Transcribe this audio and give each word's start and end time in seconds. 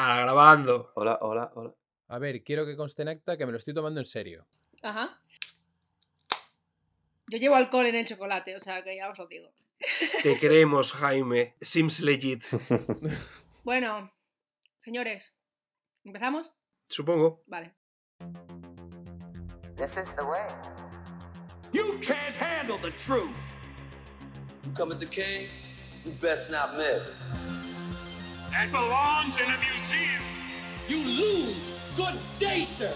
Ah, 0.00 0.20
grabando. 0.20 0.92
Hola, 0.94 1.18
hola, 1.22 1.50
hola. 1.56 1.74
A 2.06 2.20
ver, 2.20 2.44
quiero 2.44 2.64
que 2.64 2.76
conste 2.76 3.02
en 3.02 3.08
acta 3.08 3.36
que 3.36 3.44
me 3.44 3.50
lo 3.50 3.58
estoy 3.58 3.74
tomando 3.74 3.98
en 3.98 4.06
serio. 4.06 4.46
Ajá. 4.80 5.20
Yo 7.26 7.38
llevo 7.38 7.56
alcohol 7.56 7.86
en 7.86 7.96
el 7.96 8.06
chocolate, 8.06 8.54
o 8.54 8.60
sea 8.60 8.84
que 8.84 8.96
ya 8.96 9.10
os 9.10 9.18
lo 9.18 9.26
digo. 9.26 9.50
Te 10.22 10.38
queremos, 10.38 10.92
Jaime. 10.92 11.56
Sims 11.60 12.00
legit. 12.00 12.44
Bueno, 13.64 14.10
señores, 14.78 15.34
¿empezamos? 16.04 16.50
Supongo. 16.88 17.42
Vale. 17.48 17.74
This 19.76 19.96
is 19.96 20.14
the 20.14 20.24
way. 20.24 20.46
You 21.72 21.98
can't 22.00 22.36
handle 22.36 22.78
the 22.78 22.92
truth. 22.92 23.36
You 24.64 24.72
come 24.74 24.92
at 24.92 25.00
the 25.00 25.06
king, 25.06 25.48
you 26.04 26.12
best 26.12 26.50
not 26.50 26.76
miss. 26.78 27.20
That 28.50 28.72
belongs 28.72 29.36
in 29.38 29.44
a 29.44 29.58
museum. 29.58 29.87
You 30.88 31.04
lose. 31.04 31.84
Good 31.98 32.18
day, 32.40 32.64
sir. 32.64 32.88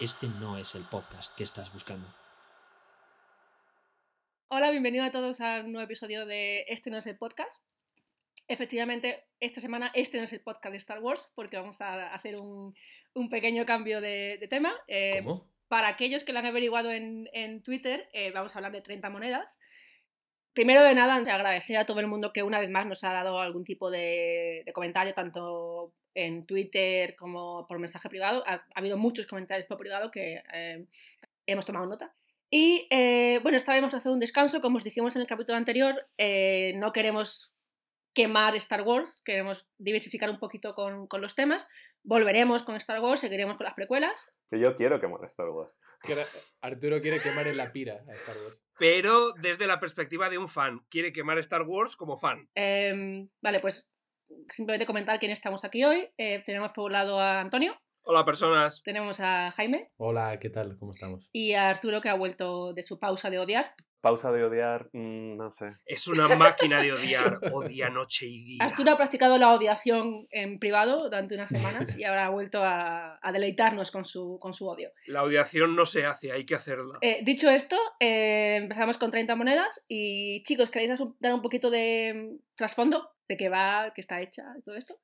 Este 0.00 0.28
no 0.40 0.56
es 0.56 0.74
el 0.74 0.82
podcast 0.84 1.36
que 1.36 1.44
estás 1.44 1.70
buscando. 1.74 2.08
Hola, 4.48 4.70
bienvenido 4.70 5.04
a 5.04 5.10
todos 5.10 5.42
a 5.42 5.60
un 5.60 5.72
nuevo 5.72 5.84
episodio 5.84 6.24
de 6.24 6.64
Este 6.68 6.88
no 6.88 6.96
es 6.96 7.06
el 7.06 7.18
podcast. 7.18 7.60
Efectivamente, 8.48 9.24
esta 9.40 9.60
semana 9.60 9.92
este 9.94 10.16
no 10.16 10.24
es 10.24 10.32
el 10.32 10.40
podcast 10.40 10.72
de 10.72 10.78
Star 10.78 11.00
Wars 11.00 11.30
porque 11.34 11.58
vamos 11.58 11.82
a 11.82 12.14
hacer 12.14 12.38
un, 12.38 12.74
un 13.12 13.28
pequeño 13.28 13.66
cambio 13.66 14.00
de, 14.00 14.38
de 14.40 14.48
tema. 14.48 14.72
Eh, 14.88 15.20
¿Cómo? 15.22 15.52
Para 15.68 15.88
aquellos 15.88 16.24
que 16.24 16.32
lo 16.32 16.38
han 16.38 16.46
averiguado 16.46 16.90
en, 16.90 17.28
en 17.34 17.62
Twitter, 17.62 18.08
eh, 18.14 18.30
vamos 18.30 18.56
a 18.56 18.58
hablar 18.58 18.72
de 18.72 18.80
30 18.80 19.10
monedas. 19.10 19.58
Primero 20.52 20.84
de 20.84 20.94
nada, 20.94 21.14
agradecer 21.14 21.78
a 21.78 21.86
todo 21.86 22.00
el 22.00 22.06
mundo 22.06 22.32
que 22.32 22.42
una 22.42 22.60
vez 22.60 22.68
más 22.68 22.86
nos 22.86 23.02
ha 23.04 23.12
dado 23.12 23.40
algún 23.40 23.64
tipo 23.64 23.90
de, 23.90 24.64
comentario, 24.74 25.14
tanto 25.14 25.92
en 26.14 26.44
Twitter 26.44 27.16
como 27.16 27.66
por 27.66 27.78
mensaje 27.78 28.08
privado. 28.08 28.44
Ha, 28.46 28.54
ha 28.54 28.64
habido 28.74 28.98
muchos 28.98 29.26
comentarios 29.26 29.66
por 29.66 29.78
privado 29.78 30.10
que 30.10 30.42
eh, 30.52 30.84
hemos 31.46 31.64
tomado 31.64 31.86
nota. 31.86 32.12
Y 32.50 32.86
eh, 32.90 33.40
bueno, 33.42 33.56
esta 33.56 33.72
vez 33.72 33.80
vamos 33.80 33.94
a 33.94 33.96
hacer 33.96 34.12
un 34.12 34.20
descanso, 34.20 34.60
como 34.60 34.76
os 34.76 34.84
dijimos 34.84 35.16
en 35.16 35.22
el 35.22 35.26
capítulo 35.26 35.56
anterior, 35.56 36.04
eh, 36.18 36.74
no 36.76 36.92
queremos 36.92 37.51
quemar 38.14 38.54
Star 38.56 38.82
Wars, 38.82 39.22
queremos 39.24 39.66
diversificar 39.78 40.30
un 40.30 40.38
poquito 40.38 40.74
con, 40.74 41.06
con, 41.06 41.20
los 41.20 41.34
temas. 41.34 41.68
Volveremos 42.02 42.62
con 42.62 42.76
Star 42.76 43.00
Wars, 43.00 43.20
seguiremos 43.20 43.56
con 43.56 43.64
las 43.64 43.74
precuelas. 43.74 44.32
Que 44.50 44.58
yo 44.58 44.76
quiero 44.76 45.00
quemar 45.00 45.24
Star 45.24 45.48
Wars. 45.48 45.80
Arturo 46.60 47.00
quiere 47.00 47.20
quemar 47.20 47.46
en 47.46 47.56
la 47.56 47.72
pira 47.72 48.04
a 48.08 48.14
Star 48.14 48.36
Wars. 48.36 48.58
Pero 48.78 49.32
desde 49.32 49.66
la 49.66 49.80
perspectiva 49.80 50.28
de 50.30 50.38
un 50.38 50.48
fan. 50.48 50.80
Quiere 50.88 51.12
quemar 51.12 51.38
Star 51.38 51.62
Wars 51.62 51.96
como 51.96 52.18
fan. 52.18 52.48
Eh, 52.54 53.26
vale, 53.40 53.60
pues 53.60 53.88
simplemente 54.50 54.86
comentar 54.86 55.18
quién 55.18 55.32
estamos 55.32 55.64
aquí 55.64 55.84
hoy. 55.84 56.10
Eh, 56.16 56.42
tenemos 56.44 56.72
por 56.72 56.86
un 56.86 56.92
lado 56.92 57.20
a 57.20 57.40
Antonio. 57.40 57.78
Hola, 58.04 58.24
personas. 58.24 58.82
Tenemos 58.82 59.20
a 59.20 59.52
Jaime. 59.52 59.90
Hola, 59.96 60.38
¿qué 60.40 60.50
tal? 60.50 60.76
¿Cómo 60.76 60.92
estamos? 60.92 61.28
Y 61.32 61.52
a 61.52 61.68
Arturo, 61.68 62.00
que 62.00 62.08
ha 62.08 62.14
vuelto 62.14 62.72
de 62.72 62.82
su 62.82 62.98
pausa 62.98 63.30
de 63.30 63.38
odiar. 63.38 63.76
Pausa 64.02 64.32
de 64.32 64.42
odiar, 64.42 64.90
mmm, 64.92 65.36
no 65.36 65.48
sé. 65.48 65.76
Es 65.86 66.08
una 66.08 66.26
máquina 66.26 66.82
de 66.82 66.92
odiar. 66.92 67.38
Odia 67.52 67.88
noche 67.88 68.26
y 68.26 68.42
día. 68.42 68.64
Arturo 68.64 68.90
ha 68.90 68.96
practicado 68.96 69.38
la 69.38 69.52
odiación 69.52 70.26
en 70.32 70.58
privado 70.58 71.04
durante 71.04 71.36
unas 71.36 71.48
semanas 71.48 71.96
y 71.96 72.02
ahora 72.02 72.26
ha 72.26 72.30
vuelto 72.30 72.64
a, 72.64 73.20
a 73.22 73.32
deleitarnos 73.32 73.92
con 73.92 74.04
su, 74.04 74.38
con 74.40 74.54
su 74.54 74.66
odio. 74.66 74.90
La 75.06 75.22
odiación 75.22 75.76
no 75.76 75.86
se 75.86 76.04
hace, 76.04 76.32
hay 76.32 76.44
que 76.44 76.56
hacerla. 76.56 76.98
Eh, 77.00 77.20
dicho 77.22 77.48
esto, 77.48 77.76
eh, 78.00 78.56
empezamos 78.56 78.98
con 78.98 79.12
30 79.12 79.36
monedas 79.36 79.84
y 79.86 80.42
chicos, 80.42 80.68
¿queréis 80.70 81.00
dar 81.20 81.32
un 81.32 81.42
poquito 81.42 81.70
de 81.70 82.38
trasfondo 82.56 83.08
de 83.28 83.36
qué 83.36 83.48
va, 83.48 83.92
qué 83.94 84.00
está 84.00 84.20
hecha 84.20 84.42
y 84.58 84.62
todo 84.62 84.74
esto? 84.74 84.98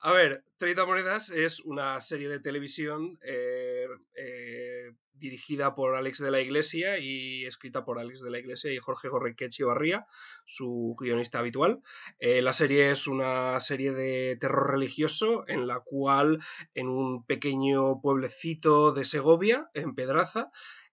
A 0.00 0.12
ver, 0.12 0.44
30 0.58 0.86
monedas 0.86 1.30
es 1.30 1.60
una 1.60 2.00
serie 2.00 2.28
de 2.28 2.40
televisión 2.40 3.18
eh, 3.22 3.86
eh, 4.16 4.92
dirigida 5.14 5.74
por 5.74 5.94
Alex 5.94 6.18
de 6.18 6.30
la 6.30 6.40
Iglesia 6.40 6.98
y 6.98 7.44
escrita 7.44 7.84
por 7.84 7.98
Alex 7.98 8.22
de 8.22 8.30
la 8.30 8.38
Iglesia 8.38 8.72
y 8.72 8.78
Jorge 8.78 9.08
Gorreque 9.08 9.46
Echevarría, 9.46 10.06
su 10.44 10.96
guionista 10.98 11.38
habitual. 11.38 11.82
Eh, 12.18 12.42
la 12.42 12.52
serie 12.52 12.90
es 12.90 13.06
una 13.06 13.60
serie 13.60 13.92
de 13.92 14.36
terror 14.40 14.70
religioso 14.70 15.44
en 15.46 15.66
la 15.66 15.80
cual 15.80 16.40
en 16.74 16.88
un 16.88 17.24
pequeño 17.24 18.00
pueblecito 18.00 18.92
de 18.92 19.04
Segovia, 19.04 19.70
en 19.74 19.94
Pedraza, 19.94 20.50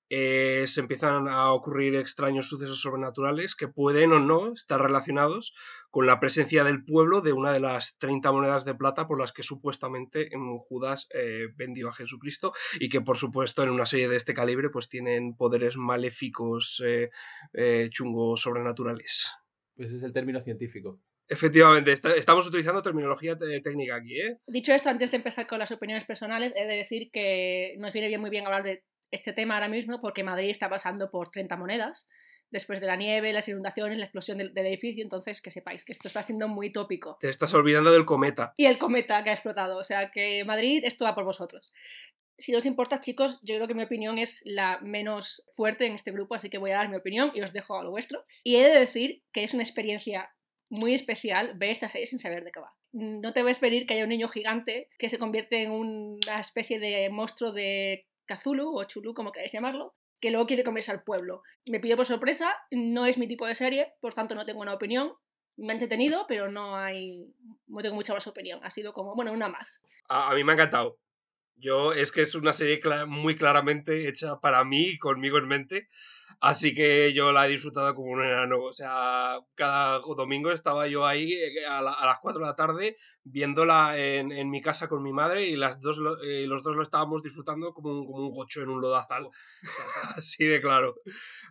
eh, 0.10 0.66
se 0.68 0.82
empiezan 0.82 1.28
a 1.28 1.52
ocurrir 1.52 1.96
extraños 1.96 2.48
sucesos 2.48 2.82
sobrenaturales 2.82 3.56
que 3.56 3.68
pueden 3.68 4.12
o 4.14 4.20
no 4.20 4.54
estar 4.54 4.82
relacionados 4.82 5.54
con 5.90 6.06
la 6.06 6.20
presencia 6.20 6.64
del 6.64 6.84
pueblo 6.84 7.22
de 7.22 7.34
una 7.34 7.52
de 7.52 7.60
las 7.60 7.98
30 7.98 8.32
monedas 8.32 8.66
de 8.66 8.76
plata 8.76 9.08
por 9.08 9.20
las 9.20 9.32
que 9.32 9.44
supuestamente 9.44 10.30
Judas 10.60 11.08
eh, 11.14 11.48
vendió 11.56 11.90
a 11.90 11.94
Jesucristo 11.94 12.54
y 12.80 12.90
que 12.90 13.02
por 13.02 13.18
supuesto 13.18 13.64
en 13.64 13.70
una 13.70 13.86
serie 13.86 14.08
de 14.08 14.16
este 14.16 14.34
calibre 14.34 14.70
pues 14.70 14.90
tienen 14.90 15.36
poderes 15.36 15.78
maléficos 15.78 16.82
eh, 16.86 17.90
chungos 17.90 18.42
sobrenaturales. 18.42 19.32
Pues 19.76 19.92
es 19.92 20.04
el 20.04 20.14
término 20.14 20.42
científico. 20.42 21.00
Efectivamente, 21.30 21.92
está, 21.92 22.16
estamos 22.16 22.48
utilizando 22.48 22.82
terminología 22.82 23.38
técnica 23.38 23.98
aquí. 23.98 24.20
¿eh? 24.20 24.40
Dicho 24.48 24.74
esto, 24.74 24.90
antes 24.90 25.12
de 25.12 25.18
empezar 25.18 25.46
con 25.46 25.60
las 25.60 25.72
opiniones 25.72 26.06
personales, 26.06 26.54
he 26.56 26.66
de 26.66 26.76
decir 26.76 27.10
que 27.12 27.76
nos 27.80 27.92
viene 27.92 28.08
bien 28.08 28.22
muy 28.22 28.30
bien 28.30 28.46
hablar 28.46 28.64
de 28.64 28.84
este 29.12 29.34
tema 29.34 29.56
ahora 29.56 29.70
mismo 29.70 30.02
porque 30.02 30.24
Madrid 30.24 30.50
está 30.50 30.70
pasando 30.70 31.10
por 31.10 31.30
30 31.30 31.56
monedas 31.56 32.08
después 32.50 32.80
de 32.80 32.88
la 32.88 32.96
nieve, 32.96 33.34
las 33.34 33.48
inundaciones, 33.48 33.98
la 33.98 34.06
explosión 34.06 34.38
del, 34.38 34.54
del, 34.54 34.68
edificio, 34.68 35.04
entonces 35.04 35.42
que 35.42 35.52
sepáis 35.52 35.84
que 35.84 35.92
esto 35.92 36.08
está 36.08 36.24
siendo 36.24 36.48
muy 36.48 36.72
tópico. 36.72 37.18
Te 37.20 37.30
estás 37.30 37.54
olvidando 37.54 37.92
del 37.92 38.06
cometa. 38.06 38.54
Y 38.58 38.66
el 38.66 38.78
cometa 38.78 39.24
que 39.24 39.30
ha 39.30 39.34
explotado, 39.34 39.78
o 39.78 39.84
sea 39.84 40.12
que 40.12 40.44
Madrid 40.46 40.84
esto 40.86 41.06
va 41.06 41.16
por 41.16 41.26
vosotros. 41.26 41.74
Si 42.38 42.52
no 42.52 42.60
os 42.60 42.66
importa, 42.66 43.00
chicos, 43.00 43.40
yo 43.44 43.56
creo 43.56 43.68
que 43.68 43.74
mi 43.74 43.84
opinión 43.84 44.20
es 44.20 44.42
la 44.46 44.80
menos 44.82 45.44
fuerte 45.54 45.88
en 45.88 45.94
este 45.94 46.12
grupo, 46.12 46.36
así 46.36 46.50
que 46.50 46.60
voy 46.60 46.72
a 46.72 46.76
dar 46.76 46.90
mi 46.90 46.96
opinión 46.96 47.32
y 47.34 47.42
os 47.42 47.52
dejo 47.52 47.80
a 47.80 47.84
lo 47.84 47.90
vuestro. 47.90 48.24
Y 48.44 48.58
he 48.58 48.64
de 48.64 48.80
decir 48.80 49.24
que 49.32 49.44
es 49.44 49.54
una 49.54 49.64
experiencia 49.64 50.32
muy 50.70 50.94
especial 50.94 51.54
ver 51.56 51.72
esta 51.72 51.90
serie 51.90 52.06
sin 52.06 52.20
saber 52.20 52.44
de 52.44 52.52
qué 52.52 52.60
va. 52.60 52.74
No 52.92 53.34
te 53.34 53.42
voy 53.42 53.50
a 53.50 53.52
esperar 53.52 53.86
que 53.86 53.96
haya 53.96 54.04
un 54.04 54.10
niño 54.10 54.28
gigante 54.28 54.90
que 55.00 55.10
se 55.10 55.18
convierte 55.18 55.64
en 55.64 55.72
una 55.72 56.40
especie 56.40 56.80
de 56.80 57.10
monstruo 57.10 57.52
de 57.52 58.08
Cthulhu 58.28 58.78
o 58.78 58.84
Chulu, 58.84 59.14
como 59.14 59.32
queráis 59.32 59.52
llamarlo, 59.52 59.96
que 60.20 60.32
luego 60.32 60.46
quiere 60.48 60.64
comerse 60.64 60.92
al 60.92 61.04
pueblo. 61.04 61.44
Me 61.66 61.80
pidió 61.80 61.96
por 61.96 62.06
sorpresa, 62.06 62.56
no 62.72 63.06
es 63.06 63.18
mi 63.18 63.28
tipo 63.28 63.46
de 63.46 63.56
serie, 63.56 63.94
por 64.00 64.14
tanto 64.14 64.36
no 64.36 64.46
tengo 64.46 64.62
una 64.62 64.74
opinión. 64.74 65.14
Me 65.56 65.70
ha 65.70 65.74
entretenido, 65.74 66.26
pero 66.28 66.52
no 66.52 66.76
hay. 66.76 67.34
No 67.68 67.82
tengo 67.82 67.96
mucha 67.96 68.14
más 68.14 68.28
opinión. 68.28 68.60
Ha 68.64 68.70
sido 68.70 68.94
como, 68.94 69.16
bueno, 69.16 69.32
una 69.32 69.48
más. 69.48 69.82
A 70.08 70.34
mí 70.36 70.44
me 70.44 70.52
ha 70.52 70.56
encantado. 70.56 71.00
Yo 71.60 71.94
es 71.94 72.12
que 72.12 72.22
es 72.22 72.36
una 72.36 72.54
serie 72.54 72.80
muy 73.08 73.36
claramente 73.36 74.08
hecha 74.08 74.40
para 74.40 74.64
mí 74.64 74.90
y 74.90 74.98
conmigo 75.00 75.38
en 75.38 75.48
mente. 75.48 75.90
Así 76.40 76.76
que 76.76 77.14
yo 77.14 77.32
la 77.32 77.48
he 77.48 77.50
disfrutado 77.50 77.96
como 77.96 78.12
un 78.12 78.24
enano. 78.24 78.62
O 78.62 78.74
sea, 78.74 79.40
cada 79.56 80.00
domingo 80.00 80.52
estaba 80.52 80.88
yo 80.88 81.06
ahí 81.06 81.34
a, 81.68 81.82
la, 81.82 81.94
a 81.94 82.06
las 82.06 82.20
4 82.20 82.40
de 82.42 82.46
la 82.46 82.56
tarde 82.56 82.98
viéndola 83.24 83.98
en, 83.98 84.32
en, 84.32 84.50
mi 84.52 84.62
casa 84.62 84.88
con 84.88 85.02
mi 85.02 85.12
madre 85.12 85.48
y 85.48 85.56
las 85.56 85.82
dos, 85.82 86.00
eh, 86.24 86.46
los 86.48 86.62
dos 86.62 86.76
lo 86.76 86.84
estábamos 86.84 87.24
disfrutando 87.24 87.74
como 87.74 87.90
un, 87.90 88.06
como 88.06 88.28
un 88.28 88.32
gocho 88.32 88.62
en 88.62 88.70
un 88.70 88.82
lodazal. 88.82 89.30
Así 90.16 90.46
de 90.46 90.62
claro. 90.62 90.96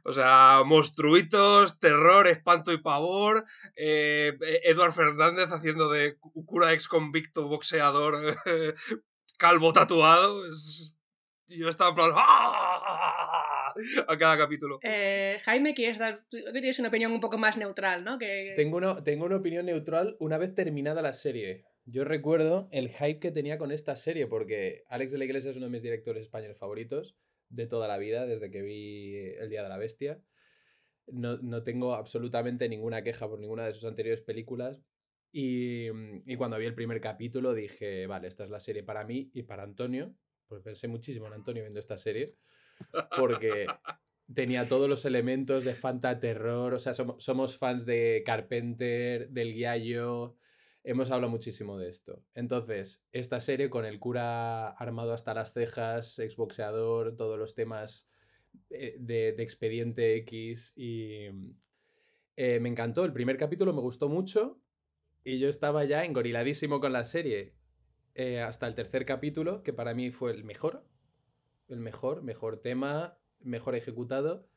O 0.04 0.12
sea, 0.12 0.62
monstruitos, 0.64 1.80
terror, 1.80 2.28
espanto 2.28 2.72
y 2.72 2.78
pavor. 2.78 3.44
Eh, 3.76 4.38
Eduard 4.62 4.92
Fernández 4.92 5.50
haciendo 5.50 5.90
de 5.90 6.16
cura 6.18 6.72
ex 6.72 6.86
convicto 6.86 7.48
boxeador 7.48 8.36
calvo 9.36 9.72
tatuado. 9.72 10.46
Es... 10.50 10.96
Yo 11.48 11.68
estaba 11.68 11.90
en 11.90 11.96
plan. 11.96 12.10
¡Ah! 12.14 13.46
a 14.08 14.18
cada 14.18 14.36
capítulo. 14.38 14.78
Eh, 14.82 15.38
Jaime, 15.42 15.74
¿quieres 15.74 15.98
dar? 15.98 16.24
Tú 16.30 16.38
tienes 16.52 16.78
una 16.78 16.88
opinión 16.88 17.12
un 17.12 17.20
poco 17.20 17.38
más 17.38 17.56
neutral, 17.56 18.04
¿no? 18.04 18.18
Que... 18.18 18.54
Tengo, 18.56 18.78
uno, 18.78 19.02
tengo 19.02 19.26
una 19.26 19.36
opinión 19.36 19.66
neutral 19.66 20.16
una 20.18 20.38
vez 20.38 20.54
terminada 20.54 21.02
la 21.02 21.12
serie. 21.12 21.64
Yo 21.84 22.04
recuerdo 22.04 22.68
el 22.72 22.88
hype 22.88 23.20
que 23.20 23.30
tenía 23.30 23.58
con 23.58 23.70
esta 23.70 23.94
serie, 23.96 24.26
porque 24.26 24.82
Alex 24.88 25.12
de 25.12 25.18
la 25.18 25.24
Iglesia 25.24 25.50
es 25.50 25.56
uno 25.56 25.66
de 25.66 25.72
mis 25.72 25.82
directores 25.82 26.22
españoles 26.22 26.58
favoritos 26.58 27.16
de 27.48 27.66
toda 27.66 27.86
la 27.86 27.98
vida, 27.98 28.26
desde 28.26 28.50
que 28.50 28.62
vi 28.62 29.14
El 29.38 29.50
Día 29.50 29.62
de 29.62 29.68
la 29.68 29.78
Bestia. 29.78 30.20
No, 31.06 31.36
no 31.36 31.62
tengo 31.62 31.94
absolutamente 31.94 32.68
ninguna 32.68 33.02
queja 33.02 33.28
por 33.28 33.38
ninguna 33.38 33.66
de 33.66 33.72
sus 33.72 33.84
anteriores 33.84 34.22
películas. 34.22 34.82
Y, 35.32 35.88
y, 36.24 36.36
cuando 36.36 36.56
vi 36.58 36.66
el 36.66 36.74
primer 36.74 37.00
capítulo 37.00 37.52
dije, 37.52 38.06
vale, 38.06 38.28
esta 38.28 38.44
es 38.44 38.50
la 38.50 38.60
serie 38.60 38.82
para 38.82 39.04
mí 39.04 39.30
y 39.34 39.42
para 39.42 39.64
Antonio. 39.64 40.14
Pues 40.48 40.62
pensé 40.62 40.88
muchísimo 40.88 41.26
en 41.26 41.34
Antonio 41.34 41.62
viendo 41.62 41.80
esta 41.80 41.96
serie. 41.96 42.34
Porque 43.16 43.66
tenía 44.34 44.68
todos 44.68 44.88
los 44.88 45.04
elementos 45.04 45.64
de 45.64 45.74
fanta 45.74 46.18
terror. 46.20 46.74
O 46.74 46.78
sea, 46.78 46.94
somos, 46.94 47.22
somos 47.22 47.58
fans 47.58 47.84
de 47.84 48.22
Carpenter, 48.24 49.28
del 49.28 49.52
Guiallo. 49.52 50.36
Hemos 50.84 51.10
hablado 51.10 51.30
muchísimo 51.30 51.76
de 51.78 51.88
esto. 51.88 52.22
Entonces, 52.34 53.04
esta 53.12 53.40
serie 53.40 53.68
con 53.68 53.84
el 53.84 53.98
cura 53.98 54.68
armado 54.68 55.12
hasta 55.12 55.34
las 55.34 55.52
cejas, 55.52 56.18
exboxeador, 56.18 57.16
todos 57.16 57.38
los 57.38 57.54
temas 57.54 58.08
de, 58.70 58.96
de, 58.98 59.32
de 59.32 59.42
expediente 59.42 60.16
X 60.16 60.72
y... 60.76 61.28
Eh, 62.36 62.60
me 62.60 62.68
encantó, 62.68 63.04
el 63.06 63.14
primer 63.14 63.38
capítulo 63.38 63.72
me 63.72 63.80
gustó 63.80 64.10
mucho 64.10 64.60
Y 65.28 65.40
yo 65.40 65.48
estaba 65.48 65.82
ya 65.82 66.04
engoriladísimo 66.04 66.78
con 66.78 66.92
la 66.92 67.02
serie 67.02 67.52
eh, 68.14 68.40
hasta 68.40 68.68
el 68.68 68.76
tercer 68.76 69.04
capítulo, 69.04 69.64
que 69.64 69.72
para 69.72 69.92
mí 69.92 70.12
fue 70.12 70.30
el 70.30 70.44
mejor. 70.44 70.86
El 71.66 71.80
mejor, 71.80 72.22
mejor 72.22 72.62
tema, 72.62 73.18
mejor 73.40 73.74
ejecutado. 73.74 74.48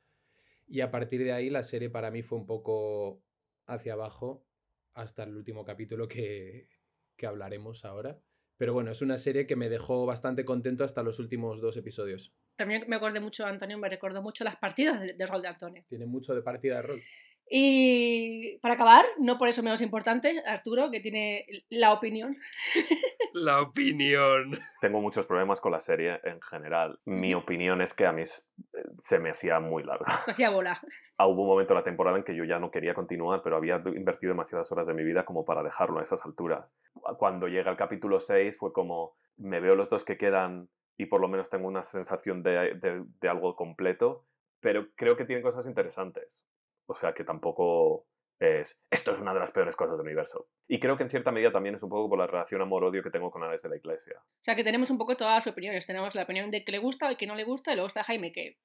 Y 0.68 0.82
a 0.82 0.92
partir 0.92 1.24
de 1.24 1.34
ahí 1.34 1.50
la 1.50 1.64
serie 1.64 1.90
para 1.90 2.12
mí 2.12 2.22
fue 2.22 2.38
un 2.38 2.46
poco 2.46 3.24
hacia 3.66 3.94
abajo 3.94 4.46
hasta 4.94 5.24
el 5.24 5.36
último 5.36 5.66
capítulo 5.66 6.08
que, 6.08 6.70
que 7.18 7.26
hablaremos 7.26 7.84
ahora. 7.84 8.22
Pero 8.58 8.72
bueno, 8.76 8.92
es 8.92 9.02
una 9.02 9.18
serie 9.18 9.48
que 9.48 9.56
me 9.56 9.70
dejó 9.70 10.06
bastante 10.06 10.46
contento 10.46 10.84
hasta 10.84 11.02
los 11.02 11.18
últimos 11.18 11.62
dos 11.62 11.78
episodios. 11.78 12.32
También 12.58 12.84
me 12.88 12.98
acordé 12.98 13.20
mucho, 13.20 13.44
Antonio, 13.44 13.80
me 13.80 13.90
recordó 13.90 14.22
mucho 14.22 14.44
las 14.44 14.58
partidas 14.58 15.02
de, 15.02 15.14
de 15.14 15.26
rol 15.26 15.42
de 15.42 15.48
Antonio. 15.48 15.84
Tiene 15.90 16.06
mucho 16.06 16.36
de 16.36 16.44
partida 16.44 16.76
de 16.76 16.82
rol. 16.84 17.02
Y 17.50 18.58
para 18.60 18.76
acabar, 18.76 19.06
no 19.18 19.38
por 19.38 19.48
eso 19.48 19.64
menos 19.64 19.82
importante, 19.82 20.42
Arturo, 20.46 20.92
que 20.92 21.00
tiene 21.00 21.46
la 21.70 21.94
opinión. 21.94 22.38
La 23.34 23.62
opinión. 23.62 24.60
Tengo 24.82 25.02
muchos 25.02 25.28
problemas 25.28 25.62
con 25.62 25.72
la 25.72 25.80
serie 25.80 26.20
en 26.24 26.42
general. 26.42 27.00
Mi 27.06 27.36
opinión 27.36 27.80
es 27.82 27.94
que 27.94 28.08
a 28.08 28.12
mí 28.12 28.24
s- 28.24 28.52
se 28.98 29.20
me 29.20 29.30
hacía 29.30 29.60
muy 29.60 29.84
larga. 29.84 30.12
Se 30.26 30.32
hacía 30.32 30.50
bola. 30.50 30.82
Ah, 31.18 31.28
Hubo 31.28 31.44
un 31.44 31.48
momento 31.50 31.74
en 31.74 31.78
la 31.78 31.84
temporada 31.84 32.18
en 32.18 32.24
que 32.24 32.36
yo 32.36 32.44
ya 32.44 32.58
no 32.58 32.72
quería 32.72 32.96
continuar, 32.96 33.42
pero 33.44 33.56
había 33.56 33.82
invertido 33.96 34.32
demasiadas 34.32 34.72
horas 34.72 34.88
de 34.88 34.96
mi 34.96 35.04
vida 35.04 35.26
como 35.26 35.46
para 35.46 35.62
dejarlo 35.62 36.00
a 36.00 36.02
esas 36.04 36.26
alturas. 36.26 36.76
Cuando 37.20 37.48
llega 37.48 37.70
el 37.70 37.78
capítulo 37.78 38.20
6 38.20 38.58
fue 38.58 38.74
como, 38.74 39.16
me 39.38 39.60
veo 39.60 39.76
los 39.76 39.90
dos 39.90 40.04
que 40.04 40.18
quedan 40.18 40.68
y 40.98 41.06
por 41.06 41.22
lo 41.22 41.28
menos 41.28 41.50
tengo 41.52 41.68
una 41.68 41.84
sensación 41.84 42.42
de, 42.42 42.74
de- 42.76 43.06
de 43.22 43.30
algo 43.30 43.56
completo, 43.56 44.26
pero 44.60 44.88
creo 44.96 45.16
que 45.16 45.26
tienen 45.26 45.44
cosas 45.44 45.68
interesantes. 45.68 46.48
O 46.90 46.96
sea 46.96 47.14
que 47.14 47.24
tampoco 47.24 48.08
es, 48.40 48.82
esto 48.90 49.12
es 49.12 49.20
una 49.20 49.32
de 49.32 49.40
las 49.40 49.52
peores 49.52 49.76
cosas 49.76 49.98
del 49.98 50.08
universo. 50.08 50.48
Y 50.68 50.80
creo 50.80 50.98
que 50.98 51.04
en 51.04 51.12
cierta 51.12 51.32
medida 51.32 51.52
también 51.52 51.76
es 51.76 51.84
un 51.84 51.90
poco 51.90 52.10
por 52.10 52.18
la 52.18 52.26
relación 52.26 52.64
amor-odio 52.64 53.04
que 53.04 53.12
tengo 53.12 53.30
con 53.30 53.44
Alex 53.44 53.62
de 53.62 53.70
la 53.70 53.76
Iglesia. 53.76 54.16
O 54.18 54.44
sea 54.44 54.56
que 54.56 54.64
tenemos 54.64 54.90
un 54.90 54.98
poco 54.98 55.16
todas 55.16 55.36
las 55.36 55.54
opiniones. 55.54 55.86
Tenemos 55.86 56.16
la 56.16 56.24
opinión 56.24 56.50
de 56.50 56.66
que 56.66 56.72
le 56.72 56.80
gusta 56.80 57.12
y 57.12 57.16
que 57.16 57.28
no 57.28 57.36
le 57.36 57.44
gusta, 57.44 57.72
y 57.72 57.76
luego 57.76 57.86
está 57.86 58.04
Jaime, 58.04 58.32
que 58.32 58.58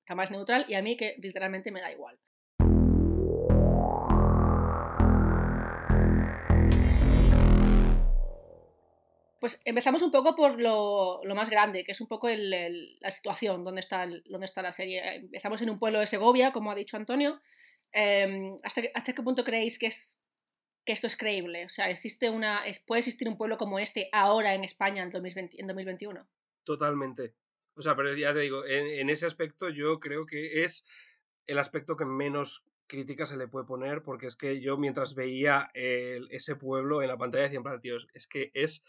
está 0.00 0.14
más 0.14 0.30
neutral, 0.30 0.66
y 0.68 0.74
a 0.74 0.82
mí 0.82 0.98
que 0.98 1.16
literalmente 1.22 1.70
me 1.70 1.80
da 1.80 1.90
igual. 1.90 2.18
Pues 9.40 9.62
empezamos 9.64 10.02
un 10.02 10.10
poco 10.10 10.34
por 10.34 10.60
lo, 10.60 11.24
lo 11.24 11.34
más 11.34 11.48
grande, 11.48 11.82
que 11.82 11.92
es 11.92 12.00
un 12.02 12.08
poco 12.08 12.28
la 12.28 13.10
situación, 13.10 13.64
donde 13.64 13.80
está, 13.80 14.06
está 14.42 14.60
la 14.60 14.72
serie. 14.72 15.14
Empezamos 15.14 15.62
en 15.62 15.70
un 15.70 15.78
pueblo 15.78 15.98
de 15.98 16.04
Segovia, 16.04 16.52
como 16.52 16.70
ha 16.70 16.74
dicho 16.74 16.98
Antonio. 16.98 17.40
Em, 17.92 18.56
¿hasta, 18.62 18.82
qué- 18.82 18.92
¿Hasta 18.94 19.12
qué 19.12 19.22
punto 19.22 19.44
creéis 19.44 19.78
que, 19.78 19.86
es, 19.86 20.18
que 20.84 20.92
esto 20.92 21.06
es 21.06 21.16
creíble? 21.16 21.64
O 21.64 21.68
sea, 21.68 21.90
¿existe 21.90 22.30
una, 22.30 22.66
es- 22.66 22.78
¿puede 22.80 23.00
existir 23.00 23.28
un 23.28 23.36
pueblo 23.36 23.56
como 23.58 23.78
este 23.78 24.08
ahora 24.12 24.54
en 24.54 24.64
España 24.64 25.02
en, 25.02 25.10
2020 25.10 25.60
en 25.60 25.66
2021? 25.66 26.26
Totalmente. 26.64 27.34
O 27.74 27.82
sea, 27.82 27.96
pero 27.96 28.14
ya 28.14 28.32
te 28.32 28.40
digo, 28.40 28.64
en, 28.66 28.86
en 28.86 29.10
ese 29.10 29.26
aspecto 29.26 29.68
yo 29.70 30.00
creo 30.00 30.26
que 30.26 30.64
es 30.64 30.84
el 31.46 31.58
aspecto 31.58 31.96
que 31.96 32.04
menos 32.04 32.64
crítica 32.86 33.24
se 33.26 33.36
le 33.36 33.48
puede 33.48 33.66
poner, 33.66 34.02
porque 34.02 34.26
es 34.26 34.36
que 34.36 34.60
yo 34.60 34.76
mientras 34.76 35.14
veía 35.14 35.70
el- 35.74 36.28
ese 36.30 36.56
pueblo 36.56 37.02
en 37.02 37.08
la 37.08 37.16
pantalla 37.16 37.44
decía, 37.44 37.58
en 37.58 37.62
plan, 37.62 37.80
tíos, 37.80 38.08
es 38.14 38.26
que 38.26 38.50
es 38.54 38.84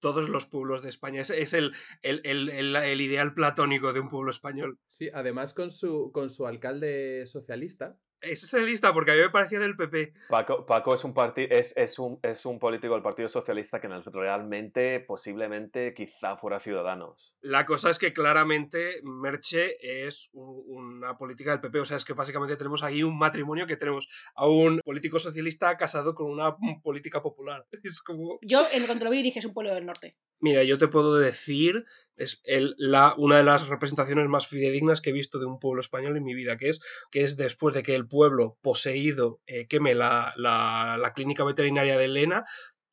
todos 0.00 0.28
los 0.28 0.46
pueblos 0.46 0.82
de 0.82 0.88
España, 0.90 1.20
es, 1.22 1.30
es 1.30 1.54
el, 1.54 1.72
el, 2.02 2.20
el- 2.24 2.48
el- 2.50 2.76
el 2.76 3.00
ideal 3.00 3.32
platónico 3.34 3.92
de 3.92 4.00
un 4.00 4.08
pueblo 4.10 4.30
español. 4.30 4.78
Sí, 4.88 5.08
además 5.14 5.54
con 5.54 5.70
su, 5.70 6.10
con 6.12 6.28
su 6.30 6.46
alcalde 6.46 7.26
socialista. 7.26 7.96
Es 8.24 8.40
socialista 8.40 8.92
porque 8.92 9.12
a 9.12 9.14
mí 9.14 9.20
me 9.20 9.30
parecía 9.30 9.58
del 9.60 9.76
PP. 9.76 10.12
Paco, 10.28 10.66
Paco 10.66 10.94
es, 10.94 11.04
un 11.04 11.14
parti- 11.14 11.46
es, 11.50 11.76
es, 11.76 11.98
un, 11.98 12.18
es 12.22 12.44
un 12.46 12.58
político 12.58 12.94
del 12.94 13.02
Partido 13.02 13.28
Socialista 13.28 13.80
que 13.80 13.86
en 13.86 13.92
el- 13.94 14.04
realmente, 14.04 15.00
posiblemente, 15.00 15.94
quizá 15.94 16.36
fuera 16.36 16.60
Ciudadanos. 16.60 17.34
La 17.40 17.66
cosa 17.66 17.90
es 17.90 17.98
que 17.98 18.12
claramente 18.12 19.00
Merche 19.02 19.76
es 20.06 20.30
una 20.32 21.16
política 21.18 21.50
del 21.52 21.60
PP. 21.60 21.80
O 21.80 21.84
sea, 21.84 21.96
es 21.96 22.04
que 22.04 22.12
básicamente 22.14 22.56
tenemos 22.56 22.82
ahí 22.82 23.02
un 23.02 23.18
matrimonio 23.18 23.66
que 23.66 23.76
tenemos 23.76 24.08
a 24.34 24.46
un 24.46 24.80
político 24.84 25.18
socialista 25.18 25.76
casado 25.76 26.14
con 26.14 26.30
una 26.30 26.56
política 26.82 27.22
popular. 27.22 27.66
Es 27.82 28.00
como. 28.02 28.38
Yo, 28.42 28.62
en 28.72 28.86
cuanto 28.86 29.04
lo 29.04 29.10
vi, 29.10 29.22
dije 29.22 29.38
es 29.40 29.44
un 29.44 29.52
pueblo 29.52 29.74
del 29.74 29.84
norte. 29.86 30.16
Mira, 30.40 30.62
yo 30.62 30.78
te 30.78 30.88
puedo 30.88 31.16
decir, 31.16 31.84
es 32.16 32.40
el- 32.44 32.74
la, 32.78 33.14
una 33.16 33.38
de 33.38 33.44
las 33.44 33.66
representaciones 33.68 34.28
más 34.28 34.46
fidedignas 34.46 35.00
que 35.00 35.10
he 35.10 35.12
visto 35.12 35.38
de 35.38 35.46
un 35.46 35.58
pueblo 35.58 35.80
español 35.80 36.16
en 36.16 36.24
mi 36.24 36.34
vida, 36.34 36.56
que 36.56 36.68
es, 36.68 36.80
que 37.10 37.22
es 37.24 37.36
después 37.36 37.74
de 37.74 37.82
que 37.82 37.94
el 37.94 38.06
pueblo 38.06 38.58
poseído 38.62 39.40
eh, 39.46 39.66
queme 39.68 39.94
la, 39.94 40.32
la- 40.36 40.98
la 41.00 41.12
clínica 41.14 41.44
veterinaria 41.44 41.96
de 41.98 42.04
Elena, 42.04 42.44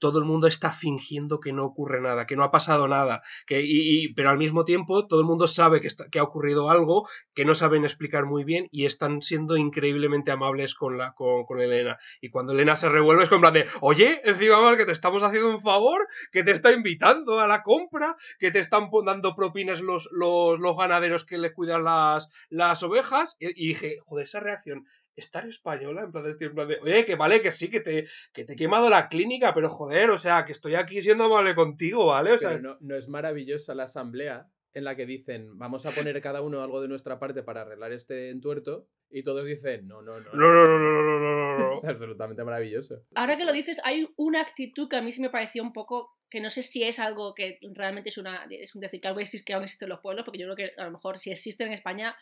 todo 0.01 0.19
el 0.19 0.25
mundo 0.25 0.48
está 0.48 0.71
fingiendo 0.74 1.39
que 1.39 1.53
no 1.53 1.63
ocurre 1.65 2.01
nada, 2.01 2.25
que 2.25 2.36
no 2.36 2.44
ha 2.44 2.51
pasado 2.51 2.89
nada, 2.89 3.21
que, 3.48 3.62
y, 3.63 4.13
pero 4.15 4.30
al 4.31 4.38
mismo 4.38 4.65
tiempo 4.65 5.07
todo 5.07 5.21
el 5.21 5.25
mundo 5.27 5.48
sabe 5.48 5.80
que, 5.81 5.88
está- 5.88 6.09
que 6.09 6.19
ha 6.19 6.24
ocurrido 6.24 6.69
algo 6.69 7.07
que 7.33 7.45
no 7.45 7.53
saben 7.56 7.83
explicar 7.86 8.25
muy 8.25 8.44
bien 8.44 8.68
y 8.71 8.86
están 8.86 9.21
siendo 9.21 9.56
increíblemente 9.57 10.31
amables 10.31 10.75
con, 10.75 10.98
la, 10.98 11.13
con, 11.13 11.45
con 11.45 11.62
Elena. 11.62 11.98
Y 12.21 12.30
cuando 12.30 12.53
Elena 12.53 12.75
se 12.75 12.89
revuelve 12.89 13.24
es 13.24 13.30
como 13.30 13.38
en 13.48 13.53
plan 13.53 13.53
de, 13.53 13.65
oye, 13.81 14.21
encima 14.25 14.62
más 14.62 14.77
que 14.77 14.86
te 14.86 14.92
estamos 14.92 15.24
haciendo 15.24 15.50
un 15.50 15.62
favor, 15.62 16.01
que 16.31 16.44
te 16.44 16.51
está 16.51 16.71
invitando 16.74 17.39
a 17.39 17.47
la 17.47 17.63
compra, 17.63 18.15
que 18.39 18.51
te 18.51 18.59
están 18.59 18.89
dando 19.06 19.36
propinas 19.36 19.81
los, 19.81 20.09
los, 20.12 20.59
los 20.59 20.77
ganaderos 20.77 21.25
que 21.25 21.38
le 21.38 21.54
cuidan 21.54 21.83
las, 21.83 22.27
las 22.50 22.83
ovejas. 22.83 23.38
Y, 23.39 23.47
y 23.63 23.68
dije, 23.69 23.97
joder, 24.06 24.25
esa 24.25 24.39
reacción 24.39 24.86
es 25.15 25.31
tan 25.31 25.49
española, 25.49 26.03
en 26.03 26.11
plan 26.11 26.23
de, 26.23 26.45
en 26.45 26.55
plan 26.55 26.67
de, 26.67 26.79
oye, 26.81 27.05
que 27.05 27.15
vale, 27.15 27.41
que 27.41 27.51
sí, 27.51 27.69
que 27.69 27.79
te, 27.79 28.07
que 28.33 28.45
te 28.45 28.53
he 28.53 28.55
quemado 28.55 28.89
la 28.89 29.09
clínica, 29.09 29.53
pero 29.53 29.69
joder, 29.69 30.09
o 30.09 30.17
sea, 30.17 30.45
que 30.45 30.51
estoy 30.51 30.75
aquí 30.75 31.01
siendo 31.01 31.25
amable 31.25 31.55
contigo, 31.55 32.07
¿vale? 32.07 32.31
O 32.31 32.37
sea, 32.37 32.51
Pero 32.51 32.61
no, 32.61 32.77
no 32.79 32.95
es 32.95 33.07
maravillosa 33.07 33.75
la 33.75 33.83
asamblea 33.83 34.47
en 34.73 34.83
la 34.85 34.95
que 34.95 35.05
dicen, 35.05 35.57
vamos 35.57 35.85
a 35.85 35.91
poner 35.91 36.19
cada 36.21 36.41
uno 36.41 36.63
algo 36.63 36.81
de 36.81 36.87
nuestra 36.87 37.19
parte 37.19 37.43
para 37.43 37.61
arreglar 37.61 37.91
este 37.91 38.29
entuerto, 38.29 38.87
y 39.13 39.23
todos 39.23 39.45
dicen, 39.45 39.87
no, 39.87 40.01
no, 40.01 40.19
no. 40.19 40.31
no, 40.33 40.53
no, 40.53 40.65
no, 40.65 40.79
no, 40.79 41.01
no, 41.01 41.19
no, 41.19 41.57
no, 41.57 41.59
no. 41.59 41.73
Es 41.77 41.83
absolutamente 41.83 42.43
maravilloso. 42.43 43.03
Ahora 43.15 43.37
que 43.37 43.45
lo 43.45 43.51
dices, 43.51 43.81
hay 43.83 44.07
una 44.15 44.41
actitud 44.41 44.87
que 44.87 44.95
a 44.95 45.01
mí 45.01 45.11
sí 45.11 45.21
me 45.21 45.29
pareció 45.29 45.63
un 45.63 45.73
poco, 45.73 46.17
que 46.29 46.39
no 46.39 46.49
sé 46.49 46.63
si 46.63 46.83
es 46.83 46.99
algo 46.99 47.35
que 47.35 47.59
realmente 47.73 48.09
es, 48.09 48.17
una, 48.17 48.47
es 48.49 48.73
un 48.73 48.81
decir 48.81 49.01
que 49.01 49.09
algo 49.09 49.19
existe, 49.19 49.45
que 49.45 49.53
aún 49.53 49.63
existe 49.63 49.85
en 49.85 49.89
los 49.89 49.99
pueblos, 49.99 50.23
porque 50.23 50.39
yo 50.39 50.45
creo 50.45 50.55
que 50.55 50.81
a 50.81 50.85
lo 50.85 50.91
mejor 50.91 51.19
si 51.19 51.31
existe 51.31 51.65
en 51.65 51.73
España 51.73 52.15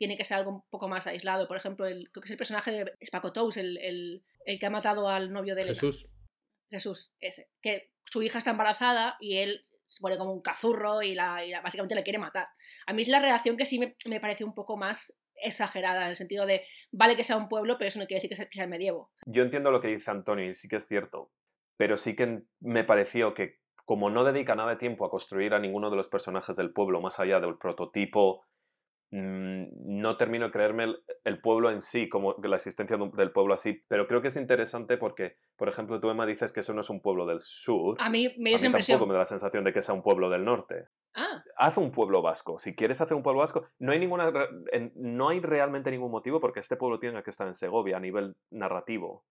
tiene 0.00 0.16
que 0.16 0.24
ser 0.24 0.38
algo 0.38 0.50
un 0.50 0.62
poco 0.70 0.88
más 0.88 1.06
aislado. 1.06 1.46
Por 1.46 1.58
ejemplo, 1.58 1.84
el, 1.86 2.10
creo 2.10 2.22
que 2.22 2.28
es 2.28 2.30
el 2.30 2.38
personaje 2.38 2.70
de 2.72 3.06
Spaco 3.06 3.34
Tous, 3.34 3.58
el, 3.58 3.76
el, 3.76 4.24
el 4.46 4.58
que 4.58 4.64
ha 4.64 4.70
matado 4.70 5.10
al 5.10 5.30
novio 5.30 5.54
de 5.54 5.60
Elena. 5.60 5.74
Jesús. 5.74 6.08
Jesús, 6.70 7.12
ese. 7.20 7.50
Que 7.60 7.92
su 8.06 8.22
hija 8.22 8.38
está 8.38 8.52
embarazada 8.52 9.18
y 9.20 9.36
él 9.36 9.62
se 9.88 10.00
pone 10.00 10.16
como 10.16 10.32
un 10.32 10.40
cazurro 10.40 11.02
y, 11.02 11.14
la, 11.14 11.44
y 11.44 11.50
la- 11.50 11.60
básicamente 11.60 11.94
le 11.94 12.02
quiere 12.02 12.18
matar. 12.18 12.48
A 12.86 12.94
mí 12.94 13.02
es 13.02 13.08
la 13.08 13.20
reacción 13.20 13.58
que 13.58 13.66
sí 13.66 13.78
me, 13.78 13.94
me 14.06 14.20
parece 14.20 14.42
un 14.42 14.54
poco 14.54 14.78
más 14.78 15.20
exagerada, 15.34 16.04
en 16.04 16.08
el 16.08 16.16
sentido 16.16 16.46
de, 16.46 16.64
vale 16.92 17.14
que 17.14 17.24
sea 17.24 17.36
un 17.36 17.50
pueblo, 17.50 17.76
pero 17.76 17.88
eso 17.88 17.98
no 17.98 18.06
quiere 18.06 18.20
decir 18.20 18.30
que 18.30 18.36
sea, 18.36 18.46
que 18.46 18.54
sea 18.54 18.64
el 18.64 18.70
medievo. 18.70 19.12
Yo 19.26 19.42
entiendo 19.42 19.70
lo 19.70 19.82
que 19.82 19.88
dice 19.88 20.10
Antonio 20.10 20.46
y 20.46 20.52
sí 20.52 20.66
que 20.66 20.76
es 20.76 20.88
cierto, 20.88 21.30
pero 21.76 21.98
sí 21.98 22.16
que 22.16 22.40
me 22.60 22.84
pareció 22.84 23.34
que 23.34 23.58
como 23.84 24.08
no 24.08 24.24
dedica 24.24 24.54
nada 24.54 24.70
de 24.70 24.76
tiempo 24.76 25.04
a 25.04 25.10
construir 25.10 25.52
a 25.52 25.58
ninguno 25.58 25.90
de 25.90 25.96
los 25.96 26.08
personajes 26.08 26.56
del 26.56 26.72
pueblo 26.72 27.02
más 27.02 27.20
allá 27.20 27.38
del 27.40 27.58
prototipo, 27.58 28.46
no 29.12 30.16
termino 30.16 30.46
de 30.46 30.52
creerme 30.52 30.84
el, 30.84 31.02
el 31.24 31.40
pueblo 31.40 31.70
en 31.70 31.82
sí, 31.82 32.08
como 32.08 32.36
la 32.42 32.56
existencia 32.56 32.96
del 32.96 33.32
pueblo 33.32 33.54
así, 33.54 33.82
pero 33.88 34.06
creo 34.06 34.22
que 34.22 34.28
es 34.28 34.36
interesante 34.36 34.96
porque, 34.96 35.36
por 35.56 35.68
ejemplo, 35.68 35.98
tú 36.00 36.10
Emma 36.10 36.26
dices 36.26 36.52
que 36.52 36.60
eso 36.60 36.74
no 36.74 36.80
es 36.80 36.90
un 36.90 37.00
pueblo 37.00 37.26
del 37.26 37.40
sur. 37.40 37.96
A 37.98 38.08
mí 38.08 38.32
me 38.38 38.54
A 38.54 38.58
mí 38.58 38.70
tampoco 38.70 39.06
me 39.06 39.14
da 39.14 39.20
la 39.20 39.24
sensación 39.24 39.64
de 39.64 39.72
que 39.72 39.82
sea 39.82 39.94
un 39.94 40.02
pueblo 40.02 40.30
del 40.30 40.44
norte. 40.44 40.88
Ah, 41.14 41.42
Haz 41.56 41.76
un 41.76 41.90
pueblo 41.90 42.22
vasco. 42.22 42.58
Si 42.58 42.74
quieres 42.74 43.00
hacer 43.00 43.16
un 43.16 43.22
pueblo 43.22 43.40
vasco, 43.40 43.66
no 43.80 43.92
hay, 43.92 43.98
ninguna, 43.98 44.32
no 44.94 45.28
hay 45.28 45.40
realmente 45.40 45.90
ningún 45.90 46.12
motivo 46.12 46.40
porque 46.40 46.60
este 46.60 46.76
pueblo 46.76 47.00
tiene 47.00 47.22
que 47.22 47.30
estar 47.30 47.48
en 47.48 47.54
Segovia 47.54 47.96
a 47.96 48.00
nivel 48.00 48.36
narrativo. 48.50 49.24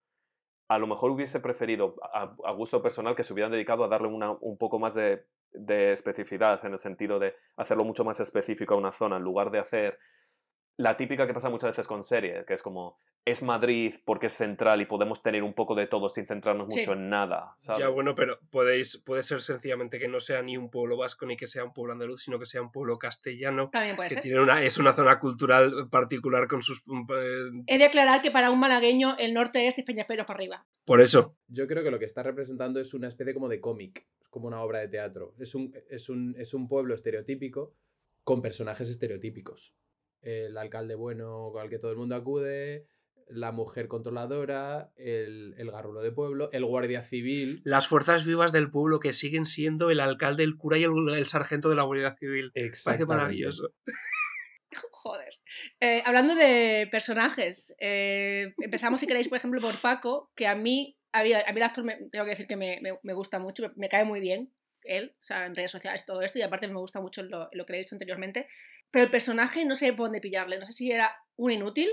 A 0.68 0.78
lo 0.78 0.86
mejor 0.86 1.10
hubiese 1.10 1.40
preferido, 1.40 1.96
a, 2.12 2.36
a 2.44 2.52
gusto 2.52 2.82
personal, 2.82 3.16
que 3.16 3.24
se 3.24 3.32
hubieran 3.32 3.50
dedicado 3.50 3.82
a 3.82 3.88
darle 3.88 4.08
una, 4.08 4.32
un 4.40 4.56
poco 4.56 4.78
más 4.78 4.94
de, 4.94 5.24
de 5.52 5.92
especificidad, 5.92 6.64
en 6.64 6.72
el 6.72 6.78
sentido 6.78 7.18
de 7.18 7.34
hacerlo 7.56 7.84
mucho 7.84 8.04
más 8.04 8.20
específico 8.20 8.74
a 8.74 8.78
una 8.78 8.92
zona, 8.92 9.16
en 9.16 9.22
lugar 9.22 9.50
de 9.50 9.58
hacer 9.58 9.98
la 10.80 10.96
típica 10.96 11.26
que 11.26 11.34
pasa 11.34 11.50
muchas 11.50 11.70
veces 11.70 11.86
con 11.86 12.02
serie, 12.02 12.44
que 12.46 12.54
es 12.54 12.62
como, 12.62 12.98
es 13.24 13.42
Madrid 13.42 13.94
porque 14.04 14.26
es 14.26 14.32
central 14.32 14.80
y 14.80 14.86
podemos 14.86 15.22
tener 15.22 15.42
un 15.42 15.52
poco 15.52 15.74
de 15.74 15.86
todo 15.86 16.08
sin 16.08 16.26
centrarnos 16.26 16.68
Sí. 16.72 16.80
mucho 16.80 16.92
en 16.94 17.10
nada. 17.10 17.54
¿sabes? 17.58 17.80
Ya, 17.80 17.88
bueno, 17.88 18.14
pero 18.14 18.38
podéis, 18.50 18.96
puede 19.04 19.22
ser 19.22 19.40
sencillamente 19.42 19.98
que 19.98 20.08
no 20.08 20.20
sea 20.20 20.42
ni 20.42 20.56
un 20.56 20.70
pueblo 20.70 20.96
vasco 20.96 21.26
ni 21.26 21.36
que 21.36 21.46
sea 21.46 21.64
un 21.64 21.72
pueblo 21.74 21.92
andaluz, 21.92 22.22
sino 22.24 22.38
que 22.38 22.46
sea 22.46 22.62
un 22.62 22.72
pueblo 22.72 22.98
castellano, 22.98 23.68
también 23.70 23.96
puede 23.96 24.08
que 24.08 24.14
ser. 24.14 24.22
tiene 24.22 24.40
una, 24.40 24.62
es 24.64 24.78
una 24.78 24.92
zona 24.94 25.18
cultural 25.20 25.88
particular 25.90 26.48
con 26.48 26.62
sus... 26.62 26.78
eh, 26.80 27.50
He 27.66 27.78
de 27.78 27.84
aclarar 27.84 28.22
que 28.22 28.30
para 28.30 28.50
un 28.50 28.58
malagueño 28.60 29.16
el 29.18 29.34
norte 29.34 29.66
es 29.66 29.76
de 29.76 29.82
Peñaspero 29.82 30.24
para 30.26 30.36
arriba. 30.38 30.66
por 30.84 31.00
eso. 31.00 31.36
Yo 31.48 31.66
creo 31.66 31.82
que 31.84 31.90
lo 31.90 31.98
que 31.98 32.04
está 32.06 32.22
representando 32.22 32.80
es 32.80 32.94
una 32.94 33.08
especie 33.08 33.34
como 33.34 33.48
de 33.48 33.60
cómic, 33.60 34.06
es 34.20 34.28
como 34.28 34.46
una 34.48 34.60
obra 34.62 34.78
de 34.78 34.88
teatro. 34.88 35.34
Es 35.38 35.54
un, 35.54 35.74
es 35.90 36.08
un, 36.08 36.34
es 36.38 36.54
un 36.54 36.68
pueblo 36.68 36.94
estereotípico 36.94 37.74
con 38.24 38.40
personajes 38.40 38.88
estereotípicos. 38.88 39.74
El 40.22 40.56
alcalde 40.58 40.94
bueno 40.94 41.52
al 41.58 41.68
que 41.70 41.78
todo 41.78 41.90
el 41.90 41.96
mundo 41.96 42.14
acude, 42.14 42.86
la 43.28 43.52
mujer 43.52 43.86
controladora, 43.88 44.90
el, 44.96 45.54
el 45.56 45.70
garrulo 45.70 46.00
de 46.02 46.10
pueblo, 46.12 46.50
el 46.52 46.64
guardia 46.64 47.02
civil. 47.02 47.62
Las 47.64 47.86
fuerzas 47.86 48.24
vivas 48.26 48.50
del 48.52 48.70
pueblo 48.70 48.98
que 49.00 49.12
siguen 49.12 49.46
siendo 49.46 49.90
el 49.90 50.00
alcalde, 50.00 50.42
el 50.44 50.56
cura 50.56 50.78
y 50.78 50.84
el, 50.84 50.90
el 51.14 51.26
sargento 51.26 51.68
de 51.68 51.76
la 51.76 51.82
Guardia 51.84 52.12
Civil. 52.12 52.50
Parece 52.52 52.68
Exactamente. 52.68 53.06
maravilloso. 53.06 53.72
Joder. 54.92 55.34
Eh, 55.80 56.02
hablando 56.04 56.34
de 56.34 56.88
personajes, 56.90 57.74
eh, 57.80 58.54
empezamos 58.58 59.00
si 59.00 59.06
queréis, 59.06 59.28
por 59.28 59.38
ejemplo, 59.38 59.60
por 59.60 59.80
Paco, 59.80 60.30
que 60.36 60.46
a 60.46 60.54
mí, 60.54 60.96
a 61.12 61.22
mí, 61.22 61.32
a 61.32 61.38
mí 61.52 61.56
el 61.56 61.62
actor 61.62 61.84
me, 61.84 61.96
tengo 62.10 62.24
que 62.24 62.30
decir 62.30 62.46
que 62.46 62.56
me, 62.56 62.80
me- 62.82 62.98
me 63.02 63.12
gusta 63.14 63.38
mucho, 63.38 63.62
me, 63.62 63.70
me 63.76 63.88
cae 63.88 64.04
muy 64.04 64.20
bien 64.20 64.52
él, 64.84 65.12
o 65.18 65.22
sea, 65.22 65.46
en 65.46 65.54
redes 65.54 65.70
sociales 65.70 66.02
y 66.02 66.06
todo 66.06 66.22
esto, 66.22 66.38
y 66.38 66.42
aparte 66.42 66.66
me 66.68 66.78
gusta 66.78 67.00
mucho 67.00 67.22
lo, 67.22 67.48
lo 67.52 67.66
que 67.66 67.72
le 67.72 67.78
he 67.78 67.82
dicho 67.82 67.94
anteriormente, 67.94 68.46
pero 68.90 69.04
el 69.04 69.10
personaje 69.10 69.64
no 69.64 69.74
sé 69.74 69.92
por 69.92 70.06
dónde 70.06 70.20
pillarle, 70.20 70.58
no 70.58 70.66
sé 70.66 70.72
si 70.72 70.90
era 70.90 71.14
un 71.36 71.50
inútil 71.50 71.90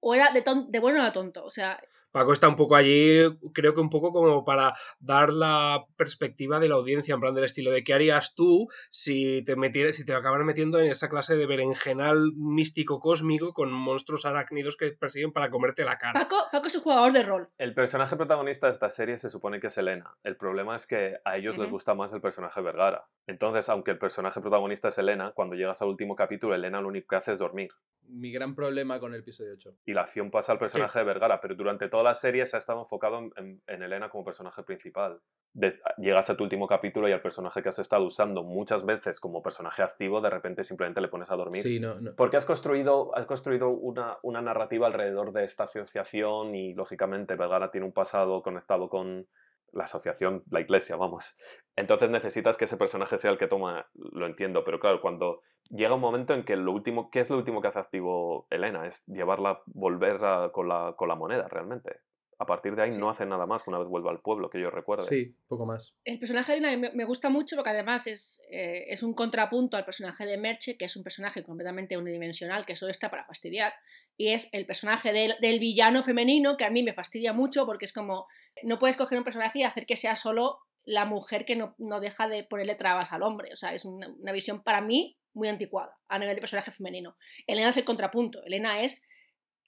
o 0.00 0.14
era 0.14 0.30
de, 0.32 0.44
de 0.68 0.78
bueno 0.78 1.02
a 1.02 1.12
tonto, 1.12 1.44
o 1.44 1.50
sea, 1.50 1.80
Paco 2.10 2.32
está 2.32 2.48
un 2.48 2.56
poco 2.56 2.74
allí, 2.76 3.20
creo 3.52 3.74
que 3.74 3.80
un 3.80 3.90
poco 3.90 4.12
como 4.12 4.44
para 4.44 4.72
dar 4.98 5.32
la 5.32 5.84
perspectiva 5.96 6.58
de 6.58 6.68
la 6.68 6.76
audiencia, 6.76 7.14
en 7.14 7.20
plan 7.20 7.34
del 7.34 7.44
estilo 7.44 7.70
de 7.70 7.84
qué 7.84 7.94
harías 7.94 8.34
tú 8.34 8.68
si 8.90 9.42
te 9.44 9.56
metieras, 9.56 9.96
si 9.96 10.06
te 10.06 10.14
acabaran 10.14 10.46
metiendo 10.46 10.78
en 10.78 10.90
esa 10.90 11.08
clase 11.08 11.36
de 11.36 11.46
berenjenal 11.46 12.32
místico 12.34 13.00
cósmico 13.00 13.52
con 13.52 13.70
monstruos 13.72 14.24
arácnidos 14.24 14.76
que 14.76 14.92
persiguen 14.92 15.32
para 15.32 15.50
comerte 15.50 15.84
la 15.84 15.98
cara. 15.98 16.18
Paco, 16.18 16.36
Paco 16.50 16.66
es 16.66 16.76
un 16.76 16.82
jugador 16.82 17.12
de 17.12 17.22
rol. 17.22 17.48
El 17.58 17.74
personaje 17.74 18.16
protagonista 18.16 18.66
de 18.66 18.72
esta 18.72 18.90
serie 18.90 19.18
se 19.18 19.30
supone 19.30 19.60
que 19.60 19.66
es 19.68 19.78
Elena. 19.78 20.16
El 20.22 20.36
problema 20.36 20.74
es 20.76 20.86
que 20.86 21.18
a 21.24 21.36
ellos 21.36 21.56
les 21.58 21.66
Ujú. 21.66 21.72
gusta 21.72 21.94
más 21.94 22.12
el 22.12 22.20
personaje 22.20 22.60
Vergara. 22.60 23.06
Entonces, 23.26 23.68
aunque 23.68 23.90
el 23.90 23.98
personaje 23.98 24.40
protagonista 24.40 24.88
es 24.88 24.98
Elena, 24.98 25.32
cuando 25.34 25.54
llegas 25.54 25.82
al 25.82 25.88
último 25.88 26.16
capítulo, 26.16 26.54
Elena 26.54 26.80
lo 26.80 26.88
único 26.88 27.08
que 27.08 27.16
hace 27.16 27.32
es 27.32 27.38
dormir. 27.38 27.70
Mi 28.10 28.32
gran 28.32 28.54
problema 28.54 28.98
con 28.98 29.12
el 29.12 29.20
episodio 29.20 29.52
8. 29.52 29.74
Y 29.84 29.92
la 29.92 30.00
acción 30.00 30.30
pasa 30.30 30.52
al 30.52 30.58
personaje 30.58 30.98
de 30.98 31.04
Vergara, 31.04 31.40
pero 31.40 31.54
durante 31.54 31.88
toda 31.98 32.10
la 32.10 32.14
serie 32.14 32.46
se 32.46 32.56
ha 32.56 32.58
estado 32.58 32.78
enfocado 32.78 33.18
en, 33.18 33.32
en- 33.36 33.62
en 33.66 33.82
Elena 33.82 34.08
como 34.08 34.24
personaje 34.24 34.62
principal. 34.62 35.20
De- 35.52 35.80
llegas 35.96 36.30
a 36.30 36.36
tu 36.36 36.44
último 36.44 36.68
capítulo 36.68 37.08
y 37.08 37.12
al 37.12 37.20
personaje 37.20 37.60
que 37.60 37.70
has 37.70 37.78
estado 37.80 38.04
usando 38.04 38.44
muchas 38.44 38.86
veces 38.86 39.18
como 39.18 39.42
personaje 39.42 39.82
activo, 39.82 40.20
de 40.20 40.30
repente 40.30 40.62
simplemente 40.62 41.00
le 41.00 41.08
pones 41.08 41.28
a 41.32 41.36
dormir. 41.36 41.62
Sí, 41.62 41.80
no, 41.80 41.96
no. 42.00 42.14
Porque 42.14 42.36
has 42.36 42.46
construido, 42.46 43.10
has 43.16 43.26
construido 43.26 43.70
una, 43.70 44.18
una 44.22 44.40
narrativa 44.40 44.86
alrededor 44.86 45.32
de 45.32 45.42
esta 45.42 45.64
asociación 45.64 46.54
y, 46.54 46.74
lógicamente, 46.74 47.34
Vergara 47.34 47.72
tiene 47.72 47.86
un 47.86 47.92
pasado 47.92 48.42
conectado 48.42 48.88
con 48.88 49.26
la 49.72 49.84
asociación, 49.84 50.44
la 50.50 50.60
iglesia, 50.60 50.94
vamos. 50.96 51.36
Entonces 51.76 52.10
necesitas 52.10 52.56
que 52.56 52.66
ese 52.66 52.76
personaje 52.76 53.18
sea 53.18 53.32
el 53.32 53.38
que 53.38 53.48
toma, 53.48 53.88
lo 53.94 54.26
entiendo, 54.26 54.62
pero 54.64 54.78
claro, 54.78 55.00
cuando 55.00 55.42
llega 55.70 55.94
un 55.94 56.00
momento 56.00 56.34
en 56.34 56.44
que 56.44 56.56
lo 56.56 56.72
último, 56.72 57.10
¿qué 57.10 57.20
es 57.20 57.30
lo 57.30 57.36
último 57.38 57.60
que 57.60 57.68
hace 57.68 57.78
activo 57.78 58.46
Elena? 58.50 58.86
Es 58.86 59.04
llevarla, 59.06 59.62
volver 59.66 60.24
a- 60.24 60.50
con, 60.52 60.68
la, 60.68 60.94
con 60.96 61.08
la 61.08 61.14
moneda, 61.14 61.48
realmente. 61.48 62.00
A 62.40 62.46
partir 62.46 62.76
de 62.76 62.82
ahí 62.82 62.90
no 62.96 63.10
hace 63.10 63.26
nada 63.26 63.46
más 63.46 63.64
que 63.64 63.70
una 63.70 63.80
vez 63.80 63.88
vuelva 63.88 64.12
al 64.12 64.20
pueblo, 64.20 64.48
que 64.48 64.60
yo 64.60 64.70
recuerde. 64.70 65.02
Sí, 65.06 65.34
poco 65.48 65.66
más. 65.66 65.92
El 66.04 66.20
personaje 66.20 66.52
de 66.52 66.58
Elena 66.58 66.76
me, 66.76 66.92
me 66.94 67.04
gusta 67.04 67.30
mucho 67.30 67.56
porque 67.56 67.70
además 67.70 68.06
es, 68.06 68.40
eh, 68.48 68.84
es 68.90 69.02
un 69.02 69.12
contrapunto 69.12 69.76
al 69.76 69.84
personaje 69.84 70.24
de 70.24 70.36
Merche, 70.38 70.76
que 70.78 70.84
es 70.84 70.96
un 70.96 71.02
personaje 71.02 71.42
completamente 71.42 71.96
unidimensional, 71.98 72.64
que 72.64 72.76
solo 72.76 72.92
está 72.92 73.10
para 73.10 73.24
fastidiar. 73.24 73.72
Y 74.16 74.28
es 74.28 74.48
el 74.52 74.66
personaje 74.66 75.12
del, 75.12 75.34
del 75.40 75.58
villano 75.58 76.04
femenino, 76.04 76.56
que 76.56 76.64
a 76.64 76.70
mí 76.70 76.84
me 76.84 76.92
fastidia 76.94 77.32
mucho 77.32 77.66
porque 77.66 77.86
es 77.86 77.92
como, 77.92 78.28
no 78.62 78.78
puedes 78.78 78.96
coger 78.96 79.18
un 79.18 79.24
personaje 79.24 79.58
y 79.58 79.62
hacer 79.64 79.84
que 79.84 79.96
sea 79.96 80.14
solo 80.14 80.58
la 80.84 81.04
mujer 81.06 81.44
que 81.44 81.56
no, 81.56 81.74
no 81.78 81.98
deja 81.98 82.28
de 82.28 82.44
ponerle 82.44 82.76
trabas 82.76 83.12
al 83.12 83.24
hombre. 83.24 83.52
O 83.52 83.56
sea, 83.56 83.74
es 83.74 83.84
una, 83.84 84.08
una 84.10 84.30
visión 84.32 84.62
para 84.62 84.80
mí 84.80 85.17
muy 85.34 85.48
anticuada 85.48 85.96
a 86.08 86.18
nivel 86.18 86.34
de 86.34 86.40
personaje 86.40 86.70
femenino. 86.70 87.16
Elena 87.46 87.70
es 87.70 87.76
el 87.76 87.84
contrapunto. 87.84 88.42
Elena 88.44 88.82
es 88.82 89.04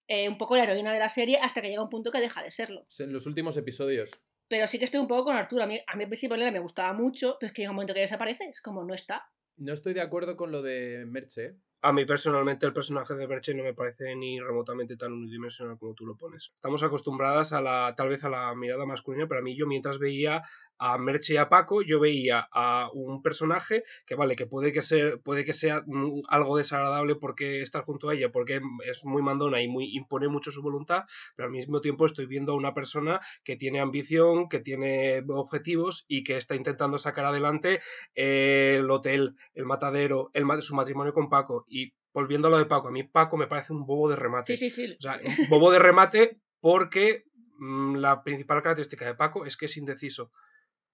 eh, 0.09 0.29
un 0.29 0.39
poco 0.39 0.57
la 0.57 0.65
heroína 0.65 0.93
de 0.93 0.99
la 0.99 1.09
serie 1.09 1.39
hasta 1.41 1.63
que 1.63 1.69
llega 1.69 1.83
un 1.83 1.89
punto 1.89 2.11
que 2.11 2.21
deja 2.21 2.43
de 2.43 2.51
serlo. 2.51 2.87
En 2.99 3.13
los 3.13 3.27
últimos 3.27 3.57
episodios. 3.57 4.11
Pero 4.49 4.67
sí 4.67 4.79
que 4.79 4.85
estoy 4.85 4.99
un 4.99 5.07
poco 5.07 5.25
con 5.25 5.37
Arturo. 5.37 5.63
A 5.63 5.67
mí, 5.67 5.81
a 5.87 5.97
mí 5.97 6.03
al 6.03 6.09
principio 6.09 6.35
Elena 6.35 6.51
me 6.51 6.59
gustaba 6.59 6.93
mucho, 6.93 7.37
pero 7.39 7.49
es 7.49 7.53
que 7.53 7.63
llega 7.63 7.71
un 7.71 7.77
momento 7.77 7.95
que 7.95 8.01
desaparece, 8.01 8.45
es 8.49 8.61
como 8.61 8.85
no 8.85 8.95
está. 8.95 9.25
No 9.57 9.73
estoy 9.73 9.95
de 9.95 10.01
acuerdo 10.01 10.37
con 10.37 10.51
lo 10.51 10.63
de 10.63 11.05
Merche. 11.07 11.55
A 11.83 11.93
mí 11.93 12.05
personalmente 12.05 12.67
el 12.67 12.73
personaje 12.73 13.15
de 13.15 13.27
Berche 13.27 13.55
no 13.55 13.63
me 13.63 13.73
parece 13.73 14.15
ni 14.17 14.41
remotamente 14.41 14.97
tan 14.97 15.13
unidimensional 15.13 15.79
como 15.79 15.95
tú 15.95 16.05
lo 16.05 16.17
pones. 16.17 16.51
Estamos 16.55 16.83
acostumbradas 16.83 17.53
a 17.53 17.61
la, 17.63 17.95
tal 17.97 18.09
vez 18.09 18.25
a 18.25 18.29
la 18.29 18.55
mirada 18.55 18.85
masculina, 18.85 19.29
pero 19.29 19.41
a 19.41 19.43
mí 19.43 19.57
yo 19.57 19.67
mientras 19.67 19.99
veía 19.99 20.43
a 20.81 20.97
Merche 20.97 21.35
y 21.35 21.37
a 21.37 21.51
Paco, 21.51 21.83
yo 21.83 22.01
veía 22.01 22.49
a 22.53 22.89
un 22.95 23.23
personaje 23.23 23.85
que 24.07 24.15
vale, 24.15 24.35
que 24.35 24.47
puede 24.47 24.73
que, 24.73 24.81
ser, 24.81 25.21
puede 25.21 25.45
que 25.45 25.53
sea 25.53 25.83
mm, 25.87 26.23
algo 26.29 26.57
desagradable 26.57 27.17
porque 27.17 27.61
estar 27.61 27.85
junto 27.85 28.09
a 28.09 28.15
ella, 28.15 28.33
porque 28.33 28.63
es 28.91 29.05
muy 29.05 29.23
mandona 29.23 29.61
y 29.61 29.69
muy, 29.69 29.95
impone 29.95 30.29
mucho 30.29 30.51
su 30.51 30.63
voluntad, 30.63 31.05
pero 31.37 31.47
al 31.47 31.53
mismo 31.53 31.83
tiempo 31.83 32.07
estoy 32.07 32.25
viendo 32.25 32.53
a 32.53 32.57
una 32.57 32.73
persona 32.73 33.21
que 33.45 33.57
tiene 33.57 33.81
ambición, 33.81 34.49
que 34.49 34.61
tiene 34.61 35.23
objetivos 35.29 36.07
y 36.09 36.25
que 36.25 36.39
está 36.39 36.55
intentando 36.55 36.99
sacar 36.99 37.27
adelante 37.27 37.81
eh, 38.15 38.77
el 38.79 38.91
hotel, 38.91 39.37
el 39.53 39.67
matadero, 39.67 40.31
el, 40.33 40.47
su 40.63 40.75
matrimonio 40.75 41.13
con 41.13 41.29
Paco. 41.29 41.67
Y 41.69 41.93
volviendo 42.15 42.49
a 42.49 42.51
lo 42.51 42.59
de 42.59 42.65
Paco, 42.65 42.89
a 42.89 42.91
mí 42.91 43.03
Paco 43.03 43.37
me 43.37 43.49
parece 43.49 43.75
un 43.75 43.85
bobo 43.85 44.09
de 44.09 44.17
remate. 44.17 44.57
Sí, 44.57 44.71
sí, 44.71 44.71
sí. 44.71 44.97
O 44.99 45.03
sea, 45.03 45.21
bobo 45.51 45.71
de 45.71 45.79
remate 45.79 46.41
porque 46.59 47.25
mm, 47.59 47.97
la 47.97 48.23
principal 48.23 48.63
característica 48.63 49.05
de 49.05 49.15
Paco 49.15 49.45
es 49.45 49.59
que 49.59 49.67
es 49.67 49.77
indeciso. 49.77 50.33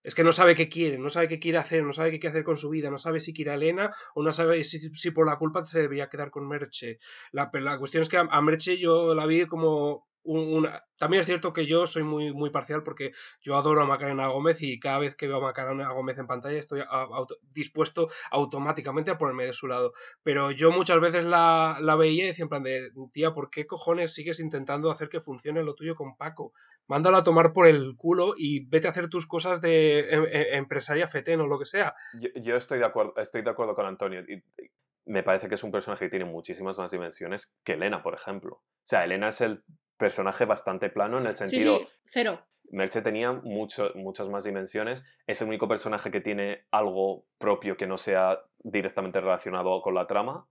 Es 0.06 0.14
que 0.14 0.22
no 0.22 0.32
sabe 0.32 0.54
qué 0.54 0.68
quiere, 0.68 0.98
no 0.98 1.10
sabe 1.10 1.26
qué 1.26 1.40
quiere 1.40 1.58
hacer, 1.58 1.82
no 1.82 1.92
sabe 1.92 2.12
qué 2.12 2.20
quiere 2.20 2.34
hacer 2.34 2.44
con 2.44 2.56
su 2.56 2.70
vida, 2.70 2.90
no 2.90 2.96
sabe 2.96 3.18
si 3.18 3.34
quiere 3.34 3.50
a 3.50 3.54
Elena 3.54 3.92
o 4.14 4.22
no 4.22 4.32
sabe 4.32 4.62
si, 4.62 4.78
si 4.78 5.10
por 5.10 5.26
la 5.26 5.36
culpa 5.36 5.64
se 5.64 5.80
debería 5.80 6.08
quedar 6.08 6.30
con 6.30 6.46
Merche. 6.46 6.98
La, 7.32 7.50
la 7.52 7.76
cuestión 7.76 8.02
es 8.04 8.08
que 8.08 8.16
a 8.16 8.40
Merche 8.40 8.78
yo 8.78 9.16
la 9.16 9.26
vi 9.26 9.46
como 9.46 10.05
También 10.98 11.20
es 11.20 11.26
cierto 11.26 11.52
que 11.52 11.66
yo 11.66 11.86
soy 11.86 12.02
muy, 12.02 12.32
muy 12.32 12.50
parcial 12.50 12.82
porque 12.82 13.12
yo 13.40 13.56
adoro 13.56 13.82
a 13.82 13.86
Macarena 13.86 14.28
Gómez 14.28 14.62
y 14.62 14.78
cada 14.80 14.98
vez 14.98 15.14
que 15.14 15.28
veo 15.28 15.38
a 15.38 15.40
Macarena 15.40 15.92
Gómez 15.92 16.18
en 16.18 16.26
pantalla 16.26 16.58
estoy 16.58 16.82
dispuesto 17.52 18.08
automáticamente 18.30 19.10
a 19.10 19.18
ponerme 19.18 19.46
de 19.46 19.52
su 19.52 19.66
lado. 19.66 19.92
Pero 20.22 20.50
yo 20.50 20.70
muchas 20.70 21.00
veces 21.00 21.24
la, 21.24 21.78
la 21.80 21.96
veía 21.96 22.24
y 22.24 22.26
decía 22.28 22.44
en 22.44 22.48
plan 22.48 22.62
de, 22.62 22.90
tía, 23.12 23.32
¿por 23.32 23.50
qué 23.50 23.66
cojones 23.66 24.14
sigues 24.14 24.40
intentando 24.40 24.90
hacer 24.90 25.08
que 25.08 25.20
funcione 25.20 25.62
lo 25.62 25.74
tuyo 25.74 25.94
con 25.94 26.16
Paco? 26.16 26.52
Mándalo 26.88 27.16
a 27.16 27.24
tomar 27.24 27.52
por 27.52 27.66
el 27.66 27.96
culo 27.96 28.34
y 28.36 28.64
vete 28.66 28.86
a 28.86 28.90
hacer 28.90 29.08
tus 29.08 29.26
cosas 29.26 29.60
de 29.60 30.00
em- 30.10 30.26
em- 30.30 30.54
empresaria 30.54 31.08
fetén 31.08 31.40
o 31.40 31.46
lo 31.46 31.58
que 31.58 31.66
sea. 31.66 31.94
Yo, 32.36 32.56
estoy, 32.56 32.78
de 32.78 32.86
acuerdo, 32.86 33.14
estoy 33.16 33.42
de 33.42 33.50
acuerdo 33.50 33.74
con 33.74 33.86
Antonio. 33.86 34.24
me 35.04 35.22
parece 35.22 35.48
que 35.48 35.56
es 35.56 35.64
un 35.64 35.72
personaje 35.72 36.06
que 36.06 36.10
tiene 36.10 36.24
muchísimas 36.24 36.78
más 36.78 36.90
dimensiones 36.90 37.52
que 37.64 37.74
Elena, 37.74 38.02
por 38.02 38.14
ejemplo. 38.14 38.54
O 38.54 38.88
sea, 38.88 39.04
Elena 39.04 39.28
es 39.28 39.40
el 39.40 39.64
personaje 39.96 40.44
bastante 40.44 40.90
plano 40.90 41.18
en 41.18 41.26
el 41.26 41.34
sentido... 41.34 41.78
sí, 41.78 41.88
cero. 42.06 42.40
Merche 42.70 43.00
tenía 43.00 43.32
mucho, 43.32 43.90
muchas 43.94 44.28
más 44.28 44.44
dimensiones. 44.44 45.04
Es 45.26 45.40
el 45.40 45.48
único 45.48 45.68
personaje 45.68 46.10
que 46.10 46.20
tiene 46.20 46.66
algo 46.70 47.24
propio 47.38 47.76
que 47.76 47.86
no 47.86 47.96
sea 47.96 48.40
directamente 48.58 49.20
relacionado 49.20 49.80
con 49.82 49.94
la 49.94 50.06
trama. 50.06 50.48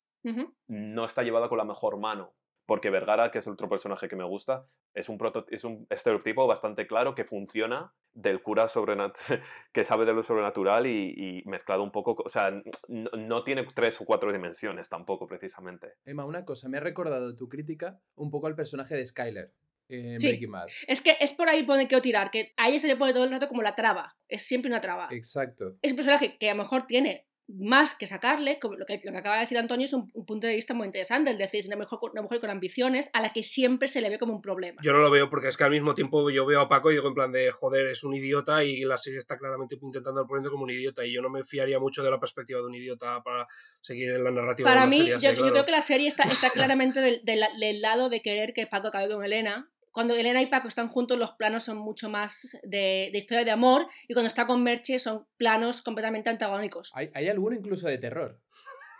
No 0.68 1.06
está 1.06 1.22
llevada 1.22 1.50
con 1.50 1.60
la 1.60 1.66
mejor 1.66 2.00
mano. 2.00 2.34
Porque 2.66 2.90
Vergara, 2.90 3.30
que 3.32 3.38
es 3.40 3.48
el 3.48 3.54
otro 3.54 3.70
personaje 3.70 4.08
que 4.08 4.16
me 4.16 4.24
gusta, 4.24 4.66
es 4.94 5.08
un, 5.10 5.18
proto- 5.20 5.46
es 5.50 5.64
un 5.64 5.86
estereotipo 5.90 6.48
bastante 6.48 6.88
claro 6.88 7.14
que 7.14 7.24
funciona 7.24 7.94
del 8.14 8.42
cura 8.42 8.68
sobrenat 8.68 9.16
que 9.72 9.84
sabe 9.84 10.06
de 10.06 10.14
lo 10.14 10.24
sobrenatural 10.24 10.88
y, 10.88 11.14
y 11.16 11.44
mezclado 11.46 11.84
un 11.84 11.92
poco. 11.92 12.16
O 12.26 12.30
sea, 12.30 12.52
no, 12.88 13.10
no 13.18 13.44
tiene 13.44 13.66
tres 13.76 14.02
o 14.02 14.06
cuatro 14.06 14.32
dimensiones 14.34 14.90
tampoco, 14.90 15.28
precisamente. 15.28 15.94
Emma, 16.06 16.26
una 16.26 16.44
cosa, 16.44 16.68
me 16.70 16.78
ha 16.78 16.82
recordado 16.82 17.36
tu 17.36 17.48
crítica 17.50 18.00
un 18.16 18.32
poco 18.32 18.48
al 18.48 18.56
personaje 18.56 18.96
de 18.96 19.06
Skyler 19.06 19.52
en 19.88 20.20
Sí. 20.20 20.28
Breaking 20.30 20.52
Bad. 20.52 20.68
Es 20.88 21.02
que 21.04 21.16
es 21.20 21.34
por 21.34 21.48
ahí 21.48 21.62
por 21.62 21.76
donde 21.76 21.88
quiero 21.88 22.02
tirar, 22.02 22.32
que 22.32 22.54
a 22.58 22.70
ella 22.70 22.80
se 22.80 22.88
le 22.88 22.96
pone 22.96 23.14
todo 23.14 23.26
el 23.26 23.32
rato 23.32 23.48
como 23.48 23.62
la 23.62 23.76
traba. 23.76 24.16
Es 24.28 24.42
siempre 24.48 24.72
una 24.72 24.82
traba. 24.82 25.08
Exacto. 25.12 25.76
Es 25.84 25.92
un 25.92 25.98
personaje 25.98 26.38
que 26.40 26.50
a 26.50 26.56
lo 26.56 26.64
mejor 26.64 26.88
tiene 26.88 27.28
más 27.48 27.94
que 27.96 28.08
sacarle, 28.08 28.58
como 28.60 28.75
lo 28.75 28.86
que, 28.86 29.00
lo 29.04 29.12
que 29.12 29.18
acaba 29.18 29.36
de 29.36 29.42
decir 29.42 29.58
Antonio 29.58 29.86
es 29.86 29.94
un, 29.94 30.10
un 30.14 30.25
punto 30.25 30.48
de 30.48 30.56
vista 30.56 30.74
muy 30.74 30.88
interesante, 30.88 31.30
el 31.30 31.38
decir, 31.38 31.64
una 31.68 31.75
mujer, 31.75 32.00
con- 32.00 32.12
una 32.12 32.22
mujer 32.24 32.40
con 32.40 32.50
ambiciones 32.50 33.10
a 33.14 33.22
la 33.22 33.32
que 33.34 33.44
siempre 33.44 33.88
se 33.88 34.02
le 34.02 34.10
ve 34.10 34.18
como 34.18 34.34
un 34.34 34.42
problema. 34.42 34.82
Yo 34.84 34.94
no 34.94 35.00
lo 35.00 35.12
veo 35.12 35.30
porque 35.30 35.48
es 35.50 35.58
que 35.58 35.64
al 35.64 35.72
mismo 35.72 35.94
tiempo 35.94 36.30
yo 36.32 36.46
veo 36.46 36.62
a 36.62 36.68
Paco 36.70 36.90
y 36.92 36.96
digo 36.96 37.08
en 37.08 37.14
plan 37.14 37.32
de, 37.32 37.52
joder, 37.52 37.88
es 37.88 38.04
un 38.04 38.16
idiota 38.16 38.64
y 38.64 38.82
la 38.84 38.98
serie 38.98 39.20
está 39.20 39.38
claramente 39.38 39.78
intentando 39.82 40.25
ponerlo 40.25 40.52
como 40.52 40.64
un 40.64 40.72
idiota 40.72 41.06
y 41.06 41.14
yo 41.14 41.22
no 41.22 41.30
me 41.30 41.44
fiaría 41.44 41.80
mucho 41.80 42.04
de 42.04 42.10
la 42.12 42.20
perspectiva 42.20 42.60
de 42.62 42.66
un 42.66 42.75
idiota 42.75 43.22
para 43.24 43.46
seguir 43.80 44.10
en 44.10 44.24
la 44.24 44.32
narrativa. 44.32 44.70
Para 44.70 44.82
de 44.82 44.88
mí, 44.88 44.98
serie 44.98 45.12
yo, 45.12 45.18
así, 45.18 45.28
yo 45.28 45.34
claro. 45.36 45.52
creo 45.52 45.66
que 45.66 45.72
la 45.72 45.82
serie 45.82 46.08
está, 46.08 46.24
está 46.24 46.50
claramente 46.54 47.00
del, 47.02 47.22
del- 47.24 47.44
del 47.60 47.82
lado 47.82 48.10
de 48.10 48.22
querer 48.22 48.54
que 48.54 48.66
Paco 48.68 48.88
acabe 48.88 49.08
con 49.10 49.24
Elena. 49.24 49.70
Cuando 49.96 50.14
Elena 50.14 50.42
y 50.42 50.48
Paco 50.48 50.68
están 50.68 50.90
juntos, 50.90 51.18
los 51.18 51.32
planos 51.32 51.64
son 51.64 51.78
mucho 51.78 52.10
más 52.10 52.60
de, 52.64 53.10
de 53.14 53.18
historia 53.18 53.46
de 53.46 53.52
amor, 53.52 53.88
y 54.10 54.14
cuando 54.14 54.28
está 54.28 54.46
con 54.46 54.62
Merche 54.62 55.00
son 55.00 55.25
planos 55.38 55.82
completamente 55.82 56.30
antagónicos. 56.30 56.92
Hay, 56.94 57.10
hay 57.14 57.30
alguno 57.30 57.56
incluso 57.56 57.88
de 57.88 57.98
terror. 57.98 58.42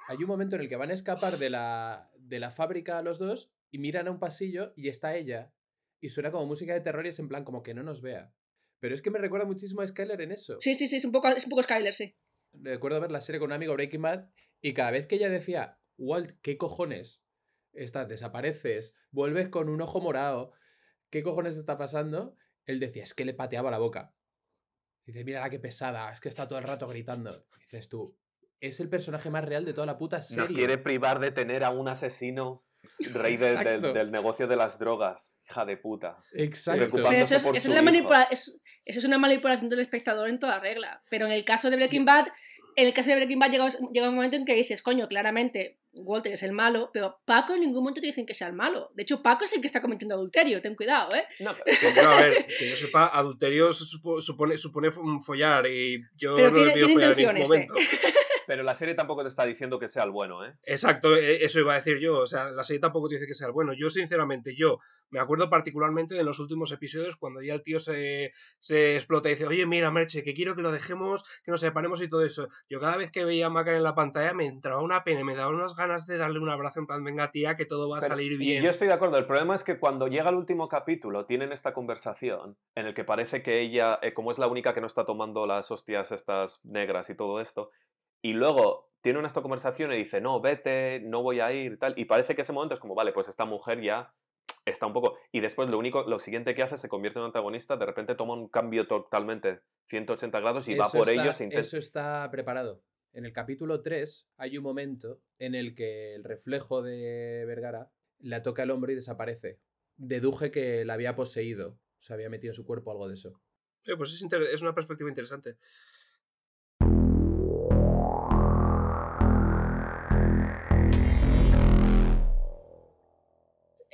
Hay 0.08 0.16
un 0.20 0.28
momento 0.28 0.56
en 0.56 0.62
el 0.62 0.70
que 0.70 0.78
van 0.78 0.92
a 0.92 0.94
escapar 0.94 1.38
de 1.38 1.50
la, 1.50 2.10
de 2.18 2.40
la 2.40 2.50
fábrica 2.50 3.02
los 3.02 3.20
dos 3.20 3.52
y 3.72 3.80
miran 3.80 4.08
a 4.08 4.12
un 4.12 4.20
pasillo 4.20 4.72
y 4.78 4.88
está 4.88 5.18
ella. 5.18 5.52
Y 6.00 6.12
suena 6.12 6.32
como 6.32 6.46
música 6.46 6.74
de 6.74 6.80
terror 6.80 7.06
y 7.06 7.10
es 7.10 7.20
en 7.20 7.28
plan 7.28 7.44
como 7.44 7.62
que 7.62 7.74
no 7.74 7.84
nos 7.84 8.02
vea. 8.02 8.32
Pero 8.80 8.96
es 8.96 9.02
que 9.02 9.12
me 9.12 9.20
recuerda 9.20 9.46
muchísimo 9.46 9.82
a 9.82 9.88
Skyler 9.88 10.22
en 10.22 10.32
eso. 10.32 10.62
Sí, 10.62 10.76
sí, 10.76 10.88
sí, 10.88 10.96
es 10.96 11.04
un 11.04 11.12
poco, 11.12 11.28
es 11.28 11.44
un 11.44 11.50
poco 11.50 11.64
Skyler, 11.64 11.94
sí. 11.94 12.16
Recuerdo 12.54 13.02
ver 13.02 13.12
la 13.12 13.20
serie 13.20 13.40
con 13.40 13.50
un 13.50 13.54
amigo 13.54 13.74
Breaking 13.74 14.02
Bad 14.02 14.30
y 14.62 14.74
cada 14.74 14.92
vez 14.92 15.08
que 15.08 15.16
ella 15.16 15.30
decía, 15.30 15.78
Walt, 15.98 16.40
¿qué 16.42 16.58
cojones? 16.58 17.22
estás, 17.76 18.08
desapareces, 18.08 18.94
vuelves 19.12 19.50
con 19.50 19.70
un 19.70 19.82
ojo 19.82 20.02
morado. 20.02 20.54
¿Qué 21.16 21.24
cojones 21.24 21.56
está 21.56 21.78
pasando? 21.78 22.36
Él 22.66 22.78
decía, 22.82 23.04
es 23.04 23.14
que 23.14 23.24
le 23.24 23.34
pateaba 23.34 23.72
la 23.72 23.78
boca. 23.78 24.14
Dice, 25.06 25.24
mira 25.24 25.40
la 25.40 25.50
que 25.50 25.60
pesada, 25.62 26.12
es 26.12 26.20
que 26.20 26.28
está 26.28 26.46
todo 26.46 26.60
el 26.60 26.66
rato 26.66 26.90
gritando. 26.90 27.46
Dices 27.62 27.88
tú, 27.88 28.18
es 28.60 28.82
el 28.82 28.90
personaje 28.90 29.30
más 29.30 29.46
real 29.46 29.64
de 29.64 29.72
toda 29.74 29.88
la 29.88 29.98
puta 29.98 30.22
serie. 30.22 30.42
Nos 30.42 30.52
quiere 30.52 30.78
privar 30.78 31.20
de 31.20 31.32
tener 31.32 31.64
a 31.64 31.70
un 31.70 31.88
asesino 31.88 32.66
rey 33.14 33.38
de- 33.38 33.56
del- 33.94 34.12
negocio 34.12 34.46
de 34.46 34.58
las 34.58 34.78
drogas. 34.78 35.34
Hija 35.50 35.64
de 35.64 35.78
puta. 35.78 36.18
Exacto. 36.34 36.90
Pero 36.92 37.10
eso 37.12 37.38
es, 37.38 37.44
por 37.44 37.56
eso 37.56 37.68
su 37.68 37.72
es 37.72 37.76
la 37.76 37.82
hijo. 37.82 37.86
manipula- 37.86 38.28
es- 38.30 38.60
eso 38.84 39.00
es 39.00 39.06
una 39.06 39.18
manipulación 39.18 39.70
del 39.70 39.80
espectador 39.80 40.28
en 40.28 40.38
toda 40.40 40.60
regla. 40.60 41.02
Pero 41.10 41.28
en 41.28 41.32
el 41.32 41.46
caso 41.46 41.70
de 41.70 41.78
Breaking 41.78 42.04
Bad, 42.04 42.28
en 42.76 42.88
el 42.88 42.94
caso 42.94 43.12
de 43.12 43.16
Breaking 43.16 43.40
Bad 43.40 43.52
llega, 43.52 43.68
llega 43.94 44.10
un 44.10 44.16
momento 44.16 44.36
en 44.36 44.44
que 44.44 44.54
dices, 44.54 44.82
coño, 44.82 45.08
claramente 45.08 45.80
Walter 45.96 46.34
es 46.34 46.44
el 46.44 46.52
malo, 46.52 46.90
pero 46.94 47.20
Paco 47.26 47.54
en 47.54 47.62
ningún 47.62 47.82
momento 47.84 48.02
te 48.02 48.08
dicen 48.08 48.26
que 48.26 48.34
sea 48.34 48.48
el 48.48 48.54
malo. 48.54 48.92
De 48.96 49.04
hecho, 49.04 49.22
Paco 49.24 49.46
es 49.46 49.54
el 49.54 49.62
que 49.62 49.68
está 49.68 49.82
cometiendo 49.82 50.14
adulterio, 50.16 50.62
ten 50.62 50.76
cuidado, 50.76 51.16
¿eh? 51.16 51.24
No, 51.40 51.56
yo, 51.96 52.10
a 52.10 52.22
ver, 52.22 52.46
que 52.48 52.70
yo 52.70 52.76
sepa, 52.76 53.08
adulterio 53.08 53.72
supone, 53.74 54.58
supone 54.58 54.92
follar 55.24 55.66
y 55.68 56.02
yo 56.18 56.36
Pero 56.36 56.50
no 56.50 56.56
tiene- 56.56 56.74
tiene 56.74 56.94
follar 56.94 57.12
en 57.12 57.18
ningún 57.18 57.38
intenciones, 57.38 57.48
momento. 57.50 57.74
Pero 58.48 58.64
la 58.64 58.74
serie 58.76 58.94
tampoco 58.96 59.22
te 59.24 59.30
está 59.30 59.46
diciendo 59.46 59.80
que 59.80 59.88
sea 59.88 60.04
el 60.04 60.12
bueno, 60.12 60.46
¿eh? 60.46 60.54
Exacto, 60.64 61.16
e- 61.16 61.44
eso 61.44 61.60
iba 61.60 61.74
a 61.74 61.78
decir 61.78 62.00
yo. 62.00 62.20
O 62.20 62.28
sea, 62.28 62.46
la 62.52 62.64
serie 62.64 62.80
tampoco 62.80 63.08
te 63.10 63.16
dice 63.16 63.28
que 63.28 63.34
sea 63.34 63.48
el 63.48 63.54
bueno. 63.54 63.74
Yo, 63.74 63.90
sinceramente, 63.90 64.56
yo 64.56 64.80
me 65.10 65.20
acuerdo 65.20 65.50
particularmente 65.50 66.16
de 66.16 66.24
los 66.24 66.40
últimos 66.40 66.72
episodios 66.72 67.16
cuando 67.18 67.42
ya 67.42 67.54
el 67.54 67.62
tío 67.62 67.80
se, 67.80 68.32
se 68.60 68.96
explota 68.96 69.30
y 69.30 69.34
dice, 69.34 69.46
oye, 69.48 69.66
mira, 69.66 69.92
Merche, 69.92 70.24
que 70.24 70.34
quiero 70.34 70.56
que 70.56 70.62
lo 70.62 70.72
dejemos, 70.72 71.24
que 71.44 71.52
nos 71.52 71.62
separemos 71.62 72.02
y 72.02 72.10
todo 72.10 72.24
eso. 72.24 72.50
Yo 72.70 72.80
cada 72.80 72.98
vez 72.98 73.12
que 73.12 73.26
veía 73.26 73.48
a 73.48 73.50
Macar 73.50 73.76
en 73.76 73.84
la 73.84 73.96
pantalla 73.96 74.34
me 74.34 74.46
entraba 74.46 74.82
una 74.82 75.04
pena, 75.04 75.24
me 75.24 75.36
daba 75.36 75.50
unas 75.52 75.76
ganas 75.76 76.06
de 76.08 76.18
darle 76.18 76.40
un 76.40 76.50
abrazo 76.50 76.80
en 76.80 76.88
plan, 76.88 77.04
venga, 77.04 77.32
tía, 77.32 77.56
que 77.56 77.66
todo 77.66 77.90
va 77.90 77.98
a 77.98 78.02
Pero- 78.02 78.14
salir 78.16 78.32
y 78.34 78.38
bien. 78.38 78.64
Yo 78.64 78.70
estoy 78.70 78.88
de 78.88 78.94
acuerdo. 78.94 79.18
El 79.18 79.26
problema 79.26 79.56
es 79.56 79.64
que 79.64 79.78
cuando 79.80 80.08
llega 80.08 80.30
el 80.30 80.36
último 80.36 80.68
capítulo 80.68 81.26
tienen 81.26 81.52
esta 81.52 81.74
conversación 81.74 82.58
en 82.76 82.86
el 82.88 82.94
que 82.94 83.04
parece 83.04 83.42
que 83.42 83.62
ella, 83.62 84.00
eh, 84.02 84.14
como 84.14 84.32
es 84.32 84.38
la 84.40 84.48
única 84.48 84.74
que 84.74 84.82
no 84.82 84.88
está 84.88 85.06
tomando 85.06 85.46
las 85.48 85.72
hostias 85.72 86.12
estas 86.12 86.64
negras 86.66 87.10
y 87.10 87.16
todo 87.16 87.40
esto, 87.40 87.72
y 88.26 88.34
luego 88.34 88.90
tienen 89.02 89.24
esta 89.24 89.44
conversación 89.44 89.94
y 89.94 89.98
dice, 89.98 90.20
no, 90.20 90.42
vete, 90.42 91.00
no 91.00 91.22
voy 91.22 91.40
a 91.42 91.52
ir 91.54 91.74
y 91.74 91.78
tal, 91.78 91.94
y 91.96 92.06
parece 92.06 92.34
que 92.34 92.42
ese 92.42 92.54
momento 92.54 92.74
es 92.74 92.80
como, 92.80 92.96
vale, 92.96 93.12
pues 93.12 93.28
esta 93.28 93.46
mujer 93.46 93.80
ya 93.84 94.12
está 94.66 94.88
un 94.88 94.94
poco... 94.94 95.16
Y 95.32 95.42
después 95.42 95.70
lo 95.70 95.78
único, 95.78 96.02
lo 96.10 96.18
siguiente 96.18 96.56
que 96.56 96.64
hace 96.64 96.76
se 96.76 96.90
convierte 96.90 97.20
en 97.20 97.26
un 97.26 97.28
antagonista, 97.28 97.78
de 97.78 97.86
repente 97.86 98.16
toma 98.16 98.34
un 98.34 98.50
cambio 98.50 98.88
totalmente 98.88 99.60
180 99.90 100.40
grados 100.40 100.68
y 100.68 100.74
va 100.74 100.90
por 100.90 101.08
está- 101.08 101.22
ellos 101.22 101.40
e 101.40 101.44
intenta... 101.44 101.62
Eso 101.62 101.78
está 101.78 102.28
preparado. 102.32 102.82
En 103.14 103.26
el 103.26 103.32
capítulo 103.32 103.84
3 103.84 104.28
hay 104.38 104.58
un 104.58 104.64
momento 104.64 105.22
en 105.38 105.54
el 105.54 105.76
que 105.76 106.16
el 106.16 106.24
reflejo 106.24 106.82
de 106.82 107.46
Vergara 107.46 107.92
la 108.18 108.42
toca 108.42 108.64
el 108.64 108.72
hombro 108.72 108.92
y 108.92 108.96
desaparece. 108.96 109.60
Deduje 109.98 110.50
que 110.50 110.84
la 110.84 110.96
había 110.96 111.16
poseído. 111.16 111.78
Se 112.00 112.12
había 112.12 112.32
metido 112.32 112.52
en 112.52 112.56
su 112.56 112.66
cuerpo 112.66 112.90
algo 112.90 113.08
de 113.08 113.14
eso. 113.14 113.40
Eh, 113.86 113.96
pues 113.96 114.14
es, 114.14 114.24
es 114.52 114.62
una 114.64 114.74
perspectiva 114.74 115.10
interesante. 115.12 115.58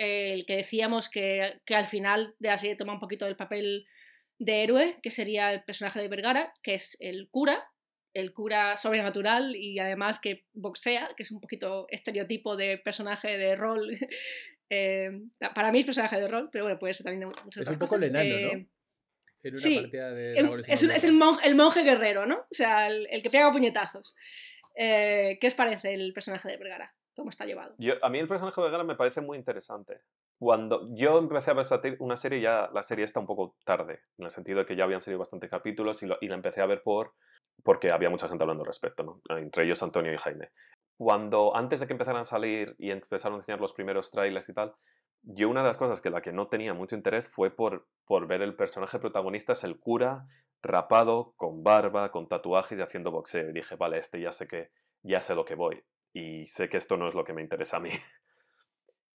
El 0.04 0.46
que 0.46 0.56
decíamos 0.58 1.10
que, 1.10 1.60
que 1.66 1.76
al 1.76 1.86
final 1.86 2.36
de 2.40 2.50
la 2.50 2.58
serie 2.58 2.76
toma 2.76 2.94
un 2.94 3.00
poquito 3.00 3.26
del 3.26 3.36
papel 3.36 3.86
de 4.40 4.64
héroe, 4.64 4.98
que 5.04 5.12
sería 5.12 5.54
el 5.54 5.64
personaje 5.64 6.00
de 6.02 6.08
Vergara, 6.08 6.54
que 6.64 6.74
es 6.74 6.98
el 7.00 7.30
cura, 7.30 7.64
el 8.14 8.34
cura 8.34 8.78
sobrenatural 8.78 9.56
y 9.56 9.80
además 9.80 10.20
que 10.20 10.46
boxea, 10.54 11.12
que 11.16 11.24
es 11.24 11.32
un 11.32 11.40
poquito 11.40 11.86
estereotipo 11.90 12.56
de 12.58 12.78
personaje 12.78 13.38
de 13.38 13.56
rol. 13.56 13.90
Eh, 14.74 15.12
para 15.54 15.70
mí 15.70 15.80
es 15.80 15.86
personaje 15.86 16.18
de 16.18 16.30
rol, 16.30 16.48
pero 16.50 16.64
bueno, 16.64 16.80
puede 16.80 16.94
ser 16.94 17.04
también 17.04 17.30
Es 17.30 17.68
un 17.68 17.78
poco 17.78 17.98
el 17.98 18.04
enano, 18.06 18.24
Eh, 18.36 18.42
¿no? 18.44 18.52
En 19.44 19.54
una 19.54 19.62
sí, 19.62 19.76
partida 19.82 20.12
de 20.12 20.38
es, 20.70 20.82
un- 20.84 20.92
es 20.92 21.04
el, 21.04 21.12
monje, 21.12 21.46
el 21.46 21.56
monje 21.56 21.84
guerrero, 21.84 22.26
¿no? 22.26 22.38
O 22.50 22.54
sea, 22.54 22.88
el, 22.88 23.06
el 23.12 23.22
que 23.22 23.30
pega 23.30 23.52
puñetazos. 23.52 24.16
Eh, 24.78 25.38
¿Qué 25.42 25.48
os 25.48 25.56
parece 25.56 25.94
el 25.94 26.14
personaje 26.14 26.48
de 26.48 26.56
Vergara? 26.56 26.96
¿Cómo 27.22 27.30
está 27.30 27.46
llevado? 27.46 27.76
A 28.02 28.10
mí 28.10 28.18
el 28.18 28.28
personaje 28.28 28.60
de 28.60 28.64
Vergara 28.64 28.84
me 28.84 28.96
parece 28.96 29.22
muy 29.22 29.38
interesante. 29.38 30.02
Cuando 30.40 30.90
yo 30.96 31.20
empecé 31.20 31.52
a 31.52 31.54
ver 31.54 31.68
una 32.00 32.16
serie, 32.16 32.42
ya 32.42 32.68
la 32.74 32.82
serie 32.82 33.06
está 33.06 33.20
un 33.20 33.28
poco 33.28 33.56
tarde, 33.64 34.00
en 34.18 34.26
el 34.26 34.32
sentido 34.32 34.58
de 34.58 34.66
que 34.66 34.76
ya 34.76 34.86
habían 34.86 35.04
salido 35.04 35.20
bastantes 35.20 35.48
capítulos 35.52 36.02
y, 36.02 36.08
la 36.08 36.18
empecé 36.20 36.62
a 36.62 36.66
ver 36.66 36.82
por 36.82 37.14
porque 37.64 37.92
había 37.92 38.10
mucha 38.10 38.28
gente 38.28 38.44
hablando 38.44 38.64
al 38.64 38.66
respecto, 38.66 39.04
¿no? 39.04 39.38
entre 39.38 39.66
ellos 39.66 39.84
Antonio 39.84 40.12
y 40.12 40.18
Jaime. 40.18 40.50
Cuando, 40.98 41.56
antes 41.56 41.80
de 41.80 41.86
que 41.86 41.94
empezaran 41.94 42.22
a 42.22 42.26
salir 42.26 42.76
y 42.80 42.90
empezaron 42.90 43.36
a 43.36 43.42
enseñar 43.42 43.62
los 43.62 43.74
primeros 43.74 44.10
trailers 44.10 44.50
y 44.50 44.56
tal, 44.56 44.74
yo 45.22 45.48
una 45.48 45.62
de 45.62 45.68
las 45.68 45.78
cosas 45.78 46.02
que 46.02 46.10
la 46.10 46.24
que 46.24 46.32
no 46.32 46.48
tenía 46.48 46.74
mucho 46.74 46.96
interés 46.96 47.30
fue 47.30 47.52
por, 47.52 47.86
por 48.08 48.26
ver 48.26 48.42
el 48.42 48.56
personaje 48.56 48.98
protagonista, 48.98 49.54
es 49.54 49.64
el 49.64 49.80
cura, 49.80 50.26
rapado, 50.64 51.36
con 51.38 51.62
barba, 51.62 52.10
con 52.10 52.28
tatuajes 52.28 52.80
y 52.80 52.82
haciendo 52.82 53.12
boxeo. 53.12 53.48
Y 53.52 53.54
dije, 53.54 53.76
vale, 53.76 54.00
este 54.00 54.20
ya 54.20 54.32
sé 54.32 54.48
que, 54.48 54.72
ya 55.04 55.22
sé 55.22 55.36
lo 55.36 55.46
que 55.46 55.54
voy. 55.54 55.84
Y 56.14 56.48
sé 56.48 56.70
que 56.70 56.78
esto 56.78 56.98
no 56.98 57.08
es 57.08 57.14
lo 57.14 57.24
que 57.24 57.34
me 57.34 57.42
interesa 57.42 57.78
a 57.78 57.80
mí. 57.80 57.92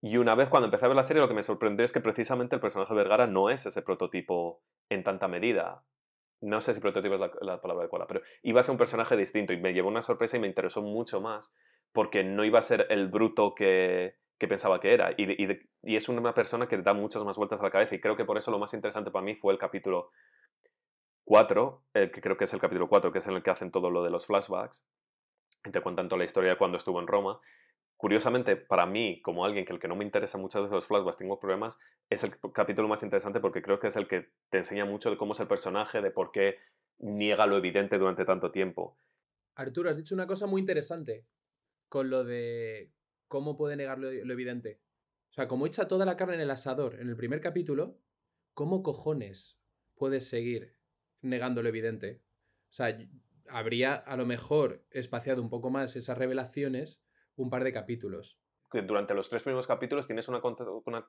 Y 0.02 0.18
una 0.18 0.34
vez 0.34 0.48
cuando 0.48 0.66
empecé 0.66 0.84
a 0.84 0.88
ver 0.88 0.96
la 0.96 1.02
serie, 1.02 1.22
lo 1.22 1.28
que 1.28 1.34
me 1.34 1.42
sorprendió 1.42 1.84
es 1.84 1.92
que 1.92 2.00
precisamente 2.00 2.54
el 2.54 2.60
personaje 2.60 2.92
de 2.92 2.98
Vergara 2.98 3.26
no 3.26 3.50
es 3.50 3.66
ese 3.66 3.82
prototipo 3.82 4.62
en 4.88 5.02
tanta 5.02 5.26
medida. 5.26 5.84
No 6.40 6.60
sé 6.60 6.74
si 6.74 6.80
prototipo 6.80 7.14
es 7.14 7.20
la, 7.20 7.30
la 7.40 7.60
palabra 7.60 7.84
adecuada, 7.84 8.06
pero 8.06 8.20
iba 8.42 8.60
a 8.60 8.62
ser 8.62 8.72
un 8.72 8.78
personaje 8.78 9.16
distinto 9.16 9.52
y 9.52 9.56
me 9.56 9.72
llevó 9.72 9.88
una 9.88 10.02
sorpresa 10.02 10.36
y 10.36 10.40
me 10.40 10.46
interesó 10.46 10.82
mucho 10.82 11.20
más 11.20 11.52
porque 11.92 12.22
no 12.24 12.44
iba 12.44 12.58
a 12.58 12.62
ser 12.62 12.86
el 12.90 13.08
bruto 13.08 13.54
que, 13.54 14.16
que 14.38 14.48
pensaba 14.48 14.80
que 14.80 14.92
era. 14.92 15.12
Y, 15.16 15.26
y 15.82 15.96
es 15.96 16.08
una 16.08 16.34
persona 16.34 16.68
que 16.68 16.78
da 16.78 16.92
muchas 16.92 17.24
más 17.24 17.36
vueltas 17.36 17.60
a 17.60 17.64
la 17.64 17.70
cabeza 17.70 17.94
y 17.94 18.00
creo 18.00 18.16
que 18.16 18.24
por 18.24 18.38
eso 18.38 18.50
lo 18.50 18.58
más 18.58 18.74
interesante 18.74 19.10
para 19.10 19.24
mí 19.24 19.34
fue 19.34 19.52
el 19.52 19.58
capítulo 19.58 20.10
4, 21.24 21.84
eh, 21.94 22.10
que 22.12 22.20
creo 22.20 22.36
que 22.36 22.44
es 22.44 22.52
el 22.54 22.60
capítulo 22.60 22.88
4, 22.88 23.12
que 23.12 23.18
es 23.18 23.26
en 23.26 23.34
el 23.34 23.42
que 23.42 23.50
hacen 23.50 23.70
todo 23.70 23.90
lo 23.90 24.04
de 24.04 24.10
los 24.10 24.26
flashbacks, 24.26 24.84
y 25.66 25.70
te 25.70 25.80
cuentan 25.80 26.08
toda 26.08 26.18
la 26.18 26.24
historia 26.24 26.58
cuando 26.58 26.76
estuvo 26.76 27.00
en 27.00 27.06
Roma. 27.06 27.40
Curiosamente, 27.96 28.56
para 28.56 28.84
mí, 28.84 29.22
como 29.22 29.44
alguien 29.44 29.64
que 29.64 29.72
el 29.72 29.80
que 29.80 29.88
no 29.88 29.96
me 29.96 30.04
interesa 30.04 30.36
muchas 30.36 30.62
veces 30.62 30.74
los 30.74 30.86
flashbacks, 30.86 31.16
tengo 31.16 31.40
problemas, 31.40 31.78
es 32.10 32.24
el 32.24 32.38
capítulo 32.52 32.88
más 32.88 33.02
interesante 33.02 33.40
porque 33.40 33.62
creo 33.62 33.80
que 33.80 33.86
es 33.86 33.96
el 33.96 34.06
que 34.06 34.28
te 34.50 34.58
enseña 34.58 34.84
mucho 34.84 35.10
de 35.10 35.16
cómo 35.16 35.32
es 35.32 35.40
el 35.40 35.48
personaje, 35.48 36.02
de 36.02 36.10
por 36.10 36.30
qué 36.30 36.58
niega 36.98 37.46
lo 37.46 37.56
evidente 37.56 37.98
durante 37.98 38.24
tanto 38.24 38.50
tiempo. 38.50 38.98
Arturo, 39.54 39.88
has 39.88 39.96
dicho 39.96 40.14
una 40.14 40.26
cosa 40.26 40.46
muy 40.46 40.60
interesante 40.60 41.26
con 41.88 42.10
lo 42.10 42.24
de 42.24 42.92
cómo 43.28 43.56
puede 43.56 43.76
negar 43.76 43.98
lo, 43.98 44.10
evidente. 44.10 44.80
O 45.30 45.32
sea, 45.32 45.48
como 45.48 45.66
echa 45.66 45.88
toda 45.88 46.04
la 46.04 46.16
carne 46.16 46.34
en 46.34 46.40
el 46.40 46.50
asador 46.50 47.00
en 47.00 47.08
el 47.08 47.16
primer 47.16 47.40
capítulo, 47.40 47.98
¿cómo 48.54 48.82
cojones 48.82 49.58
puedes 49.94 50.28
seguir 50.28 50.76
negando 51.22 51.62
lo 51.62 51.68
evidente? 51.68 52.22
O 52.70 52.72
sea, 52.72 52.98
habría 53.48 53.94
a 53.94 54.16
lo 54.16 54.26
mejor 54.26 54.84
espaciado 54.90 55.42
un 55.42 55.50
poco 55.50 55.70
más 55.70 55.96
esas 55.96 56.18
revelaciones 56.18 57.02
un 57.36 57.50
par 57.50 57.64
de 57.64 57.72
capítulos. 57.72 58.38
que 58.70 58.82
durante 58.82 59.14
los 59.14 59.28
tres 59.30 59.42
primeros 59.42 59.66
capítulos 59.66 60.06
tienes 60.06 60.28
una, 60.28 60.40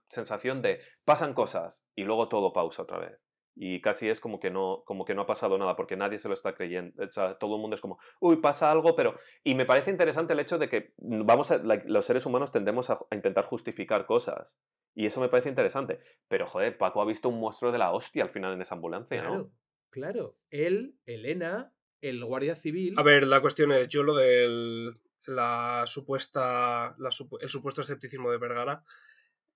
sensación 0.10 0.62
de 0.62 0.80
pasan 1.06 1.34
cosas 1.34 1.88
y 1.96 2.04
luego 2.04 2.30
todo 2.30 2.54
pausa 2.54 2.84
otra 2.84 3.00
vez. 3.00 3.20
Y 3.60 3.82
casi 3.82 4.08
es 4.08 4.20
como 4.20 4.40
que, 4.40 4.52
no, 4.52 4.84
como 4.86 5.04
que 5.04 5.16
no 5.16 5.24
ha 5.24 5.26
pasado 5.26 5.58
nada 5.58 5.76
porque 5.76 5.98
nadie 5.98 6.20
se 6.20 6.28
lo 6.28 6.36
está 6.36 6.54
creyendo. 6.54 7.04
O 7.04 7.10
sea, 7.10 7.40
todo 7.40 7.56
el 7.56 7.62
mundo 7.62 7.74
es 7.74 7.82
como, 7.82 7.98
uy, 8.20 8.36
pasa 8.38 8.70
algo, 8.70 8.96
pero... 8.96 9.18
Y 9.44 9.56
me 9.56 9.66
parece 9.66 9.90
interesante 9.90 10.34
el 10.34 10.40
hecho 10.40 10.60
de 10.60 10.70
que 10.70 10.94
vamos 10.98 11.50
a, 11.50 11.58
los 11.58 12.06
seres 12.06 12.28
humanos 12.28 12.52
tendemos 12.52 12.92
a, 12.92 13.00
a 13.10 13.16
intentar 13.16 13.46
justificar 13.46 14.06
cosas. 14.06 14.56
Y 14.94 15.08
eso 15.08 15.20
me 15.22 15.30
parece 15.30 15.50
interesante. 15.50 16.00
Pero, 16.28 16.46
joder, 16.46 16.78
Paco 16.78 17.02
ha 17.02 17.06
visto 17.06 17.30
un 17.30 17.40
monstruo 17.40 17.72
de 17.72 17.80
la 17.80 17.92
hostia 17.92 18.24
al 18.24 18.30
final 18.30 18.54
en 18.54 18.62
esa 18.62 18.76
ambulancia, 18.76 19.24
¿no? 19.24 19.30
Claro, 19.30 19.52
claro. 19.90 20.38
Él, 20.52 21.00
Elena, 21.06 21.74
el 22.02 22.24
guardia 22.24 22.56
civil. 22.56 22.94
A 22.98 23.04
ver, 23.04 23.28
la 23.28 23.42
cuestión 23.42 23.72
es, 23.72 23.88
yo 23.88 24.04
lo 24.04 24.16
del 24.16 24.98
la 25.28 25.84
supuesta, 25.86 26.96
la 26.98 27.10
el 27.42 27.50
supuesto 27.50 27.82
escepticismo 27.82 28.32
de 28.32 28.38
Vergara, 28.38 28.84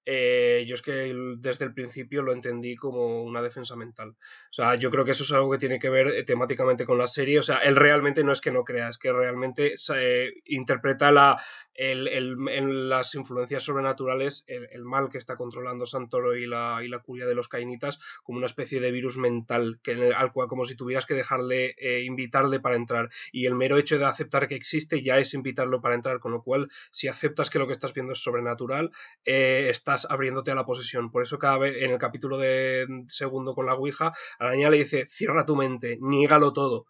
eh, 0.04 0.66
yo 0.68 0.74
es 0.74 0.82
que 0.82 1.14
desde 1.38 1.66
el 1.66 1.76
principio 1.76 2.24
lo 2.24 2.34
entendí 2.34 2.76
como 2.76 3.24
una 3.24 3.42
defensa 3.42 3.76
mental. 3.76 4.10
O 4.10 4.54
sea, 4.54 4.76
yo 4.76 4.90
creo 4.90 5.06
que 5.06 5.12
eso 5.12 5.24
es 5.24 5.32
algo 5.32 5.52
que 5.52 5.60
tiene 5.60 5.78
que 5.78 5.90
ver 5.90 6.08
eh, 6.08 6.24
temáticamente 6.24 6.86
con 6.86 6.98
la 6.98 7.06
serie. 7.06 7.40
O 7.40 7.44
sea, 7.44 7.58
él 7.60 7.76
realmente 7.76 8.24
no 8.24 8.32
es 8.32 8.42
que 8.42 8.52
no 8.52 8.64
crea, 8.64 8.90
es 8.90 8.98
que 8.98 9.14
realmente 9.14 9.78
se, 9.78 10.34
interpreta 10.46 11.12
la, 11.12 11.42
el- 11.74 12.08
el- 12.08 12.36
en 12.50 12.90
las 12.90 13.16
influencias 13.16 13.64
sobrenaturales 13.64 14.44
el, 14.48 14.68
el 14.72 14.84
mal 14.84 15.10
que 15.10 15.18
está 15.18 15.36
controlando 15.36 15.86
Santoro 15.86 16.36
y 16.36 16.46
la, 16.48 16.80
y 16.84 16.88
la 16.88 17.00
curia 17.00 17.26
de 17.26 17.36
los 17.36 17.48
cainitas 17.48 18.00
como 18.24 18.38
una 18.38 18.48
especie 18.48 18.80
de 18.80 18.92
virus 18.92 19.18
mental 19.18 19.80
que, 19.84 20.14
al 20.14 20.32
cual 20.34 20.48
como 20.48 20.66
si 20.66 20.76
tuvieras 20.76 21.06
que 21.06 21.14
dejarle, 21.14 21.76
eh, 21.78 22.04
invitarle 22.04 22.60
para 22.60 22.76
entrar. 22.76 23.10
Y 23.32 23.46
el 23.46 23.56
mero 23.56 23.78
hecho 23.78 23.98
de 23.98 24.06
aceptar 24.06 24.48
que 24.48 24.56
existe 24.56 25.02
ya 25.02 25.18
es 25.18 25.34
invitarlo 25.34 25.82
para 25.82 25.96
entrar, 25.96 26.20
con 26.20 26.32
lo 26.32 26.44
cual 26.44 26.70
si 26.92 27.08
aceptas 27.08 27.50
que 27.50 27.60
lo 27.60 27.68
que 27.68 27.74
estás 27.74 27.94
viendo 27.94 28.14
es 28.14 28.20
sobrenatural, 28.24 28.92
eh, 29.26 29.68
estás 29.70 30.06
abriéndote 30.10 30.52
a 30.52 30.56
la 30.56 30.66
posesión. 30.66 31.12
Por 31.12 31.24
eso 31.24 31.40
cada 31.40 31.58
vez 31.58 31.76
en 31.82 31.92
el 31.92 31.98
capítulo 32.00 32.38
de 32.38 32.88
segundo 33.08 33.54
con 33.56 33.66
la 33.66 33.74
Ouija, 33.76 34.12
a 34.40 34.46
la 34.46 34.52
niña 34.52 34.70
le 34.70 34.78
dice, 34.78 35.06
cierra 35.10 35.46
tu 35.46 35.56
mente, 35.56 35.98
niégalo 36.02 36.54
todo. 36.54 36.86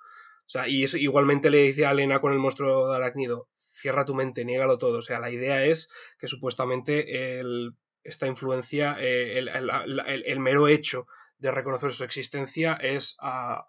O 0.45 0.49
sea, 0.51 0.67
y 0.67 0.83
eso 0.83 0.97
igualmente 0.97 1.49
le 1.49 1.59
dice 1.63 1.85
a 1.85 1.91
Elena 1.91 2.19
con 2.19 2.33
el 2.33 2.39
monstruo 2.39 2.89
de 2.89 2.95
arácnido, 2.97 3.47
cierra 3.81 4.05
tu 4.05 4.13
mente, 4.15 4.45
niégalo 4.45 4.77
todo. 4.77 4.99
O 4.99 5.01
sea, 5.01 5.19
la 5.19 5.29
idea 5.31 5.65
es 5.65 5.89
que 6.19 6.27
supuestamente 6.27 7.39
el, 7.39 7.73
esta 8.03 8.27
influencia, 8.27 8.95
eh, 8.99 9.37
el, 9.39 9.47
el- 9.49 10.39
mero 10.39 10.67
hecho 10.67 11.07
de 11.37 11.51
reconocer 11.51 11.91
su 11.91 12.03
existencia 12.03 12.73
es 12.81 13.15
a, 13.19 13.65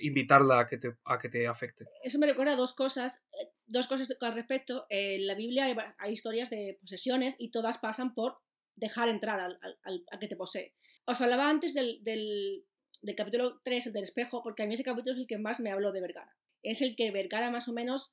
invitarla 0.00 0.60
a 0.60 0.66
que, 0.68 0.78
te, 0.78 0.94
a 1.04 1.18
que 1.18 1.28
te 1.28 1.46
afecte. 1.48 1.84
Eso 2.04 2.18
me 2.20 2.26
recuerda 2.26 2.54
dos 2.54 2.72
cosas, 2.72 3.24
eh, 3.32 3.48
dos 3.66 3.86
cosas 3.88 4.08
al 4.20 4.34
respecto. 4.34 4.86
En 4.88 5.26
la 5.26 5.34
Biblia 5.34 5.64
hay, 5.98 6.12
historias 6.12 6.50
de 6.50 6.78
posesiones 6.80 7.34
y 7.38 7.50
todas 7.50 7.78
pasan 7.78 8.14
por 8.14 8.38
dejar 8.76 9.08
entrar 9.08 9.40
al, 9.40 9.58
al- 9.60 10.04
al- 10.10 10.18
que 10.20 10.28
te 10.28 10.36
posee. 10.36 10.74
Os 11.04 11.20
hablaba 11.20 11.48
antes 11.50 11.74
del, 11.74 11.98
del, 12.04 12.64
del 13.02 13.16
capítulo 13.16 13.60
3, 13.64 13.88
el 13.88 13.92
del 13.92 14.04
espejo, 14.04 14.42
porque 14.44 14.62
a 14.62 14.66
mí 14.66 14.74
ese 14.74 14.84
capítulo 14.84 15.14
es 15.14 15.18
el 15.20 15.26
que 15.26 15.38
más 15.38 15.58
me 15.58 15.72
habló 15.72 15.90
de 15.90 16.00
Vergara. 16.00 16.36
Es 16.62 16.80
el 16.80 16.94
que 16.94 17.10
Vergara 17.10 17.50
más 17.50 17.66
o 17.68 17.72
menos 17.72 18.12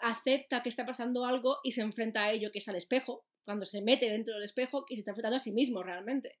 acepta 0.00 0.62
que 0.62 0.68
está 0.68 0.86
pasando 0.86 1.24
algo 1.24 1.58
y 1.62 1.72
se 1.72 1.82
enfrenta 1.82 2.24
a 2.24 2.32
ello, 2.32 2.50
que 2.52 2.58
es 2.58 2.68
al 2.68 2.76
espejo, 2.76 3.24
cuando 3.44 3.66
se 3.66 3.82
mete 3.82 4.08
dentro 4.08 4.34
del 4.34 4.44
espejo 4.44 4.84
y 4.88 4.96
se 4.96 5.00
está 5.00 5.12
enfrentando 5.12 5.36
a 5.36 5.40
sí 5.40 5.52
mismo 5.52 5.82
realmente. 5.82 6.38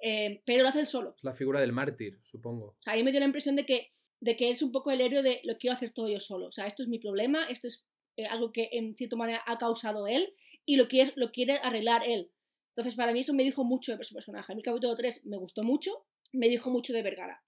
Eh, 0.00 0.42
pero 0.44 0.62
lo 0.62 0.68
hace 0.68 0.80
él 0.80 0.86
solo. 0.86 1.14
Es 1.16 1.24
la 1.24 1.34
figura 1.34 1.60
del 1.60 1.72
mártir, 1.72 2.20
supongo. 2.24 2.76
O 2.78 2.82
sea, 2.82 2.94
a 2.94 2.96
mí 2.96 3.04
me 3.04 3.12
dio 3.12 3.20
la 3.20 3.26
impresión 3.26 3.56
de 3.56 3.64
que, 3.64 3.92
de 4.20 4.36
que 4.36 4.50
es 4.50 4.62
un 4.62 4.72
poco 4.72 4.90
el 4.90 5.00
héroe 5.00 5.22
de 5.22 5.40
lo 5.44 5.56
quiero 5.58 5.74
hacer 5.74 5.90
todo 5.90 6.08
yo 6.08 6.20
solo. 6.20 6.46
O 6.48 6.52
sea, 6.52 6.66
esto 6.66 6.82
es 6.82 6.88
mi 6.88 6.98
problema, 6.98 7.46
esto 7.46 7.68
es 7.68 7.86
eh, 8.16 8.26
algo 8.26 8.52
que 8.52 8.68
en 8.72 8.96
cierta 8.96 9.16
manera 9.16 9.42
ha 9.46 9.58
causado 9.58 10.06
él 10.06 10.34
y 10.66 10.76
lo 10.76 10.88
quiere, 10.88 11.12
lo 11.16 11.30
quiere 11.30 11.58
arreglar 11.62 12.02
él. 12.06 12.32
Entonces, 12.70 12.94
para 12.94 13.12
mí 13.12 13.20
eso 13.20 13.34
me 13.34 13.44
dijo 13.44 13.64
mucho 13.64 13.96
de 13.96 14.02
su 14.02 14.14
personaje. 14.14 14.52
A 14.52 14.56
mí 14.56 14.62
capítulo 14.62 14.94
3 14.94 15.26
me 15.26 15.36
gustó 15.36 15.62
mucho, 15.62 16.06
me 16.32 16.48
dijo 16.48 16.70
mucho 16.70 16.92
de 16.92 17.02
Vergara. 17.02 17.42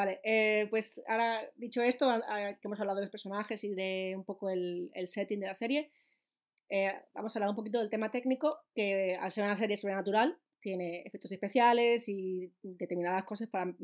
Vale, 0.00 0.18
eh, 0.24 0.66
pues 0.70 1.02
ahora 1.06 1.42
dicho 1.56 1.82
esto, 1.82 2.08
a- 2.08 2.14
a- 2.26 2.54
que 2.54 2.66
hemos 2.68 2.80
hablado 2.80 2.96
de 3.00 3.04
los 3.04 3.10
personajes 3.10 3.62
y 3.64 3.74
de 3.74 4.14
un 4.16 4.24
poco 4.24 4.48
el, 4.48 4.90
el 4.94 5.06
setting 5.06 5.40
de 5.40 5.46
la 5.46 5.54
serie, 5.54 5.90
eh, 6.70 6.94
vamos 7.12 7.36
a 7.36 7.38
hablar 7.38 7.50
un 7.50 7.56
poquito 7.56 7.78
del 7.78 7.90
tema 7.90 8.10
técnico, 8.10 8.60
que 8.74 9.14
al 9.20 9.30
ser 9.30 9.44
una 9.44 9.56
serie 9.56 9.76
sobrenatural, 9.76 10.38
tiene 10.58 11.02
efectos 11.02 11.32
especiales 11.32 12.08
y 12.08 12.50
determinadas 12.62 13.24
cosas 13.24 13.48
para 13.48 13.74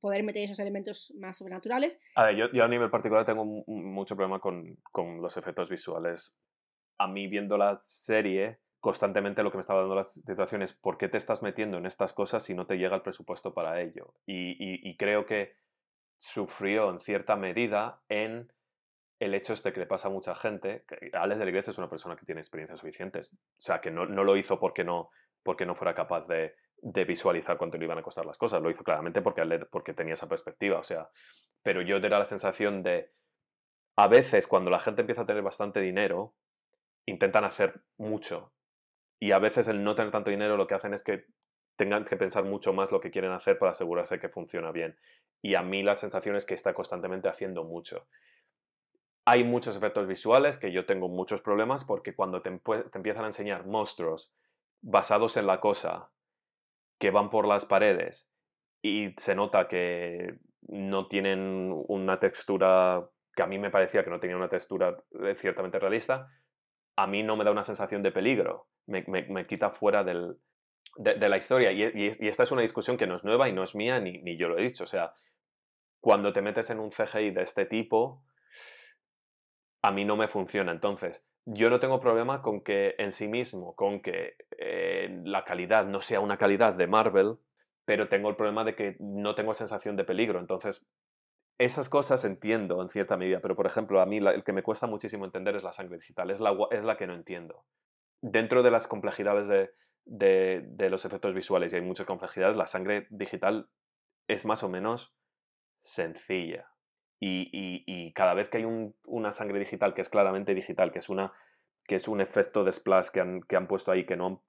poder 0.00 0.22
meter 0.24 0.42
esos 0.42 0.60
elementos 0.60 1.10
más 1.16 1.38
sobrenaturales. 1.38 1.98
A 2.16 2.24
ver, 2.24 2.36
yo, 2.36 2.52
yo 2.52 2.64
a 2.64 2.68
nivel 2.68 2.90
particular 2.90 3.24
tengo 3.24 3.46
mu- 3.46 3.64
mucho 3.66 4.14
problema 4.14 4.40
con, 4.40 4.76
con 4.90 5.22
los 5.22 5.38
efectos 5.38 5.70
visuales. 5.70 6.38
A 6.98 7.08
mí 7.08 7.28
viendo 7.28 7.56
la 7.56 7.76
serie, 7.76 8.58
constantemente 8.80 9.42
lo 9.42 9.50
que 9.50 9.56
me 9.56 9.62
estaba 9.62 9.80
dando 9.80 9.94
la 9.94 10.04
situación 10.04 10.60
es 10.62 10.72
¿por 10.74 10.98
qué 10.98 11.08
te 11.08 11.16
estás 11.16 11.40
metiendo 11.42 11.78
en 11.78 11.86
estas 11.86 12.12
cosas 12.12 12.42
si 12.42 12.52
no 12.52 12.66
te 12.66 12.76
llega 12.76 12.96
el 12.96 13.02
presupuesto 13.02 13.54
para 13.54 13.80
ello? 13.80 14.14
Y, 14.26 14.50
y- 14.58 14.80
y 14.90 14.96
creo 14.96 15.24
que 15.24 15.61
sufrió 16.22 16.88
en 16.88 17.00
cierta 17.00 17.34
medida 17.34 18.00
en 18.08 18.52
el 19.18 19.34
hecho 19.34 19.54
este 19.54 19.72
que 19.72 19.80
le 19.80 19.86
pasa 19.86 20.06
a 20.06 20.12
mucha 20.12 20.36
gente. 20.36 20.84
Alex 21.12 21.38
de 21.40 21.44
la 21.44 21.50
Iglesia 21.50 21.72
es 21.72 21.78
una 21.78 21.90
persona 21.90 22.14
que 22.14 22.24
tiene 22.24 22.40
experiencias 22.40 22.78
suficientes. 22.78 23.32
O 23.32 23.38
sea, 23.56 23.80
que 23.80 23.90
no, 23.90 24.06
no 24.06 24.22
lo 24.22 24.36
hizo 24.36 24.60
porque 24.60 24.84
no, 24.84 25.10
porque 25.42 25.66
no 25.66 25.74
fuera 25.74 25.96
capaz 25.96 26.28
de, 26.28 26.54
de 26.76 27.04
visualizar 27.04 27.58
cuánto 27.58 27.76
le 27.76 27.86
iban 27.86 27.98
a 27.98 28.04
costar 28.04 28.24
las 28.24 28.38
cosas. 28.38 28.62
Lo 28.62 28.70
hizo 28.70 28.84
claramente 28.84 29.20
porque, 29.20 29.42
porque 29.68 29.94
tenía 29.94 30.14
esa 30.14 30.28
perspectiva. 30.28 30.78
O 30.78 30.84
sea, 30.84 31.10
pero 31.60 31.82
yo 31.82 31.96
era 31.96 32.20
la 32.20 32.24
sensación 32.24 32.84
de, 32.84 33.10
a 33.96 34.06
veces 34.06 34.46
cuando 34.46 34.70
la 34.70 34.78
gente 34.78 35.00
empieza 35.00 35.22
a 35.22 35.26
tener 35.26 35.42
bastante 35.42 35.80
dinero, 35.80 36.36
intentan 37.04 37.44
hacer 37.44 37.82
mucho. 37.98 38.52
Y 39.20 39.32
a 39.32 39.40
veces 39.40 39.66
el 39.66 39.82
no 39.82 39.96
tener 39.96 40.12
tanto 40.12 40.30
dinero 40.30 40.56
lo 40.56 40.68
que 40.68 40.74
hacen 40.74 40.94
es 40.94 41.02
que 41.02 41.26
tengan 41.82 42.04
que 42.04 42.16
pensar 42.16 42.44
mucho 42.44 42.72
más 42.72 42.92
lo 42.92 43.00
que 43.00 43.10
quieren 43.10 43.32
hacer 43.32 43.58
para 43.58 43.72
asegurarse 43.72 44.20
que 44.20 44.28
funciona 44.28 44.70
bien. 44.70 44.96
Y 45.42 45.56
a 45.56 45.62
mí 45.62 45.82
la 45.82 45.96
sensación 45.96 46.36
es 46.36 46.46
que 46.46 46.54
está 46.54 46.74
constantemente 46.74 47.28
haciendo 47.28 47.64
mucho. 47.64 48.06
Hay 49.24 49.42
muchos 49.42 49.76
efectos 49.76 50.06
visuales 50.06 50.58
que 50.58 50.70
yo 50.70 50.86
tengo 50.86 51.08
muchos 51.08 51.40
problemas 51.40 51.82
porque 51.84 52.14
cuando 52.14 52.40
te, 52.40 52.60
empiezan 52.94 53.24
a 53.24 53.28
enseñar 53.28 53.66
monstruos 53.66 54.32
basados 54.80 55.36
en 55.36 55.48
la 55.48 55.58
cosa 55.58 56.10
que 57.00 57.10
van 57.10 57.30
por 57.30 57.48
las 57.48 57.64
paredes 57.66 58.30
y 58.80 59.12
se 59.16 59.34
nota 59.34 59.66
que 59.66 60.38
no 60.68 61.08
tienen 61.08 61.72
una 61.88 62.20
textura 62.20 63.08
que 63.34 63.42
a 63.42 63.46
mí 63.48 63.58
me 63.58 63.70
parecía 63.70 64.04
que 64.04 64.10
no 64.10 64.20
tenía 64.20 64.36
una 64.36 64.48
textura 64.48 65.02
eh, 65.24 65.34
ciertamente 65.36 65.80
realista, 65.80 66.30
a 66.96 67.06
mí 67.08 67.22
no 67.24 67.36
me 67.36 67.44
da 67.44 67.50
una 67.50 67.62
sensación 67.64 68.02
de 68.04 68.12
peligro, 68.12 68.68
me, 68.86 69.04
me- 69.08 69.26
me 69.28 69.46
quita 69.46 69.70
fuera 69.70 70.04
del, 70.04 70.36
de, 70.96 71.28
la 71.28 71.36
historia. 71.36 71.72
Y, 71.72 72.26
esta 72.26 72.42
es 72.42 72.52
una 72.52 72.62
discusión 72.62 72.96
que 72.96 73.06
no 73.06 73.16
es 73.16 73.24
nueva 73.24 73.48
y 73.48 73.52
no 73.52 73.64
es 73.64 73.74
mía, 73.74 74.00
ni, 74.00 74.36
yo 74.36 74.48
lo 74.48 74.58
he 74.58 74.62
dicho. 74.62 74.84
O 74.84 74.86
sea, 74.86 75.12
cuando 76.00 76.32
te 76.32 76.42
metes 76.42 76.70
en 76.70 76.80
un 76.80 76.90
CGI 76.90 77.30
de 77.30 77.42
este 77.42 77.66
tipo, 77.66 78.24
a 79.82 79.90
mí 79.90 80.04
no 80.04 80.16
me 80.16 80.28
funciona. 80.28 80.72
Entonces, 80.72 81.26
yo 81.44 81.70
no 81.70 81.80
tengo 81.80 82.00
problema 82.00 82.42
con 82.42 82.62
que 82.62 82.94
en 82.98 83.12
sí 83.12 83.28
mismo, 83.28 83.74
con 83.74 84.00
que 84.00 84.36
eh, 84.58 85.20
la 85.24 85.44
calidad 85.44 85.86
no 85.86 86.00
sea 86.00 86.20
una 86.20 86.38
calidad 86.38 86.74
de 86.74 86.86
Marvel, 86.86 87.36
pero 87.84 88.08
tengo 88.08 88.28
el 88.28 88.36
problema 88.36 88.64
de 88.64 88.76
que 88.76 88.96
no 89.00 89.34
tengo 89.34 89.54
sensación 89.54 89.96
de 89.96 90.04
peligro. 90.04 90.38
Entonces, 90.38 90.86
esas 91.58 91.88
cosas 91.88 92.24
entiendo 92.24 92.80
en 92.80 92.88
cierta 92.88 93.16
medida, 93.16 93.40
pero 93.40 93.56
por 93.56 93.66
ejemplo, 93.66 94.00
a 94.00 94.06
mí 94.06 94.18
el 94.18 94.44
que 94.44 94.52
me 94.52 94.62
cuesta 94.62 94.86
muchísimo 94.86 95.24
entender 95.24 95.56
es 95.56 95.62
la 95.62 95.72
sangre 95.72 95.96
digital, 95.96 96.30
es 96.30 96.40
la, 96.40 96.56
es 96.70 96.84
la 96.84 96.96
que 96.96 97.06
no 97.06 97.14
entiendo. 97.14 97.64
Dentro 98.20 98.62
de 98.62 98.70
las 98.70 98.86
complejidades 98.86 99.48
de, 99.48 99.70
de- 100.04 100.62
de 100.66 100.90
los 100.90 101.04
efectos 101.04 101.34
visuales, 101.34 101.72
y 101.72 101.76
hay 101.76 101.82
muchas 101.82 102.06
complejidades, 102.06 102.56
la 102.56 102.66
sangre 102.66 103.06
digital 103.10 103.68
es 104.28 104.44
más 104.44 104.62
o 104.62 104.68
menos 104.68 105.14
sencilla. 105.76 106.68
Y, 107.20 107.50
y- 107.52 108.12
cada 108.14 108.34
vez 108.34 108.48
que 108.48 108.58
hay 108.58 108.64
un- 108.64 108.94
una 109.04 109.30
sangre 109.32 109.58
digital 109.58 109.94
que 109.94 110.02
es 110.02 110.08
claramente 110.10 110.54
digital, 110.54 110.90
que 110.92 110.98
es, 110.98 111.08
una, 111.08 111.32
que 111.86 111.94
es 111.94 112.08
un 112.08 112.20
efecto 112.20 112.64
de 112.64 112.72
splash 112.72 113.08
que 113.10 113.20
han, 113.20 113.42
que 113.42 113.56
han 113.56 113.66
puesto 113.68 113.92
ahí 113.92 114.04
que 114.04 114.16
no 114.16 114.42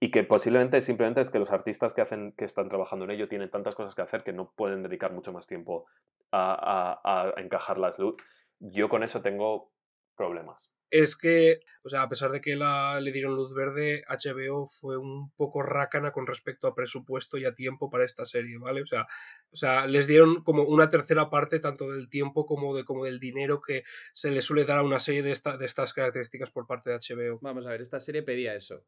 y 0.00 0.10
que 0.10 0.22
posiblemente 0.24 0.80
simplemente 0.80 1.20
es 1.20 1.30
que 1.30 1.38
los 1.40 1.50
artistas 1.52 1.92
que 1.94 2.02
hacen 2.02 2.32
que 2.32 2.44
están 2.44 2.68
trabajando 2.68 3.04
en 3.04 3.10
ello 3.12 3.28
tienen 3.28 3.50
tantas 3.50 3.74
cosas 3.74 3.94
que 3.94 4.02
hacer 4.02 4.22
que 4.22 4.32
no 4.32 4.52
pueden 4.52 4.82
dedicar 4.82 5.12
mucho 5.12 5.32
más 5.32 5.46
tiempo 5.46 5.86
a, 6.30 7.00
a- 7.02 7.32
a 7.36 7.40
encajar 7.40 7.78
las 7.78 7.98
luz. 7.98 8.14
Yo 8.60 8.88
con 8.88 9.02
eso 9.02 9.22
tengo 9.22 9.72
problemas. 10.18 10.74
Es 10.90 11.16
que, 11.16 11.60
o 11.82 11.90
sea, 11.90 12.02
a 12.02 12.08
pesar 12.08 12.32
de 12.32 12.40
que 12.40 12.56
la, 12.56 12.98
le 13.00 13.12
dieron 13.12 13.36
luz 13.36 13.54
verde, 13.54 14.04
HBO 14.08 14.66
fue 14.66 14.96
un 14.98 15.30
poco 15.32 15.62
rácana 15.62 16.12
con 16.12 16.26
respecto 16.26 16.66
a 16.66 16.74
presupuesto 16.74 17.36
y 17.38 17.44
a 17.44 17.54
tiempo 17.54 17.90
para 17.90 18.06
esta 18.06 18.24
serie, 18.24 18.56
¿vale? 18.58 18.82
O 18.82 18.86
sea, 18.86 19.06
o 19.50 19.56
sea, 19.56 19.86
les 19.86 20.06
dieron 20.06 20.42
como 20.44 20.62
una 20.64 20.88
tercera 20.88 21.28
parte 21.28 21.60
tanto 21.60 21.90
del 21.92 22.08
tiempo 22.08 22.46
como, 22.46 22.74
de, 22.74 22.84
como 22.84 23.04
del 23.04 23.20
dinero 23.20 23.60
que 23.60 23.82
se 24.14 24.30
le 24.30 24.40
suele 24.42 24.64
dar 24.64 24.78
a 24.78 24.82
una 24.82 24.98
serie 24.98 25.22
de, 25.22 25.30
esta, 25.32 25.58
de 25.58 25.66
estas 25.66 25.92
características 25.92 26.50
por 26.50 26.66
parte 26.66 26.88
de 26.90 26.96
HBO. 26.96 27.38
Vamos 27.42 27.66
a 27.66 27.70
ver, 27.70 27.82
esta 27.82 28.00
serie 28.00 28.22
pedía 28.22 28.54
eso. 28.54 28.84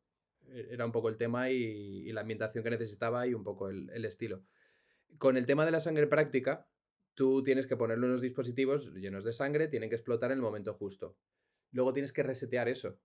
E- 0.49 0.69
Era 0.71 0.87
un 0.87 0.93
poco 0.93 1.11
el 1.11 1.19
tema 1.19 1.51
y, 1.51 1.57
y 2.09 2.13
la 2.13 2.23
ambientación 2.23 2.65
que 2.65 2.71
necesitaba 2.71 3.27
y 3.27 3.35
un 3.35 3.45
poco 3.45 3.69
el, 3.69 3.91
el 3.91 4.07
estilo. 4.07 4.43
Con 5.19 5.37
el 5.37 5.47
tema 5.47 5.65
de 5.67 5.73
la 5.73 5.81
sangre 5.81 6.07
práctica, 6.07 6.67
tú 7.15 7.43
tienes 7.43 7.67
que 7.67 7.77
ponerle 7.77 8.07
unos 8.07 8.21
dispositivos 8.21 8.93
llenos 8.95 9.25
de 9.25 9.33
sangre, 9.33 9.69
tienen 9.69 9.89
que 9.89 9.97
explotar 9.97 10.31
en 10.31 10.39
el 10.39 10.43
momento 10.43 10.75
justo. 10.75 11.17
Luego 11.73 11.93
tienes 11.93 12.13
que 12.13 12.23
resetear 12.23 12.69
eso. 12.69 12.99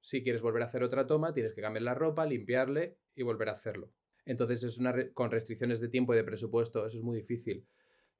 Si 0.00 0.22
quieres 0.22 0.42
volver 0.42 0.62
a 0.62 0.66
hacer 0.66 0.82
otra 0.82 1.06
toma, 1.06 1.32
tienes 1.32 1.54
que 1.54 1.60
cambiar 1.60 1.82
la 1.82 1.94
ropa, 1.94 2.26
limpiarle 2.26 2.98
y 3.14 3.22
volver 3.22 3.48
a 3.48 3.52
hacerlo. 3.52 3.92
Entonces 4.24 4.62
es 4.64 4.78
una 4.78 4.94
con 5.14 5.30
restricciones 5.30 5.80
de 5.80 5.88
tiempo 5.88 6.14
y 6.14 6.16
de 6.16 6.24
presupuesto, 6.24 6.86
eso 6.86 6.98
es 6.98 7.04
muy 7.04 7.16
difícil. 7.16 7.66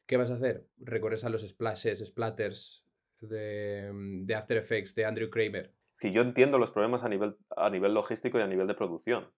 ¿Qué 0.06 0.16
vas 0.16 0.30
a 0.30 0.34
hacer? 0.34 0.66
Recorres 0.78 1.24
a 1.24 1.28
los 1.28 1.42
splashes, 1.46 2.04
splatters 2.04 2.84
de, 3.20 3.90
de 4.24 4.34
After 4.34 4.56
Effects 4.56 4.94
de 4.94 5.04
Andrew 5.04 5.30
Kramer. 5.30 5.72
Es 5.92 6.00
que 6.00 6.12
yo 6.12 6.22
entiendo 6.22 6.58
los 6.58 6.70
problemas 6.70 7.04
a 7.04 7.08
nivel, 7.08 7.36
a 7.56 7.70
nivel 7.70 7.94
logístico 7.94 8.38
y 8.38 8.42
a 8.42 8.46
nivel 8.46 8.66
de 8.66 8.74
producción. 8.74 9.30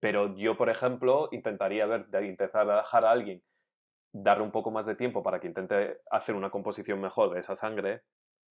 Pero 0.00 0.36
yo, 0.36 0.56
por 0.56 0.70
ejemplo, 0.70 1.28
intentaría 1.30 1.86
ver, 1.86 2.06
intentar 2.24 2.66
dejar 2.66 3.04
a 3.04 3.10
alguien 3.10 3.42
darle 4.12 4.44
un 4.44 4.50
poco 4.50 4.70
más 4.70 4.86
de 4.86 4.96
tiempo 4.96 5.22
para 5.22 5.40
que 5.40 5.46
intente 5.46 6.00
hacer 6.10 6.34
una 6.34 6.50
composición 6.50 7.00
mejor 7.00 7.32
de 7.32 7.40
esa 7.40 7.54
sangre. 7.54 8.02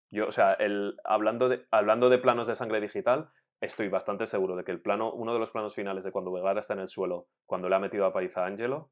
Yo, 0.09 0.27
o 0.27 0.31
sea, 0.31 0.53
el, 0.53 0.97
hablando, 1.03 1.49
de, 1.49 1.65
hablando 1.71 2.09
de 2.09 2.17
planos 2.17 2.47
de 2.47 2.55
sangre 2.55 2.79
digital, 2.79 3.29
estoy 3.61 3.89
bastante 3.89 4.25
seguro 4.25 4.55
de 4.55 4.63
que 4.63 4.71
el 4.71 4.81
plano, 4.81 5.11
uno 5.13 5.33
de 5.33 5.39
los 5.39 5.51
planos 5.51 5.75
finales 5.75 6.03
de 6.03 6.11
cuando 6.11 6.31
Vegara 6.31 6.59
está 6.59 6.73
en 6.73 6.79
el 6.79 6.87
suelo, 6.87 7.27
cuando 7.45 7.69
le 7.69 7.75
ha 7.75 7.79
metido 7.79 8.05
a 8.05 8.13
paliza 8.13 8.43
a 8.43 8.47
Angelo, 8.47 8.91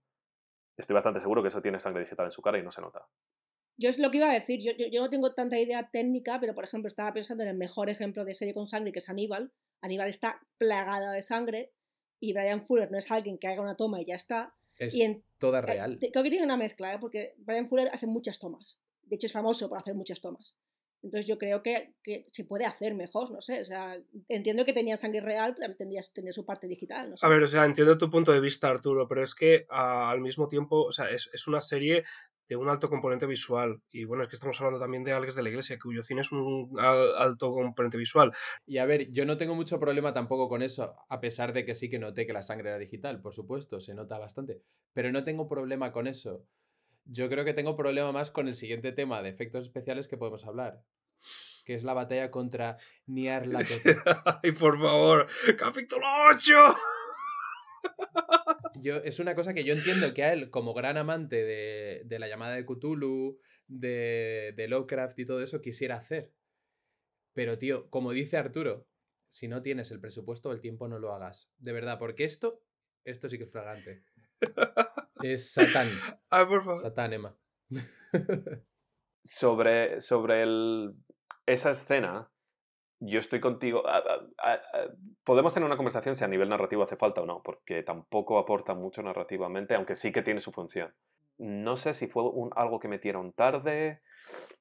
estoy 0.77 0.93
bastante 0.93 1.19
seguro 1.19 1.41
que 1.41 1.47
eso 1.47 1.61
tiene 1.61 1.79
sangre 1.79 2.03
digital 2.03 2.25
en 2.25 2.31
su 2.31 2.41
cara 2.41 2.59
y 2.59 2.63
no 2.63 2.71
se 2.71 2.81
nota. 2.81 3.07
Yo 3.79 3.89
es 3.89 3.99
lo 3.99 4.09
que 4.09 4.17
iba 4.17 4.29
a 4.29 4.33
decir, 4.33 4.59
yo, 4.59 4.71
yo, 4.75 5.01
no 5.01 5.09
tengo 5.09 5.33
tanta 5.33 5.59
idea 5.59 5.89
técnica, 5.91 6.39
pero 6.39 6.55
por 6.55 6.63
ejemplo 6.63 6.87
estaba 6.87 7.13
pensando 7.13 7.43
en 7.43 7.49
el 7.49 7.57
mejor 7.57 7.89
ejemplo 7.89 8.25
de 8.25 8.33
serie 8.33 8.55
con 8.55 8.67
sangre 8.67 8.91
que 8.91 8.99
es 8.99 9.09
Aníbal. 9.09 9.51
Aníbal 9.81 10.09
está 10.09 10.41
plagada 10.57 11.11
de 11.11 11.21
sangre 11.21 11.73
y 12.19 12.33
Brian 12.33 12.65
Fuller 12.65 12.91
no 12.91 12.97
es 12.97 13.11
alguien 13.11 13.37
que 13.37 13.47
haga 13.47 13.61
una 13.61 13.75
toma 13.75 14.01
y 14.01 14.05
ya 14.05 14.15
está. 14.15 14.55
Es 14.77 14.95
Y 14.95 15.03
en, 15.03 15.23
toda 15.37 15.59
eh, 15.59 15.63
real. 15.63 15.97
creo 15.99 16.23
que 16.23 16.29
tiene 16.29 16.45
una 16.45 16.57
mezcla, 16.57 16.93
¿eh? 16.93 16.97
porque 16.99 17.33
Brian 17.37 17.67
Fuller 17.67 17.89
hace 17.91 18.07
muchas 18.07 18.39
tomas. 18.39 18.79
De 19.03 19.15
hecho 19.15 19.27
es 19.27 19.33
famoso 19.33 19.69
por 19.69 19.77
hacer 19.77 19.95
muchas 19.95 20.21
tomas. 20.21 20.55
Entonces 21.03 21.27
yo 21.27 21.37
creo 21.37 21.61
que, 21.61 21.93
que 22.03 22.25
se 22.31 22.43
puede 22.43 22.65
hacer 22.65 22.95
mejor, 22.95 23.31
no 23.31 23.39
sé. 23.39 23.61
O 23.61 23.65
sea, 23.65 23.97
entiendo 24.27 24.65
que 24.65 24.73
tenía 24.73 24.97
sangre 24.97 25.21
real, 25.21 25.53
pero 25.53 25.67
también 25.67 25.77
tendría, 25.77 26.01
tendría 26.13 26.33
su 26.33 26.45
parte 26.45 26.67
digital. 26.67 27.11
No 27.11 27.17
sé. 27.17 27.25
A 27.25 27.29
ver, 27.29 27.43
o 27.43 27.47
sea, 27.47 27.65
entiendo 27.65 27.97
tu 27.97 28.09
punto 28.09 28.31
de 28.31 28.39
vista, 28.39 28.67
Arturo, 28.67 29.07
pero 29.07 29.23
es 29.23 29.35
que 29.35 29.65
ah, 29.69 30.09
al 30.09 30.21
mismo 30.21 30.47
tiempo, 30.47 30.83
o 30.83 30.91
sea, 30.91 31.09
es, 31.09 31.29
es 31.33 31.47
una 31.47 31.61
serie 31.61 32.03
de 32.49 32.55
un 32.55 32.69
alto 32.69 32.89
componente 32.89 33.25
visual. 33.25 33.81
Y 33.91 34.05
bueno, 34.05 34.23
es 34.23 34.29
que 34.29 34.35
estamos 34.35 34.59
hablando 34.59 34.79
también 34.79 35.03
de 35.03 35.13
Alex 35.13 35.35
de 35.35 35.43
la 35.43 35.49
Iglesia, 35.49 35.77
cuyo 35.81 36.01
cine 36.03 36.21
es 36.21 36.31
un 36.31 36.69
al- 36.79 37.15
alto 37.17 37.51
componente 37.51 37.97
visual. 37.97 38.31
Y 38.65 38.77
a 38.77 38.85
ver, 38.85 39.11
yo 39.11 39.25
no 39.25 39.37
tengo 39.37 39.55
mucho 39.55 39.79
problema 39.79 40.13
tampoco 40.13 40.47
con 40.49 40.61
eso, 40.61 40.95
a 41.09 41.19
pesar 41.19 41.53
de 41.53 41.65
que 41.65 41.75
sí 41.75 41.89
que 41.89 41.99
noté 41.99 42.25
que 42.25 42.33
la 42.33 42.43
sangre 42.43 42.69
era 42.69 42.77
digital, 42.77 43.21
por 43.21 43.33
supuesto, 43.33 43.79
se 43.81 43.93
nota 43.93 44.17
bastante. 44.17 44.61
Pero 44.93 45.11
no 45.11 45.23
tengo 45.23 45.47
problema 45.47 45.91
con 45.91 46.07
eso. 46.07 46.45
Yo 47.05 47.29
creo 47.29 47.45
que 47.45 47.53
tengo 47.53 47.75
problema 47.75 48.11
más 48.11 48.31
con 48.31 48.47
el 48.47 48.55
siguiente 48.55 48.91
tema 48.91 49.21
de 49.21 49.29
efectos 49.29 49.63
especiales 49.65 50.07
que 50.07 50.17
podemos 50.17 50.45
hablar, 50.45 50.81
que 51.65 51.73
es 51.73 51.83
la 51.83 51.93
batalla 51.93 52.31
contra 52.31 52.77
Nyarlathotep. 53.07 53.97
Ay, 54.43 54.51
por 54.53 54.79
favor, 54.79 55.27
capítulo 55.57 56.05
8. 56.29 56.75
Yo, 58.81 58.97
es 58.97 59.19
una 59.19 59.35
cosa 59.35 59.53
que 59.53 59.63
yo 59.63 59.73
entiendo 59.73 60.13
que 60.13 60.23
a 60.23 60.33
él, 60.33 60.49
como 60.49 60.73
gran 60.73 60.97
amante 60.97 61.43
de, 61.43 62.03
de 62.05 62.19
la 62.19 62.27
llamada 62.27 62.55
de 62.55 62.65
Cthulhu, 62.65 63.39
de, 63.67 64.53
de 64.55 64.67
Lovecraft 64.67 65.19
y 65.19 65.25
todo 65.25 65.41
eso, 65.41 65.61
quisiera 65.61 65.95
hacer. 65.97 66.31
Pero, 67.33 67.57
tío, 67.57 67.89
como 67.89 68.11
dice 68.11 68.37
Arturo, 68.37 68.87
si 69.29 69.47
no 69.47 69.61
tienes 69.61 69.91
el 69.91 69.99
presupuesto 69.99 70.49
o 70.49 70.53
el 70.53 70.61
tiempo, 70.61 70.87
no 70.87 70.99
lo 70.99 71.13
hagas. 71.13 71.49
De 71.57 71.73
verdad, 71.73 71.99
porque 71.99 72.23
esto, 72.23 72.63
esto 73.03 73.29
sí 73.29 73.37
que 73.37 73.43
es 73.45 73.51
flagrante. 73.51 74.03
Es 75.23 75.51
Satán. 75.51 75.89
Ay, 76.29 76.45
por 76.45 76.63
favor. 76.63 76.79
Satán, 76.79 77.11
Emma. 77.11 77.35
sobre, 79.23 79.99
sobre 79.99 80.43
el- 80.43 80.93
esa 81.47 81.71
escena, 81.71 82.29
yo 82.99 83.19
estoy 83.19 83.39
contigo. 83.39 83.83
podemos 85.23 85.53
tener 85.53 85.65
una 85.65 85.77
conversación 85.77 86.15
si 86.15 86.23
a 86.23 86.27
nivel 86.27 86.49
narrativo 86.49 86.83
hace 86.83 86.95
falta 86.95 87.21
o 87.21 87.25
no, 87.25 87.41
porque 87.43 87.83
tampoco 87.83 88.39
aporta 88.39 88.73
mucho 88.73 89.01
narrativamente, 89.03 89.75
aunque 89.75 89.95
sí 89.95 90.11
que 90.11 90.23
tiene 90.23 90.39
su 90.39 90.51
función. 90.51 90.93
No 91.37 91.75
sé 91.75 91.93
si 91.93 92.07
fue 92.07 92.23
algo 92.55 92.79
que 92.79 92.87
metieron 92.87 93.33
tarde, 93.33 94.01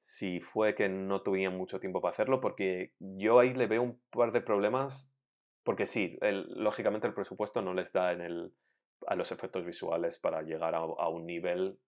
si 0.00 0.40
fue 0.40 0.74
que 0.74 0.88
no 0.88 1.22
tuvieron 1.22 1.56
mucho 1.56 1.80
tiempo 1.80 2.02
para 2.02 2.12
hacerlo, 2.12 2.40
porque 2.40 2.92
yo 2.98 3.38
ahí 3.38 3.54
le 3.54 3.66
veo 3.66 3.82
un 3.82 4.00
par 4.10 4.32
de 4.32 4.42
problemas, 4.42 5.14
porque 5.64 5.86
sí, 5.86 6.18
lógicamente 6.20 7.06
el 7.06 7.14
presupuesto 7.14 7.62
no 7.62 7.72
les 7.72 7.92
da 7.92 8.12
en 8.12 8.20
el, 8.20 8.52
a 9.06 9.14
los 9.14 9.32
efectos 9.32 9.64
visuales 9.64 10.18
para 10.18 10.42
llegar 10.42 10.74
a 10.74 11.08
un 11.08 11.24
nivel 11.24 11.78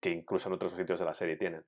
que 0.00 0.10
incluso 0.10 0.48
en 0.48 0.54
otros 0.54 0.72
sitios 0.72 0.98
de 0.98 1.06
la 1.06 1.14
serie 1.14 1.36
tienen. 1.36 1.64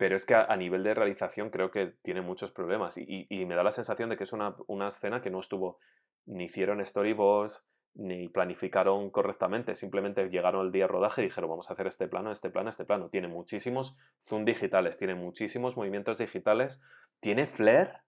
Pero 0.00 0.16
es 0.16 0.24
que 0.24 0.34
a, 0.34 0.44
a 0.46 0.56
nivel 0.56 0.82
de 0.82 0.94
realización 0.94 1.50
creo 1.50 1.70
que 1.70 1.88
tiene 2.02 2.22
muchos 2.22 2.52
problemas 2.52 2.96
y, 2.96 3.04
y- 3.06 3.26
y 3.28 3.44
me 3.44 3.54
da 3.54 3.62
la 3.62 3.70
sensación 3.70 4.08
de 4.08 4.16
que 4.16 4.24
es 4.24 4.32
una, 4.32 4.56
una 4.66 4.88
escena 4.88 5.20
que 5.20 5.28
no 5.30 5.40
estuvo, 5.40 5.78
ni 6.24 6.44
hicieron 6.44 6.82
storyboards, 6.82 7.66
ni 7.96 8.28
planificaron 8.30 9.10
correctamente, 9.10 9.74
simplemente 9.74 10.26
llegaron 10.30 10.62
al 10.62 10.72
día 10.72 10.84
de 10.84 10.88
rodaje 10.88 11.20
y 11.20 11.24
dijeron 11.26 11.50
vamos 11.50 11.68
a 11.68 11.74
hacer 11.74 11.86
este 11.86 12.08
plano, 12.08 12.32
este 12.32 12.48
plano, 12.48 12.70
este 12.70 12.86
plano. 12.86 13.10
Tiene 13.10 13.28
muchísimos 13.28 13.94
zoom 14.26 14.46
digitales, 14.46 14.96
tiene 14.96 15.14
muchísimos 15.16 15.76
movimientos 15.76 16.16
digitales, 16.16 16.80
tiene 17.20 17.46
flare, 17.46 17.98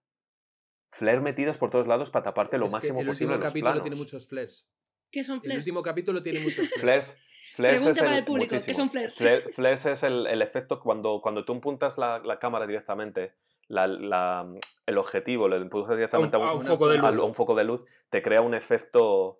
flare 0.89 1.19
metidos 1.21 1.59
por 1.59 1.69
todos 1.69 1.85
lados 1.85 2.09
para 2.09 2.23
taparte 2.23 2.57
lo 2.57 2.65
Es 2.65 2.71
que 2.71 2.75
máximo 2.75 3.01
el 3.01 3.07
posible 3.07 3.33
último 3.35 3.43
los 3.43 3.51
capítulo 3.51 3.69
planos. 3.71 3.83
tiene 3.83 3.97
muchos 3.97 4.27
flares. 4.27 4.67
¿Qué 5.11 5.23
son 5.23 5.35
El 5.35 5.41
flares? 5.41 5.57
último 5.59 5.83
capítulo 5.83 6.23
tiene 6.23 6.39
muchos 6.39 6.69
flares. 6.73 6.81
Flares, 6.81 7.23
flares 7.53 7.81
Pregunta 7.81 7.91
es 7.91 7.97
para 7.99 8.11
el, 8.11 8.17
el 8.19 8.25
público, 8.25 8.55
¿qué 8.55 8.73
son 8.73 8.85
muchísimos. 8.87 8.91
flares? 8.91 9.17
Fla- 9.17 9.53
flares 9.53 9.85
es 9.85 10.03
el, 10.03 10.27
el 10.27 10.41
efecto 10.41 10.79
cuando, 10.79 11.21
cuando 11.21 11.45
tú 11.45 11.53
apuntas 11.55 11.97
la, 11.97 12.19
la 12.19 12.39
cámara 12.39 12.67
directamente, 12.67 13.33
la- 13.67 13.87
la- 13.87 14.47
el 14.85 14.97
objetivo, 14.97 15.47
lo 15.47 15.55
empujas 15.55 15.95
directamente 15.95 16.35
a 16.35 16.39
un, 16.39 16.47
a 16.47 16.53
un 16.53 16.61
foco 16.63 16.89
de 16.89 16.97
a 16.99 17.11
luz. 17.11 17.23
un 17.23 17.33
foco 17.33 17.55
de 17.55 17.63
luz, 17.63 17.85
te 18.09 18.21
crea 18.21 18.41
un 18.41 18.53
efecto 18.53 19.39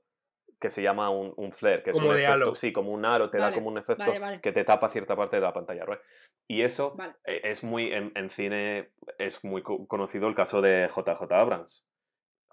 que 0.60 0.69
se 0.69 0.82
llama 0.82 1.10
un, 1.10 1.34
un 1.36 1.52
flare, 1.52 1.84
que 1.84 1.89
es 1.89 1.97
Como 1.97 2.08
un 2.10 2.15
de 2.15 2.21
efecto, 2.23 2.34
halo. 2.45 2.56
sí, 2.56 2.71
como 2.71 2.91
un 2.93 3.04
aro, 3.04 3.30
te 3.30 3.38
da 3.38 3.52
como 3.54 3.67
un 3.67 3.78
efecto 3.78 4.06
vale, 4.06 4.19
vale. 4.19 4.39
que 4.41 4.54
te 4.54 4.63
tapa 4.63 4.88
cierta 4.88 5.13
parte 5.15 5.36
de 5.36 5.41
la 5.41 5.52
pantalla. 5.52 5.84
¿right? 5.86 5.99
Y 6.47 6.62
eso 6.62 6.93
Vale. 6.95 7.15
eh, 7.26 7.41
es 7.43 7.65
muy, 7.65 7.91
en, 7.91 8.13
en 8.15 8.30
cine, 8.30 8.91
es 9.17 9.43
muy 9.43 9.62
co- 9.62 9.86
conocido 9.88 10.28
el 10.30 10.36
caso 10.36 10.62
de 10.62 10.88
JJ 10.88 11.30
Abrams. 11.36 11.86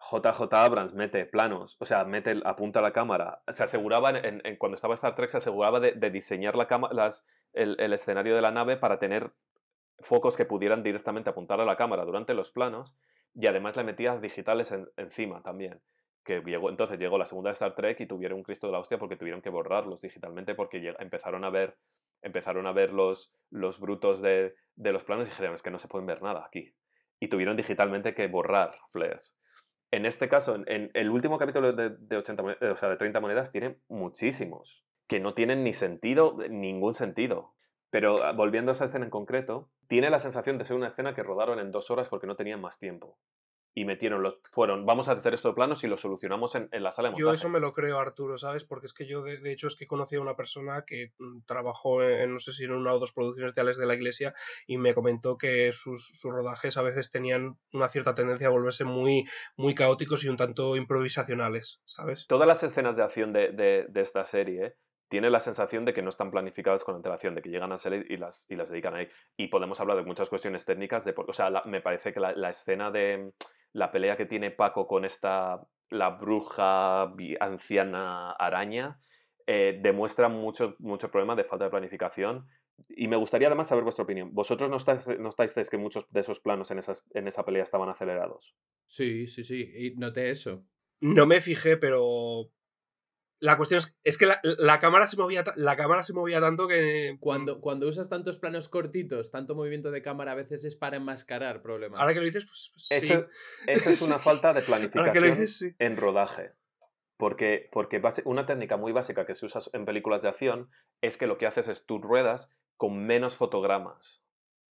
JJ 0.01 0.53
Abrams 0.55 0.95
mete 0.95 1.27
planos, 1.27 1.77
o 1.79 1.85
sea, 1.85 2.05
mete, 2.05 2.41
apunta 2.45 2.81
la 2.81 2.93
cámara. 2.93 3.43
Se 3.49 3.63
aseguraba, 3.63 4.11
en, 4.11 4.57
cuando 4.57 4.75
estaba 4.75 4.95
Star 4.95 5.15
Trek, 5.15 5.29
se 5.29 5.37
aseguraba 5.39 5.79
de, 5.81 5.93
diseñar 6.11 6.57
la 6.57 6.67
cama- 6.67 6.91
las, 6.93 7.27
el, 7.53 7.93
escenario 7.93 8.35
de 8.35 8.41
la 8.41 8.51
nave 8.51 8.77
para 8.77 8.99
tener 8.99 9.33
focos 9.99 10.37
que 10.37 10.47
pudieran 10.47 10.83
directamente 10.83 11.29
apuntar 11.31 11.61
a 11.61 11.65
la 11.65 11.77
cámara 11.77 12.05
durante 12.05 12.33
los 12.35 12.51
planos 12.51 12.97
y 13.35 13.47
además 13.47 13.77
le 13.77 13.85
metía 13.85 14.17
digitales 14.17 14.73
en- 14.73 14.89
encima 14.97 15.43
también. 15.43 15.81
Que 16.25 16.41
llegó, 16.41 16.71
entonces 16.71 16.99
llegó 16.99 17.19
la 17.19 17.27
segunda 17.27 17.51
de 17.51 17.53
Star 17.53 17.75
Trek 17.75 18.01
y 18.01 18.07
tuvieron 18.07 18.39
un 18.39 18.45
Cristo 18.45 18.67
de 18.67 18.73
la 18.73 18.79
hostia 18.79 18.99
porque 18.99 19.17
tuvieron 19.17 19.43
que 19.43 19.51
borrarlos 19.51 20.01
digitalmente 20.01 20.55
porque 20.55 20.95
empezaron 20.99 21.45
a 21.45 21.51
ver, 21.51 21.77
empezaron 22.23 22.67
a 22.67 22.73
ver 22.73 22.93
los, 22.93 23.33
los 23.51 23.79
brutos 23.81 24.21
de, 24.23 24.55
de 24.77 24.93
los 24.93 25.05
planos 25.05 25.27
y 25.27 25.31
dijeron, 25.31 25.55
es 25.55 25.63
que 25.63 25.71
no 25.71 25.79
se 25.79 25.89
pueden 25.89 26.07
ver 26.07 26.23
nada 26.23 26.45
aquí. 26.47 26.75
Y 27.19 27.29
tuvieron 27.29 27.57
digitalmente 27.57 28.15
que 28.15 28.27
borrar 28.29 28.79
flares. 28.91 29.37
En 29.91 30.07
este 30.07 30.29
caso, 30.29 30.57
en, 30.67 30.91
el 30.95 31.11
último 31.11 31.39
capítulo 31.39 31.73
de, 31.73 31.91
de 31.91 32.17
80 32.17 32.43
mone- 32.43 32.57
o 32.71 32.77
sea, 32.77 32.89
de 32.89 32.97
30 32.97 33.21
monedas, 33.21 33.51
tiene 33.51 33.79
muchísimos 33.89 34.85
que 35.09 35.19
no 35.21 35.35
tienen 35.35 35.65
ni 35.65 35.75
sentido, 35.75 36.37
ningún 36.49 36.95
sentido. 36.95 37.55
Pero 37.91 38.23
ah, 38.23 38.33
volviendo 38.33 38.71
a 38.71 38.73
esa 38.73 38.85
escena 38.85 39.05
en 39.05 39.11
concreto, 39.11 39.69
tiene 39.89 40.11
la 40.11 40.21
sensación 40.21 40.59
de 40.59 40.65
ser 40.65 40.77
una 40.77 40.87
escena 40.87 41.15
que 41.15 41.25
rodaron 41.25 41.59
en 41.59 41.73
dos 41.73 41.91
horas 41.91 42.09
porque 42.09 42.29
no 42.29 42.37
tenían 42.37 42.61
más 42.61 42.79
tiempo. 42.79 43.19
Y 43.73 43.85
metieron 43.85 44.23
los. 44.23 44.39
Fueron, 44.53 44.85
vamos 44.85 45.09
a 45.09 45.13
hacer 45.13 45.33
estos 45.33 45.55
planos 45.55 45.85
y 45.85 45.87
los 45.87 46.01
solucionamos 46.01 46.57
en, 46.57 46.69
en 46.73 46.83
la 46.83 46.91
sala 46.91 47.09
de 47.09 47.13
montaje. 47.13 47.25
Yo 47.29 47.33
eso 47.33 47.49
me 47.49 47.61
lo 47.61 47.73
creo, 47.73 47.99
Arturo, 48.01 48.37
¿sabes? 48.37 48.65
Porque 48.65 48.87
es 48.87 48.93
que 48.93 49.07
yo, 49.07 49.23
de, 49.23 49.39
de 49.39 49.53
hecho, 49.53 49.69
es 49.69 49.77
que 49.77 49.87
conocí 49.87 50.17
a 50.17 50.21
una 50.21 50.35
persona 50.35 50.83
que 50.85 51.13
mm, 51.19 51.43
trabajó 51.47 52.03
en, 52.03 52.33
no 52.33 52.39
sé 52.41 52.53
si 52.53 52.65
en 52.65 52.73
una 52.73 52.93
o 52.93 52.99
dos 52.99 53.13
producciones 53.13 53.57
Alex 53.57 53.79
de 53.79 53.87
la 53.87 53.95
Iglesia 53.95 54.35
y 54.67 54.77
me 54.79 54.93
comentó 54.95 55.37
que 55.39 55.71
sus, 55.73 56.05
sus 56.19 56.33
rodajes 56.33 56.77
a 56.79 56.83
veces 56.83 57.11
tenían 57.11 57.59
una 57.73 57.89
cierta 57.89 58.15
tendencia 58.15 58.49
a 58.49 58.51
volverse 58.51 58.85
muy, 58.85 59.25
muy 59.57 59.75
caóticos 59.75 60.25
y 60.25 60.29
un 60.29 60.37
tanto 60.37 60.75
improvisacionales, 60.77 61.81
¿sabes? 61.85 62.27
Todas 62.29 62.49
las 62.49 62.63
escenas 62.63 62.97
de 62.97 63.03
acción 63.05 63.33
de, 63.33 63.53
de- 63.53 63.87
de 63.89 64.01
esta 64.01 64.25
serie 64.25 64.75
tienen 65.11 65.33
la 65.33 65.41
sensación 65.41 65.85
de 65.85 65.93
que 65.93 66.01
no 66.03 66.09
están 66.09 66.31
planificadas 66.31 66.85
con 66.85 66.95
antelación, 66.95 67.35
de 67.35 67.43
que 67.43 67.51
llegan 67.51 67.73
a 67.73 67.77
serie 67.77 68.07
y 68.09 68.17
las, 68.17 68.47
y 68.49 68.57
las 68.57 68.71
dedican 68.71 68.95
ahí. 68.95 69.09
Y 69.37 69.49
podemos 69.49 69.79
hablar 69.81 69.97
de 69.99 70.05
muchas 70.05 70.31
cuestiones 70.31 70.65
técnicas. 70.65 71.05
De, 71.05 71.13
por- 71.13 71.29
o 71.29 71.33
sea, 71.35 71.51
la- 71.51 71.65
me 71.67 71.83
parece 71.83 72.13
que 72.15 72.21
la, 72.21 72.33
la 72.33 72.49
escena 72.51 72.91
de 72.91 73.33
la 73.73 73.91
pelea 73.91 74.17
que 74.17 74.25
tiene 74.27 74.51
Paco 74.51 74.87
con 74.87 75.05
esta, 75.05 75.61
la 75.91 76.11
bruja 76.11 77.13
anciana 77.41 78.31
araña, 78.33 79.01
eh, 79.47 79.79
demuestra 79.83 80.29
mucho, 80.29 80.77
mucho 80.79 81.11
problema 81.11 81.35
de 81.37 81.45
falta 81.45 81.65
de 81.65 81.71
planificación. 81.71 82.47
Y 82.89 83.09
me 83.09 83.17
gustaría 83.17 83.49
además 83.49 83.69
saber 83.69 83.85
vuestra 83.85 84.05
opinión. 84.05 84.31
¿Vosotros 84.33 84.71
no 84.71 84.77
estáis, 84.77 85.07
no 85.19 85.29
estáis 85.29 85.69
que 85.69 85.77
muchos 85.77 86.07
de 86.11 86.21
esos 86.21 86.41
planos 86.41 86.71
en, 86.71 86.79
esas, 86.79 87.05
en 87.15 87.27
esa 87.29 87.45
pelea 87.45 87.63
estaban 87.63 87.89
acelerados? 87.89 88.55
Sí, 88.87 89.27
sí, 89.27 89.45
sí. 89.45 89.71
Y 89.77 89.97
noté 89.97 90.31
eso. 90.31 90.65
No 91.01 91.27
me 91.27 91.41
fijé, 91.41 91.77
pero 91.77 92.51
la 93.41 93.57
cuestión 93.57 93.79
es, 93.79 93.97
es 94.05 94.19
que 94.19 94.27
la, 94.27 94.39
la 94.43 94.79
cámara 94.79 95.07
se 95.07 95.17
movía 95.17 95.43
la 95.57 95.77
cámara 95.77 96.03
se 96.03 96.13
movía 96.13 96.41
tanto 96.41 96.69
que 96.69 97.17
Cuando, 97.21 97.61
cuando 97.61 97.89
usas 97.89 98.09
tantos 98.09 98.39
planos 98.39 98.69
cortitos, 98.69 99.31
tanto 99.31 99.55
movimiento 99.55 99.91
de 99.91 100.03
cámara, 100.03 100.33
a 100.33 100.35
veces 100.37 100.65
es 100.65 100.77
para 100.77 100.97
enmascarar 100.99 101.63
problemas. 101.63 101.99
ahora 102.01 102.13
que 102.13 102.21
lo 102.21 102.27
dices, 102.27 102.45
pues, 102.47 102.71
pues 102.73 102.85
sí. 102.87 102.95
Eso, 103.13 103.27
eso 103.67 103.91
es 103.91 104.03
una 104.03 104.19
falta 104.21 104.53
de 104.53 104.61
Ahora 104.61 104.67
planificación. 104.67 105.13
que 105.13 105.21
lo 105.21 105.27
dices, 105.27 105.57
sí. 105.59 105.75
en 105.79 105.97
rodaje. 105.97 106.53
Porque, 107.17 107.69
porque 107.73 107.99
base- 107.99 108.23
una 108.25 108.47
técnica 108.47 108.77
muy 108.79 108.93
básica 108.93 109.27
que 109.27 109.35
se 109.35 109.45
usa 109.47 109.61
en 109.75 109.85
películas 109.85 110.23
de 110.23 110.29
acción 110.31 110.71
es 111.03 111.17
que 111.19 111.27
lo 111.27 111.37
que 111.37 111.47
haces 111.47 111.69
es 111.69 111.85
tú 111.85 111.99
ruedas 111.99 112.51
con 112.79 113.05
menos 113.07 113.37
fotogramas 113.37 114.23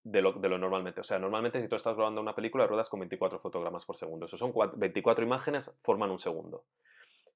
de 0.04 0.22
lo, 0.24 0.34
de 0.34 0.50
lo 0.50 0.58
normalmente. 0.58 1.02
O 1.02 1.04
sea, 1.04 1.20
normalmente 1.20 1.62
si 1.62 1.68
tú 1.68 1.76
estás 1.76 1.96
rodando 1.96 2.22
una 2.22 2.34
película, 2.34 2.66
ruedas 2.66 2.90
con 2.90 3.02
24 3.02 3.38
fotogramas 3.40 3.86
por 3.86 3.98
segundo. 3.98 4.26
Eso 4.26 4.38
son 4.38 4.52
cua- 4.52 4.74
24 4.76 5.24
imágenes, 5.24 5.72
forman 5.82 6.10
un 6.10 6.18
segundo. 6.18 6.66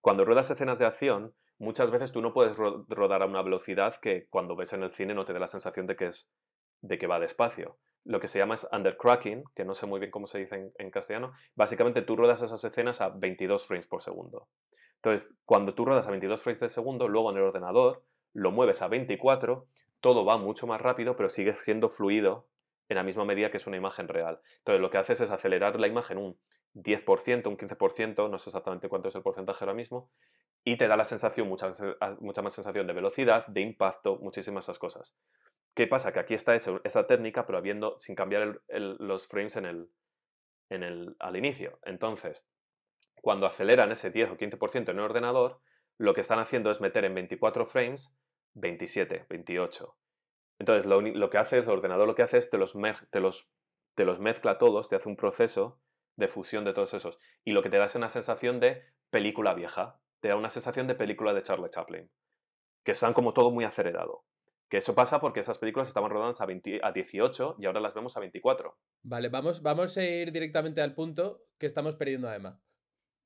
Cuando 0.04 0.26
ruedas 0.26 0.52
escenas 0.52 0.80
de 0.80 0.86
acción, 0.86 1.34
muchas 1.60 1.90
veces 1.90 2.12
tú 2.12 2.22
no 2.22 2.34
puedes 2.34 2.58
ro- 2.58 2.86
rodar 2.90 3.24
a 3.24 3.26
una 3.26 3.42
velocidad 3.42 3.96
que 4.02 4.28
cuando 4.30 4.54
ves 4.54 4.74
en 4.74 4.84
el 4.84 4.92
cine 4.92 5.14
no 5.14 5.24
te 5.24 5.32
dé 5.32 5.40
la 5.40 5.48
sensación 5.48 5.88
de 5.88 5.96
que, 5.96 6.08
es, 6.08 6.30
de 6.82 6.98
que 6.98 7.08
va 7.08 7.22
despacio. 7.22 7.78
Lo 8.04 8.20
que 8.20 8.28
se 8.28 8.38
llama 8.38 8.56
es 8.56 8.68
undercracking, 8.70 9.46
que 9.56 9.64
no 9.64 9.74
sé 9.74 9.86
muy 9.86 10.02
bien 10.02 10.12
cómo 10.12 10.28
se 10.28 10.40
dice 10.40 10.74
en, 10.78 10.92
castellano. 10.92 11.32
Básicamente 11.56 12.02
tú 12.02 12.18
ruedas 12.18 12.42
esas 12.42 12.62
escenas 12.66 13.00
a 13.00 13.12
22 13.12 13.66
frames 13.66 13.88
por 13.88 14.02
segundo. 14.02 14.50
Entonces, 14.96 15.34
cuando 15.46 15.74
tú 15.74 15.86
ruedas 15.86 16.06
a 16.06 16.12
22 16.12 16.44
frames 16.44 16.60
por 16.60 16.70
segundo, 16.70 17.08
luego 17.08 17.32
en 17.32 17.38
el 17.38 17.44
ordenador 17.44 18.04
lo 18.34 18.52
mueves 18.52 18.82
a 18.82 18.90
24, 18.90 19.68
todo 20.02 20.26
va 20.26 20.38
mucho 20.38 20.68
más 20.68 20.82
rápido, 20.82 21.16
pero 21.16 21.30
sigue 21.30 21.54
siendo 21.54 21.88
fluido 21.88 22.46
en 22.90 22.96
la 22.96 23.04
misma 23.04 23.26
medida 23.26 23.52
que 23.52 23.58
es 23.58 23.68
una 23.68 23.78
imagen 23.78 24.08
real. 24.08 24.40
Entonces, 24.60 24.82
lo 24.82 24.90
que 24.90 24.98
haces 24.98 25.22
es 25.22 25.32
acelerar 25.32 25.80
la 25.80 25.88
imagen 25.88 26.18
un 26.18 26.40
10%, 26.76 27.48
un 27.48 27.58
15%, 27.58 28.30
no 28.30 28.38
sé 28.38 28.50
exactamente 28.50 28.90
cuánto 28.90 29.10
es 29.10 29.16
el 29.16 29.22
porcentaje 29.22 29.64
ahora 29.64 29.74
mismo, 29.74 30.12
y 30.64 30.78
te 30.78 30.88
da 30.88 30.98
la 30.98 31.06
sensación, 31.06 31.48
mucha, 31.48 31.72
mucha 32.20 32.42
más 32.42 32.54
sensación 32.54 32.88
de 32.88 32.94
velocidad, 32.94 33.46
de 33.48 33.62
impacto, 33.62 34.18
muchísimas 34.18 34.66
esas 34.66 34.80
cosas. 34.80 35.16
¿Qué 35.76 35.88
pasa? 35.88 36.14
Que 36.14 36.20
aquí 36.20 36.34
está 36.34 36.56
esa 36.56 37.08
técnica, 37.08 37.46
pero 37.46 37.58
habiendo, 37.58 37.98
sin 38.00 38.16
cambiar 38.16 38.62
los 38.70 39.28
frames 39.28 39.56
en 39.58 39.66
el, 39.66 39.90
en 40.70 40.84
el, 40.84 41.16
al 41.20 41.36
inicio. 41.36 41.80
Entonces, 41.84 42.46
cuando 43.22 43.48
aceleran 43.48 43.92
ese 43.92 44.12
10 44.12 44.32
o 44.32 44.38
15% 44.38 44.90
en 44.90 44.98
el 44.98 45.04
ordenador, 45.04 45.62
lo 45.98 46.14
que 46.14 46.22
están 46.22 46.40
haciendo 46.40 46.72
es 46.72 46.82
meter 46.82 47.06
en 47.06 47.16
24 47.16 47.66
frames 47.66 48.16
27, 48.56 49.26
28. 49.30 49.96
Entonces, 50.60 50.86
lo, 50.86 51.02
lo 51.02 51.30
que 51.30 51.38
hace 51.38 51.58
el 51.58 51.70
ordenador 51.70 52.08
lo 52.08 52.16
que 52.16 52.24
hace 52.24 52.38
es 52.38 52.50
te 52.50 52.58
los, 52.58 52.74
te, 53.10 53.20
los, 53.20 53.50
te 53.96 54.06
los 54.06 54.20
mezcla 54.20 54.58
todos, 54.58 54.90
te 54.90 54.96
hace 54.96 55.10
un 55.10 55.16
proceso 55.16 55.82
de 56.16 56.28
fusión 56.28 56.64
de 56.64 56.74
todos 56.74 56.94
esos. 56.94 57.18
Y 57.44 57.52
lo 57.52 57.64
que 57.64 57.70
te 57.70 57.78
da 57.78 57.86
es 57.86 57.96
una 57.96 58.10
sensación 58.10 58.60
de 58.60 58.84
película 59.10 59.54
vieja, 59.54 60.00
te 60.20 60.30
da 60.30 60.36
una 60.36 60.50
sensación 60.50 60.88
de 60.88 60.96
película 60.96 61.34
de 61.34 61.42
Charlie 61.42 61.70
Chaplin, 61.70 62.10
que 62.84 62.92
están 62.92 63.14
como 63.14 63.34
todo 63.34 63.52
muy 63.52 63.66
acelerado. 63.66 64.26
Que 64.70 64.78
eso 64.78 64.96
pasa 64.96 65.20
porque 65.20 65.42
esas 65.42 65.60
películas 65.60 65.88
estaban 65.88 66.10
rodadas 66.10 66.42
a, 66.42 66.46
20 66.46 66.80
a 66.82 66.92
18 66.92 67.58
y 67.60 67.66
ahora 67.66 67.80
las 67.80 67.94
vemos 67.94 68.18
a 68.18 68.20
24. 68.20 68.76
Vale, 69.04 69.30
vamos, 69.30 69.62
vamos 69.62 69.96
a 69.98 70.04
ir 70.04 70.32
directamente 70.32 70.82
al 70.82 70.96
punto 70.96 71.44
que 71.60 71.68
estamos 71.68 71.96
perdiendo 71.96 72.28
a 72.28 72.36
Emma. 72.36 72.60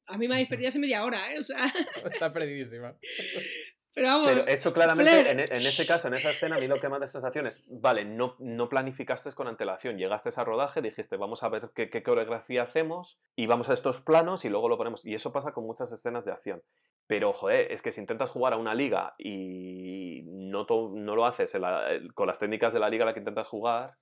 A 0.08 0.18
mí 0.18 0.28
me 0.28 0.36
habéis 0.36 0.50
perdido 0.50 0.70
hace 0.70 0.80
media 0.80 1.06
hora, 1.06 1.32
¿eh? 1.32 1.40
O 1.40 1.44
sea, 1.44 1.66
Está 2.04 2.34
perdidísima. 2.34 2.98
pero 3.98 4.08
vamos. 4.10 4.30
Pero 4.30 4.48
eso 4.48 4.74
claramente, 4.74 5.32
en, 5.32 5.40
e- 5.40 5.44
en 5.46 5.58
ese 5.66 5.86
caso, 5.88 6.08
en 6.08 6.14
esa 6.14 6.30
escena, 6.30 6.56
a 6.56 6.60
mí 6.60 6.68
lo 6.68 6.80
que 6.80 6.88
me 6.88 7.00
da 7.00 7.08
sensación 7.08 7.48
es, 7.48 7.64
vale, 7.68 8.06
no, 8.06 8.36
no 8.40 8.70
planificaste 8.70 9.32
con 9.34 9.48
antelación, 9.48 9.98
llegaste 9.98 10.30
a 10.36 10.44
rodaje, 10.44 10.82
dijiste, 10.82 11.18
vamos 11.18 11.42
a 11.44 11.50
ver 11.50 11.72
qué, 11.74 11.90
qué 11.90 12.04
coreografía 12.04 12.62
hacemos 12.64 13.20
y 13.36 13.48
vamos 13.48 13.70
a 13.70 13.74
estos 13.74 14.00
planos 14.00 14.46
y 14.46 14.50
luego 14.50 14.70
lo 14.70 14.78
ponemos. 14.78 15.04
Y 15.06 15.16
eso 15.16 15.32
pasa 15.32 15.52
con 15.52 15.66
muchas 15.66 15.92
escenas 15.92 16.24
de 16.26 16.32
acción. 16.32 16.62
Pero, 17.08 17.34
joder, 17.34 17.72
es 17.72 17.82
que 17.82 17.92
si 17.92 18.02
intentas 18.02 18.30
jugar 18.30 18.54
a 18.54 18.58
una 18.58 18.76
liga 18.76 19.16
y 19.18 20.22
no, 20.26 20.66
to- 20.66 20.92
no 20.94 21.16
lo 21.16 21.26
haces 21.26 21.56
en 21.56 21.62
la- 21.62 21.90
el- 21.92 22.14
con 22.14 22.28
las 22.28 22.38
técnicas 22.40 22.74
de 22.74 22.80
la 22.80 22.90
liga 22.90 23.04
a 23.04 23.08
la 23.08 23.14
que 23.14 23.20
intentas 23.20 23.48
jugar, 23.48 23.98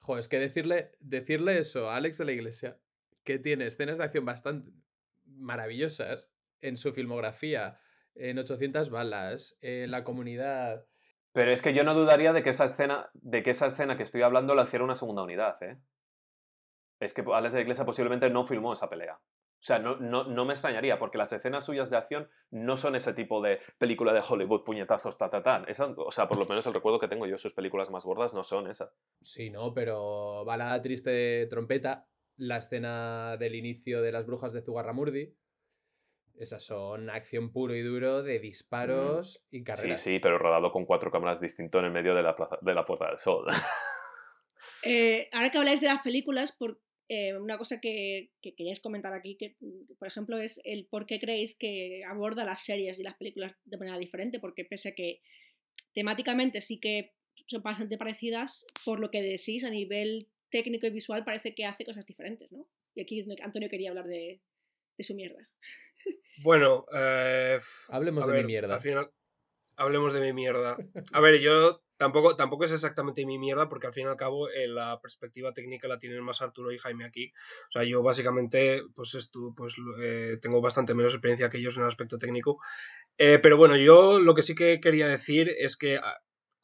Joder, 0.00 0.20
es 0.20 0.28
que 0.28 0.38
decirle, 0.38 0.92
decirle 1.00 1.58
eso 1.58 1.90
a 1.90 1.96
Alex 1.96 2.18
de 2.18 2.24
la 2.26 2.32
Iglesia, 2.32 2.78
que 3.24 3.38
tiene 3.40 3.66
escenas 3.66 3.98
de 3.98 4.04
acción 4.04 4.24
bastante 4.24 4.70
maravillosas 5.24 6.30
en 6.60 6.76
su 6.76 6.92
filmografía, 6.92 7.78
en 8.16 8.38
800 8.38 8.90
balas, 8.90 9.56
en 9.60 9.90
la 9.90 10.04
comunidad. 10.04 10.84
Pero 11.32 11.52
es 11.52 11.60
que 11.62 11.74
yo 11.74 11.84
no 11.84 11.94
dudaría 11.94 12.32
de 12.32 12.42
que 12.42 12.50
esa 12.50 12.64
escena, 12.64 13.10
de 13.14 13.42
que 13.42 13.50
esa 13.50 13.66
escena 13.66 13.96
que 13.96 14.02
estoy 14.02 14.22
hablando 14.22 14.54
la 14.54 14.64
hiciera 14.64 14.84
una 14.84 14.94
segunda 14.94 15.22
unidad, 15.22 15.62
¿eh? 15.62 15.78
Es 16.98 17.12
que 17.12 17.22
Alex 17.30 17.52
de 17.52 17.58
la 17.58 17.62
Iglesia 17.62 17.84
posiblemente 17.84 18.30
no 18.30 18.44
filmó 18.44 18.72
esa 18.72 18.88
pelea. 18.88 19.18
O 19.18 19.62
sea, 19.66 19.78
no, 19.78 19.96
no, 19.96 20.24
no 20.24 20.44
me 20.44 20.52
extrañaría, 20.52 20.98
porque 20.98 21.18
las 21.18 21.32
escenas 21.32 21.64
suyas 21.64 21.90
de 21.90 21.96
acción 21.96 22.28
no 22.50 22.76
son 22.76 22.94
ese 22.94 23.12
tipo 23.14 23.42
de 23.42 23.58
película 23.78 24.12
de 24.12 24.22
Hollywood, 24.26 24.64
puñetazos, 24.64 25.18
ta, 25.18 25.28
ta, 25.28 25.42
ta. 25.42 25.64
Esa- 25.66 25.92
o 25.96 26.10
sea, 26.10 26.28
por 26.28 26.38
lo 26.38 26.46
menos 26.46 26.66
el 26.66 26.74
recuerdo 26.74 26.98
que 27.00 27.08
tengo 27.08 27.26
yo, 27.26 27.36
sus 27.36 27.52
películas 27.54 27.90
más 27.90 28.04
gordas 28.04 28.32
no 28.32 28.42
son 28.44 28.68
esas. 28.70 28.90
Sí, 29.22 29.50
no, 29.50 29.74
pero 29.74 30.44
balada 30.44 30.80
triste 30.82 31.46
trompeta, 31.48 32.06
la 32.36 32.58
escena 32.58 33.36
del 33.38 33.54
inicio 33.56 34.02
de 34.02 34.12
las 34.12 34.26
brujas 34.26 34.52
de 34.52 34.62
Zugarramurdi. 34.62 35.34
Esas 36.38 36.64
son 36.64 37.08
acción 37.10 37.50
puro 37.50 37.74
y 37.74 37.82
duro 37.82 38.22
de 38.22 38.38
disparos 38.38 39.42
y 39.50 39.58
Sí, 39.58 39.64
carreras. 39.64 40.00
sí, 40.02 40.18
pero 40.18 40.38
rodado 40.38 40.70
con 40.70 40.84
cuatro 40.84 41.10
cámaras 41.10 41.40
distinto 41.40 41.78
en 41.78 41.86
el 41.86 41.90
medio 41.92 42.14
de 42.14 42.22
la, 42.22 42.36
plaza- 42.36 42.58
de 42.60 42.74
la 42.74 42.84
Puerta 42.84 43.08
del 43.08 43.18
Sol. 43.18 43.46
Eh, 44.82 45.28
ahora 45.32 45.50
que 45.50 45.58
habláis 45.58 45.80
de 45.80 45.88
las 45.88 46.02
películas, 46.02 46.52
por, 46.52 46.80
eh, 47.08 47.34
una 47.36 47.58
cosa 47.58 47.80
que, 47.80 48.30
que 48.40 48.54
queríais 48.54 48.80
comentar 48.80 49.12
aquí, 49.14 49.36
que 49.36 49.56
mm, 49.60 49.94
por 49.98 50.06
ejemplo 50.06 50.38
es 50.38 50.60
el 50.64 50.86
por 50.86 51.06
qué 51.06 51.18
creéis 51.18 51.56
que 51.56 52.04
aborda 52.04 52.44
las 52.44 52.62
series 52.62 53.00
y 53.00 53.02
las 53.02 53.16
películas 53.16 53.54
de 53.64 53.78
manera 53.78 53.98
diferente, 53.98 54.38
porque 54.38 54.64
pese 54.64 54.90
a 54.90 54.94
que 54.94 55.22
temáticamente 55.92 56.60
sí 56.60 56.78
que 56.78 57.14
son 57.46 57.62
bastante 57.62 57.98
parecidas, 57.98 58.64
por 58.84 59.00
lo 59.00 59.10
que 59.10 59.22
decís 59.22 59.64
a 59.64 59.70
nivel 59.70 60.28
técnico 60.50 60.86
y 60.86 60.90
visual 60.90 61.24
parece 61.24 61.54
que 61.54 61.64
hace 61.64 61.84
cosas 61.84 62.06
diferentes, 62.06 62.50
¿no? 62.52 62.68
Y 62.94 63.02
aquí 63.02 63.26
Antonio 63.42 63.68
quería 63.68 63.90
hablar 63.90 64.06
de, 64.06 64.40
de 64.96 65.04
su 65.04 65.14
mierda. 65.14 65.48
Bueno, 66.42 66.86
eh, 66.92 67.60
Hablemos 67.88 68.26
de 68.26 68.32
ver, 68.32 68.42
mi 68.42 68.52
mierda. 68.52 68.74
Al 68.74 68.82
final, 68.82 69.10
hablemos 69.76 70.12
de 70.12 70.20
mi 70.20 70.32
mierda. 70.32 70.76
A 71.12 71.20
ver, 71.20 71.40
yo 71.40 71.82
tampoco, 71.96 72.36
tampoco 72.36 72.64
es 72.64 72.72
exactamente 72.72 73.24
mi 73.24 73.38
mierda, 73.38 73.68
porque 73.68 73.86
al 73.86 73.92
fin 73.92 74.04
y 74.04 74.08
al 74.08 74.16
cabo 74.16 74.48
eh, 74.48 74.68
la 74.68 75.00
perspectiva 75.00 75.52
técnica 75.52 75.88
la 75.88 75.98
tienen 75.98 76.22
más 76.22 76.42
Arturo 76.42 76.72
y 76.72 76.78
Jaime 76.78 77.04
aquí. 77.04 77.32
O 77.68 77.72
sea, 77.72 77.84
yo 77.84 78.02
básicamente, 78.02 78.82
pues 78.94 79.14
esto, 79.14 79.54
pues 79.56 79.76
eh, 80.00 80.38
tengo 80.40 80.60
bastante 80.60 80.94
menos 80.94 81.14
experiencia 81.14 81.50
que 81.50 81.58
ellos 81.58 81.76
en 81.76 81.82
el 81.82 81.88
aspecto 81.88 82.18
técnico. 82.18 82.60
Eh, 83.18 83.38
pero 83.38 83.56
bueno, 83.56 83.76
yo 83.76 84.20
lo 84.20 84.34
que 84.34 84.42
sí 84.42 84.54
que 84.54 84.80
quería 84.80 85.08
decir 85.08 85.50
es 85.58 85.76
que 85.76 86.00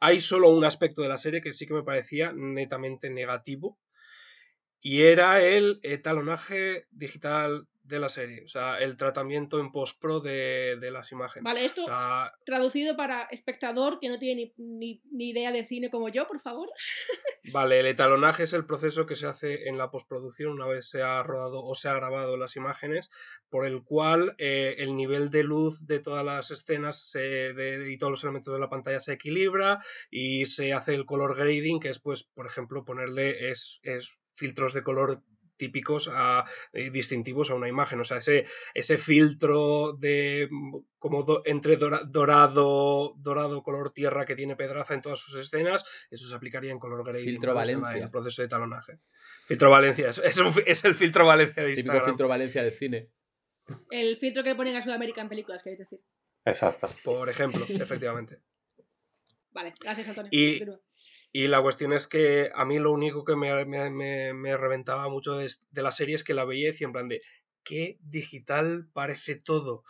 hay 0.01 0.21
solo 0.21 0.49
un 0.49 0.65
aspecto 0.65 1.03
de 1.03 1.09
la 1.09 1.17
serie 1.17 1.41
que 1.41 1.53
sí 1.53 1.67
que 1.67 1.75
me 1.75 1.85
parecía 1.85 2.33
netamente 2.35 3.11
negativo. 3.11 3.79
Y 4.85 5.03
era 5.03 5.41
el 5.41 5.81
talonaje 6.03 6.87
digital 6.91 7.69
de 7.85 7.99
la 7.99 8.09
serie. 8.09 8.45
O 8.45 8.49
sea, 8.49 8.79
el 8.79 8.97
tratamiento 8.97 9.59
en 9.59 9.73
post-pro 9.73 10.21
de, 10.21 10.77
de 10.81 10.91
las 10.91 11.11
imágenes. 11.13 11.43
Vale, 11.45 11.65
esto 11.65 11.83
O 11.83 11.87
sea, 11.87 12.33
traducido 12.45 12.97
para 12.97 13.25
espectador 13.25 13.99
que 14.01 14.09
no 14.09 14.19
tiene 14.19 14.53
ni, 14.57 14.79
ni- 14.79 15.03
ni 15.11 15.31
idea 15.31 15.51
de 15.51 15.65
cine 15.65 15.91
como 15.91 16.09
yo, 16.09 16.27
por 16.27 16.41
favor. 16.41 16.69
Vale, 17.53 17.81
el 17.81 17.87
etalonaje 17.87 18.45
es 18.45 18.53
el 18.53 18.65
proceso 18.67 19.05
que 19.05 19.17
se 19.17 19.27
hace 19.27 19.69
en 19.69 19.77
la 19.79 19.91
postproducción 19.91 20.53
una 20.53 20.67
vez 20.67 20.89
se 20.89 21.03
ha 21.03 21.23
rodado 21.25 21.65
o 21.65 21.75
se 21.75 21.89
ha 21.89 21.95
grabado 21.95 22.37
las 22.37 22.55
imágenes, 22.57 23.11
por 23.51 23.67
el 23.67 23.83
cual 23.83 24.35
eh, 24.39 24.77
el 24.79 24.95
nivel 24.95 25.31
de 25.31 25.43
luz 25.43 25.87
de 25.87 25.99
todas 25.99 26.25
las 26.25 26.51
escenas 26.53 27.11
se- 27.11 27.53
de- 27.53 27.93
y 27.93 27.99
todos 27.99 28.13
los 28.13 28.23
elementos 28.25 28.55
de 28.55 28.61
la 28.61 28.69
pantalla 28.71 29.01
se 29.01 29.15
equilibra 29.15 29.81
y 30.11 30.45
se 30.45 30.73
hace 30.73 30.95
el 30.95 31.05
color 31.05 31.37
grading, 31.37 31.81
que 31.81 31.89
es, 31.89 31.99
pues, 31.99 32.23
por 32.23 32.47
ejemplo, 32.47 32.85
ponerle 32.85 33.51
es, 33.51 33.81
es 33.83 34.17
filtros 34.35 34.73
de 34.73 34.83
color 34.83 35.23
típicos 35.57 36.11
a, 36.13 36.45
eh, 36.73 36.91
distintivos 36.91 37.51
a 37.51 37.55
una 37.55 37.69
imagen. 37.69 38.01
O 38.01 38.05
sea, 38.05 38.17
ese, 38.19 38.47
ese 38.75 38.99
filtro 38.99 39.93
de 39.93 40.49
mm, 40.51 40.77
como 40.99 41.23
do- 41.23 41.43
entre 41.45 41.77
dora- 41.77 42.03
dorado, 42.05 43.15
dorado, 43.19 43.63
color 43.63 43.93
tierra 43.93 44.25
que 44.25 44.35
tiene 44.37 44.57
Pedraza 44.57 44.95
en 44.95 45.01
todas 45.01 45.21
sus 45.21 45.35
escenas, 45.37 45.85
eso 46.11 46.27
se 46.29 46.35
aplicaría 46.35 46.73
en 46.73 46.79
color 46.79 47.05
grading. 47.05 47.25
Filtro 47.25 47.55
Valencia. 47.55 47.97
En 47.97 48.03
el 48.05 48.11
proceso 48.11 48.43
de 48.43 48.49
talonaje. 48.49 48.99
Filtro 49.47 49.71
Valencia, 49.71 50.09
es, 50.11 50.19
es 50.19 50.39
un 50.39 50.53
es 50.67 50.85
el 50.85 50.95
filtro 50.95 51.27
Valencia 51.27 51.63
de 51.63 51.71
Típico 51.71 51.81
Instagram. 51.93 52.05
filtro 52.11 52.29
Valencia 52.29 52.63
del 52.63 52.73
cine. 52.73 53.09
El 53.91 54.17
filtro 54.19 54.43
que 54.43 54.51
le 54.51 54.55
ponen 54.57 54.77
a 54.77 54.83
Sudamérica 54.83 55.21
en 55.21 55.29
películas, 55.29 55.63
queréis 55.63 55.79
decir. 55.81 56.01
Exacto. 56.45 56.89
Por 57.05 57.29
ejemplo, 57.29 57.65
efectivamente. 57.69 58.39
Vale, 59.53 59.73
gracias 59.81 60.09
Antonio. 60.09 60.29
Y- 60.33 60.59
Continúa. 60.59 60.81
Y 61.33 61.49
la 61.49 61.63
cuestión 61.63 61.93
es 61.93 62.07
que 62.09 62.51
a 62.55 62.65
mí 62.65 62.79
lo 62.79 62.93
único 62.93 63.25
que 63.25 63.37
me, 63.37 63.65
me- 63.65 63.91
me- 63.91 64.35
me 64.35 64.57
reventaba 64.57 65.09
mucho 65.09 65.35
de, 65.37 65.51
de 65.71 65.83
la 65.83 65.93
serie 65.93 66.15
es 66.15 66.25
que 66.25 66.35
la 66.35 66.45
veía 66.45 66.69
y 66.69 66.73
decía 66.73 66.87
en 66.87 66.93
plan 66.93 67.09
de 67.09 67.23
qué 67.65 67.99
digital 68.03 68.89
parece 68.93 69.37
todo. 69.37 69.83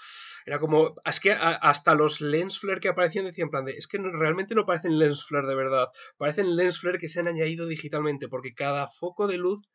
Era 0.46 0.59
como, 0.59 0.94
es 1.05 1.20
que 1.20 1.33
a- 1.33 1.50
hasta 1.55 1.94
los 1.94 2.20
lens 2.20 2.59
flare 2.61 2.81
que 2.81 2.88
aparecían 2.88 3.24
decían 3.26 3.46
en 3.46 3.50
plan 3.50 3.64
de, 3.64 3.72
es 3.72 3.87
que 3.88 3.98
no- 3.98 4.12
realmente 4.12 4.55
no 4.55 4.66
parecen 4.66 4.98
lens 4.98 5.24
flare 5.26 5.48
de 5.48 5.55
verdad, 5.57 5.88
parecen 6.16 6.57
lens 6.57 6.78
flare 6.81 6.98
que 6.98 7.09
se 7.09 7.20
han 7.20 7.28
añadido 7.28 7.66
digitalmente, 7.66 8.28
porque 8.28 8.55
cada 8.55 8.87
foco 8.88 9.26
de 9.26 9.38
luz, 9.38 9.68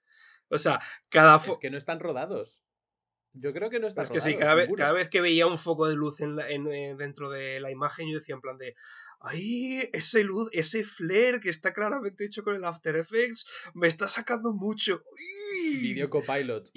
o 0.49 0.57
sea, 0.59 0.79
cada 1.09 1.39
foco... 1.39 1.53
Es 1.53 1.59
que 1.59 1.69
no 1.71 1.77
están 1.77 1.99
rodados. 1.99 2.61
Yo 3.39 3.53
creo 3.53 3.69
que 3.69 3.79
no 3.79 3.87
están 3.87 4.05
Es 4.05 4.11
que 4.11 4.21
sí, 4.21 4.35
cada 4.35 4.53
vez, 4.55 4.65
ninguno. 4.67 4.81
cada 4.81 4.93
vez 4.93 5.09
que 5.09 5.21
veía 5.21 5.47
un 5.47 5.57
foco 5.57 5.87
de 5.87 5.95
luz 5.95 6.21
en 6.21 6.35
la- 6.35 6.49
en, 6.49 6.67
eh, 6.67 6.95
dentro 6.97 7.29
de 7.29 7.59
la 7.59 7.71
imagen, 7.71 8.09
yo 8.09 8.17
decía 8.19 8.35
en 8.35 8.41
plan 8.41 8.57
de, 8.57 8.75
¡ay! 9.19 9.89
Ese 9.93 10.23
luz, 10.23 10.49
ese 10.51 10.83
flare 10.83 11.39
que 11.39 11.49
está 11.49 11.73
claramente 11.73 12.25
hecho 12.25 12.43
con 12.43 12.55
el 12.55 12.65
After 12.65 12.95
Effects, 12.95 13.45
me 13.73 13.87
está 13.87 14.07
sacando 14.07 14.53
mucho. 14.53 15.03
¡Uy! 15.63 15.77
Video 15.77 16.09
Copilot. 16.09 16.69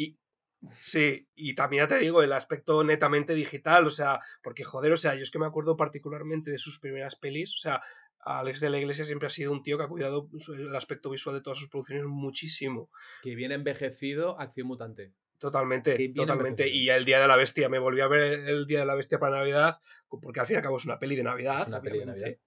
Sí, 0.79 1.27
y 1.35 1.55
también 1.55 1.85
ya 1.85 1.89
te 1.89 1.99
digo, 1.99 2.23
el 2.23 2.33
aspecto 2.35 2.85
netamente 2.85 3.35
digital, 3.35 3.87
o 3.87 3.91
sea, 3.91 4.21
porque 4.43 4.63
joder, 4.63 4.93
o 4.93 4.97
sea, 4.99 5.15
yo 5.15 5.23
es 5.23 5.31
que 5.31 5.39
me 5.39 5.47
acuerdo 5.47 5.75
particularmente 5.77 6.51
de 6.51 6.59
sus 6.59 6.79
primeras 6.79 7.17
pelis, 7.17 7.55
o 7.55 7.59
sea, 7.59 7.81
Alex 8.23 8.61
de 8.61 8.69
la 8.69 8.79
Iglesia 8.79 9.07
siempre 9.07 9.27
ha 9.29 9.31
sido 9.31 9.53
un 9.53 9.63
tío 9.63 9.79
que 9.79 9.85
ha 9.85 9.89
cuidado 9.89 10.29
el 10.55 10.77
aspecto 10.77 11.09
visual 11.09 11.35
de 11.37 11.41
todas 11.43 11.59
sus 11.59 11.71
producciones 11.71 12.05
muchísimo. 12.05 12.91
Que 13.23 13.35
viene 13.35 13.55
envejecido 13.55 14.39
Acción 14.39 14.67
Mutante. 14.67 15.15
Totalmente, 15.41 15.97
totalmente. 16.15 16.69
Y 16.69 16.91
el 16.91 17.05
Día 17.05 17.19
de 17.19 17.27
la 17.27 17.35
Bestia, 17.37 17.69
me 17.69 17.79
volví 17.79 18.01
a 18.01 18.07
ver 18.09 18.23
el 18.49 18.67
Día 18.67 18.81
de 18.81 18.87
la 18.87 18.95
Bestia 18.95 19.19
para 19.19 19.39
Navidad, 19.39 19.81
porque 20.23 20.39
al 20.39 20.47
fin 20.47 20.55
y 20.55 20.57
al 20.59 20.63
cabo 20.63 20.77
es 20.77 20.85
una 20.85 20.99
peli 20.99 21.17
de 21.17 21.23
Navidad. 21.25 21.63
Es 21.63 21.69
una 21.69 21.81
peli 21.81 21.99
de 21.99 22.05
obviamente. 22.05 22.41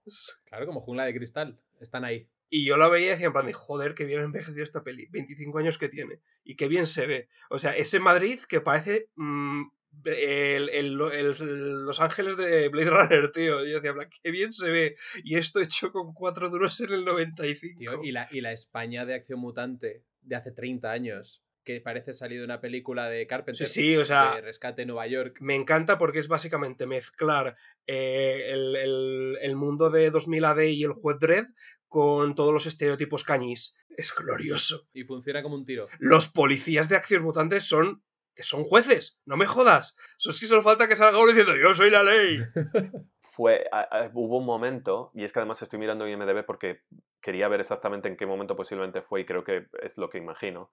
Claro, 0.45 0.65
como 0.67 0.79
Jungla 0.79 1.06
de 1.06 1.13
Cristal. 1.15 1.60
Están 1.82 2.06
ahí. 2.06 2.27
Y 2.49 2.63
yo 2.65 2.78
la 2.78 2.88
veía 2.88 3.07
y 3.07 3.09
decía 3.09 3.26
en 3.28 3.34
plan 3.34 3.47
de, 3.47 3.53
joder, 3.53 3.95
qué 3.95 4.05
bien 4.05 4.20
ha 4.22 4.24
envejecido 4.26 4.63
esta 4.63 4.84
peli, 4.84 5.07
25 5.09 5.57
años 5.57 5.80
que 5.80 5.89
tiene, 5.89 6.20
y 6.43 6.55
qué 6.55 6.68
bien 6.68 6.86
se 6.86 7.07
ve. 7.07 7.28
O 7.49 7.57
sea, 7.57 7.76
ese 7.76 7.99
Madrid 7.99 8.39
que 8.47 8.61
parece 8.61 9.09
mm, 9.15 9.63
el, 10.05 10.70
el- 10.70 11.01
el- 11.01 11.86
Los 11.86 11.99
Ángeles 11.99 12.38
de 12.38 12.70
Blade 12.70 12.89
Runner, 12.91 13.32
tío. 13.32 13.65
Yo 13.65 13.80
decía, 13.82 13.93
qué 14.22 14.30
bien 14.32 14.51
se 14.53 14.70
ve. 14.70 14.95
Y 15.24 15.38
esto 15.38 15.59
hecho 15.61 15.91
con 15.91 16.13
cuatro 16.13 16.49
duros 16.49 16.80
en 16.80 16.91
el 16.93 17.05
95. 17.05 17.80
Tío, 17.80 18.03
y 18.03 18.11
la, 18.11 18.28
y 18.32 18.41
la 18.41 18.51
España 18.51 19.03
de 19.05 19.15
Acción 19.15 19.39
Mutante 19.39 20.03
de 20.22 20.36
hace 20.36 20.51
30 20.51 20.91
años, 20.91 21.43
que 21.64 21.80
parece 21.82 22.14
salido 22.14 22.41
de 22.41 22.45
una 22.45 22.61
película 22.61 23.09
de 23.09 23.26
Carpenter. 23.28 23.68
Sí, 23.68 23.82
sí, 23.82 23.97
o 23.97 24.05
sea, 24.05 24.36
de 24.36 24.41
Rescate 24.41 24.82
en 24.84 24.89
Nueva 24.89 25.07
York. 25.07 25.38
me 25.41 25.55
encanta 25.55 25.97
porque 25.97 26.20
es 26.20 26.28
básicamente 26.28 26.86
mezclar 26.86 27.55
eh, 27.88 28.49
el, 28.51 28.76
el- 28.76 29.38
el 29.41 29.55
mundo 29.55 29.89
de 29.89 30.09
2000 30.11 30.45
AD 30.45 30.64
y 30.68 30.84
el 30.84 30.93
juez 30.93 31.18
Dredd 31.20 31.45
con 31.88 32.36
todos 32.36 32.51
los 32.53 32.66
estereotipos 32.66 33.24
cañís. 33.24 33.76
Es 33.95 34.14
glorioso. 34.16 34.88
Y 34.93 35.03
funciona 35.03 35.43
como 35.43 35.55
un 35.55 35.66
tiro. 35.66 35.86
Los 35.99 36.28
policías 36.28 36.89
de 36.89 36.95
acción 36.95 37.24
mutantes 37.24 37.64
son 37.68 38.03
que 38.36 38.41
son 38.41 38.64
jueces, 38.64 39.20
no 39.26 39.38
me 39.38 39.45
jodas. 39.45 39.95
Eso 40.18 40.32
es 40.32 40.39
que 40.39 40.47
solo 40.47 40.64
falta 40.64 40.88
que 40.88 40.95
salga 40.95 41.20
uno 41.20 41.28
diciendo 41.28 41.55
yo 41.55 41.76
soy 41.76 41.91
la 41.91 42.01
ley. 42.01 42.39
Fue, 43.20 43.66
a- 43.72 43.82
a- 43.82 44.11
hubo 44.14 44.38
un 44.39 44.45
momento, 44.45 45.11
y 45.14 45.24
es 45.24 45.32
que 45.34 45.39
además 45.39 45.61
estoy 45.61 45.78
mirando 45.80 46.07
IMDB 46.07 46.43
porque 46.45 46.82
quería 47.22 47.47
ver 47.47 47.59
exactamente 47.59 48.07
en 48.07 48.18
qué 48.18 48.26
momento 48.26 48.55
posiblemente 48.55 49.01
fue, 49.01 49.22
y 49.22 49.26
creo 49.26 49.43
que 49.43 49.68
es 49.82 49.97
lo 49.97 50.09
que 50.09 50.18
imagino. 50.20 50.72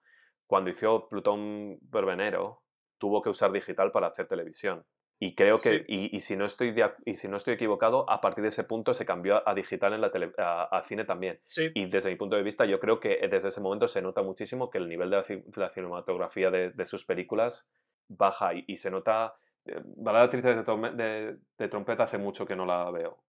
Cuando 0.51 0.69
hizo 0.69 1.07
Plutón 1.07 1.77
Verbenero, 1.83 2.61
tuvo 2.97 3.21
que 3.21 3.29
usar 3.29 3.53
digital 3.53 3.93
para 3.93 4.07
hacer 4.07 4.27
televisión. 4.27 4.83
Y 5.17 5.33
creo 5.33 5.55
que, 5.57 5.69
Sí. 5.79 5.85
y, 5.87 6.15
y 6.17 6.19
si 6.19 6.35
no 6.35 6.43
estoy 6.43 6.73
de 6.73 6.91
y 7.05 7.15
si 7.15 7.29
no 7.29 7.37
estoy 7.37 7.53
equivocado, 7.53 8.03
a 8.09 8.19
partir 8.19 8.41
de 8.41 8.49
ese 8.49 8.65
punto 8.65 8.93
se 8.93 9.05
cambió 9.05 9.47
a, 9.47 9.53
digital 9.55 9.93
en 9.93 10.01
la 10.01 10.11
tele, 10.11 10.33
a, 10.37 10.63
a 10.63 10.83
cine 10.83 11.05
también. 11.05 11.39
Sí, 11.45 11.71
Y 11.73 11.85
desde 11.85 12.09
mi 12.09 12.17
punto 12.17 12.35
de 12.35 12.43
vista, 12.43 12.65
yo 12.65 12.81
creo 12.81 12.99
que 12.99 13.25
desde 13.29 13.47
ese 13.47 13.61
momento 13.61 13.87
se 13.87 14.01
nota 14.01 14.23
muchísimo 14.23 14.69
que 14.69 14.77
el 14.79 14.89
nivel 14.89 15.09
de 15.09 15.15
la, 15.17 15.23
de 15.23 15.43
la 15.55 15.69
cinematografía 15.69 16.51
de, 16.51 16.71
de 16.71 16.85
sus 16.85 17.05
películas 17.05 17.71
baja 18.09 18.53
y, 18.53 18.65
y 18.67 18.75
se 18.75 18.91
nota... 18.91 19.33
eh, 19.63 19.79
Balada 19.85 20.29
triste 20.29 20.53
de, 20.53 21.37
de- 21.57 21.67
trompeta 21.69 22.03
hace 22.03 22.17
mucho 22.17 22.45
que 22.45 22.57
no 22.57 22.65
la 22.65 22.91
veo. 22.91 23.23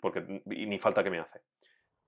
Porque, 0.00 0.42
y 0.46 0.66
ni 0.66 0.78
falta 0.78 1.02
que 1.02 1.10
me 1.10 1.18
hace. 1.18 1.40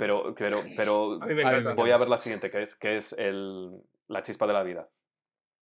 Pero, 0.05 0.35
pero, 0.35 0.63
pero 0.77 1.19
a 1.23 1.75
voy 1.75 1.91
a 1.91 1.97
ver 1.97 2.09
la 2.09 2.19
siguiente, 2.19 2.51
que 2.51 2.61
es, 2.61 2.77
que 2.77 2.97
es 2.97 3.15
el, 3.15 3.71
La 4.07 4.21
chispa 4.21 4.47
de 4.47 4.53
la 4.53 4.63
vida. 4.63 4.91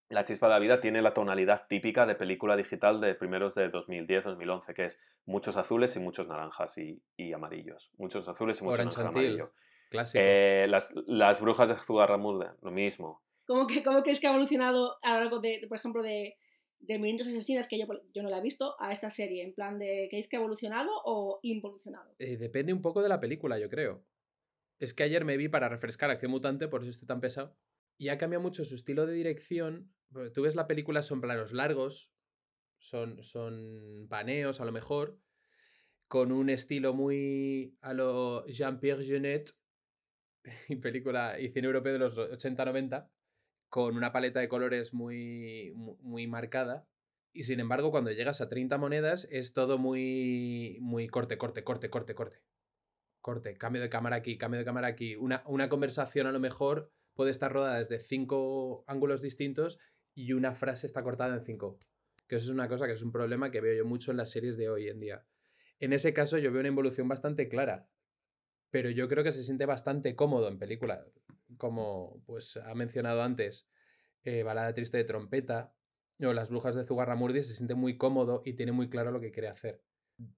La 0.09 0.25
chispa 0.25 0.49
de 0.49 0.55
la 0.55 0.59
vida 0.59 0.81
tiene 0.81 1.01
la 1.01 1.15
tonalidad 1.15 1.69
típica 1.69 2.07
de 2.07 2.17
película 2.17 2.57
digital 2.57 3.01
de 3.01 3.15
primeros 3.15 3.55
de 3.55 3.71
2010-2011, 3.71 4.75
que 4.75 4.87
es 4.87 5.01
muchos 5.27 5.57
azules 5.57 5.95
y 5.95 6.01
muchos 6.01 6.27
naranjas 6.27 6.77
y, 6.77 7.01
y 7.17 7.33
amarillos. 7.33 7.93
Muchos 7.99 8.27
azules 8.27 8.61
y 8.61 8.65
muchos 8.65 8.79
naranjas 8.79 9.05
Chantil. 9.05 9.23
amarillo. 9.23 9.53
Clásico. 9.91 10.25
Eh, 10.25 10.67
las, 10.69 10.93
las 11.07 11.41
brujas 11.41 11.69
de 11.69 11.77
Zugarramurda, 11.77 12.57
lo 12.63 12.73
mismo. 12.73 13.23
¿Cómo, 13.47 13.69
que, 13.69 13.85
¿Cómo 13.85 14.03
crees 14.03 14.19
que 14.19 14.27
ha 14.27 14.31
evolucionado 14.31 14.97
a 15.03 15.15
lo 15.15 15.21
largo 15.21 15.39
de, 15.39 15.61
de, 15.61 15.69
por 15.69 15.79
ejemplo, 15.79 16.03
de, 16.03 16.37
de 16.81 16.99
Militos 16.99 17.29
Asesinas, 17.29 17.69
que 17.69 17.79
yo, 17.79 17.87
yo 18.13 18.25
no 18.25 18.29
la 18.29 18.39
he 18.39 18.43
visto, 18.43 18.75
a 18.81 18.91
esta 18.91 19.09
serie? 19.09 19.45
En 19.45 19.55
plan 19.55 19.79
de, 19.79 20.09
¿creéis 20.11 20.29
que 20.29 20.37
ha 20.37 20.41
evolucionado 20.41 20.91
o 21.05 21.39
involucionado? 21.43 22.13
Eh, 22.19 22.37
depende 22.37 22.73
un 22.73 22.83
poco 22.83 23.03
de 23.03 23.09
la 23.09 23.21
película, 23.21 23.57
yo 23.59 23.71
creo. 23.71 24.03
Es 24.79 24.95
que 24.95 25.03
ayer 25.05 25.25
me 25.25 25.37
vi 25.37 25.49
para 25.49 25.69
refrescar 25.69 26.11
Acción 26.11 26.31
Mutante, 26.33 26.69
por 26.69 26.83
eso 26.83 26.91
estoy 26.91 27.07
tan 27.07 27.21
pesado. 27.21 27.57
Y 27.99 28.09
ha 28.09 28.19
cambiado 28.19 28.43
mucho 28.43 28.65
su 28.65 28.75
estilo 28.75 29.07
de 29.07 29.15
dirección. 29.15 29.95
Tú 30.35 30.43
ves 30.43 30.57
la 30.57 30.67
película, 30.67 31.03
son 31.03 31.21
planos 31.21 31.53
largos, 31.53 32.13
son, 32.79 33.23
son 33.23 34.07
paneos 34.09 34.61
a 34.61 34.65
lo 34.65 34.73
mejor, 34.73 35.21
con 36.09 36.33
un 36.33 36.51
estilo 36.51 36.95
muy 36.95 37.79
a 37.81 37.95
lo 37.95 38.47
Jean-Pierre 38.47 39.05
Jeunet, 39.05 39.57
película 40.83 41.39
y 41.41 41.51
cine 41.51 41.67
europeo 41.67 41.93
de 41.93 41.99
los 41.99 42.17
80-90, 42.19 43.11
con 43.69 43.97
una 43.97 44.13
paleta 44.13 44.41
de 44.41 44.49
colores 44.49 44.93
muy, 44.93 45.73
mu- 45.75 45.97
muy 46.01 46.27
marcada. 46.27 46.89
Y 47.33 47.45
sin 47.45 47.61
embargo, 47.61 47.91
cuando 47.91 48.11
llegas 48.13 48.41
a 48.41 48.49
30 48.49 48.79
monedas, 48.79 49.27
es 49.31 49.55
todo 49.55 49.79
muy, 49.79 50.79
muy 50.81 51.09
corte, 51.09 51.39
corte, 51.39 51.65
corte, 51.65 51.89
corte, 51.91 52.15
corte. 52.15 52.39
Corte, 53.23 53.57
cambio 53.57 53.81
de 53.81 53.89
cámara 53.89 54.17
aquí, 54.17 54.37
cambio 54.37 54.59
de 54.59 54.65
cámara 54.65 54.89
aquí. 54.89 55.17
Una, 55.17 55.43
una 55.47 55.69
conversación 55.69 56.27
a 56.27 56.33
lo 56.33 56.41
mejor 56.41 56.91
puede 57.15 57.31
estar 57.31 57.53
rodada 57.53 57.79
desde 57.79 58.01
cinco 58.01 58.85
ángulos 58.87 59.23
distintos 59.23 59.79
y 60.15 60.33
una 60.33 60.55
frase 60.55 60.87
está 60.87 61.03
cortada 61.03 61.35
en 61.35 61.41
cinco. 61.41 61.79
Que 62.27 62.37
eso 62.37 62.47
es 62.47 62.53
una 62.53 62.69
cosa 62.69 62.87
que 62.87 62.93
es 62.93 63.03
un 63.03 63.13
problema 63.13 63.51
que 63.51 63.61
veo 63.61 63.75
yo 63.75 63.85
mucho 63.85 64.11
en 64.11 64.17
las 64.17 64.31
series 64.31 64.57
de 64.57 64.69
hoy 64.69 64.89
en 64.89 65.01
día. 65.01 65.25
En 65.79 65.93
ese 65.93 66.13
caso 66.13 66.37
yo 66.37 66.51
veo 66.51 66.61
una 66.61 66.69
involución 66.69 67.09
bastante 67.09 67.49
clara. 67.49 67.89
Pero 68.71 68.91
yo 68.91 69.09
creo 69.09 69.23
que 69.23 69.33
se 69.33 69.45
siente 69.45 69.67
bastante 69.67 70.17
cómodo 70.17 70.49
en 70.49 70.59
película. 70.59 71.05
Como 71.59 72.23
pues 72.27 72.57
ha 72.57 72.75
mencionado 72.75 73.23
antes, 73.23 73.69
eh, 74.25 74.43
Balada 74.43 74.75
Triste 74.75 74.97
de 74.97 75.05
Trompeta 75.05 75.75
o 76.21 76.33
Las 76.33 76.51
Brujas 76.51 76.75
de 76.75 76.85
Zugarramurdi 76.85 77.43
se 77.43 77.55
siente 77.55 77.75
muy 77.75 77.97
cómodo 77.97 78.43
y 78.45 78.55
tiene 78.55 78.73
muy 78.73 78.89
claro 78.89 79.11
lo 79.11 79.21
que 79.21 79.31
quiere 79.31 79.49
hacer. 79.49 79.83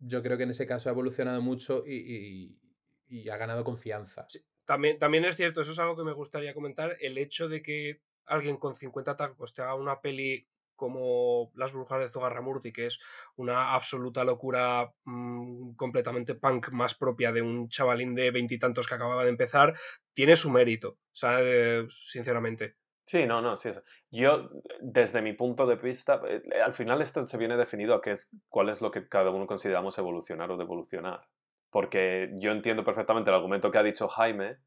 Yo 0.01 0.23
creo 0.23 0.37
que 0.37 0.45
en 0.45 0.51
ese 0.51 0.67
caso 0.67 0.89
ha 0.89 0.93
evolucionado 0.93 1.41
mucho 1.43 1.85
y, 1.87 1.95
y- 1.95 2.61
y 3.07 3.29
ha 3.29 3.37
ganado 3.37 3.65
confianza. 3.65 4.27
Sí. 4.29 4.41
También, 4.65 4.99
también 4.99 5.25
es 5.25 5.37
cierto, 5.37 5.61
eso 5.61 5.73
es 5.73 5.79
algo 5.79 5.97
que 5.97 6.05
me 6.05 6.13
gustaría 6.13 6.55
comentar, 6.55 6.97
el 7.01 7.19
hecho 7.19 7.49
de 7.49 7.63
que 7.63 8.01
alguien 8.27 8.57
con 8.57 8.75
50 8.75 9.17
tacos 9.17 9.53
te 9.53 9.63
haga 9.63 9.75
una 9.75 10.01
peli 10.01 10.47
como 10.77 11.53
Las 11.55 11.73
Brujas 11.73 12.01
de 12.01 12.09
Zugarramurdi, 12.09 12.73
que 12.73 12.87
es 12.87 12.99
una 13.37 13.75
absoluta 13.75 14.25
locura 14.25 14.93
mm, 15.05 15.75
completamente 15.75 16.35
punk 16.35 16.71
más 16.71 16.95
propia 16.95 17.33
de 17.33 17.43
un 17.43 17.69
chavalín 17.69 18.15
de 18.15 18.31
veintitantos 18.31 18.87
que 18.87 18.95
acababa 18.95 19.25
de 19.25 19.31
empezar, 19.31 19.75
tiene 20.13 20.37
su 20.37 20.51
mérito, 20.51 20.89
o 20.89 21.17
sea, 21.17 21.39
eh, 21.41 21.87
sinceramente. 21.91 22.77
Sí, 23.07 23.27
no, 23.27 23.43
no, 23.43 23.57
sí. 23.57 23.69
eso. 23.69 23.83
Yo, 24.11 24.49
desde 24.81 25.21
mi 25.21 25.35
punto 25.35 25.67
de 25.67 25.77
vista, 25.77 26.23
eh, 26.27 26.43
al 26.65 26.73
final 26.73 27.03
esto 27.03 27.27
se 27.27 27.37
viene 27.37 27.57
definido 27.57 27.95
a 27.95 28.01
qué 28.01 28.13
es, 28.13 28.31
cuál 28.49 28.71
es 28.71 28.81
lo 28.81 28.91
que 28.91 29.09
cada 29.09 29.31
uno 29.31 29.47
consideramos 29.47 29.99
evolucionar 29.99 30.51
o 30.51 30.57
devolucionar. 30.57 31.29
Porque 31.75 32.31
yo 32.35 32.53
entiendo 32.53 32.85
perfectamente 32.85 33.31
el 33.31 33.35
argumento 33.35 33.73
que 33.73 33.79
ha 33.79 33.83
dicho 33.83 34.07
Jaime, 34.07 34.59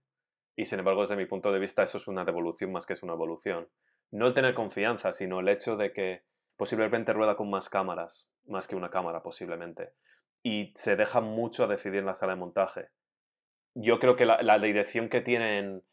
y 0.57 0.65
sin 0.65 0.79
embargo, 0.79 0.99
desde 0.99 1.15
mi 1.15 1.25
punto 1.25 1.53
de 1.53 1.59
vista, 1.59 1.81
eso 1.81 1.99
es 1.99 2.09
una 2.09 2.25
devolución 2.25 2.73
más 2.73 2.85
que 2.85 2.91
es 2.91 3.01
una 3.01 3.13
evolución. 3.13 3.69
No 4.11 4.27
el 4.27 4.33
tener 4.33 4.53
confianza, 4.53 5.13
sino 5.13 5.39
el 5.39 5.47
hecho 5.47 5.77
de 5.77 5.93
que 5.93 6.25
posiblemente 6.57 7.13
rueda 7.13 7.37
con 7.37 7.49
más 7.49 7.69
cámaras, 7.69 8.29
más 8.45 8.67
que 8.67 8.75
una 8.75 8.89
cámara, 8.89 9.23
posiblemente. 9.23 9.93
Y 10.43 10.73
se 10.75 10.97
deja 10.97 11.21
mucho 11.21 11.63
a 11.63 11.67
decidir 11.67 11.99
en 11.99 12.07
la 12.07 12.13
sala 12.13 12.33
de 12.33 12.39
montaje. 12.39 12.89
Yo 13.73 13.99
creo 13.99 14.17
que 14.17 14.25
la, 14.25 14.41
la 14.41 14.59
dirección 14.59 15.07
que 15.07 15.21
tienen 15.21 15.83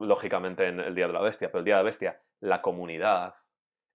lógicamente 0.00 0.66
en 0.66 0.80
el 0.80 0.96
Día 0.96 1.06
de 1.06 1.12
la 1.12 1.22
Bestia, 1.22 1.52
pero 1.52 1.60
el 1.60 1.66
Día 1.66 1.76
de 1.76 1.82
la 1.82 1.84
Bestia, 1.84 2.20
la 2.40 2.62
comunidad, 2.62 3.36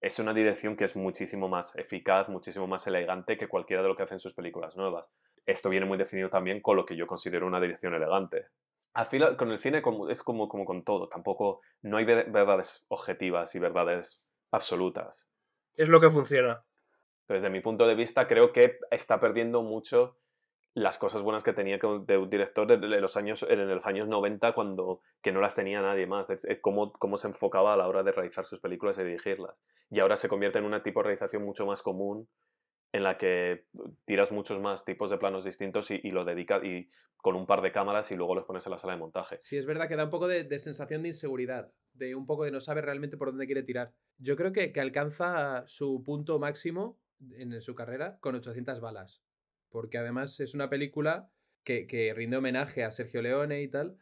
es 0.00 0.18
una 0.18 0.32
dirección 0.32 0.76
que 0.76 0.84
es 0.84 0.96
muchísimo 0.96 1.50
más 1.50 1.76
eficaz, 1.76 2.30
muchísimo 2.30 2.66
más 2.66 2.86
elegante 2.86 3.36
que 3.36 3.48
cualquiera 3.48 3.82
de 3.82 3.88
lo 3.90 3.96
que 3.96 4.04
hacen 4.04 4.18
sus 4.18 4.32
películas 4.32 4.78
nuevas. 4.78 5.14
Esto 5.46 5.70
viene 5.70 5.86
muy 5.86 5.96
definido 5.96 6.28
también 6.28 6.60
con 6.60 6.76
lo 6.76 6.84
que 6.84 6.96
yo 6.96 7.06
considero 7.06 7.46
una 7.46 7.60
dirección 7.60 7.94
elegante. 7.94 8.46
Al 8.94 9.06
final, 9.06 9.36
con 9.36 9.50
el 9.52 9.58
cine 9.58 9.82
como- 9.82 10.08
es 10.10 10.22
como, 10.22 10.48
como 10.48 10.64
con 10.64 10.82
todo, 10.84 11.08
tampoco 11.08 11.60
no 11.82 11.96
hay 11.98 12.04
ver- 12.04 12.30
verdades 12.30 12.84
objetivas 12.88 13.54
y 13.54 13.58
verdades 13.58 14.22
absolutas. 14.50 15.28
Es 15.76 15.88
lo 15.88 16.00
que 16.00 16.10
funciona. 16.10 16.64
Desde 17.28 17.50
mi 17.50 17.60
punto 17.60 17.86
de 17.86 17.94
vista, 17.94 18.26
creo 18.26 18.52
que 18.52 18.78
está 18.90 19.20
perdiendo 19.20 19.62
mucho 19.62 20.16
las 20.74 20.98
cosas 20.98 21.22
buenas 21.22 21.42
que 21.42 21.52
tenía 21.54 21.78
de 21.78 22.18
un 22.18 22.28
director 22.30 22.66
de 22.66 22.76
los 23.00 23.16
años, 23.16 23.44
en 23.48 23.66
los 23.68 23.86
años 23.86 24.08
90, 24.08 24.52
cuando 24.52 25.00
que 25.22 25.32
no 25.32 25.40
las 25.40 25.54
tenía 25.54 25.80
nadie 25.80 26.06
más. 26.06 26.28
Cómo, 26.60 26.92
cómo 26.92 27.16
se 27.16 27.28
enfocaba 27.28 27.72
a 27.72 27.76
la 27.76 27.88
hora 27.88 28.02
de 28.02 28.12
realizar 28.12 28.44
sus 28.44 28.60
películas 28.60 28.98
y 28.98 29.02
dirigirlas. 29.04 29.56
Y 29.90 30.00
ahora 30.00 30.16
se 30.16 30.28
convierte 30.28 30.58
en 30.58 30.64
una 30.66 30.82
tipo 30.82 31.00
de 31.00 31.04
realización 31.04 31.44
mucho 31.44 31.64
más 31.66 31.82
común, 31.82 32.28
en 32.92 33.02
la 33.02 33.18
que 33.18 33.66
tiras 34.04 34.32
muchos 34.32 34.60
más 34.60 34.84
tipos 34.84 35.10
de 35.10 35.18
planos 35.18 35.44
distintos 35.44 35.90
y, 35.90 36.00
y 36.02 36.10
lo 36.10 36.24
dedicas 36.24 36.64
y 36.64 36.88
con 37.16 37.34
un 37.34 37.46
par 37.46 37.60
de 37.60 37.72
cámaras 37.72 38.10
y 38.10 38.14
luego 38.14 38.34
los 38.34 38.44
pones 38.44 38.64
en 38.66 38.72
la 38.72 38.78
sala 38.78 38.94
de 38.94 39.00
montaje. 39.00 39.38
Sí, 39.40 39.56
es 39.56 39.66
verdad 39.66 39.88
que 39.88 39.96
da 39.96 40.04
un 40.04 40.10
poco 40.10 40.28
de, 40.28 40.44
de 40.44 40.58
sensación 40.58 41.02
de 41.02 41.08
inseguridad, 41.08 41.72
de 41.92 42.14
un 42.14 42.26
poco 42.26 42.44
de 42.44 42.52
no 42.52 42.60
saber 42.60 42.84
realmente 42.84 43.16
por 43.16 43.28
dónde 43.28 43.46
quiere 43.46 43.62
tirar. 43.62 43.92
Yo 44.18 44.36
creo 44.36 44.52
que, 44.52 44.72
que 44.72 44.80
alcanza 44.80 45.64
su 45.66 46.02
punto 46.04 46.38
máximo 46.38 47.00
en 47.36 47.60
su 47.60 47.74
carrera 47.74 48.18
con 48.20 48.34
800 48.34 48.80
balas, 48.80 49.22
porque 49.70 49.98
además 49.98 50.38
es 50.40 50.54
una 50.54 50.70
película 50.70 51.30
que, 51.64 51.86
que 51.86 52.14
rinde 52.14 52.36
homenaje 52.36 52.84
a 52.84 52.90
Sergio 52.90 53.22
Leone 53.22 53.60
y 53.62 53.68
tal. 53.68 53.98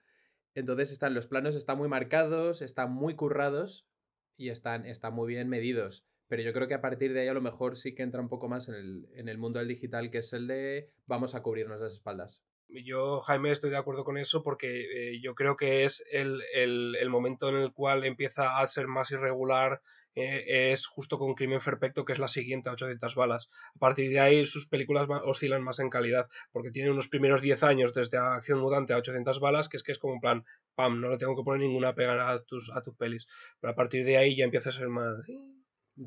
Entonces 0.55 0.93
están 0.93 1.15
los 1.15 1.27
planos 1.27 1.57
están 1.57 1.79
muy 1.79 1.89
marcados, 1.89 2.63
están 2.63 2.93
muy 2.93 3.17
currados 3.17 3.89
y 4.37 4.51
están, 4.51 4.87
están 4.87 5.15
muy 5.15 5.29
bien 5.29 5.49
medidos. 5.49 6.07
Pero 6.29 6.43
yo 6.43 6.53
creo 6.53 6.69
que 6.69 6.75
a 6.75 6.81
partir 6.81 7.13
de 7.13 7.21
ahí 7.23 7.29
a 7.29 7.35
lo 7.35 7.41
mejor 7.43 7.77
sí 7.77 7.95
que 7.95 8.03
entra 8.03 8.21
un 8.21 8.29
poco 8.29 8.49
más 8.49 8.69
en 8.69 8.75
el, 8.75 9.07
en 9.15 9.29
el 9.29 9.39
mundo 9.39 9.59
del 9.59 9.69
digital, 9.69 10.11
que 10.11 10.19
es 10.19 10.33
el 10.33 10.47
de 10.47 10.91
vamos 11.07 11.35
a 11.35 11.43
cubrirnos 11.43 11.81
las 11.81 11.95
espaldas. 11.95 12.43
Yo, 12.69 13.21
Jaime, 13.21 13.51
estoy 13.53 13.71
de 13.71 13.77
acuerdo 13.77 14.05
con 14.05 14.17
eso 14.19 14.43
porque 14.43 15.13
eh, 15.13 15.21
yo 15.23 15.35
creo 15.35 15.57
que 15.57 15.85
es 15.85 16.03
el, 16.11 16.43
el- 16.55 16.97
el 16.99 17.11
momento 17.11 17.49
en 17.49 17.57
el 17.57 17.73
cual 17.73 18.05
empieza 18.05 18.59
a 18.59 18.67
ser 18.67 18.89
más 18.89 19.11
irregular, 19.13 19.81
eh, 20.17 20.73
es 20.73 20.87
justo 20.87 21.19
con 21.19 21.35
Crimen 21.35 21.61
Perfecto, 21.65 22.05
que 22.05 22.15
es 22.15 22.19
la 22.19 22.27
siguiente 22.29 22.69
a 22.69 22.73
800 22.73 23.15
balas. 23.15 23.49
A 23.77 23.79
partir 23.79 24.11
de 24.11 24.19
ahí 24.21 24.47
sus 24.47 24.67
películas 24.69 25.07
oscilan 25.25 25.63
más 25.63 25.79
en 25.79 25.91
calidad, 25.91 26.27
porque 26.53 26.71
tienen 26.71 26.93
unos 26.93 27.09
primeros 27.09 27.43
10 27.43 27.63
años 27.63 27.93
desde 27.95 28.19
Acción 28.19 28.59
Mutante 28.61 28.93
a 28.93 28.97
800 28.99 29.41
balas, 29.41 29.69
que 29.69 29.77
es 29.77 29.83
que 29.83 29.93
es 29.93 29.99
como 29.99 30.15
en 30.15 30.21
plan, 30.21 30.45
pam, 30.75 31.01
no 31.01 31.11
le 31.11 31.19
tengo 31.19 31.37
que 31.37 31.43
poner 31.45 31.61
ninguna 31.61 31.95
pega 31.95 32.31
a 32.31 32.43
tus, 32.45 32.71
a 32.75 32.83
tus 32.83 32.97
pelis. 32.97 33.27
Pero 33.61 33.73
a 33.73 33.77
partir 33.77 34.05
de 34.05 34.17
ahí 34.17 34.35
ya 34.37 34.45
empieza 34.45 34.71
a 34.71 34.73
ser 34.73 34.89
más... 34.89 35.17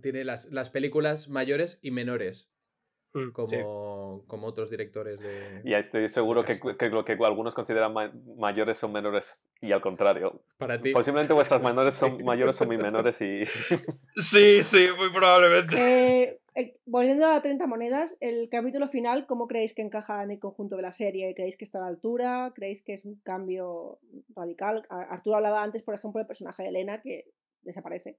Tiene 0.02 0.24
las, 0.24 0.46
las 0.52 0.70
películas 0.70 1.30
mayores 1.30 1.80
y 1.82 1.92
menores. 1.92 2.50
Mm, 3.14 3.32
como, 3.32 3.48
sí. 3.50 3.58
como 4.28 4.48
otros 4.48 4.70
directores 4.70 5.22
de... 5.22 5.62
Y 5.64 5.74
estoy 5.74 6.10
seguro 6.10 6.44
que, 6.44 6.60
que 6.78 6.90
lo 6.90 7.06
que 7.06 7.14
algunos 7.14 7.56
consideran 7.56 7.94
ma- 7.94 8.12
mayores 8.38 8.78
son 8.78 8.92
menores 8.92 9.42
y 9.62 9.72
al 9.72 9.82
contrario. 9.82 10.44
Para 10.58 10.80
ti. 10.82 10.92
Posiblemente 10.92 11.34
vuestras 11.34 11.62
menores 11.64 11.94
son, 11.94 12.22
mayores 12.26 12.56
son 12.58 12.68
mis 12.68 12.80
menores 12.80 13.22
y... 13.22 13.42
Sí, 14.18 14.62
sí, 14.62 14.88
muy 14.98 15.10
probablemente. 15.12 15.76
Eh, 15.78 16.40
el- 16.54 16.74
volviendo 16.86 17.28
a 17.28 17.42
30 17.42 17.66
monedas, 17.66 18.18
el 18.20 18.50
capítulo 18.50 18.88
final, 18.88 19.26
¿cómo 19.26 19.48
creéis 19.48 19.74
que 19.74 19.84
encaja 19.84 20.22
en 20.24 20.32
el 20.32 20.40
conjunto 20.40 20.76
de 20.76 20.82
la 20.82 20.92
serie? 20.92 21.34
¿Creéis 21.34 21.56
que 21.56 21.64
está 21.64 21.78
a 21.80 21.82
la 21.84 21.88
altura? 21.88 22.52
¿Creéis 22.56 22.82
que 22.82 22.94
es 22.94 23.06
un 23.06 23.16
cambio 23.24 24.00
radical? 24.36 24.86
Arturo 24.90 25.38
hablaba 25.38 25.64
antes, 25.64 25.82
por 25.82 25.96
ejemplo, 25.96 26.20
del 26.20 26.28
personaje 26.28 26.64
de 26.64 26.70
Elena, 26.70 27.02
que 27.02 27.32
desaparece. 27.62 28.18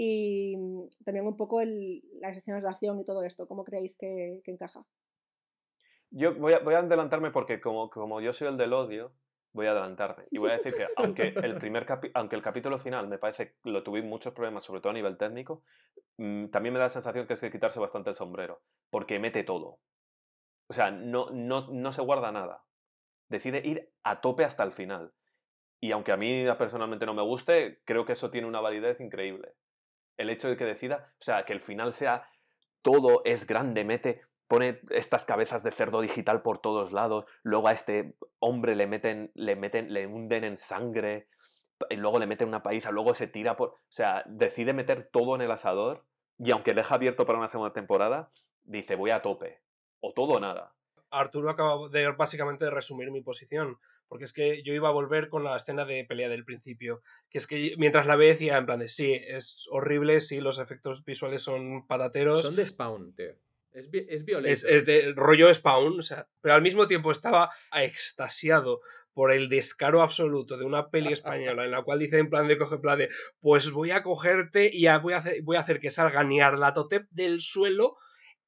Y 0.00 0.56
mm, 0.56 0.88
también 1.04 1.26
un 1.26 1.36
poco 1.36 1.60
el- 1.60 2.02
las 2.20 2.36
escenas 2.36 2.62
de 2.62 2.68
acción 2.68 3.00
y 3.00 3.04
todo 3.04 3.24
esto, 3.24 3.48
¿cómo 3.48 3.64
creéis 3.64 3.96
que, 3.96 4.40
que 4.44 4.52
encaja? 4.52 4.84
Yo 6.10 6.34
voy 6.36 6.52
a, 6.52 6.60
voy 6.60 6.74
a 6.74 6.78
adelantarme 6.78 7.32
porque 7.32 7.60
como, 7.60 7.90
como 7.90 8.20
yo 8.20 8.32
soy 8.32 8.46
el 8.46 8.56
del 8.56 8.74
odio, 8.74 9.12
voy 9.52 9.66
a 9.66 9.72
adelantarme. 9.72 10.24
Y 10.30 10.38
voy 10.38 10.50
a 10.50 10.58
decir 10.58 10.72
que 10.76 10.86
aunque 10.96 11.34
el, 11.42 11.56
primer 11.58 11.84
capi- 11.84 12.12
aunque 12.14 12.36
el 12.36 12.42
capítulo 12.42 12.78
final 12.78 13.08
me 13.08 13.18
parece 13.18 13.56
que 13.60 13.70
lo 13.70 13.82
tuve 13.82 14.00
muchos 14.02 14.32
problemas, 14.34 14.62
sobre 14.62 14.80
todo 14.80 14.90
a 14.90 14.94
nivel 14.94 15.18
técnico, 15.18 15.64
mm, 16.18 16.46
también 16.50 16.72
me 16.74 16.78
da 16.78 16.84
la 16.84 16.90
sensación 16.90 17.26
que 17.26 17.34
es 17.34 17.40
de 17.40 17.50
quitarse 17.50 17.80
bastante 17.80 18.10
el 18.10 18.16
sombrero, 18.16 18.62
porque 18.90 19.18
mete 19.18 19.42
todo. 19.42 19.80
O 20.68 20.74
sea, 20.74 20.92
no, 20.92 21.30
no, 21.32 21.66
no 21.72 21.90
se 21.92 22.02
guarda 22.02 22.30
nada. 22.30 22.62
Decide 23.28 23.66
ir 23.66 23.90
a 24.04 24.20
tope 24.20 24.44
hasta 24.44 24.62
el 24.62 24.70
final. 24.70 25.12
Y 25.80 25.90
aunque 25.90 26.12
a 26.12 26.16
mí 26.16 26.44
personalmente 26.56 27.04
no 27.06 27.14
me 27.14 27.22
guste, 27.22 27.80
creo 27.84 28.04
que 28.04 28.12
eso 28.12 28.30
tiene 28.30 28.46
una 28.46 28.60
validez 28.60 29.00
increíble. 29.00 29.54
El 30.18 30.28
hecho 30.28 30.48
de 30.48 30.58
que 30.58 30.64
decida, 30.64 31.12
o 31.18 31.22
sea, 31.22 31.44
que 31.44 31.54
el 31.54 31.60
final 31.60 31.94
sea 31.94 32.28
todo 32.82 33.22
es 33.24 33.46
grande, 33.46 33.84
mete, 33.84 34.22
pone 34.46 34.80
estas 34.90 35.24
cabezas 35.24 35.62
de 35.62 35.70
cerdo 35.70 36.00
digital 36.00 36.42
por 36.42 36.60
todos 36.60 36.92
lados, 36.92 37.24
luego 37.42 37.68
a 37.68 37.72
este 37.72 38.14
hombre 38.38 38.76
le 38.76 38.86
meten, 38.86 39.30
le 39.34 39.56
meten, 39.56 39.92
le 39.92 40.06
hunden 40.06 40.44
en 40.44 40.56
sangre, 40.56 41.28
y 41.90 41.96
luego 41.96 42.18
le 42.18 42.26
meten 42.26 42.48
una 42.48 42.62
paliza, 42.62 42.90
luego 42.90 43.14
se 43.14 43.26
tira 43.26 43.56
por. 43.56 43.70
O 43.70 43.78
sea, 43.88 44.24
decide 44.26 44.72
meter 44.72 45.08
todo 45.12 45.34
en 45.34 45.42
el 45.42 45.50
asador, 45.50 46.04
y 46.38 46.50
aunque 46.50 46.74
deja 46.74 46.94
abierto 46.94 47.26
para 47.26 47.38
una 47.38 47.48
segunda 47.48 47.72
temporada, 47.72 48.30
dice 48.62 48.96
voy 48.96 49.10
a 49.10 49.22
tope. 49.22 49.60
O 50.00 50.12
todo 50.12 50.34
o 50.34 50.40
nada. 50.40 50.74
Arturo 51.10 51.50
acaba 51.50 51.88
de 51.88 52.10
básicamente 52.12 52.66
de 52.66 52.70
resumir 52.70 53.10
mi 53.10 53.22
posición, 53.22 53.78
porque 54.08 54.24
es 54.24 54.32
que 54.32 54.62
yo 54.62 54.72
iba 54.72 54.88
a 54.88 54.92
volver 54.92 55.28
con 55.28 55.44
la 55.44 55.56
escena 55.56 55.84
de 55.84 56.04
pelea 56.04 56.28
del 56.28 56.44
principio, 56.44 57.02
que 57.30 57.38
es 57.38 57.46
que 57.46 57.74
mientras 57.78 58.06
la 58.06 58.16
ve 58.16 58.26
decía 58.26 58.56
en 58.56 58.66
plan 58.66 58.80
de 58.80 58.88
sí, 58.88 59.12
es 59.12 59.66
horrible, 59.70 60.20
sí, 60.20 60.40
los 60.40 60.58
efectos 60.58 61.04
visuales 61.04 61.42
son 61.42 61.86
patateros, 61.86 62.42
Son 62.42 62.56
de 62.56 62.66
Spawn, 62.66 63.14
tío. 63.14 63.34
Es, 63.70 63.90
vi- 63.90 64.06
es 64.08 64.24
violento. 64.24 64.50
es, 64.50 64.64
es 64.64 64.86
de 64.86 65.12
rollo 65.14 65.52
Spawn, 65.52 66.00
o 66.00 66.02
sea, 66.02 66.26
pero 66.40 66.54
al 66.54 66.62
mismo 66.62 66.86
tiempo 66.88 67.12
estaba 67.12 67.50
extasiado 68.02 68.80
por 69.12 69.30
el 69.32 69.48
descaro 69.48 70.00
absoluto 70.02 70.56
de 70.56 70.64
una 70.64 70.90
peli 70.90 71.12
española 71.12 71.64
en 71.64 71.72
la 71.72 71.82
cual 71.82 71.98
dice 71.98 72.18
en 72.18 72.30
plan 72.30 72.48
de 72.48 72.56
coge 72.56 72.78
plan 72.78 72.98
de 72.98 73.08
pues 73.40 73.70
voy 73.70 73.90
a 73.90 74.02
cogerte 74.02 74.70
y 74.72 74.86
voy 75.02 75.12
a 75.12 75.18
hacer, 75.18 75.42
voy 75.42 75.56
a 75.56 75.60
hacer 75.60 75.80
que 75.80 75.90
salga 75.90 76.22
Niarlathotep 76.24 77.06
del 77.10 77.40
suelo 77.40 77.96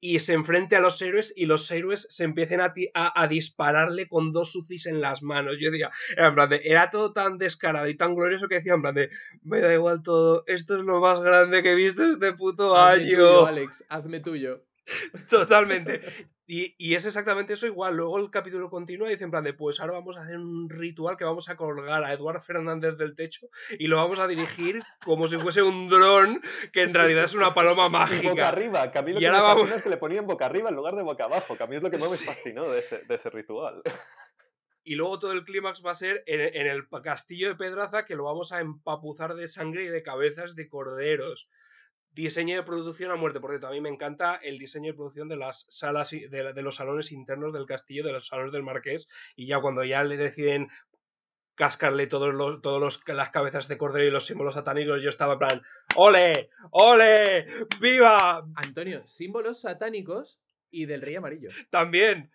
y 0.01 0.19
se 0.21 0.33
enfrente 0.33 0.77
a 0.77 0.81
los 0.81 1.01
héroes 1.03 1.33
y 1.37 1.45
los 1.47 1.71
héroes 1.71 2.07
se 2.09 2.25
empiecen 2.25 2.61
a, 2.63 2.73
ti- 2.73 2.91
a, 2.95 3.21
a 3.23 3.29
dispararle 3.29 4.09
con 4.09 4.33
dos 4.33 4.53
sucis 4.53 4.87
en 4.87 5.01
las 5.01 5.23
manos. 5.23 5.57
Yo 5.61 5.71
decía, 5.71 5.91
era 6.17 6.29
en 6.29 6.35
plan 6.35 6.49
de, 6.49 6.63
era 6.65 6.89
todo 6.91 7.13
tan 7.13 7.37
descarado 7.39 7.87
y 7.89 7.97
tan 7.97 8.15
glorioso 8.15 8.49
que 8.49 8.57
decía 8.57 8.75
en 8.75 8.83
plan 8.83 8.95
de, 8.95 9.11
me 9.43 9.61
da 9.61 9.75
igual 9.75 10.03
todo, 10.03 10.43
esto 10.47 10.77
es 10.79 10.85
lo 10.85 11.01
más 11.01 11.21
grande 11.21 11.63
que 11.63 11.73
he 11.73 11.75
visto 11.75 12.03
este 12.09 12.33
puto 12.33 12.75
Hazme 12.77 13.05
año. 13.05 13.17
tuyo, 13.17 13.47
Alex, 13.47 13.85
hazme 13.89 14.21
tuyo. 14.21 14.65
Totalmente. 15.29 16.01
Y, 16.47 16.75
y 16.79 16.95
es 16.97 17.07
exactamente 17.07 17.53
eso 17.55 17.67
igual. 17.67 17.97
Luego 17.97 18.19
el 18.19 18.31
capítulo 18.31 18.71
continúa 18.71 19.09
y 19.09 19.13
dice 19.13 19.23
en 19.25 19.31
plan 19.31 19.45
de, 19.45 19.55
pues 19.55 19.79
ahora 19.79 19.93
vamos 19.93 20.17
a 20.17 20.23
hacer 20.23 20.39
un 20.39 20.69
ritual 20.69 21.17
que 21.17 21.25
vamos 21.25 21.49
a 21.49 21.57
colgar 21.57 22.03
a 22.03 22.13
Eduardo 22.13 22.41
Fernández 22.41 22.97
del 22.97 23.15
techo 23.15 23.47
y 23.79 23.87
lo 23.87 23.97
vamos 23.99 24.19
a 24.19 24.27
dirigir 24.27 24.83
como 25.05 25.29
si 25.29 25.37
fuese 25.39 25.63
un 25.63 25.89
dron 25.89 26.43
que 26.73 26.83
en 26.83 26.93
realidad 26.93 27.25
es 27.25 27.35
una 27.35 27.55
paloma 27.55 27.83
Y 27.87 27.91
boca 27.91 27.99
mágica. 27.99 28.49
arriba, 28.49 28.91
que 28.91 28.99
a 28.99 29.03
mí 29.03 29.13
lo 29.13 29.19
Y 29.19 29.23
que 29.23 29.31
me 29.31 29.41
vamos- 29.41 29.71
es 29.71 29.83
que 29.83 29.91
le 29.91 29.97
ponían 29.97 30.27
boca 30.27 30.47
arriba 30.47 30.71
en 30.71 30.75
lugar 30.77 30.97
de 30.97 31.03
boca 31.03 31.25
abajo, 31.25 31.57
que 31.57 31.63
a 31.63 31.67
mí 31.69 31.77
es 31.77 31.83
lo 31.83 31.91
que 31.91 31.99
más 31.99 32.11
Sí. 32.19 32.27
me 32.27 32.35
fascinó 32.35 32.69
de 32.69 32.81
ese, 32.81 32.99
de 33.07 33.15
ese 33.15 33.31
ritual. 33.31 33.83
Y 34.83 34.97
luego 34.97 35.19
todo 35.21 35.33
el 35.33 35.45
clímax 35.45 35.85
va 35.87 35.93
a 35.93 35.95
ser 35.95 36.25
en, 36.27 36.41
en 36.41 36.67
el 36.67 36.89
castillo 37.05 37.49
de 37.49 37.55
Pedraza 37.55 38.05
que 38.07 38.17
lo 38.17 38.25
vamos 38.25 38.51
a 38.51 38.61
empapuzar 38.61 39.35
de 39.35 39.47
sangre 39.47 39.85
y 39.85 39.89
de 39.89 40.03
cabezas 40.03 40.57
de 40.57 40.69
corderos. 40.69 41.49
Diseño 42.13 42.57
de 42.57 42.63
producción 42.65 43.11
a 43.13 43.17
muerte, 43.17 43.39
por 43.41 43.51
cierto, 43.51 43.69
a 43.69 43.71
mí 43.71 43.81
me 43.81 43.89
encanta 43.89 44.35
el 44.37 44.59
diseño 44.59 44.89
de 44.93 44.95
producción 44.97 45.29
de 45.29 45.37
las 45.37 45.67
salas, 45.69 46.11
de, 46.11 46.29
la- 46.43 46.53
de 46.53 46.63
los 46.63 46.75
salones 46.77 47.13
internos 47.13 47.53
del 47.53 47.67
castillo, 47.67 48.03
de 48.05 48.13
los 48.13 48.27
salones 48.27 48.53
del 48.53 48.65
marqués, 48.65 49.09
y 49.37 49.47
ya 49.47 49.61
cuando 49.61 49.85
ya 49.85 50.03
le 50.03 50.17
deciden 50.17 50.69
cascarle 51.55 52.07
todos 52.07 52.33
los, 52.35 52.63
todos 52.63 52.81
los, 52.81 53.01
las 53.09 53.31
cabezas 53.31 53.69
de 53.69 53.77
cordero 53.77 54.07
y 54.09 54.11
los 54.11 54.25
símbolos 54.27 54.55
satánicos, 54.55 55.03
yo 55.03 55.09
estaba 55.11 55.35
en 55.35 55.39
plan, 55.39 55.63
¡ole! 55.95 56.51
¡ole! 56.71 57.47
¡Viva! 57.81 58.47
Antonio, 58.57 59.07
símbolos 59.07 59.61
satánicos 59.61 60.41
y 60.71 60.87
del 60.87 61.03
rey 61.03 61.17
amarillo. 61.17 61.51
También. 61.71 62.31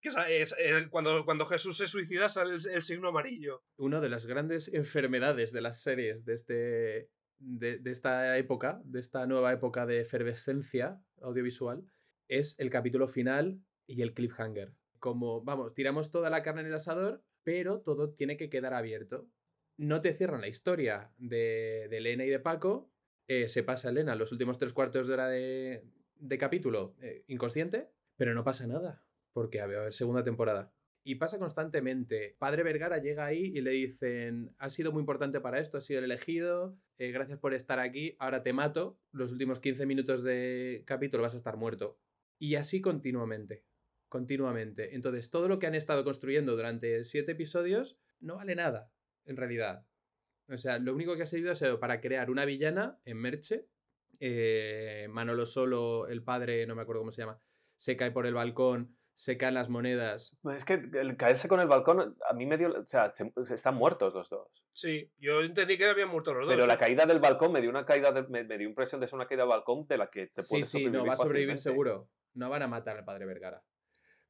Que 0.00 0.10
es- 0.40 0.54
cuando, 0.90 1.24
cuando 1.24 1.44
Jesús 1.44 1.76
se 1.76 1.88
suicida 1.88 2.28
sale 2.28 2.54
el, 2.54 2.60
el 2.70 2.82
signo 2.82 3.08
amarillo. 3.08 3.62
Una 3.76 3.98
de 4.00 4.08
las 4.08 4.26
grandes 4.26 4.68
enfermedades 4.72 5.50
de 5.52 5.60
las 5.60 5.82
series 5.82 6.24
de, 6.24 6.34
este, 6.34 7.08
de, 7.38 7.78
de 7.78 7.90
esta 7.90 8.36
época, 8.36 8.80
de 8.84 9.00
esta 9.00 9.26
nueva 9.26 9.52
época 9.52 9.86
de 9.86 10.00
efervescencia 10.00 11.00
audiovisual, 11.20 11.84
es 12.28 12.58
el 12.58 12.70
capítulo 12.70 13.08
final 13.08 13.60
y 13.86 14.02
el 14.02 14.12
cliffhanger. 14.12 14.74
Como, 14.98 15.42
vamos, 15.42 15.74
tiramos 15.74 16.10
toda 16.10 16.30
la 16.30 16.42
carne 16.42 16.62
en 16.62 16.66
el 16.66 16.74
asador, 16.74 17.22
pero 17.44 17.80
todo 17.80 18.10
tiene 18.10 18.36
que 18.36 18.50
quedar 18.50 18.74
abierto. 18.74 19.28
No 19.76 20.00
te 20.00 20.12
cierran 20.12 20.40
la 20.40 20.48
historia 20.48 21.12
de, 21.18 21.86
de 21.88 21.96
Elena 21.98 22.24
y 22.24 22.28
de 22.28 22.40
Paco. 22.40 22.90
eh, 23.28 23.48
se 23.48 23.62
pasa 23.62 23.90
Elena 23.90 24.16
los 24.16 24.32
últimos 24.32 24.58
tres 24.58 24.72
cuartos 24.72 25.06
de 25.06 25.12
hora 25.12 25.28
de, 25.28 25.84
de 26.16 26.38
capítulo 26.38 26.96
eh, 27.00 27.24
inconsciente, 27.28 27.90
pero 28.16 28.34
no 28.34 28.42
pasa 28.42 28.66
nada, 28.66 29.04
porque 29.32 29.60
va 29.60 29.86
a 29.86 29.92
segunda 29.92 30.24
temporada. 30.24 30.72
Y 31.04 31.14
pasa 31.14 31.38
constantemente. 31.38 32.36
Padre 32.38 32.62
Vergara 32.62 32.98
llega 32.98 33.24
ahí 33.24 33.44
y 33.54 33.60
le 33.62 33.70
dicen, 33.70 34.54
has 34.58 34.74
sido 34.74 34.92
muy 34.92 35.00
importante 35.00 35.40
para 35.40 35.58
esto, 35.58 35.78
has 35.78 35.84
sido 35.86 36.00
el 36.00 36.04
elegido, 36.04 36.76
eh, 36.98 37.12
gracias 37.12 37.38
por 37.38 37.54
estar 37.54 37.78
aquí, 37.78 38.14
ahora 38.18 38.42
te 38.42 38.52
mato, 38.52 38.98
los 39.12 39.32
últimos 39.32 39.58
15 39.60 39.86
minutos 39.86 40.22
de 40.22 40.82
capítulo 40.86 41.22
vas 41.22 41.34
a 41.34 41.38
estar 41.38 41.56
muerto. 41.56 41.98
Y 42.38 42.56
así 42.56 42.80
continuamente, 42.82 43.64
continuamente. 44.08 44.94
Entonces, 44.94 45.30
todo 45.30 45.48
lo 45.48 45.58
que 45.58 45.66
han 45.66 45.74
estado 45.74 46.04
construyendo 46.04 46.54
durante 46.56 47.04
siete 47.04 47.32
episodios 47.32 47.96
no 48.20 48.36
vale 48.36 48.54
nada, 48.54 48.90
en 49.24 49.36
realidad. 49.36 49.86
O 50.48 50.58
sea, 50.58 50.78
lo 50.78 50.94
único 50.94 51.16
que 51.16 51.22
ha 51.22 51.26
servido 51.26 51.52
ha 51.52 51.56
sido 51.56 51.80
para 51.80 52.00
crear 52.00 52.30
una 52.30 52.44
villana 52.44 52.98
en 53.04 53.16
Merche. 53.18 53.66
eh, 54.20 55.06
Manolo 55.10 55.46
Solo, 55.46 56.08
el 56.08 56.22
padre, 56.22 56.66
no 56.66 56.74
me 56.74 56.82
acuerdo 56.82 57.02
cómo 57.02 57.12
se 57.12 57.22
llama, 57.22 57.40
se 57.76 57.96
cae 57.96 58.10
por 58.10 58.26
el 58.26 58.34
balcón, 58.34 58.97
se 59.18 59.36
caen 59.36 59.54
las 59.54 59.68
monedas, 59.68 60.36
Pues 60.42 60.58
Es 60.58 60.64
que 60.64 60.74
el 60.74 61.16
caerse 61.16 61.48
con 61.48 61.58
el 61.58 61.66
balcón, 61.66 62.16
a 62.30 62.32
mí 62.34 62.46
me 62.46 62.56
dio. 62.56 62.68
O 62.70 62.86
sea, 62.86 63.08
se- 63.08 63.32
están 63.52 63.74
muertos 63.74 64.14
los 64.14 64.30
dos. 64.30 64.64
Sí, 64.72 65.10
yo 65.18 65.40
entendí 65.40 65.76
que 65.76 65.86
habían 65.86 66.08
muerto 66.08 66.32
los 66.32 66.46
dos. 66.46 66.54
Pero 66.54 66.68
la 66.68 66.78
caída 66.78 67.04
del 67.04 67.18
balcón 67.18 67.50
me 67.50 67.60
dio 67.60 67.68
una 67.68 67.84
caída 67.84 68.12
de- 68.12 68.22
me, 68.28 68.44
me 68.44 68.56
dio 68.56 68.68
impresión 68.68 69.00
de 69.00 69.08
ser 69.08 69.16
una 69.16 69.26
caída 69.26 69.42
del 69.42 69.50
balcón 69.50 69.88
de 69.88 69.98
la 69.98 70.08
que 70.08 70.28
te 70.28 70.42
Sí, 70.42 70.50
puedes 70.50 70.68
sí, 70.68 70.72
sobrevivir 70.78 71.00
no, 71.00 71.04
va 71.06 71.14
a 71.14 71.16
sobrevivir 71.16 71.58
seguro. 71.58 72.08
No 72.34 72.48
van 72.48 72.62
a 72.62 72.68
matar 72.68 72.96
al 72.96 73.04
padre 73.04 73.26
Vergara. 73.26 73.64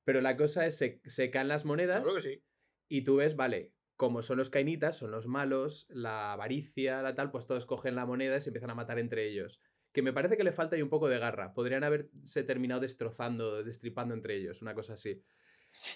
Pero 0.04 0.22
la 0.22 0.38
cosa 0.38 0.64
es, 0.64 0.78
se, 0.78 1.02
se 1.04 1.30
caen 1.30 1.48
las 1.48 1.66
monedas 1.66 2.00
Claro 2.00 2.14
que 2.16 2.22
sí. 2.22 2.42
y 2.88 3.04
tú 3.04 3.16
ves, 3.16 3.36
vale, 3.36 3.74
como 3.96 4.22
son 4.22 4.38
los 4.38 4.48
cainitas, 4.48 4.96
son 4.96 5.10
los 5.10 5.26
malos, 5.26 5.84
la 5.90 6.32
avaricia, 6.32 7.02
la 7.02 7.14
tal, 7.14 7.30
pues 7.30 7.46
todos 7.46 7.66
cogen 7.66 7.94
la 7.94 8.06
moneda 8.06 8.38
y 8.38 8.40
se 8.40 8.48
empiezan 8.48 8.70
a 8.70 8.74
matar 8.74 8.98
entre 8.98 9.26
ellos. 9.28 9.60
Que 9.98 10.02
me 10.02 10.12
parece 10.12 10.36
que 10.36 10.44
le 10.44 10.52
falta 10.52 10.76
ahí 10.76 10.82
un 10.82 10.90
poco 10.90 11.08
de 11.08 11.18
garra. 11.18 11.52
Podrían 11.52 11.82
haberse 11.82 12.44
terminado 12.44 12.82
destrozando, 12.82 13.64
destripando 13.64 14.14
entre 14.14 14.36
ellos, 14.36 14.62
una 14.62 14.72
cosa 14.72 14.92
así. 14.92 15.24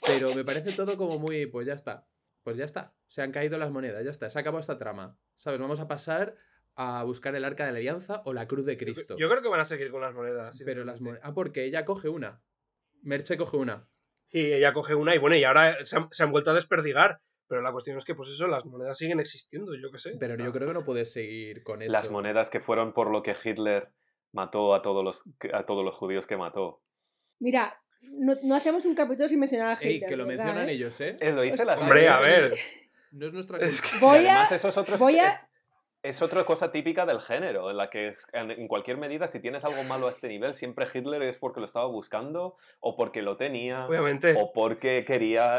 Pero 0.05 0.35
me 0.35 0.45
parece 0.45 0.73
todo 0.73 0.97
como 0.97 1.21
muy, 1.21 1.47
pues 1.47 1.69
ya 1.69 1.75
está. 1.75 2.09
Pues 2.43 2.57
ya 2.57 2.65
está. 2.65 2.97
Se 3.07 3.23
han 3.23 3.31
caído 3.31 3.59
las 3.59 3.71
monedas, 3.71 4.03
ya 4.05 4.11
está. 4.11 4.29
Se 4.29 4.37
ha 4.37 4.41
acabado 4.41 4.59
esta 4.59 4.77
trama. 4.77 5.17
¿Sabes? 5.37 5.61
Vamos 5.61 5.79
a 5.79 5.87
pasar 5.87 6.35
a 6.75 7.05
buscar 7.05 7.37
el 7.37 7.45
arca 7.45 7.65
de 7.65 7.71
la 7.71 7.79
alianza 7.79 8.23
o 8.25 8.33
la 8.33 8.49
cruz 8.49 8.67
de 8.67 8.77
Cristo. 8.77 9.17
yo 9.17 9.29
creo 9.29 9.41
que 9.41 9.49
van 9.49 9.61
a 9.61 9.65
seguir 9.65 9.93
con 9.93 10.01
las 10.01 10.15
monedas. 10.15 10.61
Pero 10.65 10.85
las 10.85 11.01
monedas. 11.01 11.23
Ah, 11.25 11.33
porque 11.33 11.65
ella 11.65 11.85
coge 11.85 12.09
una. 12.09 12.43
Merche 13.03 13.37
coge 13.37 13.57
una. 13.57 13.87
Sí, 14.33 14.41
ella 14.41 14.73
coge 14.73 14.97
una 14.97 15.15
y 15.15 15.19
bueno, 15.19 15.37
y 15.37 15.45
ahora 15.45 15.85
se 15.85 15.95
han, 15.95 16.09
se 16.11 16.25
han 16.25 16.33
vuelto 16.33 16.51
a 16.51 16.55
desperdigar. 16.55 17.21
Pero 17.53 17.61
la 17.61 17.71
cuestión 17.71 17.99
es 17.99 18.07
que, 18.07 18.15
pues 18.15 18.31
eso, 18.31 18.47
las 18.47 18.65
monedas 18.65 18.97
siguen 18.97 19.21
existiendo, 19.21 19.75
yo 19.75 19.91
qué 19.93 19.99
sé. 19.99 20.13
Pero 20.19 20.43
yo 20.43 20.51
creo 20.55 20.69
que 20.69 20.73
no 20.73 20.87
puedes 20.87 21.13
seguir 21.13 21.63
con 21.63 21.83
eso. 21.83 21.93
Las 21.93 22.11
monedas 22.11 22.49
que 22.49 22.61
fueron 22.61 22.95
por 22.95 23.11
lo 23.11 23.23
que 23.23 23.37
Hitler 23.45 23.91
mató 24.33 24.75
a 24.75 24.81
todos 24.81 25.05
los, 25.05 25.23
a 25.53 25.67
todos 25.67 25.85
los 25.85 25.95
judíos 25.95 26.27
que 26.27 26.39
mató. 26.39 26.81
Mira, 27.41 27.77
no, 28.01 28.35
no 28.43 28.55
hacemos 28.55 28.87
un 28.87 28.95
capítulo 28.95 29.29
sin 29.29 29.39
mencionar 29.39 29.69
a 29.69 29.73
Hitler. 29.75 29.91
Ey, 29.91 30.01
que 30.01 30.17
lo 30.17 30.25
¿verdad, 30.25 30.45
mencionan 30.47 30.69
eh? 30.71 30.73
ellos, 30.73 30.99
¿eh? 31.03 31.19
Eh, 31.21 31.31
lo 31.33 31.43
dice 31.43 31.63
la 31.67 31.75
Hombre, 31.75 32.09
a 32.09 32.21
ver. 32.21 32.55
No 33.11 33.27
es 33.27 33.35
nuestra 33.35 33.59
Es 33.59 33.83
que- 33.83 33.99
Voy 33.99 34.21
además 34.21 34.53
a, 34.53 34.55
esos 34.55 34.75
otros- 34.79 34.99
voy 34.99 35.19
a- 35.19 35.29
es- 35.29 35.39
Es 36.03 36.23
otra 36.23 36.45
cosa 36.45 36.73
típica 36.73 37.05
del 37.05 37.21
género, 37.21 37.71
en 37.71 37.77
la 37.77 37.91
que 37.91 38.17
en, 38.33 38.51
en 38.51 38.67
cualquier 38.67 38.97
medida, 38.97 39.29
si 39.29 39.41
tienes 39.41 39.63
algo 39.67 39.85
malo 39.85 40.07
a 40.07 40.11
este 40.11 40.27
nivel, 40.29 40.55
siempre 40.55 40.87
Hitler 40.93 41.21
es 41.23 41.39
porque 41.39 41.61
lo 41.61 41.67
estaba 41.67 41.85
buscando, 41.85 42.57
o 42.81 42.97
porque 42.97 43.21
lo 43.21 43.37
tenía, 43.37 43.87
Obviamente. 43.87 44.35
o 44.39 44.53
porque 44.55 45.05
quería... 45.07 45.59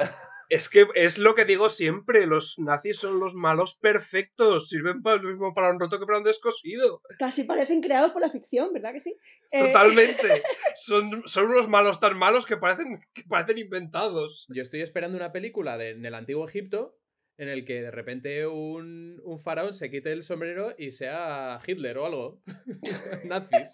Es 0.53 0.69
que 0.69 0.85
es 0.93 1.17
lo 1.17 1.33
que 1.33 1.45
digo 1.45 1.67
siempre, 1.67 2.27
los 2.27 2.59
nazis 2.59 2.97
son 2.97 3.19
los 3.19 3.33
malos 3.33 3.73
perfectos, 3.73 4.69
sirven 4.69 5.01
para 5.01 5.19
lo 5.19 5.29
mismo 5.29 5.51
para 5.51 5.71
un 5.71 5.79
roto 5.79 5.99
que 5.99 6.05
para 6.05 6.19
un 6.19 6.23
descosido. 6.23 7.01
Casi 7.17 7.43
parecen 7.43 7.81
creados 7.81 8.11
por 8.11 8.21
la 8.21 8.29
ficción, 8.29 8.71
¿verdad 8.71 8.93
que 8.93 8.99
sí? 8.99 9.17
Eh, 9.49 9.65
Totalmente. 9.65 10.43
Son, 10.75 11.23
son 11.27 11.45
unos 11.45 11.67
malos 11.67 11.99
tan 11.99 12.17
malos 12.17 12.45
que 12.45 12.57
parecen, 12.57 12.99
que 13.13 13.23
parecen 13.23 13.57
inventados. 13.57 14.47
Yo 14.49 14.61
estoy 14.61 14.81
esperando 14.81 15.17
una 15.17 15.31
película 15.31 15.77
de, 15.77 15.91
en 15.91 16.05
el 16.05 16.13
antiguo 16.13 16.47
Egipto 16.47 16.99
en 17.37 17.49
el 17.49 17.65
que 17.65 17.81
de 17.81 17.91
repente 17.91 18.45
un, 18.45 19.21
un 19.23 19.39
faraón 19.39 19.73
se 19.73 19.89
quite 19.89 20.11
el 20.11 20.23
sombrero 20.23 20.75
y 20.77 20.91
sea 20.91 21.59
Hitler 21.65 21.97
o 21.97 22.05
algo. 22.05 22.41
Nazis. 23.25 23.71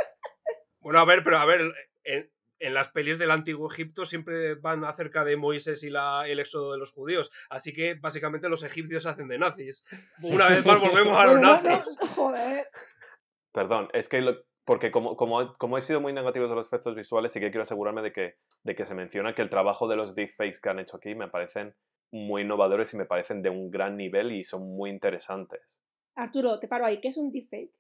Bueno, 0.80 1.00
a 1.00 1.06
ver, 1.06 1.24
pero 1.24 1.38
a 1.40 1.46
ver, 1.46 1.74
en, 2.04 2.32
en 2.60 2.74
las 2.74 2.89
pelis 2.89 3.18
del 3.20 3.32
antiguo 3.32 3.72
Egipto 3.72 4.05
siempre 4.05 4.55
van 4.55 4.84
acerca 4.84 5.24
de 5.24 5.38
Moisés 5.38 5.84
y 5.84 5.89
la, 5.89 6.28
el 6.28 6.39
éxodo 6.39 6.72
de 6.74 6.78
los 6.78 6.91
judíos. 6.91 7.32
Así 7.49 7.72
que 7.74 7.93
básicamente 7.95 8.49
los 8.49 8.64
egipcios 8.64 9.03
se 9.03 9.10
hacen 9.10 9.28
de 9.28 9.38
nazis. 9.39 9.84
Una 10.22 10.47
vez 10.49 10.66
más 10.66 10.80
volvemos 10.80 11.18
a 11.18 11.26
los 11.26 11.41
nazis. 11.41 11.97
joder. 12.16 12.68
Perdón, 13.51 13.89
es 13.93 14.10
que 14.10 14.22
lo- 14.22 14.43
porque 14.66 14.91
como, 14.91 15.16
como, 15.16 15.55
como 15.57 15.78
he 15.78 15.82
sido 15.82 15.99
muy 15.99 16.14
negativo 16.14 16.47
de 16.47 16.53
los 16.53 16.68
efectos 16.68 16.93
visuales, 16.95 17.32
sí 17.32 17.39
que 17.39 17.49
quiero 17.49 17.64
asegurarme 17.64 18.03
de 18.03 18.12
que, 18.14 18.36
de 18.64 18.76
que 18.76 18.86
se 18.86 18.93
menciona 18.93 19.34
que 19.34 19.41
el 19.41 19.49
trabajo 19.49 19.88
de 19.88 19.95
los 19.95 20.14
deepfakes 20.14 20.60
que 20.62 20.70
han 20.70 20.78
hecho 20.80 20.97
aquí 20.97 21.16
me 21.16 21.28
parecen 21.28 21.74
muy 22.12 22.43
innovadores 22.43 22.93
y 22.93 22.97
me 22.97 23.05
parecen 23.05 23.41
de 23.41 23.49
un 23.49 23.72
gran 23.72 23.97
nivel 23.97 24.32
y 24.32 24.43
son 24.43 24.62
muy 24.76 24.91
interesantes. 24.91 25.82
Arturo, 26.16 26.60
te 26.60 26.68
paro 26.68 26.86
ahí. 26.86 26.99
¿Qué 26.99 27.07
es 27.07 27.18
un 27.18 27.32
deepfake? 27.32 27.72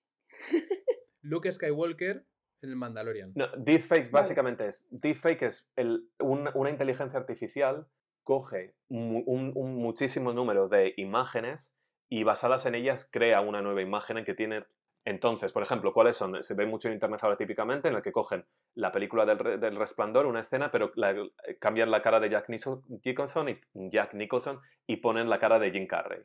Luke 1.21 1.51
Skywalker 1.51 2.25
en 2.61 2.69
el 2.69 2.75
Mandalorian. 2.75 3.31
No, 3.35 3.47
deepfakes 3.57 4.11
básicamente 4.11 4.65
es, 4.67 4.87
deepfake 4.91 5.43
es 5.43 5.69
el, 5.75 6.09
un- 6.19 6.49
una 6.53 6.69
inteligencia 6.69 7.19
artificial 7.19 7.87
coge 8.23 8.75
un, 8.89 9.23
un 9.55 9.75
muchísimo 9.77 10.33
número 10.33 10.67
de 10.67 10.93
imágenes 10.97 11.75
y 12.09 12.23
basadas 12.23 12.65
en 12.65 12.75
ellas 12.75 13.07
crea 13.11 13.41
una 13.41 13.61
nueva 13.61 13.81
imagen 13.81 14.17
en 14.17 14.25
que 14.25 14.33
tiene... 14.33 14.65
Entonces, 15.05 15.53
por 15.53 15.63
ejemplo, 15.63 15.93
¿cuáles 15.93 16.17
son? 16.17 16.43
Se 16.43 16.53
ve 16.53 16.65
mucho 16.65 16.89
en 16.89 16.93
internet 16.95 17.23
ahora 17.23 17.37
típicamente 17.37 17.87
en 17.87 17.95
el 17.95 18.01
que 18.03 18.11
cogen 18.11 18.45
la 18.75 18.91
película 18.91 19.25
del, 19.25 19.39
re- 19.39 19.57
del 19.57 19.77
resplandor, 19.77 20.25
una 20.25 20.41
escena, 20.41 20.69
pero 20.71 20.91
la- 20.95 21.15
cambian 21.59 21.89
la 21.89 22.01
cara 22.01 22.19
de 22.19 22.29
Jack 22.29 22.49
Nicholson 22.49 23.49
y, 23.49 23.89
Jack 23.89 24.13
Nicholson 24.13 24.59
y 24.85 24.97
ponen 24.97 25.29
la 25.29 25.39
cara 25.39 25.57
de 25.57 25.71
Jim 25.71 25.87
Carrey, 25.87 26.21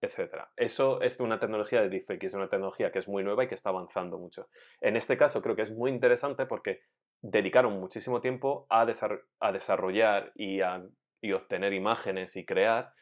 etc. 0.00 0.48
Eso 0.56 1.00
es 1.00 1.18
una 1.20 1.38
tecnología 1.38 1.80
de 1.82 1.88
deepfake, 1.88 2.24
es 2.24 2.34
una 2.34 2.48
tecnología 2.48 2.92
que 2.92 2.98
es 2.98 3.08
muy 3.08 3.24
nueva 3.24 3.44
y 3.44 3.48
que 3.48 3.54
está 3.54 3.70
avanzando 3.70 4.18
mucho. 4.18 4.48
En 4.80 4.96
este 4.96 5.16
caso 5.16 5.42
creo 5.42 5.56
que 5.56 5.62
es 5.62 5.72
muy 5.72 5.90
interesante 5.90 6.46
porque 6.46 6.82
dedicaron 7.20 7.78
muchísimo 7.80 8.20
tiempo 8.20 8.66
a, 8.70 8.86
a 9.40 9.52
desarrollar 9.52 10.32
y, 10.34 10.60
a, 10.60 10.84
y 11.20 11.32
obtener 11.32 11.72
imágenes 11.72 12.36
y 12.36 12.44
crear 12.44 12.92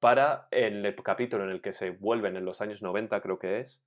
para 0.00 0.48
el 0.50 0.94
capítulo 1.04 1.44
en 1.44 1.50
el 1.50 1.60
que 1.60 1.72
se 1.72 1.90
vuelven 1.90 2.36
en 2.36 2.44
los 2.44 2.60
años 2.62 2.82
90, 2.82 3.20
creo 3.20 3.38
que 3.38 3.60
es, 3.60 3.84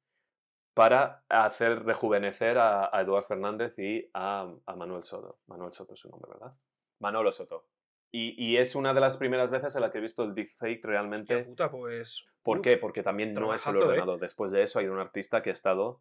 para 0.73 1.23
hacer 1.27 1.83
rejuvenecer 1.83 2.57
a, 2.57 2.95
a 2.95 3.01
Eduard 3.01 3.25
Fernández 3.25 3.77
y 3.77 4.09
a, 4.13 4.51
a 4.65 4.75
Manuel 4.75 5.03
Soto. 5.03 5.39
Manuel 5.47 5.71
Soto 5.71 5.93
es 5.93 5.99
su 5.99 6.09
nombre, 6.09 6.31
¿verdad? 6.33 6.55
Manolo 6.99 7.31
Soto. 7.31 7.67
Y, 8.15 8.35
y 8.37 8.57
es 8.57 8.75
una 8.75 8.93
de 8.93 9.01
las 9.01 9.17
primeras 9.17 9.49
veces 9.49 9.75
en 9.75 9.81
la 9.81 9.91
que 9.91 9.97
he 9.97 10.01
visto 10.01 10.23
el 10.23 10.35
deepfake 10.35 10.85
Hostia 10.85 10.89
realmente. 10.91 11.43
puta, 11.45 11.71
pues. 11.71 12.25
¿Por 12.43 12.59
uf. 12.59 12.63
qué? 12.63 12.77
Porque 12.77 13.01
también 13.01 13.33
no 13.33 13.51
es 13.53 13.63
trabajazo, 13.63 13.91
¿eh? 13.95 13.99
ordenado. 13.99 14.17
Después 14.19 14.51
de 14.51 14.61
eso 14.61 14.77
hay 14.77 14.85
un 14.85 14.99
artista 14.99 15.41
que 15.41 15.49
ha 15.49 15.53
estado 15.53 15.99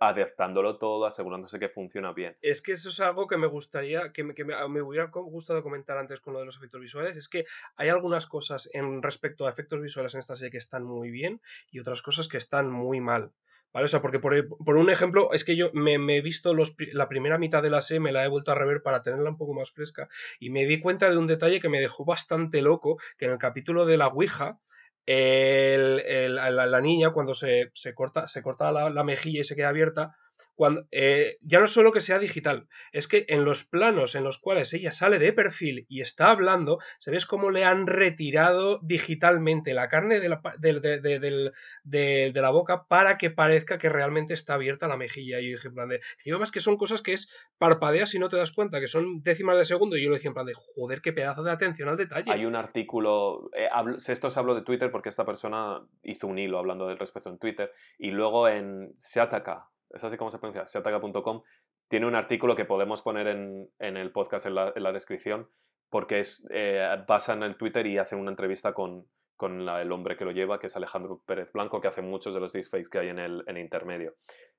adaptándolo 0.00 0.78
todo, 0.78 1.06
asegurándose 1.06 1.60
que 1.60 1.68
funciona 1.68 2.12
bien. 2.12 2.36
Es 2.42 2.60
que 2.60 2.72
eso 2.72 2.88
es 2.88 2.98
algo 2.98 3.28
que 3.28 3.36
me 3.36 3.46
gustaría, 3.46 4.12
que 4.12 4.24
me, 4.24 4.34
que 4.34 4.44
me, 4.44 4.56
me 4.68 4.82
hubiera 4.82 5.06
gustado 5.12 5.62
comentar 5.62 5.96
antes 5.96 6.20
con 6.20 6.32
lo 6.34 6.40
de 6.40 6.46
los 6.46 6.56
efectos 6.56 6.80
visuales. 6.80 7.16
Es 7.16 7.28
que 7.28 7.44
hay 7.76 7.88
algunas 7.88 8.26
cosas 8.26 8.68
en 8.72 9.00
respecto 9.00 9.46
a 9.46 9.50
efectos 9.50 9.80
visuales 9.80 10.14
en 10.14 10.18
esta 10.18 10.34
serie 10.34 10.50
que 10.50 10.58
están 10.58 10.82
muy 10.82 11.12
bien 11.12 11.40
y 11.70 11.78
otras 11.78 12.02
cosas 12.02 12.26
que 12.26 12.38
están 12.38 12.68
muy 12.68 13.00
mal. 13.00 13.30
¿Vale? 13.72 13.86
O 13.86 13.88
sea, 13.88 14.02
porque 14.02 14.18
por, 14.20 14.34
por 14.64 14.76
un 14.76 14.90
ejemplo, 14.90 15.32
es 15.32 15.44
que 15.44 15.56
yo 15.56 15.70
me, 15.72 15.98
me 15.98 16.16
he 16.16 16.20
visto 16.20 16.52
los, 16.52 16.74
la 16.92 17.08
primera 17.08 17.38
mitad 17.38 17.62
de 17.62 17.70
la 17.70 17.80
serie, 17.80 18.00
me 18.00 18.12
la 18.12 18.24
he 18.24 18.28
vuelto 18.28 18.52
a 18.52 18.54
rever 18.54 18.82
para 18.82 19.02
tenerla 19.02 19.30
un 19.30 19.38
poco 19.38 19.54
más 19.54 19.70
fresca 19.72 20.08
y 20.38 20.50
me 20.50 20.66
di 20.66 20.80
cuenta 20.80 21.10
de 21.10 21.16
un 21.16 21.26
detalle 21.26 21.60
que 21.60 21.70
me 21.70 21.80
dejó 21.80 22.04
bastante 22.04 22.60
loco, 22.62 22.98
que 23.18 23.24
en 23.26 23.32
el 23.32 23.38
capítulo 23.38 23.86
de 23.86 23.96
la 23.96 24.08
Ouija, 24.08 24.58
el- 25.06 26.00
el- 26.06 26.34
la, 26.36 26.50
la 26.66 26.80
niña 26.80 27.12
cuando 27.12 27.34
se, 27.34 27.70
se 27.74 27.94
corta, 27.94 28.26
se 28.28 28.42
corta 28.42 28.70
la, 28.72 28.90
la 28.90 29.04
mejilla 29.04 29.40
y 29.40 29.44
se 29.44 29.56
queda 29.56 29.70
abierta, 29.70 30.16
cuando, 30.54 30.86
eh, 30.90 31.38
ya 31.40 31.58
no 31.60 31.66
solo 31.66 31.92
que 31.92 32.00
sea 32.00 32.18
digital, 32.18 32.68
es 32.92 33.08
que 33.08 33.24
en 33.28 33.44
los 33.44 33.64
planos 33.64 34.14
en 34.14 34.24
los 34.24 34.38
cuales 34.38 34.72
ella 34.74 34.90
sale 34.90 35.18
de 35.18 35.32
perfil 35.32 35.86
y 35.88 36.00
está 36.02 36.30
hablando, 36.30 36.78
se 36.98 37.10
ves 37.10 37.26
cómo 37.26 37.50
le 37.50 37.64
han 37.64 37.86
retirado 37.86 38.78
digitalmente 38.82 39.74
la 39.74 39.88
carne 39.88 40.20
de 40.20 40.28
la, 40.28 40.42
de, 40.58 40.80
de- 40.80 41.52
de- 41.84 42.32
la 42.42 42.50
boca 42.50 42.84
para 42.86 43.18
que 43.18 43.30
parezca 43.30 43.78
que 43.78 43.88
realmente 43.88 44.34
está 44.34 44.54
abierta 44.54 44.88
la 44.88 44.96
mejilla. 44.96 45.40
Y 45.40 45.50
yo 45.50 45.56
dije, 45.56 45.68
en 45.68 45.74
plan 45.74 45.88
de. 45.88 46.00
Y 46.24 46.30
además 46.30 46.50
que 46.50 46.60
son 46.60 46.76
cosas 46.76 47.02
que 47.02 47.12
es 47.12 47.28
parpadeas 47.58 48.14
y 48.14 48.18
no 48.18 48.28
te 48.28 48.36
das 48.36 48.52
cuenta, 48.52 48.80
que 48.80 48.88
son 48.88 49.22
décimas 49.22 49.56
de 49.58 49.64
segundo. 49.64 49.96
Y 49.96 50.02
yo 50.02 50.08
lo 50.08 50.14
decía 50.16 50.28
en 50.30 50.34
plan 50.34 50.46
de, 50.46 50.54
joder, 50.54 51.00
qué 51.00 51.12
pedazo 51.12 51.42
de 51.42 51.50
atención 51.52 51.88
al 51.88 51.96
detalle. 51.96 52.30
Hay 52.30 52.44
un 52.44 52.56
artículo, 52.56 53.50
eh, 53.56 53.68
esto 54.08 54.30
se 54.30 54.38
habló 54.38 54.54
de 54.54 54.62
Twitter 54.62 54.90
porque 54.90 55.08
esta 55.08 55.24
persona 55.24 55.80
hizo 56.02 56.26
un 56.26 56.38
hilo 56.38 56.58
hablando 56.58 56.86
del 56.88 56.98
respecto 56.98 57.30
en 57.30 57.38
Twitter 57.38 57.72
y 57.98 58.10
luego 58.10 58.48
en 58.48 58.94
Shataka, 58.98 59.68
es 59.94 60.04
así 60.04 60.16
como 60.16 60.30
se 60.30 60.38
pronuncia, 60.38 60.64
shataka.com, 60.66 61.42
tiene 61.88 62.06
un 62.06 62.14
artículo 62.14 62.56
que 62.56 62.64
podemos 62.64 63.02
poner 63.02 63.26
en, 63.26 63.70
en 63.78 63.96
el 63.96 64.12
podcast 64.12 64.46
en 64.46 64.54
la, 64.54 64.92
descripción 64.92 65.48
porque 65.90 66.20
es, 66.20 66.46
eh, 66.50 66.86
basa 67.06 67.34
en 67.34 67.42
el 67.42 67.56
Twitter 67.56 67.86
y 67.86 67.98
hace 67.98 68.16
una 68.16 68.30
entrevista 68.30 68.72
con, 68.72 69.06
con 69.36 69.68
el 69.68 69.92
hombre 69.92 70.16
que 70.16 70.24
lo 70.24 70.30
lleva, 70.32 70.58
que 70.58 70.68
es 70.68 70.76
Alejandro 70.76 71.22
Pérez 71.26 71.52
Blanco, 71.52 71.80
que 71.80 71.88
hace 71.88 72.00
muchos 72.00 72.32
de 72.32 72.40
los 72.40 72.52
deepfakes 72.52 72.88
que 72.88 72.98
hay 72.98 73.08
en 73.10 73.18
el 73.18 73.58
intermedio. 73.58 74.14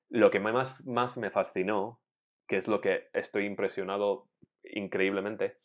Lo 0.08 0.30
que 0.30 0.38
más, 0.38 0.84
más 0.86 1.16
me 1.16 1.30
fascinó, 1.30 2.00
que 2.46 2.56
es 2.56 2.68
lo 2.68 2.80
que 2.80 3.08
estoy 3.12 3.46
impresionado 3.46 4.28
increíblemente, 4.62 5.58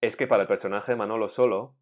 es 0.00 0.16
que 0.16 0.26
para 0.26 0.42
el 0.42 0.48
personaje 0.48 0.92
de 0.92 0.96
Manolo 0.96 1.28
Solo, 1.28 1.74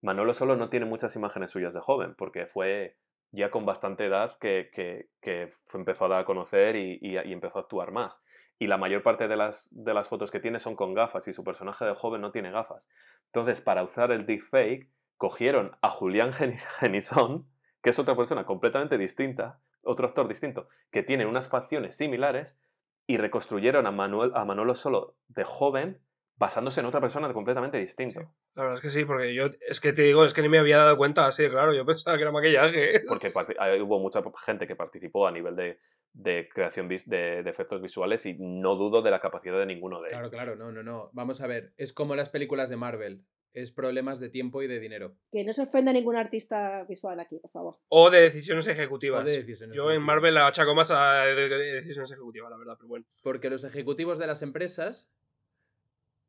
Manolo 0.00 0.34
Solo 0.34 0.56
no 0.56 0.68
tiene 0.68 0.86
muchas 0.86 1.16
imágenes 1.16 1.50
suyas 1.50 1.74
de 1.74 1.80
joven, 1.80 2.14
porque 2.14 2.46
fue 2.46 2.96
ya 3.34 3.50
con 3.50 3.66
bastante 3.66 4.06
edad 4.06 4.38
que, 4.38 4.70
que- 4.72 5.50
empezó 5.74 6.04
a 6.04 6.08
dar 6.08 6.20
a 6.20 6.24
conocer 6.24 6.76
y, 6.76 6.98
empezó 7.32 7.58
a 7.58 7.62
actuar 7.62 7.90
más. 7.90 8.22
Y 8.58 8.68
la 8.68 8.76
mayor 8.76 9.02
parte 9.02 9.26
de 9.26 9.36
las, 9.36 9.68
de 9.72 9.92
las 9.94 10.08
fotos 10.08 10.30
que 10.30 10.38
tiene 10.40 10.58
son 10.58 10.76
con 10.76 10.94
gafas 10.94 11.26
y 11.26 11.32
su 11.32 11.42
personaje 11.42 11.84
de 11.84 11.94
joven 11.94 12.20
no 12.20 12.30
tiene 12.30 12.52
gafas. 12.52 12.88
Entonces, 13.26 13.60
para 13.60 13.82
usar 13.82 14.12
el 14.12 14.26
deepfake, 14.26 14.88
cogieron 15.16 15.76
a 15.82 15.90
Julián 15.90 16.32
Geni- 16.32 16.56
Genison, 16.78 17.48
que 17.82 17.90
es 17.90 17.98
otra 17.98 18.16
persona 18.16 18.46
completamente 18.46 18.96
distinta, 18.96 19.60
otro 19.82 20.06
actor 20.06 20.28
distinto, 20.28 20.68
que 20.90 21.02
tiene 21.02 21.26
unas 21.26 21.48
facciones 21.48 21.96
similares, 21.96 22.58
y 23.06 23.18
reconstruyeron 23.18 23.86
a, 23.86 23.90
Manuel, 23.90 24.32
a 24.34 24.44
Manolo 24.44 24.74
Solo 24.74 25.16
de 25.28 25.44
joven 25.44 26.00
basándose 26.36 26.80
en 26.80 26.86
otra 26.86 27.00
persona 27.00 27.32
completamente 27.32 27.78
distinta. 27.78 28.20
Sí, 28.20 28.26
la 28.54 28.62
verdad 28.62 28.76
es 28.76 28.82
que 28.82 28.90
sí, 28.90 29.04
porque 29.04 29.34
yo, 29.34 29.46
es 29.68 29.80
que 29.80 29.92
te 29.92 30.02
digo, 30.02 30.24
es 30.24 30.34
que 30.34 30.42
ni 30.42 30.48
me 30.48 30.58
había 30.58 30.78
dado 30.78 30.96
cuenta 30.96 31.26
así 31.26 31.44
de 31.44 31.50
claro, 31.50 31.74
yo 31.74 31.86
pensaba 31.86 32.16
que 32.16 32.22
era 32.22 32.32
maquillaje. 32.32 33.02
Porque 33.08 33.28
eh, 33.28 33.82
hubo 33.82 34.00
mucha 34.00 34.22
gente 34.44 34.66
que 34.66 34.76
participó 34.76 35.26
a 35.26 35.32
nivel 35.32 35.54
de, 35.54 35.78
de 36.12 36.48
creación 36.52 36.88
de, 36.88 37.42
de 37.42 37.50
efectos 37.50 37.80
visuales 37.80 38.26
y 38.26 38.36
no 38.38 38.74
dudo 38.76 39.02
de 39.02 39.10
la 39.10 39.20
capacidad 39.20 39.58
de 39.58 39.66
ninguno 39.66 40.00
de 40.00 40.08
ellos. 40.08 40.12
Claro, 40.12 40.30
claro, 40.30 40.56
no, 40.56 40.72
no, 40.72 40.82
no. 40.82 41.10
Vamos 41.12 41.40
a 41.40 41.46
ver, 41.46 41.72
es 41.76 41.92
como 41.92 42.16
las 42.16 42.28
películas 42.28 42.70
de 42.70 42.76
Marvel. 42.76 43.24
Es 43.52 43.70
problemas 43.70 44.18
de 44.18 44.30
tiempo 44.30 44.64
y 44.64 44.66
de 44.66 44.80
dinero. 44.80 45.14
Que 45.30 45.44
no 45.44 45.52
se 45.52 45.62
ofenda 45.62 45.92
ningún 45.92 46.16
artista 46.16 46.84
visual 46.88 47.20
aquí, 47.20 47.38
por 47.38 47.52
favor. 47.52 47.76
O 47.86 48.10
de 48.10 48.22
decisiones 48.22 48.66
ejecutivas. 48.66 49.22
O 49.22 49.24
de 49.24 49.36
decisiones 49.44 49.76
Yo 49.76 49.92
en. 49.92 50.02
Marvel 50.02 50.34
la 50.34 50.48
achaco 50.48 50.74
más 50.74 50.90
a 50.90 51.24
de 51.26 51.48
decisiones 51.48 52.10
ejecutivas, 52.10 52.50
la 52.50 52.56
verdad, 52.56 52.74
pero 52.76 52.88
bueno. 52.88 53.06
Porque 53.22 53.50
los 53.50 53.62
ejecutivos 53.62 54.18
de 54.18 54.26
las 54.26 54.42
empresas 54.42 55.08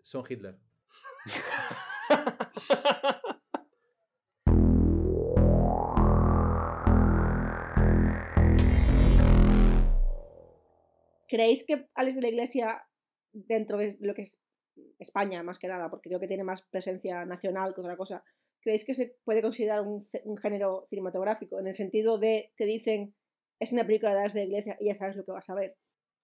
son 0.06 0.24
Hitler. 0.28 0.58
¿Creéis 11.28 11.66
que 11.66 11.88
Alex 11.96 12.16
de 12.16 12.22
la 12.22 12.28
Iglesia, 12.30 12.88
dentro 13.34 13.80
de 13.80 13.98
lo 14.00 14.14
que 14.14 14.22
es 14.22 14.40
España, 15.00 15.42
más 15.44 15.58
que 15.58 15.68
nada, 15.68 15.90
porque 15.90 16.10
creo 16.10 16.20
que 16.20 16.28
tiene 16.28 16.44
más 16.44 16.62
presencia 16.62 17.26
nacional 17.26 17.74
que 17.74 17.82
otra 17.82 17.98
cosa, 17.98 18.24
¿creéis 18.62 18.86
que 18.86 18.94
se 18.94 19.18
puede 19.26 19.42
considerar 19.42 19.82
un, 19.82 20.04
género 20.38 20.84
cinematográfico? 20.86 21.60
En 21.60 21.66
el 21.68 21.74
sentido 21.74 22.20
de, 22.20 22.54
te 22.56 22.66
dicen, 22.66 23.16
es 23.60 23.74
una 23.74 23.86
película 23.86 24.14
de 24.14 24.20
Alex 24.20 24.36
de 24.36 24.42
la 24.42 24.46
Iglesia 24.46 24.78
y 24.80 24.86
ya 24.86 24.94
sabes 24.94 25.18
lo 25.18 25.26
que 25.26 25.32
vas 25.32 25.50
a 25.50 25.56
ver. 25.56 25.76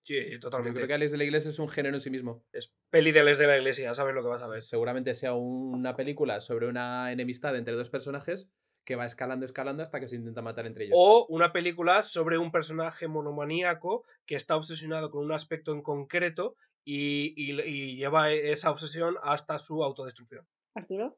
Sí, 0.03 0.15
Yo 0.31 0.39
totalmente. 0.39 0.77
creo 0.79 0.87
que 0.87 0.93
Alex 0.95 1.11
de 1.11 1.17
la 1.19 1.23
Iglesia 1.23 1.49
es 1.49 1.59
un 1.59 1.69
género 1.69 1.95
en 1.95 2.01
sí 2.01 2.09
mismo. 2.09 2.43
Es 2.51 2.73
peli 2.89 3.11
de 3.11 3.23
Les 3.23 3.37
de 3.37 3.47
la 3.47 3.57
iglesia, 3.57 3.83
ya 3.85 3.93
sabes 3.93 4.15
lo 4.15 4.23
que 4.23 4.29
vas 4.29 4.41
a 4.41 4.47
ver. 4.47 4.61
Seguramente 4.61 5.13
sea 5.13 5.33
una 5.35 5.95
película 5.95 6.41
sobre 6.41 6.67
una 6.67 7.11
enemistad 7.11 7.55
entre 7.55 7.75
dos 7.75 7.89
personajes 7.89 8.49
que 8.83 8.95
va 8.95 9.05
escalando, 9.05 9.45
escalando 9.45 9.83
hasta 9.83 9.99
que 9.99 10.07
se 10.07 10.15
intenta 10.15 10.41
matar 10.41 10.65
entre 10.65 10.85
ellos. 10.85 10.97
O 10.99 11.27
una 11.29 11.53
película 11.53 12.01
sobre 12.01 12.39
un 12.39 12.51
personaje 12.51 13.07
monomaníaco 13.07 14.03
que 14.25 14.35
está 14.35 14.55
obsesionado 14.55 15.11
con 15.11 15.23
un 15.23 15.31
aspecto 15.33 15.71
en 15.71 15.83
concreto 15.83 16.55
y, 16.83 17.33
y- 17.37 17.61
y 17.61 17.95
lleva 17.97 18.31
esa 18.31 18.71
obsesión 18.71 19.17
hasta 19.21 19.59
su 19.59 19.83
autodestrucción. 19.83 20.47
Arturo. 20.73 21.15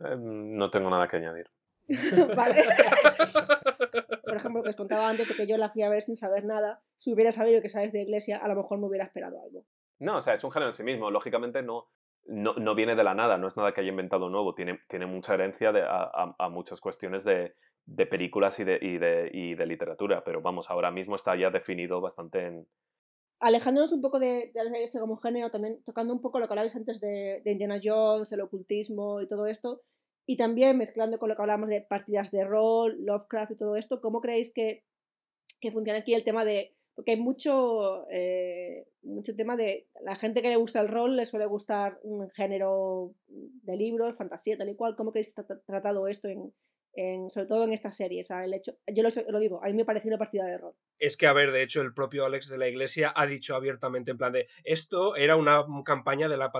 Eh, 0.00 0.16
no 0.18 0.70
tengo 0.70 0.90
nada 0.90 1.06
que 1.06 1.18
añadir. 1.18 1.46
vale. 2.36 2.62
Por 4.24 4.36
ejemplo, 4.36 4.62
que 4.62 4.68
os 4.68 4.76
contaba 4.76 5.08
antes 5.08 5.28
de 5.28 5.34
que 5.34 5.46
yo 5.46 5.56
la 5.56 5.68
fui 5.70 5.82
a 5.82 5.88
ver 5.88 6.02
sin 6.02 6.16
saber 6.16 6.44
nada. 6.44 6.82
Si 6.96 7.12
hubiera 7.12 7.32
sabido 7.32 7.62
que 7.62 7.68
sabes 7.68 7.92
de 7.92 8.02
iglesia, 8.02 8.38
a 8.38 8.48
lo 8.48 8.54
mejor 8.54 8.78
me 8.78 8.86
hubiera 8.86 9.04
esperado 9.04 9.40
algo. 9.42 9.64
No, 9.98 10.16
o 10.16 10.20
sea, 10.20 10.34
es 10.34 10.44
un 10.44 10.50
género 10.50 10.70
en 10.70 10.74
sí 10.74 10.82
mismo. 10.84 11.10
Lógicamente 11.10 11.62
no, 11.62 11.88
no, 12.26 12.54
no 12.54 12.74
viene 12.74 12.94
de 12.94 13.04
la 13.04 13.14
nada, 13.14 13.38
no 13.38 13.46
es 13.48 13.56
nada 13.56 13.72
que 13.72 13.80
haya 13.80 13.90
inventado 13.90 14.28
nuevo. 14.28 14.54
Tiene, 14.54 14.80
tiene 14.88 15.06
mucha 15.06 15.34
herencia 15.34 15.72
de- 15.72 15.82
a, 15.82 16.02
a- 16.02 16.36
a 16.38 16.48
muchas 16.48 16.80
cuestiones 16.80 17.24
de, 17.24 17.54
de 17.86 18.06
películas 18.06 18.58
y 18.60 18.64
de, 18.64 18.78
y, 18.80 18.98
de, 18.98 19.30
y 19.32 19.54
de 19.54 19.66
literatura. 19.66 20.22
Pero 20.24 20.42
vamos, 20.42 20.70
ahora 20.70 20.90
mismo 20.90 21.16
está 21.16 21.34
ya 21.36 21.50
definido 21.50 22.00
bastante 22.00 22.46
en... 22.46 22.68
Alejándonos 23.40 23.92
un 23.92 24.02
poco 24.02 24.18
de, 24.18 24.50
iglesia 24.52 25.00
como 25.00 25.16
género, 25.16 25.48
también 25.50 25.80
tocando 25.84 26.12
un 26.12 26.20
poco 26.20 26.38
lo 26.40 26.46
que 26.48 26.52
hablabais 26.52 26.74
antes 26.74 27.00
de, 27.00 27.40
de 27.44 27.52
Indiana 27.52 27.80
Jones, 27.82 28.32
el 28.32 28.40
ocultismo 28.40 29.20
y 29.20 29.28
todo 29.28 29.46
esto, 29.46 29.80
y 30.30 30.36
también 30.36 30.76
mezclando 30.76 31.18
con 31.18 31.30
lo 31.30 31.36
que 31.36 31.40
hablábamos 31.42 31.70
de 31.70 31.80
partidas 31.80 32.30
de 32.30 32.44
rol, 32.44 32.98
Lovecraft 33.02 33.52
y 33.52 33.56
todo 33.56 33.76
esto, 33.76 34.02
¿cómo 34.02 34.20
creéis 34.20 34.52
que, 34.52 34.84
que 35.58 35.70
funciona 35.72 36.00
aquí 36.00 36.12
el 36.12 36.22
tema 36.22 36.44
de... 36.44 36.74
Porque 36.94 37.12
hay 37.12 37.16
mucho, 37.16 38.06
eh, 38.10 38.86
mucho 39.02 39.34
tema 39.34 39.56
de... 39.56 39.86
La 40.02 40.16
gente 40.16 40.42
que 40.42 40.50
le 40.50 40.56
gusta 40.56 40.80
el 40.80 40.88
rol 40.88 41.16
le 41.16 41.24
suele 41.24 41.46
gustar 41.46 41.98
un 42.02 42.28
género 42.30 43.14
de 43.28 43.76
libros, 43.76 44.16
fantasía, 44.16 44.58
tal 44.58 44.68
y 44.68 44.74
cual. 44.76 44.96
¿Cómo 44.96 45.12
creéis 45.12 45.28
que 45.32 45.40
está 45.40 45.46
tra- 45.46 45.62
tratado 45.64 46.08
esto 46.08 46.28
en, 46.28 46.52
en- 46.92 47.30
sobre 47.30 47.46
todo 47.46 47.64
en 47.64 47.72
esta 47.72 47.90
serie? 47.90 48.20
O 48.20 48.24
sea, 48.24 48.44
el 48.44 48.52
hecho, 48.52 48.76
yo 48.86 49.02
lo, 49.02 49.08
lo 49.30 49.38
digo, 49.38 49.64
a 49.64 49.68
mí 49.68 49.72
me 49.72 49.86
pareció 49.86 50.08
una 50.10 50.18
partida 50.18 50.44
de 50.44 50.58
rol. 50.58 50.74
Es 50.98 51.16
que, 51.16 51.26
a 51.28 51.32
ver, 51.32 51.52
de 51.52 51.62
hecho, 51.62 51.80
el 51.80 51.94
propio 51.94 52.24
Alex 52.26 52.48
de 52.48 52.58
la 52.58 52.68
Iglesia 52.68 53.12
ha 53.14 53.24
dicho 53.26 53.54
abiertamente 53.54 54.10
en 54.10 54.18
plan 54.18 54.32
de 54.32 54.48
esto 54.64 55.14
era 55.16 55.36
una 55.36 55.64
campaña 55.84 56.28
de 56.28 56.36
la, 56.36 56.50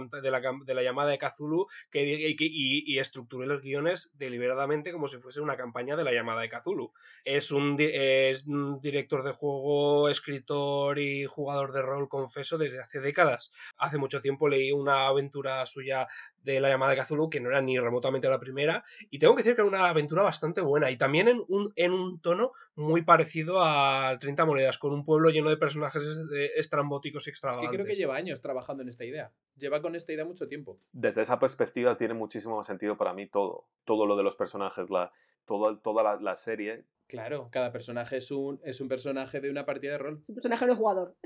de 0.67 0.75
la, 0.75 0.83
llamada 0.83 1.11
de 1.11 1.19
Cthulhu 1.19 1.67
que, 1.91 2.05
y, 2.05 2.37
y- 2.39 2.85
y 2.95 2.99
estructuré 3.01 3.47
los 3.47 3.61
guiones 3.63 4.11
deliberadamente 4.15 4.93
como 4.93 5.09
si 5.09 5.19
fuese 5.19 5.41
una 5.41 5.57
campaña 5.57 5.97
de 5.97 6.05
la 6.05 6.13
llamada 6.13 6.41
de 6.43 6.49
Cthulhu. 6.49 6.93
Es 7.25 7.51
un, 7.51 7.77
es 7.79 8.47
director 8.81 9.25
de 9.25 9.33
juego, 9.33 10.09
escritor 10.09 10.99
y 10.99 11.25
jugador 11.27 11.73
de 11.73 11.83
rol, 11.83 12.09
confeso, 12.09 12.59
desde 12.59 12.81
hace 12.81 13.01
décadas. 13.01 13.51
Hace 13.77 13.99
mucho 13.99 14.21
tiempo 14.21 14.49
leí 14.49 14.71
una 14.73 15.07
aventura 15.09 15.65
suya 15.67 16.07
de 16.43 16.61
la 16.61 16.69
llamada 16.69 16.93
de 16.95 17.03
Cthulhu 17.03 17.29
que 17.29 17.41
no 17.41 17.51
era 17.51 17.61
ni 17.61 17.79
remotamente 17.79 18.29
la 18.29 18.39
primera 18.41 18.85
y 19.11 19.19
tengo 19.19 19.35
que 19.35 19.43
decir 19.43 19.55
que 19.55 19.63
era 19.63 19.69
una 19.69 19.89
aventura 19.89 20.23
bastante 20.23 20.61
buena 20.61 20.91
y 20.91 20.97
también 20.97 21.29
en 21.29 21.43
un, 21.49 21.73
en 21.77 21.93
un 21.93 22.21
tono 22.21 22.53
muy 22.75 23.03
parecido 23.03 23.63
al 23.63 24.19
30 24.29 24.45
monedas, 24.45 24.77
con 24.79 24.93
un 24.93 25.05
pueblo 25.07 25.31
lleno 25.31 25.49
de 25.49 25.57
personajes 25.57 26.03
eh, 26.35 26.51
estrambóticos 26.57 27.27
y 27.27 27.31
Es 27.31 27.35
extravagantes. 27.35 27.71
que 27.71 27.77
creo 27.77 27.87
que 27.87 27.97
lleva 27.97 28.15
años 28.17 28.43
trabajando 28.43 28.83
en 28.83 28.91
esta 28.91 29.05
idea. 29.07 29.33
Lleva 29.57 29.81
con 29.81 29.97
esta 29.97 30.13
idea 30.13 30.25
mucho 30.27 30.47
tiempo. 30.49 30.79
Desde 30.93 31.23
esa 31.23 31.39
perspectiva 31.39 31.97
tiene 31.97 32.13
muchísimo 32.15 32.57
más 32.57 32.67
sentido 32.67 32.97
para 32.99 33.15
mí 33.15 33.27
todo. 33.27 33.67
Todo 33.85 34.05
lo 34.07 34.17
de 34.17 34.23
los 34.23 34.37
personajes, 34.37 34.91
la, 34.91 35.11
todo, 35.47 35.79
toda 35.79 36.03
la, 36.03 36.21
la 36.21 36.37
serie. 36.37 36.85
Claro, 37.07 37.49
cada 37.51 37.73
personaje 37.73 38.19
es 38.19 38.31
un, 38.31 38.61
es 38.65 38.83
un 38.83 38.89
personaje 38.89 39.41
de 39.41 39.51
una 39.51 39.65
partida 39.65 39.93
de 39.93 39.99
rol. 39.99 40.21
Es 40.25 40.29
un 40.29 40.35
personaje 40.35 40.67
no 40.67 40.73
es 40.73 40.79
jugador, 40.79 41.17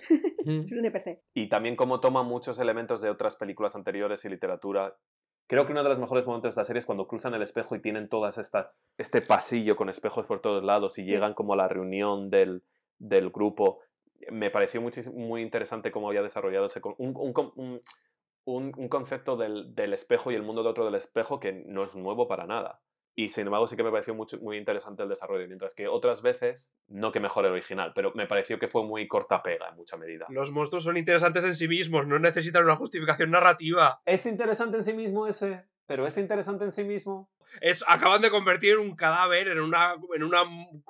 Mm. 0.44 0.60
es 0.66 0.72
un 0.72 0.78
NPC. 0.78 1.20
Y 1.34 1.48
también 1.48 1.74
como 1.74 1.98
toma 1.98 2.22
muchos 2.22 2.58
elementos 2.60 3.00
de 3.00 3.10
otras 3.10 3.34
películas 3.34 3.74
anteriores 3.74 4.24
y 4.24 4.28
literatura. 4.28 4.96
Creo 5.48 5.66
que 5.66 5.72
uno 5.72 5.82
de 5.82 5.88
los 5.90 5.98
mejores 5.98 6.24
momentos 6.24 6.54
de 6.54 6.60
la 6.60 6.64
serie 6.64 6.78
es 6.78 6.86
cuando 6.86 7.06
cruzan 7.08 7.34
el 7.34 7.42
espejo 7.42 7.74
y 7.76 7.80
tienen 7.82 8.08
todas 8.08 8.38
esta, 8.38 8.72
este 8.96 9.20
pasillo 9.20 9.76
con 9.76 9.88
espejos 9.90 10.24
por 10.24 10.40
todos 10.40 10.64
lados 10.64 10.98
y 10.98 11.04
llegan 11.04 11.34
como 11.34 11.52
a 11.52 11.56
la 11.56 11.68
reunión 11.68 12.30
del, 12.30 12.62
del 13.02 13.30
grupo. 13.30 13.80
Me 14.30 14.50
pareció 14.50 14.80
muchis- 14.80 15.12
muy 15.12 15.42
interesante 15.42 15.90
cómo 15.90 16.08
había 16.08 16.22
desarrollado 16.22 16.66
ese, 16.66 16.80
un, 16.98 17.14
un 17.16 17.80
un- 18.44 18.72
un- 18.76 18.88
concepto 18.88 19.36
del, 19.36 19.74
del 19.74 19.92
espejo 19.92 20.30
y 20.30 20.34
el 20.34 20.42
mundo 20.42 20.62
de 20.62 20.68
otro 20.70 20.84
del 20.84 20.94
espejo 20.94 21.38
que 21.40 21.52
no 21.52 21.84
es 21.84 21.94
nuevo 21.94 22.26
para 22.28 22.46
nada. 22.46 22.80
Y 23.14 23.28
sin 23.28 23.46
embargo 23.46 23.66
sí 23.66 23.76
que 23.76 23.82
me 23.82 23.90
pareció 23.90 24.14
mucho, 24.14 24.38
muy 24.40 24.56
interesante 24.56 25.02
el 25.02 25.08
desarrollo, 25.08 25.46
mientras 25.46 25.74
que 25.74 25.86
otras 25.86 26.22
veces, 26.22 26.72
no 26.88 27.12
que 27.12 27.20
mejore 27.20 27.48
el 27.48 27.54
original, 27.54 27.92
pero 27.94 28.10
me 28.14 28.26
pareció 28.26 28.58
que 28.58 28.68
fue 28.68 28.84
muy 28.84 29.06
corta 29.06 29.42
pega 29.42 29.68
en 29.68 29.76
mucha 29.76 29.96
medida. 29.98 30.26
Los 30.30 30.50
monstruos 30.50 30.84
son 30.84 30.96
interesantes 30.96 31.44
en 31.44 31.54
sí 31.54 31.68
mismos, 31.68 32.06
no 32.06 32.18
necesitan 32.18 32.64
una 32.64 32.76
justificación 32.76 33.30
narrativa. 33.30 34.00
¿Es 34.06 34.24
interesante 34.26 34.78
en 34.78 34.82
sí 34.82 34.94
mismo 34.94 35.26
ese? 35.26 35.66
¿Pero 35.92 36.06
es 36.06 36.16
interesante 36.16 36.64
en 36.64 36.72
sí 36.72 36.84
mismo? 36.84 37.30
Es, 37.60 37.84
acaban 37.86 38.22
de 38.22 38.30
convertir 38.30 38.78
un 38.78 38.96
cadáver 38.96 39.48
en 39.48 39.60
una, 39.60 39.94
en 40.14 40.22
una 40.22 40.42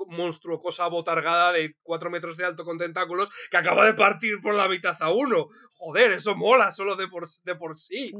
monstruosa 0.06 0.86
botargada 0.86 1.50
de 1.50 1.74
4 1.82 2.08
metros 2.08 2.36
de 2.36 2.44
alto 2.44 2.64
con 2.64 2.78
tentáculos 2.78 3.28
que 3.50 3.56
acaba 3.56 3.84
de 3.84 3.94
partir 3.94 4.40
por 4.40 4.54
la 4.54 4.68
mitad 4.68 4.94
a 5.00 5.12
uno. 5.12 5.48
Joder, 5.72 6.12
eso 6.12 6.36
mola 6.36 6.70
solo 6.70 6.94
de 6.94 7.08
por, 7.08 7.24
de 7.42 7.56
por 7.56 7.76
sí. 7.76 8.12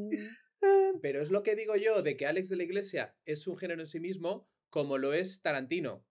Pero 1.01 1.22
es 1.22 1.30
lo 1.30 1.45
que 1.45 1.55
digo 1.55 1.76
yo 1.76 2.03
de 2.03 2.16
que 2.16 2.26
Alex 2.26 2.49
de 2.49 2.57
la 2.57 2.64
Iglesia 2.64 3.14
es 3.26 3.47
un 3.47 3.57
género 3.57 3.83
en 3.83 3.87
sí 3.87 4.01
mismo, 4.01 4.49
como 4.68 4.99
lo 4.99 5.12
es 5.12 5.41
Tarantino. 5.41 6.05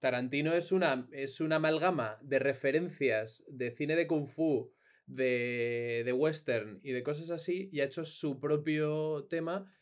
Tarantino 0.00 0.52
es 0.52 0.70
una, 0.70 1.08
es 1.12 1.40
una 1.40 1.56
amalgama 1.56 2.18
de 2.20 2.40
referencias 2.40 3.42
de 3.48 3.70
cine 3.70 3.96
de 3.96 4.06
kung 4.06 4.26
fu, 4.26 4.70
de, 5.06 6.02
de 6.04 6.12
western 6.12 6.78
y 6.82 6.92
de 6.92 7.02
cosas 7.02 7.30
así, 7.30 7.70
y 7.72 7.80
ha 7.80 7.84
hecho 7.84 8.04
su 8.04 8.38
propio 8.38 9.26
tema, 9.30 9.72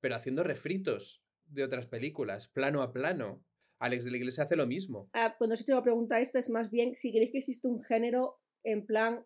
pero 0.00 0.16
haciendo 0.16 0.42
refritos 0.42 1.22
de 1.46 1.64
otras 1.64 1.86
películas, 1.86 2.48
plano 2.48 2.82
a 2.82 2.92
plano. 2.92 3.42
Alex 3.78 4.04
de 4.06 4.10
la 4.10 4.16
Iglesia 4.16 4.44
hace 4.44 4.56
lo 4.56 4.66
mismo. 4.66 5.10
Ah, 5.12 5.34
pues 5.38 5.50
no 5.50 5.54
sé 5.56 5.62
si 5.62 5.66
te 5.66 5.72
voy 5.72 5.80
a 5.80 5.84
preguntar 5.84 6.20
esto, 6.22 6.38
es 6.38 6.48
más 6.48 6.70
bien 6.70 6.96
si 6.96 7.12
queréis 7.12 7.30
que 7.30 7.38
existe 7.38 7.68
un 7.68 7.82
género 7.82 8.38
en 8.64 8.86
plan 8.86 9.24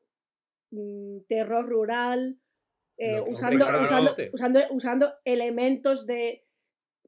mm, 0.72 1.20
terror 1.28 1.68
rural, 1.68 2.40
eh, 2.98 3.20
usando, 3.30 3.64
usando, 3.82 4.10
usando, 4.32 4.60
usando 4.70 5.14
elementos 5.24 6.04
de 6.06 6.44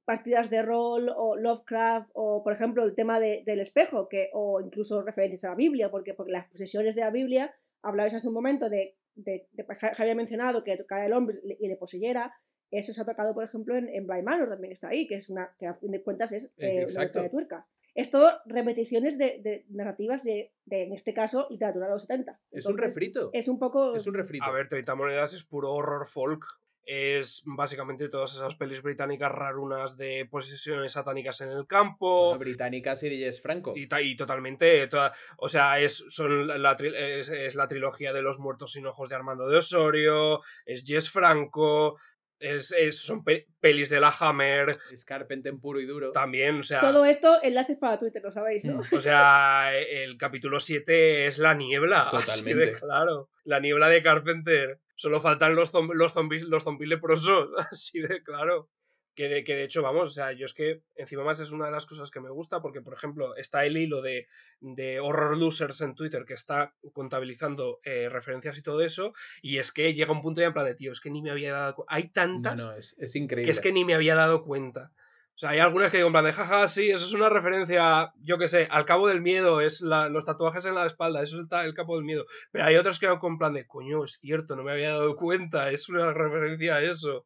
partidas 0.05 0.51
de 0.51 0.63
rol 0.63 1.11
o 1.15 1.37
Lovecraft 1.37 2.11
o 2.15 2.43
por 2.43 2.53
ejemplo 2.53 2.83
el 2.85 2.95
tema 2.95 3.21
de- 3.21 3.43
del 3.47 3.61
espejo 3.61 4.09
que 4.09 4.31
o 4.33 4.61
incluso 4.61 5.01
referencias 5.03 5.45
a 5.45 5.51
la 5.51 5.55
Biblia 5.55 5.91
porque, 5.91 6.13
porque 6.15 6.33
las 6.33 6.49
posesiones 6.49 6.95
de 6.97 7.03
la 7.03 7.11
Biblia 7.11 7.55
hablabais 7.83 8.15
hace 8.15 8.27
un 8.27 8.35
momento 8.35 8.69
de, 8.69 8.97
de, 9.15 9.47
de 9.53 9.65
Ja- 9.77 9.93
había 9.99 10.15
mencionado 10.17 10.65
que 10.65 10.77
tocara 10.77 11.07
el 11.07 11.13
hombre 11.13 11.39
y 11.61 11.69
le 11.69 11.77
poseyera 11.77 12.35
eso 12.73 12.93
se 12.93 13.01
ha 13.01 13.05
tocado 13.05 13.33
por 13.35 13.45
ejemplo 13.45 13.77
en, 13.77 13.89
en 13.89 14.07
Blind 14.07 14.25
Manor 14.25 14.49
también 14.49 14.73
está 14.73 14.89
ahí 14.89 15.07
que 15.07 15.15
es 15.17 15.29
una 15.31 15.55
que 15.59 15.67
a 15.67 15.75
fin 15.75 15.91
de 15.93 16.03
cuentas 16.03 16.33
es 16.33 16.51
Eh, 16.59 16.71
una 16.73 16.83
exacto. 16.83 16.99
vuelta 16.99 17.23
de 17.23 17.29
tuerca 17.31 17.67
es 17.95 18.11
todo 18.11 18.33
repeticiones 18.47 19.19
de, 19.19 19.39
de 19.43 19.67
narrativas 19.69 20.25
de, 20.25 20.51
de, 20.65 20.85
en 20.85 20.95
este 20.95 21.13
caso, 21.13 21.47
literatura 21.51 21.85
de 21.89 21.93
los 21.93 22.01
70. 22.03 22.41
Es 22.51 22.65
un 22.65 22.79
refrito. 22.79 23.29
Es 23.35 23.49
un 23.49 23.59
poco... 23.59 23.95
Es 23.95 24.07
un 24.07 24.15
refrito. 24.15 24.47
A 24.47 24.51
ver, 24.51 24.67
30 24.67 24.95
monedas 24.95 25.35
es 25.35 25.45
puro 25.45 25.71
horror 25.75 26.07
folk. 26.07 26.43
Es 26.87 27.43
básicamente 27.45 28.09
todas 28.09 28.33
esas 28.35 28.55
pelis 28.57 28.81
británicas 28.83 29.31
rarunas 29.31 29.99
de 29.99 30.27
posesiones 30.31 30.93
satánicas 30.93 31.43
en 31.43 31.51
el 31.51 31.67
campo. 31.67 32.29
Bueno, 32.31 32.39
británicas 32.39 33.03
y 33.03 33.11
de 33.11 33.19
Jess 33.27 33.43
Franco. 33.43 33.75
Y, 33.77 33.87
ta- 33.87 34.01
y 34.01 34.17
totalmente, 34.17 34.87
toda- 34.89 35.13
o 35.37 35.51
sea, 35.51 35.79
es, 35.79 36.03
son 36.09 36.47
la, 36.63 36.73
es, 36.81 37.29
es 37.29 37.55
la 37.55 37.69
trilogía 37.69 38.15
de 38.15 38.23
los 38.23 38.41
muertos 38.41 38.73
sin 38.73 38.87
ojos 38.87 39.11
de 39.11 39.17
Armando 39.17 39.49
de 39.49 39.59
Osorio, 39.59 40.41
es 40.65 40.83
Jess 40.85 41.11
Franco, 41.11 41.99
es, 42.43 42.73
es- 42.73 42.99
son 42.99 43.25
pe- 43.25 43.47
pelis 43.61 43.89
de 43.91 44.01
la 44.01 44.13
Hammer, 44.21 44.71
Es 44.93 45.05
Carpenter 45.05 45.55
puro 45.61 45.81
y 45.81 45.87
duro. 45.87 46.13
también, 46.13 46.61
o 46.61 46.63
sea, 46.63 46.81
Todo 46.81 47.05
esto, 47.05 47.39
enlaces 47.43 47.79
para 47.79 47.99
Twitter, 47.99 48.23
lo 48.23 48.33
sabéis, 48.33 48.65
¿no? 48.65 48.79
Mm. 48.79 48.95
o 48.97 49.01
sea, 49.01 49.77
el 49.79 50.17
capítulo 50.19 50.61
7 50.61 51.27
es 51.27 51.39
la 51.39 51.55
niebla, 51.55 52.03
así 52.13 52.53
de 52.53 52.73
claro, 52.73 53.31
la 53.45 53.61
niebla 53.61 53.89
de 53.89 54.03
Carpenter, 54.03 54.81
solo 54.97 55.21
faltan 55.21 55.55
los, 55.55 55.73
zom- 55.73 55.95
los 55.95 56.13
zombies, 56.13 56.43
los 56.43 56.65
zombies 56.65 56.89
leprosos, 56.91 57.49
así 57.73 58.01
de 58.01 58.23
claro. 58.23 58.69
Que 59.15 59.29
de, 59.29 59.45
que 59.45 59.55
de 59.55 59.65
hecho, 59.65 59.83
vamos, 59.83 60.11
o 60.11 60.15
sea, 60.15 60.33
yo 60.33 60.47
es 60.47 60.55
que 60.55 60.81
encima 60.97 61.23
más 61.23 61.39
es 61.39 61.51
una 61.51 61.67
de 61.67 61.71
las 61.73 61.85
cosas 61.85 62.11
que 62.11 62.21
me 62.21 62.31
gusta 62.31 62.63
porque, 62.63 62.81
por 62.81 62.95
ejemplo, 62.95 63.37
está 63.37 63.67
el 63.67 63.77
hilo 63.77 64.01
de, 64.01 64.27
de 64.61 65.01
Horror 65.01 65.37
Losers 65.37 65.83
en 65.83 65.95
Twitter 65.95 66.25
que 66.25 66.33
está 66.35 66.75
contabilizando 66.95 67.79
eh, 67.85 68.09
referencias 68.09 68.57
y 68.57 68.63
todo 68.63 68.81
eso 68.81 69.13
y 69.43 69.59
es 69.59 69.71
que 69.73 69.93
llega 69.93 70.13
un 70.13 70.23
punto 70.23 70.41
ya 70.41 70.47
en 70.47 70.53
plan 70.55 70.65
de, 70.67 70.75
tío, 70.75 70.93
es 70.93 71.01
que 71.01 71.11
ni 71.11 71.21
me 71.21 71.31
había 71.31 71.53
dado 71.53 71.85
Hay 71.89 72.09
tantas 72.09 72.65
no, 72.65 72.73
es, 72.73 72.97
es 72.99 73.15
increíble. 73.17 73.45
que 73.45 73.51
es 73.51 73.61
que 73.61 73.73
ni 73.73 73.85
me 73.85 73.95
había 73.95 74.15
dado 74.15 74.45
cuenta. 74.45 74.93
O 75.35 75.39
sea, 75.39 75.51
hay 75.51 75.61
algunas 75.61 75.91
que 75.91 75.97
digo 75.97 76.09
en 76.09 76.13
plan 76.13 76.27
de, 76.27 76.33
jaja, 76.33 76.69
sí, 76.69 76.91
eso 76.91 77.07
es 77.07 77.13
una 77.15 77.31
referencia, 77.31 78.13
yo 78.21 78.37
qué 78.37 78.49
sé, 78.49 78.69
al 78.71 78.85
cabo 78.85 79.09
del 79.09 79.23
miedo, 79.23 79.63
es 79.63 79.81
la- 79.81 80.11
los 80.11 80.27
tatuajes 80.27 80.67
en 80.67 80.75
la 80.75 80.85
espalda, 80.87 81.23
eso 81.23 81.41
es 81.41 81.47
el, 81.51 81.67
el 81.67 81.75
cabo 81.75 81.97
del 81.97 82.05
miedo. 82.05 82.27
Pero 82.51 82.65
hay 82.67 82.77
otras 82.77 82.99
que 82.99 83.07
hago 83.07 83.27
en 83.29 83.39
plan 83.39 83.55
de, 83.55 83.67
coño, 83.67 84.05
es 84.05 84.19
cierto, 84.21 84.57
no 84.57 84.63
me 84.63 84.73
había 84.73 84.91
dado 84.91 85.17
cuenta, 85.17 85.71
es 85.71 85.89
una 85.89 86.13
referencia 86.13 86.77
a 86.77 86.83
eso. 86.83 87.25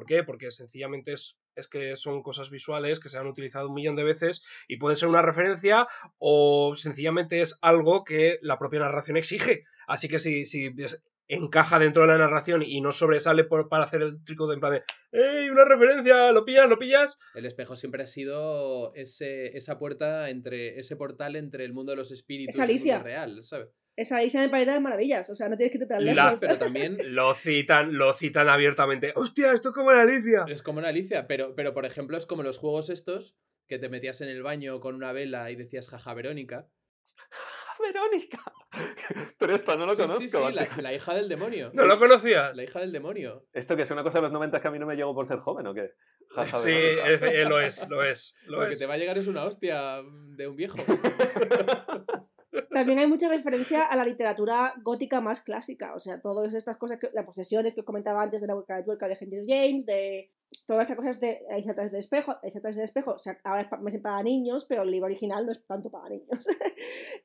¿Por 0.00 0.06
qué? 0.06 0.24
Porque 0.24 0.50
sencillamente 0.50 1.12
es, 1.12 1.38
es 1.54 1.68
que 1.68 1.94
son 1.94 2.22
cosas 2.22 2.48
visuales 2.48 3.00
que 3.00 3.10
se 3.10 3.18
han 3.18 3.26
utilizado 3.26 3.68
un 3.68 3.74
millón 3.74 3.96
de 3.96 4.02
veces 4.04 4.40
y 4.66 4.78
pueden 4.78 4.96
ser 4.96 5.10
una 5.10 5.20
referencia 5.20 5.86
o 6.16 6.74
sencillamente 6.74 7.42
es 7.42 7.58
algo 7.60 8.02
que 8.02 8.38
la 8.40 8.58
propia 8.58 8.80
narración 8.80 9.18
exige. 9.18 9.64
Así 9.86 10.08
que 10.08 10.18
si, 10.18 10.46
si 10.46 10.70
es- 10.78 11.04
encaja 11.28 11.78
dentro 11.78 12.00
de 12.02 12.08
la 12.08 12.16
narración 12.18 12.62
y 12.62 12.80
no 12.80 12.92
sobresale 12.92 13.44
por- 13.44 13.68
para 13.68 13.84
hacer 13.84 14.00
el 14.00 14.24
trico 14.24 14.48
de 14.48 14.54
en 14.54 14.60
plan 14.60 14.72
de 14.72 14.82
¡Ey, 15.12 15.50
una 15.50 15.66
referencia! 15.66 16.32
¿Lo 16.32 16.46
pillas? 16.46 16.66
¿Lo 16.66 16.78
pillas? 16.78 17.18
El 17.34 17.44
espejo 17.44 17.76
siempre 17.76 18.02
ha 18.02 18.06
sido 18.06 18.94
ese, 18.94 19.54
esa 19.56 19.78
puerta 19.78 20.30
entre. 20.30 20.80
ese 20.80 20.96
portal 20.96 21.36
entre 21.36 21.66
el 21.66 21.74
mundo 21.74 21.92
de 21.92 21.96
los 21.96 22.10
espíritus 22.10 22.54
Es 22.58 22.68
y 22.68 22.72
el 22.72 22.78
mundo 22.96 23.04
real, 23.04 23.44
¿sabes? 23.44 23.68
Es 24.00 24.10
Alicia 24.12 24.38
en 24.40 24.44
el 24.44 24.50
País 24.50 24.64
de 24.66 24.72
las 24.72 24.80
Maravillas, 24.80 25.28
o 25.28 25.36
sea, 25.36 25.48
no 25.50 25.56
tienes 25.58 25.72
que 25.72 25.78
Sí, 25.98 26.04
lejos. 26.04 26.16
la- 26.16 26.34
Pero 26.40 26.58
también 26.58 26.96
Lo 27.14 27.34
citan, 27.34 27.98
lo 27.98 28.14
citan 28.14 28.48
abiertamente. 28.48 29.12
¡Hostia, 29.14 29.52
esto 29.52 29.68
es 29.68 29.74
como 29.74 29.92
en 29.92 29.98
Alicia! 29.98 30.44
es 30.48 30.62
como 30.62 30.80
en 30.80 30.86
Alicia, 30.86 31.26
pero, 31.26 31.54
pero 31.54 31.74
por 31.74 31.84
ejemplo 31.84 32.16
es 32.16 32.24
como 32.24 32.42
los 32.42 32.56
juegos 32.56 32.88
estos 32.88 33.36
que 33.68 33.78
te 33.78 33.88
metías 33.90 34.20
en 34.22 34.28
el 34.30 34.42
baño 34.42 34.80
con 34.80 34.94
una 34.94 35.12
vela 35.12 35.50
y 35.50 35.56
decías 35.56 35.86
jaja 35.88 36.14
Verónica. 36.14 36.66
Verónica. 37.80 38.40
Pero 39.38 39.54
esto 39.54 39.76
no 39.76 39.84
lo 39.86 39.94
Sí, 39.94 40.02
conozco. 40.02 40.20
sí, 40.20 40.28
sí, 40.28 40.52
la, 40.54 40.68
la 40.80 40.94
hija 40.94 41.14
del 41.14 41.28
demonio. 41.28 41.70
¿No 41.74 41.84
lo 41.86 41.98
conocías? 41.98 42.56
La 42.56 42.62
hija 42.62 42.80
del 42.80 42.92
demonio. 42.92 43.46
¿Esto 43.52 43.74
que 43.76 43.82
es 43.82 43.90
una 43.90 44.02
cosa 44.02 44.18
de 44.18 44.22
los 44.22 44.32
90 44.32 44.60
que 44.60 44.68
a 44.68 44.70
mí 44.70 44.78
no 44.78 44.86
me 44.86 44.96
llegó 44.96 45.14
por 45.14 45.26
ser 45.26 45.38
joven 45.38 45.66
o 45.66 45.74
qué? 45.74 45.90
Jaja, 46.28 46.58
Sí, 46.58 46.70
Verónica. 46.70 47.08
es- 47.10 47.22
eh, 47.22 47.44
lo 47.46 47.60
es, 47.60 47.88
lo 47.88 48.02
es. 48.04 48.34
Lo 48.46 48.62
Lo 48.62 48.68
que 48.68 48.76
te 48.76 48.86
va 48.86 48.94
a 48.94 48.98
llegar 48.98 49.18
es 49.18 49.26
una 49.26 49.44
hostia 49.44 50.02
de 50.36 50.46
un 50.48 50.56
viejo. 50.56 50.76
También 52.70 52.98
hay 52.98 53.06
mucha 53.06 53.28
referencia 53.28 53.84
a 53.84 53.96
la 53.96 54.04
literatura 54.04 54.74
gótica 54.82 55.20
más 55.20 55.40
clásica, 55.40 55.94
o 55.94 55.98
sea, 55.98 56.20
todas 56.20 56.52
estas 56.54 56.76
cosas, 56.76 56.98
que, 56.98 57.10
las 57.12 57.24
posesiones 57.24 57.74
que 57.74 57.80
os 57.80 57.86
comentaba 57.86 58.22
antes 58.22 58.40
de 58.40 58.46
la 58.46 58.54
boca 58.54 58.76
de 58.76 58.82
tuerca 58.82 59.06
de 59.08 59.16
Henry 59.20 59.44
James, 59.46 59.86
de 59.86 60.30
todas 60.66 60.82
estas 60.82 60.96
cosas 60.96 61.20
de 61.20 61.40
Alicia 61.50 61.72
a 61.72 61.74
través 61.74 61.92
del 61.92 61.98
espejo, 62.00 62.36
través 62.60 62.76
del 62.76 62.84
espejo, 62.84 63.12
o 63.12 63.18
sea, 63.18 63.38
ahora 63.44 63.62
es 63.62 63.68
para 64.02 64.22
niños, 64.22 64.64
pero 64.64 64.82
el 64.82 64.90
libro 64.90 65.06
original 65.06 65.46
no 65.46 65.52
es 65.52 65.64
tanto 65.66 65.90
para 65.90 66.08
niños. 66.08 66.46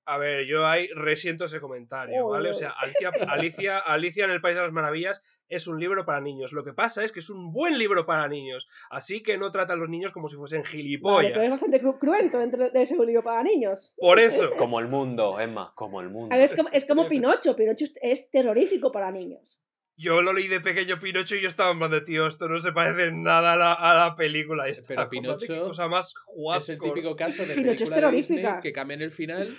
A 0.06 0.18
ver, 0.18 0.46
yo 0.46 0.66
ahí 0.68 0.88
resiento 0.96 1.46
ese 1.46 1.60
comentario, 1.60 2.26
Oh, 2.26 2.30
¿vale? 2.30 2.50
O 2.50 2.54
sea, 2.54 2.70
Alicia, 2.70 3.12
Alicia, 3.28 3.78
Alicia 3.80 4.26
en 4.26 4.32
el 4.32 4.42
País 4.42 4.56
de 4.56 4.62
las 4.62 4.72
Maravillas 4.72 5.22
es 5.50 5.68
un 5.68 5.80
libro 5.80 6.06
para 6.06 6.22
niños. 6.22 6.54
Lo 6.54 6.64
que 6.64 6.74
pasa 6.74 7.04
es 7.04 7.12
que 7.12 7.20
es 7.20 7.30
un 7.30 7.52
buen 7.52 7.78
libro 7.78 8.06
para 8.06 8.28
niños. 8.28 8.68
Así 8.90 9.24
que 9.24 9.38
no 9.38 9.52
trata 9.52 9.74
a 9.74 9.76
los 9.76 9.90
niños 9.90 10.12
como 10.12 10.28
si 10.28 10.36
fuesen 10.36 10.62
Vale, 10.62 10.72
gilipollas. 10.72 11.32
pero 11.32 11.44
es 11.44 11.52
bastante 11.52 11.82
cru- 11.82 11.98
cruento 12.00 12.40
dentro 12.40 12.70
de 12.70 12.84
ese 12.84 12.96
libro 12.96 13.24
para 13.24 13.42
niños. 13.44 13.94
Por 13.98 14.20
eso. 14.20 14.52
Como 14.58 14.80
el 14.80 14.88
mundo, 14.88 15.40
Emma, 15.40 15.72
como 15.76 16.02
el 16.02 16.10
mundo. 16.10 16.34
A 16.34 16.38
ver, 16.38 16.46
es 16.46 16.56
como, 16.56 16.70
es 16.72 16.86
como 16.86 17.08
Pinocho, 17.08 17.56
Pinocho 17.56 17.86
es- 17.86 17.94
es 18.02 18.30
terrorífico 18.30 18.92
para 18.92 19.12
niños. 19.12 19.58
Yo 19.98 20.22
lo 20.22 20.34
leí 20.34 20.48
de 20.48 20.60
pequeño 20.60 21.00
Pinocho 21.00 21.36
y 21.36 21.42
yo 21.42 21.48
estaba 21.48 21.72
en 21.72 21.80
plan 21.80 21.92
de 21.92 22.02
tío, 22.02 22.28
esto 22.28 22.50
no 22.50 22.60
se 22.60 22.74
parece 22.74 23.12
nada 23.14 23.54
a 23.54 23.56
la, 23.56 23.74
a 23.74 23.94
la 23.94 24.16
película. 24.16 24.68
esta. 24.68 24.90
Pero 24.90 25.10
Pinocho 25.10 25.68
cosa 25.68 25.88
más 25.88 26.14
Es 26.58 26.70
el 26.70 26.80
típico 26.80 27.16
caso 27.16 27.46
de 27.46 27.56
Pinocho 27.56 27.86
es 27.86 27.90
película 27.90 28.12
de 28.12 28.18
Disney 28.18 28.46
que 28.62 28.74
cambian 28.74 29.02
el 29.02 29.12
final, 29.12 29.56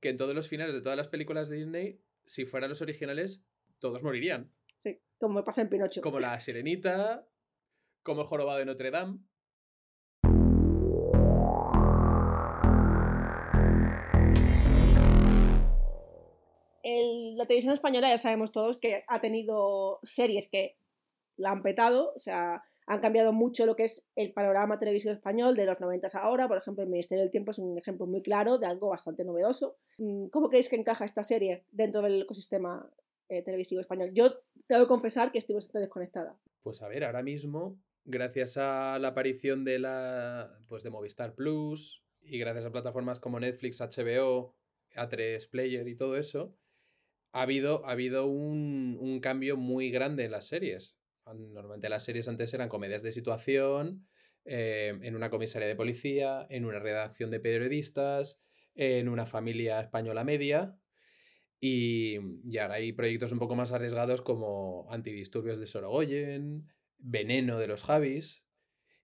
que 0.00 0.08
en 0.08 0.16
todos 0.16 0.34
los 0.34 0.48
finales 0.48 0.74
de 0.74 0.80
todas 0.80 0.96
las 0.96 1.08
películas 1.08 1.48
de 1.48 1.58
Disney, 1.58 2.00
si 2.26 2.44
fueran 2.44 2.70
los 2.70 2.82
originales, 2.82 3.40
todos 3.78 4.02
morirían. 4.02 4.50
Sí, 4.78 5.00
como 5.18 5.44
pasa 5.44 5.62
en 5.62 5.68
Pinocho. 5.68 6.00
Como 6.00 6.18
la 6.18 6.40
Sirenita, 6.40 7.26
como 8.02 8.22
el 8.22 8.26
jorobado 8.26 8.58
de 8.58 8.64
Notre 8.64 8.90
Dame. 8.90 9.18
El- 16.88 17.36
la 17.36 17.46
televisión 17.46 17.74
española 17.74 18.08
ya 18.08 18.18
sabemos 18.18 18.50
todos 18.52 18.78
que 18.78 19.04
ha 19.06 19.20
tenido 19.20 19.98
series 20.02 20.48
que 20.48 20.76
la 21.36 21.50
han 21.50 21.62
petado, 21.62 22.12
o 22.16 22.18
sea, 22.18 22.62
han 22.86 23.00
cambiado 23.00 23.32
mucho 23.34 23.66
lo 23.66 23.76
que 23.76 23.84
es 23.84 24.08
el 24.16 24.32
panorama 24.32 24.78
televisivo 24.78 25.12
español 25.12 25.54
de 25.54 25.66
los 25.66 25.78
90 25.80 26.08
a 26.14 26.20
ahora. 26.20 26.48
Por 26.48 26.56
ejemplo, 26.56 26.82
el 26.82 26.88
Ministerio 26.88 27.22
del 27.22 27.30
Tiempo 27.30 27.50
es 27.50 27.58
un 27.58 27.76
ejemplo 27.76 28.06
muy 28.06 28.22
claro 28.22 28.56
de 28.56 28.66
algo 28.66 28.88
bastante 28.88 29.24
novedoso. 29.24 29.76
Mm, 29.98 30.28
¿Cómo 30.28 30.48
creéis 30.48 30.70
que 30.70 30.76
encaja 30.76 31.04
esta 31.04 31.22
serie 31.22 31.64
dentro 31.70 32.00
del 32.00 32.22
ecosistema 32.22 32.90
eh, 33.28 33.42
televisivo 33.42 33.80
español? 33.82 34.10
Yo 34.14 34.38
tengo 34.66 34.84
que 34.84 34.88
confesar 34.88 35.30
que 35.30 35.38
estoy 35.38 35.56
bastante 35.56 35.80
desconectada. 35.80 36.38
Pues 36.62 36.80
a 36.80 36.88
ver, 36.88 37.04
ahora 37.04 37.22
mismo, 37.22 37.78
gracias 38.06 38.56
a 38.56 38.98
la 38.98 39.08
aparición 39.08 39.64
de 39.64 39.78
la 39.78 40.58
pues 40.66 40.82
de 40.82 40.88
Movistar 40.90 41.34
Plus 41.34 42.02
y 42.22 42.38
gracias 42.38 42.64
a 42.64 42.72
plataformas 42.72 43.20
como 43.20 43.38
Netflix, 43.38 43.82
HBO, 43.82 44.54
A3 44.96 45.46
Player 45.50 45.86
y 45.86 45.94
todo 45.94 46.16
eso, 46.16 46.54
ha 47.32 47.42
habido, 47.42 47.86
ha 47.86 47.92
habido 47.92 48.26
un, 48.26 48.96
un 49.00 49.20
cambio 49.20 49.56
muy 49.56 49.90
grande 49.90 50.24
en 50.24 50.32
las 50.32 50.48
series. 50.48 50.96
Normalmente 51.26 51.88
las 51.88 52.04
series 52.04 52.28
antes 52.28 52.54
eran 52.54 52.68
comedias 52.68 53.02
de 53.02 53.12
situación, 53.12 54.06
eh, 54.44 54.98
en 55.02 55.14
una 55.14 55.30
comisaría 55.30 55.68
de 55.68 55.76
policía, 55.76 56.46
en 56.48 56.64
una 56.64 56.78
redacción 56.78 57.30
de 57.30 57.40
periodistas, 57.40 58.40
en 58.74 59.08
una 59.08 59.26
familia 59.26 59.80
española 59.80 60.24
media. 60.24 60.78
Y, 61.60 62.18
y 62.44 62.58
ahora 62.58 62.74
hay 62.74 62.92
proyectos 62.92 63.32
un 63.32 63.40
poco 63.40 63.56
más 63.56 63.72
arriesgados 63.72 64.22
como 64.22 64.86
Antidisturbios 64.90 65.58
de 65.58 65.66
Sorogoyen, 65.66 66.68
Veneno 66.98 67.58
de 67.58 67.66
los 67.66 67.82
Javis 67.82 68.44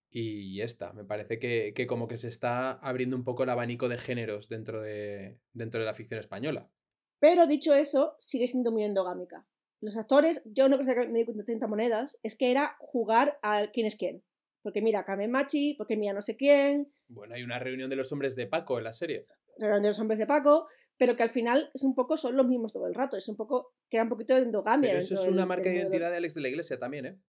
y 0.09 0.61
esta. 0.61 0.93
Me 0.93 1.03
parece 1.03 1.37
que, 1.39 1.73
que 1.75 1.87
como 1.87 2.07
que 2.07 2.17
se 2.17 2.29
está 2.29 2.71
abriendo 2.71 3.17
un 3.17 3.25
poco 3.25 3.43
el 3.43 3.49
abanico 3.49 3.89
de 3.89 3.97
géneros 3.97 4.47
dentro 4.47 4.81
de, 4.81 5.37
dentro 5.53 5.81
de 5.81 5.85
la 5.85 5.93
ficción 5.93 6.19
española. 6.19 6.71
Pero 7.19 7.47
dicho 7.47 7.73
eso, 7.73 8.15
sigue 8.19 8.47
siendo 8.47 8.71
muy 8.71 8.83
endogámica. 8.83 9.45
Los 9.81 9.97
actores, 9.97 10.41
yo 10.45 10.69
no 10.69 10.77
creo 10.79 10.95
que 11.03 11.07
me 11.09 11.19
di 11.19 11.25
cuenta 11.25 11.41
de 11.41 11.45
30 11.45 11.67
monedas, 11.67 12.17
es 12.23 12.35
que 12.37 12.51
era 12.51 12.75
jugar 12.79 13.37
a 13.41 13.67
quién 13.71 13.85
es 13.85 13.95
quién. 13.95 14.23
Porque 14.63 14.81
mira, 14.81 15.05
Carmen 15.05 15.29
Machi, 15.31 15.75
porque 15.75 15.95
mira 15.95 16.13
no 16.13 16.21
sé 16.21 16.35
quién, 16.35 16.91
Bueno, 17.07 17.35
hay 17.35 17.43
una 17.43 17.59
reunión 17.59 17.89
de 17.89 17.95
los 17.95 18.11
hombres 18.11 18.35
de 18.35 18.47
Paco 18.47 18.77
en 18.79 18.83
la 18.85 18.93
serie. 18.93 19.27
Reunión 19.59 19.83
de 19.83 19.87
los 19.89 19.99
hombres 19.99 20.17
de 20.17 20.25
Paco, 20.25 20.67
pero 20.97 21.15
que 21.15 21.23
al 21.23 21.29
final 21.29 21.69
es 21.73 21.83
un 21.83 21.93
poco, 21.93 22.17
son 22.17 22.35
los 22.35 22.47
mismos 22.47 22.73
todo 22.73 22.87
el 22.87 22.95
rato, 22.95 23.15
es 23.15 23.27
un 23.29 23.35
poco, 23.35 23.73
crea 23.89 24.03
un 24.03 24.09
poquito 24.09 24.33
de 24.33 24.41
endogamia. 24.41 24.89
Pero 24.89 24.99
eso 25.03 25.13
es 25.13 25.27
una 25.27 25.41
del- 25.41 25.45
marca 25.47 25.63
del 25.69 25.73
de 25.73 25.79
identidad 25.81 26.09
de 26.09 26.17
Alex 26.17 26.33
de 26.33 26.41
la 26.41 26.47
Iglesia 26.47 26.79
también, 26.79 27.05
¿eh? 27.05 27.19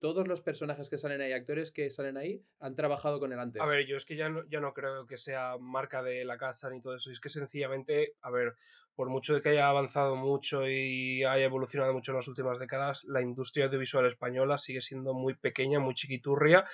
Todos 0.00 0.26
los 0.26 0.40
personajes 0.40 0.88
que 0.88 0.98
salen 0.98 1.20
ahí, 1.20 1.32
actores 1.32 1.70
que 1.70 1.90
salen 1.90 2.16
ahí, 2.16 2.42
han 2.58 2.74
trabajado 2.74 3.20
con 3.20 3.32
él 3.32 3.38
antes. 3.38 3.60
A 3.60 3.66
ver, 3.66 3.86
yo 3.86 3.96
es 3.96 4.04
que 4.04 4.16
ya 4.16 4.28
no, 4.30 4.48
ya 4.48 4.60
no 4.60 4.72
creo 4.72 5.06
que 5.06 5.18
sea 5.18 5.56
marca 5.58 6.02
de 6.02 6.24
la 6.24 6.38
casa 6.38 6.70
ni 6.70 6.80
todo 6.80 6.96
eso. 6.96 7.10
Es 7.10 7.20
que 7.20 7.28
sencillamente, 7.28 8.14
a 8.22 8.30
ver, 8.30 8.56
por 8.94 9.08
mucho 9.08 9.34
de 9.34 9.40
que 9.40 9.50
haya 9.50 9.68
avanzado 9.68 10.16
mucho 10.16 10.68
y 10.68 11.22
haya 11.24 11.44
evolucionado 11.44 11.92
mucho 11.92 12.12
en 12.12 12.16
las 12.16 12.28
últimas 12.28 12.58
décadas, 12.58 13.04
la 13.04 13.20
industria 13.20 13.66
audiovisual 13.66 14.06
española 14.06 14.58
sigue 14.58 14.80
siendo 14.80 15.14
muy 15.14 15.34
pequeña, 15.34 15.78
muy 15.80 15.94
chiquiturria 15.94 16.64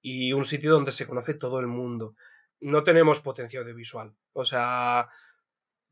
y 0.00 0.32
un 0.32 0.44
sitio 0.44 0.70
donde 0.70 0.92
se 0.92 1.06
conoce 1.06 1.34
todo 1.34 1.60
el 1.60 1.66
mundo. 1.66 2.14
No 2.60 2.82
tenemos 2.82 3.20
potencia 3.20 3.60
audiovisual. 3.60 4.14
O 4.32 4.44
sea, 4.44 5.08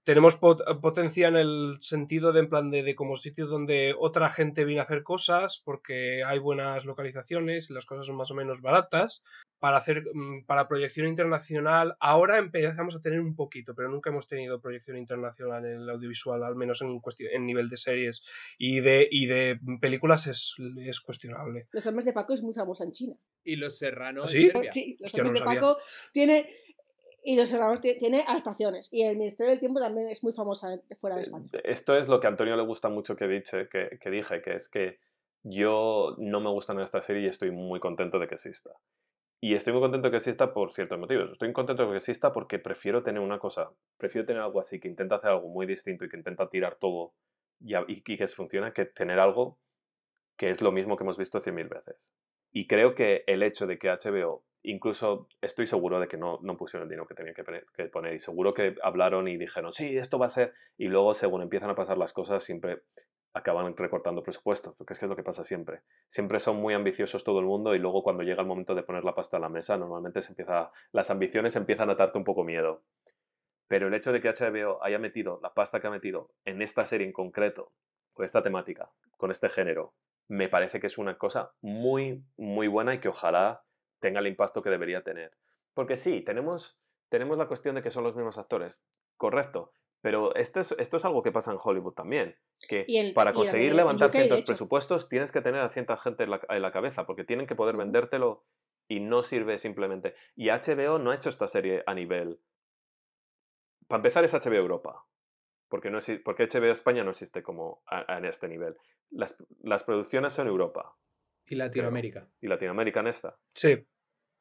tenemos 0.05 0.36
pot- 0.36 0.62
potencia 0.80 1.28
en 1.28 1.36
el 1.36 1.76
sentido 1.80 2.32
de 2.32 2.40
en 2.40 2.48
plan 2.48 2.70
de, 2.70 2.82
de 2.82 2.94
como 2.94 3.16
sitio 3.16 3.46
donde 3.46 3.94
otra 3.98 4.30
gente 4.30 4.64
viene 4.64 4.80
a 4.80 4.84
hacer 4.84 5.03
cosas 5.03 5.62
porque 5.64 6.24
hay 6.24 6.38
buenas 6.38 6.84
localizaciones 6.84 7.70
y 7.70 7.74
las 7.74 7.86
cosas 7.86 8.07
son 8.07 8.16
más 8.16 8.30
o 8.30 8.34
menos 8.34 8.61
baratas 8.61 9.22
para 9.59 9.76
hacer 9.76 10.03
mm, 10.12 10.44
para 10.44 10.66
proyección 10.66 11.07
internacional 11.07 11.96
ahora 12.00 12.38
empezamos 12.38 12.96
a 12.96 13.00
tener 13.00 13.20
un 13.20 13.36
poquito 13.36 13.74
pero 13.76 13.88
nunca 13.88 14.11
hemos 14.11 14.26
tenido 14.26 14.61
proyección 14.61 14.96
internacional 14.96 15.64
en 15.64 15.82
el 15.82 15.90
audiovisual 15.90 16.42
al 16.42 16.57
menos 16.57 16.82
en 16.82 16.98
cuestión 16.98 17.30
en 17.32 17.46
nivel 17.46 17.68
de 17.68 17.76
series 17.76 18.22
y 18.59 18.80
de 18.80 19.07
y 19.11 19.26
de 19.26 19.61
películas 19.80 20.26
es, 20.26 20.55
es 20.78 21.00
cuestionable 21.00 21.68
Los 21.70 21.86
hombres 21.86 22.05
de 22.05 22.12
Paco 22.12 22.32
es 22.32 22.42
muy 22.42 22.55
famosa 22.55 22.82
en 22.84 22.90
China. 22.92 23.14
Y 23.44 23.57
Los 23.57 23.78
Serranos. 23.78 24.26
¿Ah, 24.26 24.28
sí? 24.28 24.44
en 24.46 24.53
Serbia. 24.53 24.72
Sí, 24.72 24.96
los 25.00 25.07
Hostia, 25.09 25.22
no 25.24 25.28
hombres 25.30 25.44
lo 25.44 25.50
de. 25.50 25.57
Paco 25.57 25.78
tiene. 26.12 26.46
Y 27.23 27.37
los 27.37 27.49
Serranos 27.49 27.81
tie- 27.81 27.99
tiene 27.99 28.25
adaptaciones. 28.27 28.89
Y 28.93 29.03
el 29.03 29.16
Ministerio 29.16 29.51
del 29.51 29.61
Tiempo 29.61 29.79
también 29.81 30.09
es 30.09 30.23
muy 30.25 30.33
famosa 30.33 30.81
fuera 31.01 31.16
de 31.16 31.23
España. 31.23 31.47
Esto 31.64 31.97
es 31.97 32.09
lo 32.09 32.18
que 32.20 32.27
a 32.27 32.31
Antonio 32.31 32.57
le 32.57 32.62
gusta 32.64 32.89
mucho 32.89 33.14
que, 33.16 33.29
dice, 33.29 33.68
que, 33.68 33.99
que 34.01 34.11
dije, 34.11 34.43
que 34.43 34.55
es 34.55 34.68
que 34.68 34.99
yo 35.45 36.14
no 36.18 36.41
me 36.41 36.51
gusta 36.51 36.73
en 36.73 36.81
esta 36.81 37.01
serie 37.01 37.23
y 37.23 37.27
estoy 37.27 37.51
muy 37.51 37.81
contento 37.81 38.18
de 38.18 38.27
que 38.29 38.35
exista. 38.35 38.70
Y 39.41 39.55
estoy 39.55 39.73
muy 39.73 39.83
contento 39.83 40.07
de 40.07 40.12
que 40.12 40.16
exista 40.18 40.53
por 40.55 40.73
ciertos 40.73 40.99
motivos. 40.99 41.31
Estoy 41.33 41.53
contento 41.53 41.85
de 41.85 41.91
que 41.91 41.97
exista 41.97 42.33
porque 42.33 42.59
prefiero 42.61 43.03
tener 43.03 43.20
una 43.20 43.39
cosa, 43.41 43.70
prefiero 43.97 44.25
tener 44.27 44.43
algo 44.43 44.61
así, 44.61 44.79
que 44.79 44.89
intenta 44.89 45.16
hacer 45.16 45.31
algo 45.31 45.49
muy 45.49 45.66
distinto 45.66 46.05
y 46.05 46.09
que 46.09 46.16
intenta 46.16 46.49
tirar 46.49 46.77
todo 46.77 47.12
y, 47.61 47.75
y- 47.75 48.03
y 48.07 48.16
que 48.16 48.27
funcione, 48.29 48.73
que 48.73 48.85
tener 48.85 49.18
algo 49.18 49.59
que 50.37 50.51
es 50.51 50.61
lo 50.62 50.70
mismo 50.73 50.97
que 50.97 51.03
hemos 51.05 51.18
visto 51.18 51.41
cien 51.41 51.55
mil 51.57 51.68
veces. 51.68 52.12
Y 52.53 52.66
creo 52.66 52.94
que 52.94 53.24
el 53.26 53.42
hecho 53.42 53.66
de 53.66 53.78
que 53.78 53.88
HBO, 53.88 54.44
incluso 54.62 55.28
estoy 55.40 55.66
seguro 55.66 55.98
de 55.98 56.07
que 56.07 56.18
no, 56.18 56.38
no 56.42 56.57
pusieron 56.57 56.84
el 56.84 56.90
dinero 56.90 57.07
que 57.07 57.14
tenían 57.14 57.34
que 57.34 57.84
poner, 57.88 58.14
y 58.14 58.18
seguro 58.18 58.55
que 58.55 58.76
hablaron 58.82 59.26
y 59.26 59.36
dijeron, 59.38 59.72
sí, 59.72 59.96
esto 59.96 60.18
va 60.18 60.26
a 60.26 60.30
ser, 60.30 60.53
y 60.76 60.88
luego 60.88 61.14
según 61.14 61.42
empiezan 61.42 61.70
a 61.70 61.74
pasar 61.74 61.98
las 61.98 62.12
cosas, 62.12 62.44
siempre 62.44 62.82
acaban 63.34 63.74
recortando 63.76 64.22
presupuesto, 64.22 64.74
porque 64.76 64.92
es 64.92 64.98
que 64.98 65.07
es 65.07 65.09
lo 65.09 65.16
que 65.16 65.22
pasa 65.22 65.44
siempre. 65.44 65.80
Siempre 66.07 66.38
son 66.38 66.57
muy 66.57 66.74
ambiciosos 66.74 67.24
todo 67.24 67.40
el 67.40 67.46
mundo 67.46 67.74
y 67.74 67.78
luego 67.78 68.03
cuando 68.03 68.22
llega 68.22 68.42
el 68.42 68.48
momento 68.48 68.74
de 68.74 68.82
poner 68.82 69.05
la 69.05 69.14
pasta 69.14 69.38
en 69.38 69.42
la 69.42 69.48
mesa, 69.48 69.76
normalmente 69.78 70.20
se 70.20 70.32
empieza, 70.32 70.70
las 70.92 71.11
ambiciones 71.11 71.57
empiezan 71.57 71.88
a 71.90 71.94
darte 71.94 72.18
un 72.18 72.24
poco 72.24 72.44
miedo. 72.44 72.82
Pero 73.68 73.88
el 73.88 73.94
hecho 73.94 74.12
de 74.12 74.20
que 74.20 74.28
HBO 74.28 74.84
haya 74.84 74.98
metido 74.98 75.40
la 75.42 75.55
pasta 75.55 75.80
que 75.80 75.86
ha 75.86 75.90
metido 75.90 76.30
en 76.44 76.61
esta 76.61 76.84
serie 76.84 77.07
en 77.07 77.12
concreto, 77.12 77.72
con 78.12 78.26
esta 78.26 78.42
temática, 78.42 78.90
con 79.16 79.30
este 79.30 79.48
género, 79.48 79.94
me 80.29 80.49
parece 80.49 80.81
que 80.81 80.87
es 80.87 80.99
una 80.99 81.18
cosa 81.18 81.53
muy, 81.61 82.25
muy 82.37 82.68
buena 82.68 82.95
y 82.95 82.99
que 82.99 83.09
ojalá 83.09 83.64
tenga 84.01 84.20
el 84.20 84.27
impacto 84.27 84.62
que 84.62 84.70
debería 84.70 85.03
tener. 85.03 85.37
Porque 85.75 85.97
sí, 85.97 86.23
tenemos, 86.23 86.79
tenemos 87.09 87.39
la 87.39 87.47
cuestión 87.47 87.75
de 87.75 87.83
que 87.83 87.91
son 87.91 88.05
los 88.05 88.16
mismos 88.16 88.39
actores, 88.39 88.85
correcto, 89.16 89.73
Pero 90.01 90.35
esto 90.35 90.61
es, 90.61 90.75
esto 90.79 90.97
es 90.97 91.05
algo 91.05 91.23
que 91.23 91.33
pasa 91.33 91.53
en 91.53 91.59
Hollywood 91.62 91.95
también. 91.95 92.37
Que 92.68 93.12
para 93.14 93.33
conseguir 93.33 93.75
levantar 93.75 94.09
UK, 94.09 94.12
de 94.12 94.18
ciertos 94.20 94.43
presupuestos 94.43 95.09
tienes 95.09 95.31
que 95.33 95.41
tener 95.41 95.61
a 95.61 95.68
cierta 95.68 95.97
gente 95.97 96.25
en 96.25 96.31
la, 96.31 96.41
en 96.49 96.62
la 96.62 96.73
cabeza, 96.73 97.07
porque 97.07 97.25
tienen 97.25 97.47
que 97.47 97.55
poder 97.55 97.77
vendértelo 97.77 98.45
y 98.89 99.01
no 99.01 99.23
sirve 99.23 99.59
simplemente. 99.59 100.14
Y 100.35 100.49
HBO 100.49 100.99
no 100.99 101.12
ha 101.12 101.14
hecho 101.14 101.29
esta 101.29 101.47
serie 101.47 101.83
a 101.87 101.95
nivel. 101.95 102.41
Para 103.87 103.99
empezar, 103.99 104.25
es 104.25 104.35
HBO 104.35 104.55
Europa. 104.55 105.07
Porque, 105.73 105.91
no 105.91 105.99
porque 106.23 106.45
HBO 106.47 106.70
España 106.70 107.03
no 107.03 107.11
existe 107.11 107.43
como 107.43 107.83
a- 107.87 108.05
a- 108.12 108.18
en 108.18 108.27
este 108.27 108.47
nivel. 108.47 108.77
Las, 109.11 109.43
las 109.62 109.83
producciones 109.85 110.35
son 110.35 110.47
Europa 110.47 110.95
Y 111.47 111.55
Latinoamérica. 111.55 112.29
y 112.43 112.47
Latinoamérica 112.47 113.01
en 113.01 113.07
esta. 113.07 113.39
Sí, 113.55 113.83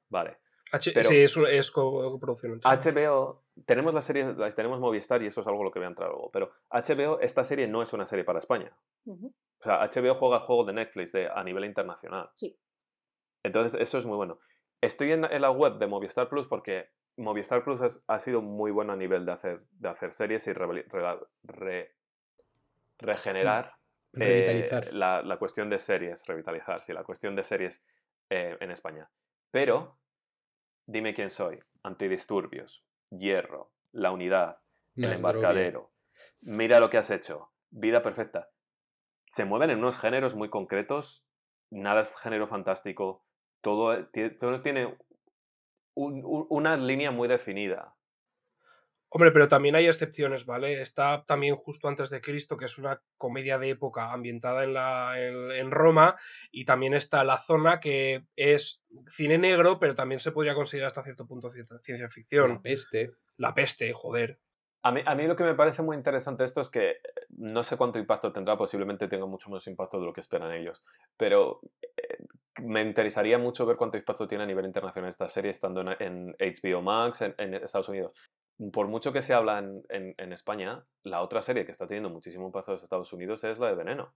Vale. 0.09 0.39
H- 0.73 0.91
Pero- 0.93 1.07
sí 1.09 1.15
es, 1.21 1.37
es 1.37 1.71
co- 1.71 2.11
coproducción. 2.11 2.59
HBO, 2.63 3.43
tenemos 3.65 3.93
la 3.93 4.01
serie, 4.01 4.33
la- 4.33 4.49
tenemos 4.51 4.81
Movistar 4.81 5.21
y 5.23 5.27
eso 5.27 5.39
es 5.39 5.47
algo 5.47 5.63
lo 5.63 5.71
que 5.71 5.79
voy 5.79 5.85
a 5.85 5.89
entrar 5.89 6.09
luego, 6.09 6.29
pero 6.31 6.51
HBO, 6.69 7.19
esta 7.21 7.45
serie 7.45 7.65
no 7.69 7.81
es 7.81 7.93
una 7.93 8.05
serie 8.05 8.25
para 8.25 8.39
España. 8.39 8.75
O 9.05 9.31
sea, 9.61 9.81
HBO 9.83 10.13
juega 10.15 10.37
el 10.37 10.43
juego 10.43 10.65
de 10.65 10.73
Netflix 10.73 11.13
de, 11.13 11.29
a 11.29 11.41
nivel 11.45 11.63
internacional. 11.63 12.29
Sí. 12.35 12.57
Entonces, 13.43 13.79
eso 13.79 13.97
es 13.97 14.05
muy 14.05 14.17
bueno. 14.17 14.39
Estoy 14.81 15.13
en, 15.13 15.23
en 15.25 15.41
la 15.41 15.51
web 15.51 15.77
de 15.77 15.87
Movistar 15.87 16.27
Plus 16.27 16.47
porque 16.47 16.89
Movistar 17.17 17.63
Plus 17.63 17.81
es- 17.81 18.03
ha 18.07 18.19
sido 18.19 18.41
muy 18.41 18.71
bueno 18.71 18.93
a 18.93 18.95
nivel 18.95 19.25
de 19.25 19.31
hacer, 19.31 19.61
de 19.71 19.89
hacer 19.89 20.11
series 20.13 20.47
y 20.47 20.53
re- 20.53 20.85
re- 21.43 21.95
regenerar 22.99 23.75
eh, 24.13 24.17
Revitalizar. 24.19 24.93
la, 24.93 25.21
la 25.21 25.37
cuestión 25.37 25.69
de 25.69 25.77
series, 25.77 26.25
revitalizar, 26.27 26.83
sí, 26.83 26.91
la 26.93 27.03
cuestión 27.03 27.35
de 27.35 27.43
series 27.43 27.83
eh, 28.29 28.57
en 28.59 28.71
España. 28.71 29.09
Pero, 29.51 29.97
dime 30.85 31.13
quién 31.13 31.29
soy. 31.29 31.59
Antidisturbios, 31.83 32.85
Hierro, 33.09 33.71
La 33.93 34.11
Unidad, 34.11 34.59
El. 34.95 35.13
Embarcadero. 35.13 35.91
Mira 36.41 36.79
lo 36.79 36.89
que 36.89 36.97
has 36.97 37.09
hecho. 37.09 37.51
Vida 37.69 38.03
perfecta. 38.03 38.49
Se 39.27 39.45
mueven 39.45 39.69
en 39.69 39.79
unos 39.79 39.97
géneros 39.97 40.35
muy 40.35 40.49
concretos. 40.49 41.25
Nada 41.69 42.01
es 42.01 42.13
género 42.17 42.47
fantástico. 42.47 43.25
Todo, 43.61 43.93
eh, 43.93 44.29
todo 44.39 44.61
tiene 44.61 44.97
un- 45.93 46.23
un- 46.25 46.47
una 46.49 46.77
línea 46.77 47.11
muy 47.11 47.27
definida. 47.27 47.95
Hombre, 49.13 49.31
pero 49.31 49.49
también 49.49 49.75
hay 49.75 49.87
excepciones, 49.87 50.45
¿vale? 50.45 50.81
Está 50.81 51.25
también 51.25 51.57
justo 51.57 51.89
antes 51.89 52.09
de 52.09 52.21
Cristo, 52.21 52.55
que 52.55 52.63
es 52.63 52.77
una 52.77 53.01
comedia 53.17 53.57
de 53.57 53.71
época 53.71 54.13
ambientada 54.13 54.63
en, 54.63 54.73
la, 54.73 55.13
en, 55.21 55.51
en 55.51 55.69
Roma, 55.69 56.15
y 56.49 56.63
también 56.63 56.93
está 56.93 57.25
La 57.25 57.37
Zona, 57.37 57.81
que 57.81 58.23
es 58.37 58.85
cine 59.09 59.37
negro, 59.37 59.79
pero 59.79 59.95
también 59.95 60.21
se 60.21 60.31
podría 60.31 60.55
considerar 60.55 60.87
hasta 60.87 61.03
cierto 61.03 61.27
punto 61.27 61.49
ciencia, 61.49 61.77
ciencia 61.79 62.09
ficción. 62.09 62.49
La 62.53 62.61
peste. 62.61 63.11
La 63.35 63.53
peste, 63.53 63.91
joder. 63.91 64.39
A 64.83 64.91
mí, 64.93 65.01
a 65.05 65.13
mí 65.13 65.27
lo 65.27 65.35
que 65.35 65.43
me 65.43 65.55
parece 65.55 65.81
muy 65.81 65.97
interesante 65.97 66.45
esto 66.45 66.61
es 66.61 66.69
que 66.69 66.91
eh, 66.91 66.97
no 67.37 67.63
sé 67.63 67.75
cuánto 67.75 67.99
impacto 67.99 68.31
tendrá, 68.31 68.57
posiblemente 68.57 69.09
tenga 69.09 69.25
mucho 69.25 69.49
menos 69.49 69.67
impacto 69.67 69.99
de 69.99 70.05
lo 70.05 70.13
que 70.13 70.21
esperan 70.21 70.53
ellos, 70.53 70.85
pero 71.17 71.59
eh, 71.81 72.17
me 72.59 72.81
interesaría 72.81 73.37
mucho 73.37 73.65
ver 73.65 73.77
cuánto 73.77 73.97
impacto 73.97 74.27
tiene 74.27 74.43
a 74.43 74.47
nivel 74.47 74.65
internacional 74.65 75.09
esta 75.09 75.27
serie 75.27 75.51
estando 75.51 75.81
en, 75.81 76.35
HBO 76.39 76.81
Max, 76.81 77.21
en, 77.21 77.33
en 77.37 77.53
Estados 77.55 77.89
Unidos. 77.89 78.13
Por 78.73 78.87
mucho 78.87 79.13
que 79.13 79.21
se 79.21 79.33
habla 79.33 79.59
en, 79.59 80.33
España, 80.33 80.85
la 81.03 81.21
otra 81.21 81.41
serie 81.41 81.65
que 81.65 81.71
está 81.71 81.87
teniendo 81.87 82.09
muchísimo 82.09 82.45
impacto 82.45 82.71
en 82.73 82.77
Estados 82.77 83.13
Unidos 83.13 83.43
es 83.43 83.57
la 83.57 83.67
de 83.69 83.75
Veneno. 83.75 84.13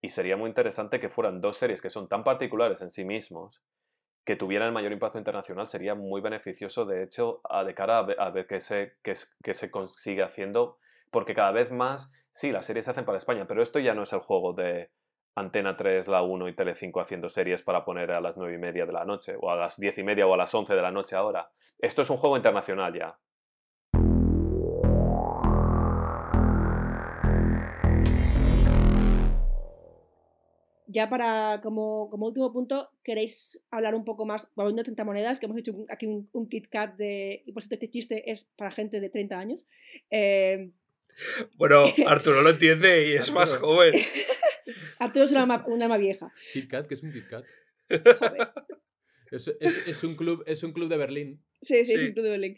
Y 0.00 0.08
sería 0.08 0.36
muy 0.36 0.48
interesante 0.48 1.00
que 1.00 1.08
fueran 1.08 1.40
dos 1.40 1.56
series 1.56 1.82
que 1.82 1.90
son 1.90 2.08
tan 2.08 2.24
particulares 2.24 2.80
en 2.80 2.90
sí 2.90 3.04
mismos 3.04 3.62
que 4.24 4.36
tuvieran 4.36 4.68
el 4.68 4.74
mayor 4.74 4.92
impacto 4.92 5.18
internacional 5.18 5.66
sería 5.66 5.96
muy 5.96 6.20
beneficioso, 6.20 6.84
de 6.86 7.02
hecho, 7.02 7.40
a- 7.44 7.64
de 7.64 7.74
cara 7.74 7.98
a 7.98 8.30
ver, 8.30 8.46
qué, 8.46 8.60
se, 8.60 8.94
qué 9.02 9.54
se 9.54 9.70
consigue 9.70 10.22
haciendo, 10.22 10.78
porque 11.10 11.34
cada 11.34 11.50
vez 11.50 11.72
más, 11.72 12.12
sí, 12.32 12.52
las 12.52 12.66
series 12.66 12.84
se 12.84 12.92
hacen 12.92 13.04
para 13.04 13.18
España, 13.18 13.46
pero 13.48 13.62
esto 13.62 13.80
ya 13.80 13.94
no 13.94 14.02
es 14.04 14.12
el 14.12 14.20
juego 14.20 14.52
de 14.52 14.90
Antena 15.34 15.76
3, 15.78 16.08
La 16.08 16.22
1 16.22 16.48
y 16.48 16.54
Telecinco 16.54 17.00
haciendo 17.00 17.30
series 17.30 17.62
para 17.62 17.86
poner 17.86 18.10
a 18.12 18.20
las 18.20 18.36
9 18.36 18.54
y 18.54 18.58
media 18.58 18.84
de 18.84 18.92
la 18.92 19.06
noche, 19.06 19.34
o 19.40 19.50
a 19.50 19.56
las 19.56 19.80
10 19.80 19.96
y 19.98 20.02
media 20.02 20.26
o 20.26 20.34
a 20.34 20.36
las 20.36 20.54
11 20.54 20.74
de 20.74 20.82
la 20.82 20.90
noche 20.90 21.16
ahora. 21.16 21.50
Esto 21.78 22.02
es 22.02 22.10
un 22.10 22.18
juego 22.18 22.36
internacional 22.36 22.92
ya. 22.92 23.18
Ya 30.86 31.08
para, 31.08 31.62
como, 31.62 32.10
como 32.10 32.26
último 32.26 32.52
punto, 32.52 32.90
¿queréis 33.02 33.64
hablar 33.70 33.94
un 33.94 34.04
poco 34.04 34.26
más, 34.26 34.46
volviendo 34.54 34.82
a 34.82 34.84
30 34.84 35.04
monedas, 35.04 35.40
que 35.40 35.46
hemos 35.46 35.56
hecho 35.56 35.72
aquí 35.88 36.04
un, 36.04 36.28
un 36.32 36.46
Kit 36.46 36.68
Kat 36.68 36.96
de, 36.96 37.42
y 37.46 37.52
por 37.52 37.62
cierto 37.62 37.76
este 37.76 37.88
chiste 37.88 38.30
es 38.30 38.44
para 38.58 38.70
gente 38.70 39.00
de 39.00 39.08
30 39.08 39.38
años. 39.38 39.66
Eh, 40.10 40.72
Bueno, 41.56 41.84
Arturo 42.06 42.42
lo 42.42 42.50
entiende 42.50 43.08
y 43.08 43.12
es 43.14 43.30
más 43.32 43.54
joven. 43.54 43.94
Arturo 44.98 45.24
es 45.24 45.30
una 45.32 45.42
alma, 45.42 45.64
una 45.66 45.84
alma 45.86 45.96
vieja. 45.98 46.32
Kit 46.52 46.70
Kat, 46.70 46.86
que 46.86 46.94
es 46.94 47.02
un 47.02 47.12
Kit 47.12 47.26
Kat. 47.28 47.44
Es, 49.30 49.48
es- 49.60 49.86
es 49.86 50.04
un 50.04 50.14
club, 50.14 50.44
es 50.46 50.62
un 50.62 50.72
club 50.72 50.88
de 50.88 50.96
Berlín. 50.96 51.42
Sí, 51.62 51.84
sí, 51.84 51.92
Sí. 51.96 52.06
sí, 52.06 52.14
todo 52.14 52.24
de 52.24 52.30
Berlín. 52.32 52.56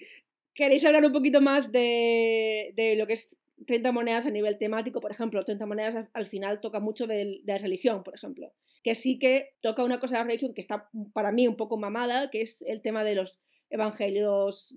¿Queréis 0.55 0.85
hablar 0.85 1.05
un 1.05 1.13
poquito 1.13 1.41
más 1.41 1.73
de, 1.73 2.73
de 2.77 2.97
lo 2.97 3.07
que 3.07 3.15
es 3.15 3.37
30 3.67 3.93
monedas 3.93 4.27
a 4.27 4.31
nivel 4.31 4.59
temático? 4.59 5.01
Por 5.01 5.11
ejemplo, 5.13 5.45
30 5.45 5.67
monedas 5.67 5.95
al, 5.95 6.11
al 6.13 6.27
final 6.27 6.61
toca 6.61 6.81
mucho 6.81 7.07
del- 7.07 7.41
de, 7.45 7.53
la 7.53 7.59
religión, 7.59 8.03
por 8.03 8.15
ejemplo. 8.15 8.53
Que 8.83 8.95
sí 8.95 9.19
que 9.19 9.55
toca 9.63 9.83
una 9.85 9.99
cosa 10.01 10.17
de 10.17 10.21
la 10.23 10.27
religión 10.27 10.53
que 10.55 10.61
está 10.61 10.89
para 11.13 11.33
mí 11.33 11.49
un 11.49 11.57
poco 11.57 11.77
mamada, 11.77 12.31
que 12.31 12.43
es 12.43 12.61
el 12.63 12.83
tema 12.83 13.03
de 13.05 13.15
los 13.15 13.41
evangelios 13.71 14.75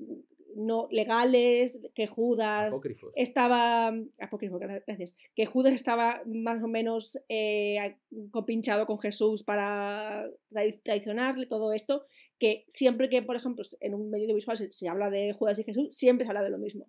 no 0.58 0.88
legales, 0.92 1.80
que 1.94 2.08
Judas 2.08 2.68
Apócrifos. 2.74 3.14
estaba 3.16 3.94
apócrifo, 4.20 4.60
gra- 4.60 4.84
gracias 4.86 5.16
que 5.36 5.46
Judas 5.46 5.74
estaba 5.74 6.22
más 6.26 6.62
o 6.64 6.68
menos 6.68 7.20
eh, 7.30 7.96
compinchado 8.32 8.86
con 8.88 9.00
Jesús 9.00 9.44
para 9.44 10.26
tra- 10.52 10.82
traicionarle 10.84 11.46
todo 11.46 11.72
esto 11.74 12.06
que 12.40 12.66
siempre 12.68 13.08
que 13.10 13.22
por 13.22 13.36
ejemplo 13.36 13.64
en 13.80 13.94
un 13.94 14.10
medio 14.10 14.34
visual 14.36 14.58
se, 14.58 14.72
se 14.74 14.88
habla 14.90 15.10
de 15.10 15.34
Judas 15.34 15.60
y 15.60 15.64
Jesús 15.64 15.96
siempre 15.96 16.26
se 16.26 16.32
habla 16.32 16.44
de 16.44 16.50
lo 16.50 16.58
mismo. 16.58 16.88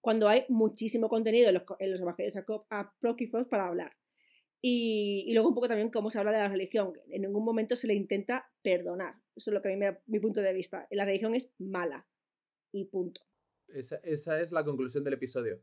Cuando 0.00 0.28
hay 0.28 0.44
muchísimo 0.48 1.08
contenido 1.08 1.48
en 1.48 1.54
los, 1.54 1.64
en 1.78 1.90
los 1.90 2.00
evangelios 2.00 2.34
apócrifos 2.70 3.46
para 3.48 3.68
hablar. 3.68 3.92
Y, 4.62 5.24
y 5.26 5.32
luego 5.32 5.48
un 5.48 5.54
poco 5.54 5.68
también 5.68 5.90
cómo 5.90 6.10
se 6.10 6.18
habla 6.18 6.32
de 6.32 6.38
la 6.38 6.48
religión 6.48 6.92
en 7.10 7.22
ningún 7.22 7.44
momento 7.44 7.76
se 7.76 7.86
le 7.86 7.94
intenta 7.94 8.46
perdonar. 8.62 9.14
Eso 9.36 9.50
es 9.50 9.54
lo 9.54 9.62
que 9.62 9.68
a 9.68 9.70
mí 9.72 9.76
me 9.78 9.86
da 9.86 9.98
mi 10.06 10.20
punto 10.20 10.40
de 10.42 10.52
vista. 10.52 10.86
La 10.90 11.04
religión 11.06 11.34
es 11.34 11.50
mala 11.58 12.06
y 12.72 12.84
punto 12.86 13.20
Esa, 13.68 13.96
esa 14.02 14.40
es 14.40 14.52
la 14.52 14.64
conclusión 14.64 15.04
del 15.04 15.14
episodio. 15.14 15.60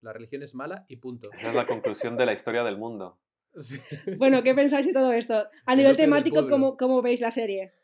La 0.00 0.12
religión 0.12 0.42
es 0.42 0.54
mala 0.54 0.84
y 0.88 0.96
punto. 0.96 1.30
Esa 1.32 1.50
es 1.50 1.54
la 1.54 1.66
conclusión 1.66 2.16
de 2.16 2.26
la 2.26 2.32
historia 2.32 2.64
del 2.64 2.76
mundo. 2.76 3.18
Sí. 3.54 3.78
Bueno, 4.16 4.42
¿qué 4.42 4.54
pensáis 4.54 4.86
de 4.86 4.94
todo 4.94 5.12
esto? 5.12 5.34
A 5.34 5.72
El 5.72 5.78
nivel 5.78 5.94
temático. 5.94 6.48
¿cómo, 6.48 6.78
¿cómo 6.78 7.02
veis 7.02 7.20
la 7.20 7.30
serie? 7.30 7.74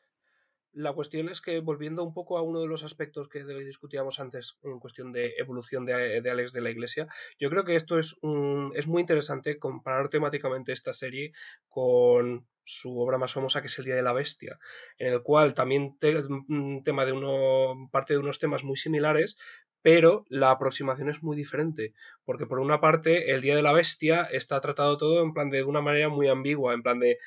La 0.78 0.92
cuestión 0.92 1.28
es 1.28 1.40
que, 1.40 1.58
volviendo 1.58 2.04
un 2.04 2.14
poco 2.14 2.38
a 2.38 2.42
uno 2.42 2.60
de 2.60 2.68
los 2.68 2.84
aspectos 2.84 3.28
que 3.28 3.42
discutíamos 3.44 4.20
antes 4.20 4.58
en 4.62 4.78
cuestión 4.78 5.10
de 5.10 5.34
evolución 5.36 5.84
de, 5.84 6.20
de 6.20 6.30
Alex 6.30 6.52
de 6.52 6.60
la 6.60 6.70
Iglesia, 6.70 7.08
yo 7.36 7.50
creo 7.50 7.64
que 7.64 7.74
esto 7.74 7.98
es, 7.98 8.16
un, 8.22 8.70
es 8.76 8.86
muy 8.86 9.00
interesante 9.00 9.58
comparar 9.58 10.08
temáticamente 10.08 10.70
esta 10.70 10.92
serie 10.92 11.32
con 11.68 12.46
su 12.62 12.96
obra 12.96 13.18
más 13.18 13.32
famosa 13.32 13.60
que 13.60 13.66
es 13.66 13.76
El 13.80 13.86
Día 13.86 13.96
de 13.96 14.02
la 14.02 14.12
Bestia, 14.12 14.60
en 14.98 15.12
el 15.12 15.20
cual 15.24 15.52
también 15.52 15.96
un 16.48 16.84
tema 16.84 17.04
de 17.04 17.10
uno, 17.10 17.88
parte 17.90 18.12
de 18.12 18.20
unos 18.20 18.38
temas 18.38 18.62
muy 18.62 18.76
similares, 18.76 19.36
pero 19.82 20.26
la 20.28 20.52
aproximación 20.52 21.08
es 21.08 21.24
muy 21.24 21.36
diferente, 21.36 21.92
porque 22.24 22.46
por 22.46 22.60
una 22.60 22.80
parte 22.80 23.32
el 23.32 23.40
Día 23.40 23.56
de 23.56 23.62
la 23.62 23.72
Bestia 23.72 24.28
está 24.30 24.60
tratado 24.60 24.96
todo 24.96 25.24
en 25.24 25.32
plan 25.32 25.50
de 25.50 25.64
una 25.64 25.80
manera 25.80 26.08
muy 26.08 26.28
ambigua, 26.28 26.72
en 26.72 26.82
plan 26.82 27.00
de 27.00 27.18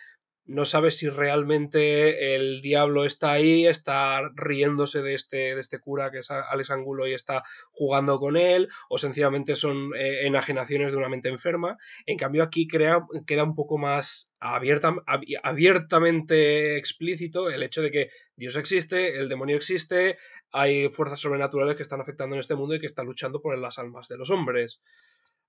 no 0.51 0.65
sabes 0.65 0.97
si 0.97 1.09
realmente 1.09 2.35
el 2.35 2.61
diablo 2.61 3.05
está 3.05 3.31
ahí, 3.31 3.65
está 3.65 4.21
riéndose 4.35 5.01
de 5.01 5.15
este, 5.15 5.55
de 5.55 5.61
este 5.61 5.79
cura 5.79 6.11
que 6.11 6.19
es 6.19 6.29
Alex 6.29 6.69
Angulo 6.69 7.07
y 7.07 7.13
está 7.13 7.43
jugando 7.71 8.19
con 8.19 8.37
él, 8.37 8.67
o 8.89 8.97
sencillamente 8.97 9.55
son 9.55 9.91
eh, 9.95 10.27
enajenaciones 10.27 10.91
de 10.91 10.97
una 10.97 11.09
mente 11.09 11.29
enferma. 11.29 11.77
En 12.05 12.17
cambio, 12.17 12.43
aquí 12.43 12.67
crea, 12.67 13.05
queda 13.25 13.43
un 13.43 13.55
poco 13.55 13.77
más 13.77 14.31
abierta, 14.39 14.89
ab- 14.89 15.39
abiertamente 15.41 16.77
explícito 16.77 17.49
el 17.49 17.63
hecho 17.63 17.81
de 17.81 17.91
que 17.91 18.09
Dios 18.35 18.55
existe, 18.55 19.17
el 19.19 19.29
demonio 19.29 19.55
existe, 19.55 20.17
hay 20.51 20.89
fuerzas 20.89 21.19
sobrenaturales 21.19 21.75
que 21.75 21.83
están 21.83 22.01
afectando 22.01 22.35
en 22.35 22.41
este 22.41 22.55
mundo 22.55 22.75
y 22.75 22.79
que 22.79 22.87
están 22.87 23.05
luchando 23.05 23.41
por 23.41 23.57
las 23.57 23.79
almas 23.79 24.07
de 24.07 24.17
los 24.17 24.29
hombres. 24.29 24.81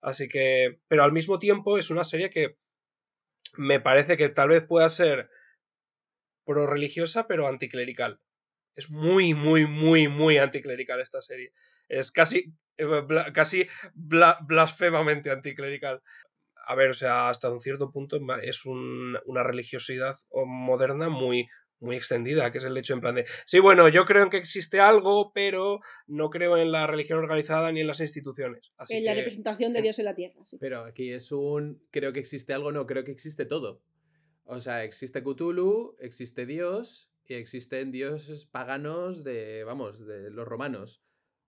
Así 0.00 0.28
que, 0.28 0.78
pero 0.88 1.05
al 1.05 1.12
mismo 1.12 1.38
tiempo 1.38 1.78
es 1.78 1.90
una 1.90 2.05
serie 2.05 2.30
que 2.30 2.57
me 3.55 3.80
parece 3.80 4.16
que 4.16 4.28
tal 4.28 4.48
vez 4.50 4.64
pueda 4.64 4.88
ser 4.90 5.30
pro 6.44 6.66
religiosa 6.66 7.26
pero 7.26 7.46
anticlerical. 7.48 8.20
Es 8.76 8.90
muy, 8.90 9.34
muy, 9.34 9.66
muy, 9.66 10.09
muy 10.09 10.38
anticlerical 10.38 11.00
esta 11.00 11.22
serie. 11.22 11.53
Es 11.88 12.12
casi, 12.12 12.55
eh, 12.78 12.86
casi 13.34 13.66
bla- 13.94 14.38
blasfemamente 14.42 15.30
anticlerical. 15.30 16.03
A 16.66 16.74
ver, 16.76 16.90
o 16.90 16.94
sea, 16.94 17.30
hasta 17.30 17.50
un 17.50 17.61
cierto 17.61 17.92
punto 17.92 18.18
es 18.42 18.66
un- 18.66 19.18
una 19.26 19.42
religiosidad 19.44 20.16
moderna 20.46 21.09
muy, 21.11 21.48
muy 21.83 21.97
extendida, 21.97 22.51
que 22.51 22.59
es 22.59 22.64
el 22.64 22.76
hecho 22.76 22.95
en 22.95 23.01
plan 23.01 23.14
de, 23.14 23.26
sí, 23.45 23.59
bueno, 23.59 23.89
yo 23.89 24.05
creo 24.05 24.22
en 24.22 24.30
que 24.30 24.37
existe 24.37 24.80
algo, 24.80 25.33
pero 25.35 25.80
no 26.07 26.30
creo 26.30 26.57
en 26.57 26.72
la 26.72 26.87
religión 26.87 27.18
organizada 27.18 27.72
ni 27.72 27.80
en 27.80 27.87
las 27.87 28.01
instituciones. 28.01 28.72
Así 28.76 28.97
en 28.97 29.05
la 29.05 29.14
representación 29.14 29.72
de 29.72 29.83
Dios 29.83 29.99
en 29.99 30.05
la 30.07 30.14
tierra. 30.14 30.41
sí. 30.45 30.57
Pero 30.61 30.85
aquí 30.85 31.11
es 31.11 31.33
un. 31.33 31.83
Creo 31.91 32.12
que 32.12 32.20
existe 32.20 32.53
algo, 32.53 32.72
no, 32.72 32.87
creo 32.87 33.05
que 33.05 33.11
existe 33.11 33.45
todo. 33.45 33.83
O 34.45 34.61
sea, 34.61 34.85
existe 34.85 35.22
Cthulhu, 35.22 35.97
existe 35.99 36.47
Dios 36.47 37.11
y 37.26 37.35
existen 37.35 37.91
dioses 37.91 38.47
paganos 38.47 39.24
de. 39.24 39.64
Vamos, 39.64 40.07
de 40.07 40.30
los 40.30 40.47
romanos. 40.47 41.03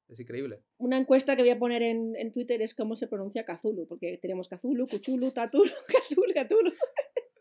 Es 0.08 0.20
increíble. 0.20 0.60
Una 0.76 0.98
encuesta 0.98 1.34
que 1.34 1.42
voy 1.42 1.50
a 1.50 1.58
poner 1.58 1.82
en, 1.82 2.14
en 2.16 2.30
Twitter 2.30 2.60
es 2.60 2.74
cómo 2.74 2.94
se 2.94 3.06
pronuncia 3.06 3.46
Cthulhu, 3.46 3.86
porque 3.86 4.18
tenemos 4.20 4.48
Cthulhu, 4.48 4.86
Cuchulu, 4.86 5.30
Tatulu, 5.30 5.70
Cthulhu, 6.10 6.32
Cthulhu. 6.34 6.72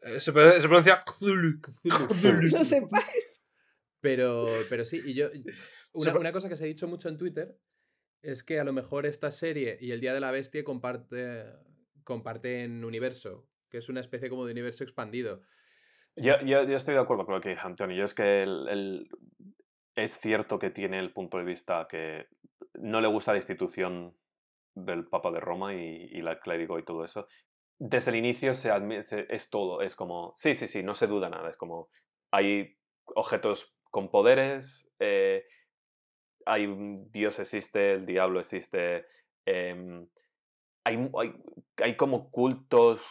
Eh, 0.05 0.19
Se, 0.19 0.31
pro- 0.33 0.51
se 0.59 0.67
pronuncia 0.67 1.03
Cthulhu. 1.05 1.59
No 2.51 2.63
sepáis. 2.63 3.39
Pero, 4.01 4.47
pero 4.69 4.83
sí, 4.85 5.01
y 5.05 5.13
yo. 5.13 5.27
Una, 5.93 6.31
cosa 6.31 6.49
que 6.49 6.57
se 6.57 6.65
ha 6.65 6.67
dicho 6.67 6.87
mucho 6.87 7.07
en 7.07 7.17
Twitter 7.17 7.55
es 8.21 8.43
que 8.43 8.59
a 8.59 8.63
lo 8.63 8.73
mejor 8.73 9.05
esta 9.05 9.31
serie 9.31 9.77
y 9.79 9.91
El 9.91 10.01
Día 10.01 10.13
de 10.13 10.19
la 10.19 10.31
Bestia 10.31 10.63
comparte, 10.63 11.45
comparten 12.03 12.83
universo, 12.83 13.47
que 13.69 13.77
es 13.77 13.89
una 13.89 13.99
especie 14.01 14.29
como 14.29 14.45
de 14.45 14.51
universo 14.51 14.83
expandido. 14.83 15.41
Yo, 16.15 16.39
yo, 16.41 16.63
yo 16.63 16.75
estoy 16.75 16.95
de 16.95 16.99
acuerdo 17.01 17.25
con 17.25 17.35
lo 17.35 17.41
que 17.41 17.49
dice 17.49 17.61
Antonio. 17.63 17.95
Yo 17.95 18.05
es 18.05 18.13
que 18.13 18.43
el- 18.43 18.67
el- 18.69 19.09
es 19.95 20.19
cierto 20.19 20.57
que 20.59 20.69
tiene 20.69 20.99
el 20.99 21.13
punto 21.13 21.37
de 21.37 21.43
vista 21.43 21.87
que 21.89 22.27
no 22.73 22.99
le 23.01 23.07
gusta 23.07 23.31
la 23.31 23.37
institución 23.37 24.17
del 24.75 25.05
Papa 25.05 25.31
de 25.31 25.39
Roma 25.39 25.75
y, 25.75 26.09
y 26.11 26.21
la 26.21 26.39
clérigo 26.39 26.79
y 26.79 26.83
todo 26.83 27.05
eso. 27.05 27.27
Desde 27.85 28.11
el 28.11 28.17
inicio 28.17 28.53
se 28.53 28.71
admi- 28.71 29.03
se- 29.03 29.25
es 29.29 29.49
todo, 29.49 29.81
es 29.81 29.95
como, 29.95 30.33
sí, 30.37 30.55
sí, 30.55 30.67
sí, 30.67 30.83
no 30.83 30.95
se 30.95 31.07
duda 31.07 31.29
nada, 31.29 31.49
es 31.49 31.57
como, 31.57 31.89
hay 32.31 32.77
objetos 33.05 33.75
con 33.91 34.09
poderes, 34.09 34.89
eh, 34.99 35.43
hay 36.45 36.65
un 36.65 37.11
Dios 37.11 37.39
existe, 37.39 37.93
el 37.93 38.05
diablo 38.05 38.39
existe, 38.39 39.05
em, 39.45 40.07
hay, 40.85 41.09
hay, 41.19 41.33
hay 41.77 41.97
como 41.97 42.29
cultos 42.31 43.01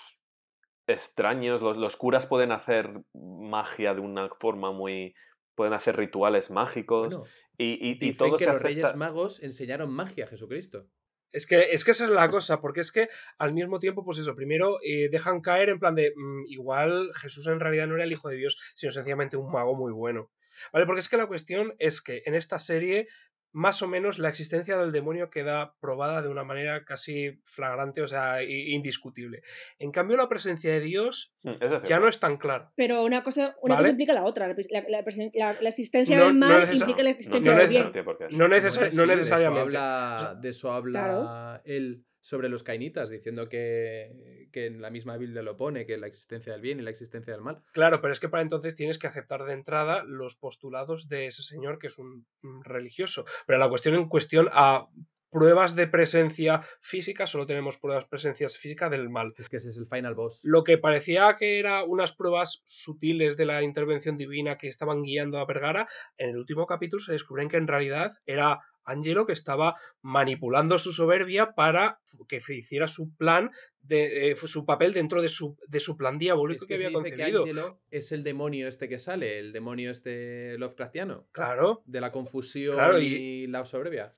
extraños, 0.87 1.61
los, 1.62 1.77
los 1.77 1.97
curas 1.97 2.27
pueden 2.27 2.53
hacer 2.53 3.03
magia 3.14 3.95
de 3.95 4.01
una 4.01 4.29
forma 4.41 4.73
muy... 4.73 5.14
pueden 5.55 5.75
hacer 5.75 5.97
rituales 5.97 6.51
mágicos 6.51 7.14
Bueno, 7.14 7.31
y, 7.59 7.75
y, 7.75 7.91
y 7.91 7.95
dicen 7.95 8.29
todo 8.29 8.39
que 8.39 8.45
se 8.45 8.53
los 8.53 8.62
Reyes 8.62 8.97
Magos 8.97 9.43
enseñaron 9.43 9.91
magia 9.93 10.25
a 10.25 10.29
Jesucristo. 10.29 10.87
Es 11.33 11.47
que, 11.47 11.68
es 11.72 11.85
que 11.85 11.93
esa 11.93 12.05
es 12.05 12.11
la 12.11 12.28
cosa, 12.28 12.61
porque 12.61 12.80
es 12.80 12.93
que 12.93 13.09
al 13.39 13.55
mismo 13.55 13.78
tiempo, 13.78 14.05
pues 14.05 14.18
eso, 14.18 14.35
primero 14.35 14.78
eh, 14.85 15.09
dejan 15.11 15.41
caer 15.41 15.70
en 15.70 15.78
plan 15.78 15.95
de, 15.95 16.12
mm, 16.14 16.45
igual 16.49 17.11
Jesús 17.14 17.47
en 17.47 17.61
realidad 17.61 17.87
no 17.87 17.95
era 17.95 18.05
el 18.05 18.12
Hijo 18.12 18.28
de 18.28 18.37
Dios, 18.37 18.59
sino 18.74 18.93
sencillamente 18.93 19.37
un 19.37 19.51
mago 19.51 19.74
muy 19.74 19.93
bueno. 19.93 20.30
¿Vale? 20.72 20.87
Porque 20.87 21.01
es 21.01 21.09
que 21.09 21.16
la 21.16 21.26
cuestión 21.26 21.74
es 21.78 22.03
que 22.03 22.22
en 22.26 22.35
esta 22.35 22.59
serie, 22.59 23.09
más 23.53 23.82
o 23.82 23.88
menos, 23.88 24.18
la 24.18 24.28
existencia 24.30 24.76
del 24.78 24.92
demonio 24.92 25.30
queda 25.30 25.74
probada 25.80 26.22
de 26.22 26.28
una 26.28 26.42
manera 26.44 26.84
casi 26.84 27.38
flagrante, 27.44 28.03
o 28.03 28.09
sea, 28.09 28.42
indiscutible. 28.42 29.42
En 29.78 29.92
cambio, 29.92 30.16
la 30.16 30.28
presencia 30.28 30.72
de 30.72 30.80
Dios 30.80 31.34
Mm, 31.44 31.84
ya 31.84 31.98
no 32.00 32.09
es 32.09 32.18
tan 32.20 32.36
clara. 32.38 32.70
Pero 32.76 33.05
una 33.05 33.22
cosa, 33.22 33.57
una 33.62 33.74
¿Vale? 33.74 33.84
cosa 33.84 33.90
implica 33.90 34.12
la 34.14 34.24
otra. 34.24 34.46
La, 34.48 34.55
la- 34.88 35.57
la- 35.61 35.68
existencia 35.68 36.16
No- 36.16 36.26
del 36.26 36.38
no 36.38 36.46
mal 36.48 36.74
implica 36.74 37.03
la 37.03 37.11
existencia 37.11 37.53
no 37.53 37.59
del 37.59 37.68
bien. 37.68 37.92
no 38.38 38.48
necesariamente. 38.48 38.98
De 39.03 39.22
eso 39.22 39.38
habla, 39.61 40.38
de 40.40 40.48
eso 40.48 40.72
habla 40.72 41.61
él 41.64 42.05
sobre 42.23 42.49
los 42.49 42.62
cainitas, 42.62 43.11
diciendo 43.11 43.49
que, 43.49 44.49
que 44.53 44.66
en 44.66 44.81
la 44.81 44.91
misma 44.91 45.18
Biblia 45.18 45.43
lo 45.43 45.57
pone, 45.57 45.85
que 45.85 45.99
la 45.99 46.07
existencia 46.07 46.53
del 46.53 46.62
bien 46.62 46.79
y 46.79 46.83
la 46.83 46.91
existencia 46.91 47.35
del 47.35 47.43
mal. 47.43 47.62
Claro, 47.73 48.01
pero 48.01 48.12
es 48.12 48.20
que 48.20 48.29
para 48.29 48.43
entonces 48.43 48.75
tienes 48.75 48.99
que 48.99 49.09
aceptar 49.09 49.45
de 49.45 49.53
entrada 49.53 50.05
los 50.05 50.37
postulados 50.37 51.09
de 51.09 51.27
ese 51.27 51.43
señor 51.43 51.79
que 51.79 51.89
es 51.89 51.99
un 51.99 52.25
religioso. 52.62 53.25
Pero 53.47 53.59
la 53.59 53.68
cuestión 53.68 53.97
en 53.97 54.09
cuestión 54.09 54.49
a 54.53 54.89
pruebas 55.33 55.75
de 55.75 55.87
presencia 55.87 56.62
física, 56.83 57.27
solo 57.27 57.47
tenemos 57.47 57.79
pruebas 57.79 58.05
de 58.05 58.11
presencia 58.11 58.49
física 58.51 58.91
del 58.91 59.09
mal. 59.09 59.33
Es 59.39 59.49
que 59.49 59.57
ese 59.57 59.70
es 59.70 59.79
el 59.79 59.87
final 59.87 60.14
boss. 60.14 60.41
Lo 60.43 60.62
que 60.62 60.77
parecía 60.77 61.35
que 61.39 61.59
eran 61.59 61.85
unas 61.89 62.12
pruebas 62.12 62.62
sutiles 62.66 63.39
de 63.39 63.47
la 63.47 63.62
intervención 63.62 64.18
divina 64.18 64.59
que 64.59 64.68
estaban 64.68 65.03
guiando 65.03 65.39
a 65.39 65.47
Vergara, 65.47 65.89
en 66.18 66.31
el 66.31 66.37
último 66.37 66.66
capítulo 66.66 67.03
se 67.03 67.12
descubren 67.12 67.49
que 67.49 67.57
en 67.57 67.66
realidad 67.66 68.12
era 68.27 68.61
Angelo 68.85 69.26
que 69.26 69.33
estaba 69.33 69.76
manipulando 70.03 70.78
su 70.78 70.93
soberbia 70.93 71.53
para 71.55 72.01
que 72.28 72.41
hiciera 72.55 72.87
su 72.89 73.14
plan, 73.16 73.51
de, 73.80 74.30
eh, 74.30 74.37
su 74.37 74.64
papel 74.66 74.93
dentro 74.93 75.22
de 75.22 75.28
su, 75.28 75.57
de 75.68 75.80
su 75.80 75.97
plan 75.97 76.18
diabólico 76.18 76.64
Es 76.64 76.68
que, 76.68 76.74
había 76.74 76.89
que 76.89 76.93
concebido. 76.95 77.41
Angelo 77.43 77.80
es 77.91 78.12
el 78.12 78.22
demonio 78.22 78.68
este 78.68 78.89
que 78.89 78.99
sale, 78.99 79.39
el 79.39 79.53
demonio 79.53 79.91
este 79.91 80.57
Lovecraftiano, 80.59 81.26
Claro. 81.33 81.83
de 81.87 82.01
la 82.01 82.12
confusión 82.12 82.74
Claro, 82.76 82.99
y... 83.01 83.07
y- 83.07 83.47
la 83.47 83.64
soberbia. 83.64 84.14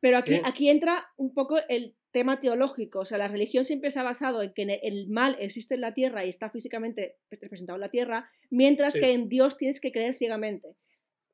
Pero 0.00 0.18
aquí, 0.18 0.36
Sí. 0.36 0.40
aquí 0.44 0.68
entra 0.70 1.08
un 1.16 1.34
poco 1.34 1.58
el 1.68 1.96
tema 2.12 2.38
teológico. 2.40 3.00
O 3.00 3.04
sea, 3.04 3.18
la 3.18 3.26
religión 3.28 3.64
siempre 3.64 3.90
se 3.90 3.98
ha 3.98 4.04
basado 4.04 4.42
en 4.42 4.52
que 4.54 4.62
el 4.82 5.08
mal 5.08 5.36
existe 5.40 5.74
en 5.74 5.80
la 5.82 5.92
tierra 5.92 6.24
y 6.24 6.28
está 6.28 6.48
físicamente 6.50 7.16
representado 7.30 7.76
en 7.76 7.80
la 7.82 7.90
tierra, 7.90 8.30
mientras 8.50 8.92
Sí. 8.92 9.00
que 9.00 9.10
en 9.12 9.28
Dios 9.28 9.56
tienes 9.56 9.80
que 9.80 9.90
creer 9.92 10.14
ciegamente. 10.14 10.76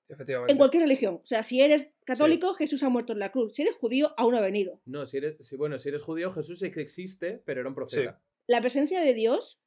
Efectivamente. 0.09 0.53
En 0.53 0.59
cualquier 0.59 0.83
religión. 0.83 1.15
O 1.23 1.27
sea, 1.27 1.43
si 1.43 1.61
eres 1.61 1.95
católico, 2.05 2.53
Jesús 2.55 2.83
ha 2.83 2.89
muerto 2.89 3.13
en 3.15 3.19
la 3.21 3.33
cruz. 3.33 3.55
Si 3.55 3.63
eres 3.63 3.77
judío, 3.77 4.13
aún 4.17 4.33
no 4.33 4.39
ha 4.39 4.43
venido. 4.43 4.81
No, 4.85 5.07
si 5.07 5.17
eres, 5.17 5.37
si, 5.47 5.57
bueno, 5.57 5.79
si 5.79 5.89
eres 5.89 6.03
judío, 6.03 6.33
Jesús 6.33 6.63
ex- 6.63 6.77
existe, 6.77 7.43
pero 7.45 7.61
era 7.61 7.69
un 7.69 7.75
profeta. 7.75 8.21
La 8.47 8.61
presencia 8.61 9.01
de 9.01 9.15
Dios 9.15 9.61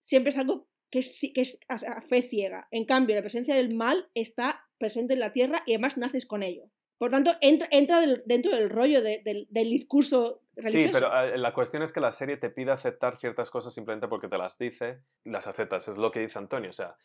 siempre 0.00 0.30
es 0.30 0.38
algo 0.38 0.68
que 0.90 0.98
es, 1.00 1.14
que 1.20 1.40
es 1.40 1.58
a, 1.68 1.74
a 1.74 2.00
fe 2.02 2.22
ciega. 2.22 2.68
En 2.70 2.84
cambio, 2.86 3.14
la 3.16 3.22
presencia 3.22 3.54
del 3.54 3.74
mal 3.74 4.08
está 4.14 4.66
presente 4.78 5.14
en 5.14 5.20
la 5.20 5.32
tierra 5.32 5.62
y 5.66 5.72
además 5.72 5.96
naces 5.98 6.26
con 6.26 6.42
ello. 6.42 6.64
Por 6.98 7.10
tanto, 7.10 7.32
entra, 7.40 7.66
entra 7.70 8.00
del- 8.00 8.22
dentro 8.26 8.56
del 8.56 8.70
rollo 8.70 9.02
de- 9.02 9.20
del, 9.24 9.46
del 9.50 9.70
discurso 9.70 10.42
religioso. 10.54 10.86
Sí, 10.86 10.92
pero 11.04 11.24
eh, 11.34 11.36
la 11.38 11.52
cuestión 11.52 11.82
es 11.82 11.92
que 11.92 12.00
la 12.00 12.12
serie 12.12 12.36
te 12.36 12.48
pide 12.50 12.70
aceptar 12.70 13.18
ciertas 13.18 13.50
cosas 13.50 13.74
simplemente 13.74 14.06
porque 14.08 14.28
te 14.28 14.38
las 14.38 14.56
dice, 14.58 15.00
las 15.24 15.46
aceptas. 15.46 15.88
Es 15.88 15.96
lo 15.96 16.10
que 16.12 16.20
dice 16.20 16.38
Antonio. 16.38 16.70
O 16.70 16.74
sea, 16.74 16.96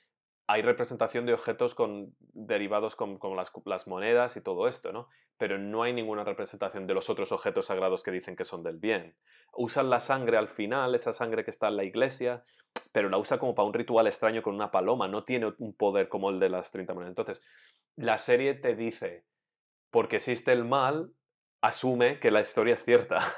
hay 0.47 0.61
representación 0.61 1.25
de 1.25 1.33
objetos 1.33 1.75
con, 1.75 2.15
derivados 2.19 2.95
con, 2.95 3.17
con 3.17 3.35
las, 3.35 3.51
las 3.65 3.85
monedas 3.85 4.37
y 4.37 4.41
todo 4.41 4.69
esto, 4.69 4.93
¿no? 4.93 5.09
Pero 5.37 5.57
no 5.57 5.83
hay 5.83 5.91
ninguna 5.91 6.23
representación 6.23 6.87
de 6.87 6.93
los 6.93 7.09
otros 7.09 7.33
objetos 7.33 7.65
sagrados 7.65 8.01
que 8.01 8.11
dicen 8.11 8.37
que 8.37 8.45
son 8.45 8.63
del 8.63 8.77
bien. 8.77 9.15
Usan 9.51 9.89
la 9.89 9.99
sangre 9.99 10.37
al 10.37 10.47
final, 10.47 10.95
esa 10.95 11.11
sangre 11.11 11.43
que 11.43 11.51
está 11.51 11.67
en 11.67 11.75
la 11.75 11.83
iglesia, 11.83 12.45
pero 12.93 13.09
la 13.09 13.17
usa 13.17 13.37
como 13.39 13.55
para 13.55 13.67
un 13.67 13.73
ritual 13.73 14.07
extraño 14.07 14.41
con 14.41 14.55
una 14.55 14.71
paloma. 14.71 15.09
No 15.09 15.25
tiene 15.25 15.53
un 15.57 15.75
poder 15.75 16.07
como 16.07 16.29
el 16.29 16.39
de 16.39 16.49
las 16.49 16.71
30 16.71 16.93
monedas. 16.93 17.11
Entonces, 17.11 17.43
la 17.97 18.17
serie 18.17 18.53
te 18.53 18.75
dice, 18.75 19.25
porque 19.91 20.15
existe 20.15 20.53
el 20.53 20.63
mal, 20.63 21.11
asume 21.61 22.21
que 22.21 22.31
la 22.31 22.39
historia 22.39 22.75
es 22.75 22.83
cierta. 22.83 23.19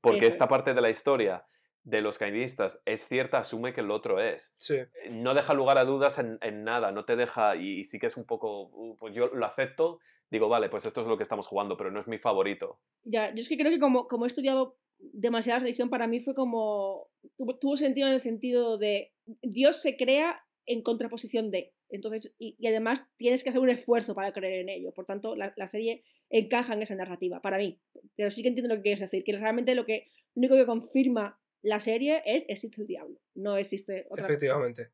Porque 0.00 0.28
esta 0.28 0.44
es. 0.44 0.50
parte 0.50 0.74
de 0.74 0.80
la 0.80 0.90
historia 0.90 1.44
de 1.88 2.02
los 2.02 2.18
cainistas 2.18 2.80
es 2.84 3.06
cierta, 3.08 3.38
asume 3.38 3.72
que 3.72 3.80
el 3.80 3.90
otro 3.90 4.20
es. 4.20 4.54
Sí. 4.58 4.76
No 5.10 5.34
deja 5.34 5.54
lugar 5.54 5.78
a 5.78 5.84
dudas 5.84 6.18
en, 6.18 6.38
en 6.42 6.62
nada, 6.62 6.92
no 6.92 7.04
te 7.04 7.16
deja, 7.16 7.56
y, 7.56 7.80
y 7.80 7.84
sí 7.84 7.98
que 7.98 8.06
es 8.06 8.16
un 8.16 8.26
poco, 8.26 8.68
uh, 8.72 8.96
pues 8.96 9.14
yo 9.14 9.28
lo 9.28 9.46
acepto, 9.46 9.98
digo, 10.30 10.48
vale, 10.48 10.68
pues 10.68 10.84
esto 10.84 11.00
es 11.00 11.06
lo 11.06 11.16
que 11.16 11.22
estamos 11.22 11.46
jugando, 11.46 11.76
pero 11.76 11.90
no 11.90 11.98
es 11.98 12.06
mi 12.06 12.18
favorito. 12.18 12.78
Ya, 13.04 13.34
yo 13.34 13.40
es 13.40 13.48
que 13.48 13.56
creo 13.56 13.72
que 13.72 13.80
como, 13.80 14.06
como 14.06 14.26
he 14.26 14.28
estudiado 14.28 14.76
demasiada 14.98 15.60
religión, 15.60 15.90
para 15.90 16.06
mí 16.06 16.20
fue 16.20 16.34
como. 16.34 17.08
Tuvo, 17.36 17.56
tuvo 17.58 17.76
sentido 17.76 18.08
en 18.08 18.14
el 18.14 18.20
sentido 18.20 18.78
de. 18.78 19.12
Dios 19.42 19.80
se 19.80 19.96
crea 19.96 20.42
en 20.66 20.82
contraposición 20.82 21.50
de. 21.50 21.72
Entonces, 21.88 22.34
y, 22.38 22.56
y 22.58 22.66
además 22.66 23.02
tienes 23.16 23.42
que 23.42 23.50
hacer 23.50 23.62
un 23.62 23.70
esfuerzo 23.70 24.14
para 24.14 24.32
creer 24.32 24.60
en 24.60 24.68
ello. 24.68 24.92
Por 24.92 25.06
tanto, 25.06 25.36
la, 25.36 25.54
la 25.56 25.68
serie 25.68 26.02
encaja 26.28 26.74
en 26.74 26.82
esa 26.82 26.94
narrativa, 26.94 27.40
para 27.40 27.58
mí. 27.58 27.78
Pero 28.16 28.28
sí 28.28 28.42
que 28.42 28.48
entiendo 28.48 28.74
lo 28.74 28.80
que 28.80 28.88
quieres 28.88 29.00
decir, 29.00 29.24
que 29.24 29.32
realmente 29.38 29.74
lo 29.74 29.86
que 29.86 30.08
lo 30.34 30.40
único 30.40 30.56
que 30.56 30.66
confirma 30.66 31.40
la 31.62 31.80
serie 31.80 32.22
es 32.24 32.44
existe 32.48 32.80
el 32.80 32.86
diablo. 32.86 33.20
No 33.34 33.56
existe 33.56 34.06
otra. 34.10 34.24
Efectivamente. 34.24 34.90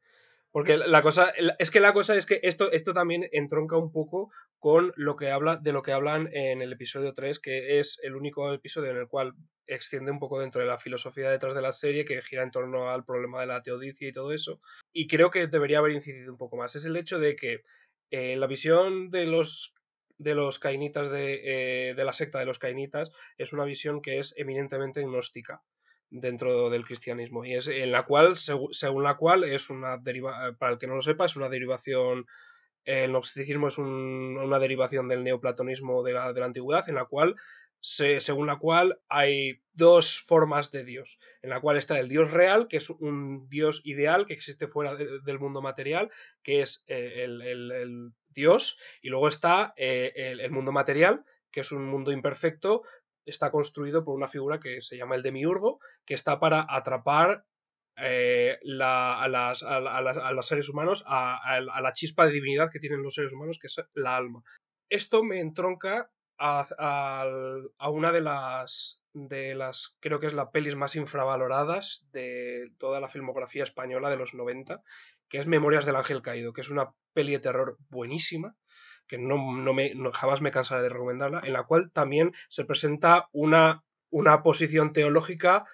Porque 0.55 0.77
la 0.77 1.03
cosa, 1.03 1.33
es 1.59 1.73
que 1.73 1.81
la 1.81 1.93
cosa 1.93 2.15
es 2.15 2.27
que 2.27 2.39
esto, 2.45 2.71
esto 2.71 2.93
también 2.93 3.29
entronca 3.33 3.77
un 3.77 3.91
poco 3.91 4.31
con 4.61 4.93
lo 4.95 5.17
que 5.17 5.33
habla, 5.33 5.57
de 5.57 5.73
lo 5.73 5.83
que 5.83 5.91
hablan 5.91 6.29
en 6.33 6.63
el 6.63 6.73
episodio 6.73 7.13
3, 7.13 7.41
que 7.41 7.81
es 7.81 7.99
el 8.05 8.15
único 8.15 8.53
episodio 8.55 8.93
en 8.93 8.99
el 8.99 9.09
cual 9.09 9.35
extiende 9.67 10.13
un 10.13 10.21
poco 10.21 10.39
dentro 10.39 10.61
de 10.61 10.69
la 10.69 10.79
filosofía 10.79 11.29
detrás 11.29 11.57
de 11.57 11.61
la 11.61 11.73
serie, 11.73 12.05
que 12.05 12.23
gira 12.23 12.45
en 12.45 12.53
torno 12.53 12.89
al 12.89 13.05
problema 13.05 13.41
de 13.41 13.49
la 13.49 13.63
teodicia 13.65 14.07
y 14.07 14.13
todo 14.13 14.33
eso. 14.33 14.61
Y 14.93 15.09
creo 15.09 15.33
que 15.33 15.49
debería 15.49 15.79
haber 15.79 15.91
incidido 15.91 16.31
un 16.31 16.39
poco 16.39 16.57
más. 16.57 16.77
Es 16.77 16.85
el 16.85 16.97
hecho 16.97 17.19
de 17.19 17.35
que 17.35 17.65
eh, 18.13 18.37
la 18.37 18.47
visión 18.47 19.11
de 19.11 19.27
los 19.27 19.75
de 20.19 20.37
los 20.37 20.61
cainitas 20.61 21.11
de, 21.11 21.89
eh, 21.89 21.95
de 21.95 22.05
la 22.05 22.13
secta 22.13 22.39
de 22.39 22.47
los 22.47 22.61
cainitas 22.61 23.11
es 23.39 23.53
una 23.53 23.65
visión 23.65 24.01
que 24.01 24.21
es 24.21 24.33
eminentemente 24.37 25.03
gnóstica 25.03 25.65
dentro 26.21 26.71
del 26.71 26.85
cristianismo 26.87 27.45
y 27.45 27.55
es 27.55 27.67
en 27.69 27.91
la 27.93 28.05
cual 28.05 28.37
según 28.37 29.03
la 29.03 29.17
cual 29.17 29.45
es 29.45 29.69
una 29.71 29.99
deriva 29.99 30.49
eh, 30.49 30.53
para 30.53 30.73
el 30.73 30.79
que 30.79 30.87
no 30.87 30.95
lo 30.95 31.03
sepa 31.03 31.25
es 31.27 31.37
una 31.37 31.49
derivación 31.49 32.27
el 32.85 33.11
gnosticismo 33.11 33.69
es 33.69 33.79
un- 33.79 34.39
una 34.39 34.59
derivación 34.59 35.09
del 35.09 35.25
neoplatonismo 35.25 36.03
de 36.03 36.13
la, 36.13 36.33
de 36.33 36.41
la 36.41 36.47
antigüedad 36.47 36.89
en 36.89 36.97
la 36.97 37.07
cual 37.07 37.35
se- 37.81 38.21
según 38.21 38.47
la 38.47 38.59
cual 38.59 38.99
hay 39.09 39.61
dos 39.73 40.21
formas 40.21 40.71
de 40.71 40.85
Dios, 40.85 41.19
en 41.43 41.51
la 41.51 41.61
cual 41.61 41.77
está 41.77 41.99
el 41.99 42.09
Dios 42.09 42.31
real, 42.31 42.67
que 42.69 42.79
es 42.79 42.89
un 42.91 43.49
Dios 43.51 43.83
ideal 43.85 44.27
que 44.27 44.33
existe 44.35 44.69
fuera 44.69 44.95
de- 44.97 45.21
del 45.23 45.39
mundo 45.39 45.61
material, 45.63 46.11
que 46.43 46.61
es 46.63 46.85
eh, 46.87 47.25
el, 47.25 47.43
el- 47.43 47.73
el 47.73 48.11
Dios, 48.29 48.79
y 49.03 49.09
luego 49.11 49.29
está 49.29 49.75
eh, 49.77 50.13
el, 50.17 50.41
el 50.41 50.51
mundo 50.51 50.73
material, 50.73 51.25
que 51.51 51.61
es 51.61 51.73
un 51.73 51.85
mundo 51.87 52.11
imperfecto, 52.13 52.83
está 53.27 53.51
construido 53.51 54.05
por 54.05 54.15
una 54.17 54.29
figura 54.29 54.61
que 54.61 54.81
se 54.83 54.97
llama 54.97 55.15
el 55.17 55.23
demiurgo, 55.23 55.79
que 56.07 56.15
está 56.15 56.39
para 56.41 56.67
atrapar 56.69 57.45
eh, 57.97 58.59
a, 58.83 59.29
las- 59.29 59.63
a 59.63 59.81
la- 59.81 59.97
a 59.97 60.01
las- 60.03 60.17
a 60.19 60.33
los 60.33 60.47
seres 60.47 60.69
humanos, 60.69 61.05
a, 61.07 61.61
la 61.61 61.93
chispa 61.93 62.27
de 62.27 62.33
divinidad 62.33 62.71
que 62.73 62.81
tienen 62.81 63.03
los 63.03 63.15
seres 63.15 63.33
humanos, 63.33 63.59
que 63.61 63.69
es 63.69 63.77
la 63.95 64.17
alma. 64.17 64.43
Esto 64.91 65.23
me 65.23 65.41
entronca 65.41 66.11
a 66.39 67.91
una 67.91 68.13
de 68.13 68.21
las, 68.21 69.01
de 69.13 69.55
las, 69.55 69.97
creo 70.01 70.19
que 70.21 70.27
es 70.27 70.33
la 70.35 70.51
pelis 70.51 70.75
más 70.77 70.97
infravaloradas 70.97 72.07
de 72.13 72.71
toda 72.79 73.01
la 73.01 73.09
filmografía 73.09 73.63
española 73.65 74.11
de 74.11 74.17
los 74.17 74.35
90, 74.35 74.83
que 75.29 75.39
es 75.39 75.47
Memorias 75.47 75.87
del 75.87 75.97
Ángel 75.97 76.23
Caído, 76.23 76.53
que 76.53 76.61
es 76.63 76.71
una 76.71 76.93
peli 77.15 77.33
de 77.33 77.39
terror 77.41 77.77
buenísima, 77.91 78.57
que 79.09 79.19
no, 79.19 79.37
no 79.57 79.75
me, 79.75 79.95
no- 79.95 80.13
jamás 80.13 80.41
me 80.41 80.51
cansaré 80.53 80.83
de 80.83 80.89
recomendarla, 80.89 81.41
en 81.45 81.53
la 81.53 81.65
cual 81.65 81.91
también 81.93 82.33
se 82.49 82.65
presenta 82.65 83.29
una, 83.33 83.85
una 84.11 84.43
posición 84.43 84.93
teológica 84.93 85.67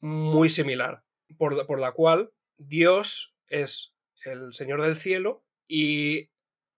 muy 0.00 0.48
similar, 0.48 1.02
por, 1.38 1.66
por 1.66 1.80
la 1.80 1.92
cual 1.92 2.30
Dios 2.58 3.34
es 3.48 3.94
el 4.24 4.54
Señor 4.54 4.82
del 4.82 4.96
cielo 4.96 5.44
y 5.68 6.30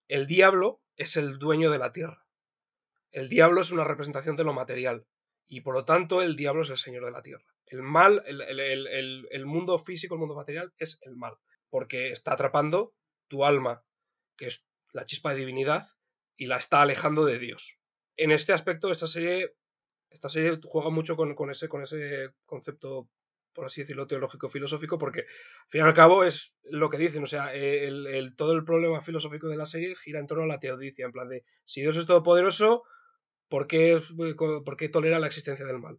el 0.09 0.27
diablo 0.27 0.81
es 0.97 1.17
el 1.17 1.39
dueño 1.39 1.71
de 1.71 1.79
la 1.79 1.93
tierra. 1.93 2.25
El 3.11 3.29
diablo 3.29 3.61
es 3.61 3.71
una 3.71 3.85
representación 3.85 4.37
de 4.37 4.45
lo 4.45 4.53
material 4.53 5.07
y 5.49 5.63
por 5.63 5.75
lo 5.75 5.85
tanto 5.85 6.23
el 6.23 6.37
diablo 6.37 6.63
es 6.63 6.71
el 6.71 6.79
Señor 6.79 7.05
de 7.05 7.11
la 7.11 7.23
tierra. 7.23 7.45
El 7.67 7.83
mal, 7.83 8.23
el, 8.27 8.41
el- 8.41 8.61
el- 8.87 9.29
el- 9.31 9.47
mundo 9.47 9.79
físico, 9.79 10.15
el 10.15 10.21
mundo 10.21 10.35
material 10.35 10.73
es 10.79 10.99
el 11.03 11.17
mal, 11.17 11.35
porque 11.71 12.11
está 12.13 12.33
atrapando 12.33 12.95
tu 13.29 13.45
alma, 13.45 13.85
que 14.37 14.47
es 14.47 14.67
la 14.93 15.05
chispa 15.05 15.31
de 15.33 15.41
divinidad, 15.41 15.87
y 16.37 16.47
la 16.47 16.57
está 16.59 16.83
alejando 16.83 17.25
de 17.25 17.39
Dios. 17.39 17.79
En 18.17 18.31
este 18.31 18.53
aspecto, 18.53 18.91
esta 18.91 19.07
serie, 19.07 19.55
esta 20.11 20.29
serie 20.29 20.59
juega 20.65 20.91
mucho 20.91 21.17
con, 21.17 21.35
con 21.35 21.51
ese, 21.51 21.69
con 21.69 21.83
ese 21.83 22.31
concepto, 22.47 23.09
por 23.53 23.67
así 23.67 23.81
decirlo, 23.83 24.07
teológico-filosófico, 24.07 24.99
porque 24.99 25.21
al 25.21 25.69
fin 25.69 25.81
y 25.81 25.85
al 25.85 25.95
cabo 25.95 26.25
es 26.25 26.57
lo 26.65 26.91
que 26.91 26.99
dicen, 26.99 27.25
o 27.25 27.27
sea, 27.27 27.53
el, 27.55 28.07
el- 28.07 28.37
todo 28.37 28.53
el 28.55 28.65
problema 28.65 29.01
filosófico 29.01 29.49
de 29.49 29.57
la 29.57 29.67
serie 29.67 29.97
gira 29.97 30.21
en 30.21 30.27
torno 30.27 30.45
a 30.45 30.47
la 30.47 30.61
teodicia, 30.61 31.07
en 31.07 31.13
plan 31.13 31.29
de, 31.29 31.45
si 31.65 31.81
Dios 31.81 31.97
es 31.97 32.07
todopoderoso, 32.07 32.85
¿por 33.49 33.67
qué, 33.67 33.93
es- 33.95 34.13
por 34.37 34.77
qué 34.77 34.89
tolera 34.89 35.19
la 35.21 35.27
existencia 35.27 35.67
del 35.67 35.79
mal? 35.81 35.99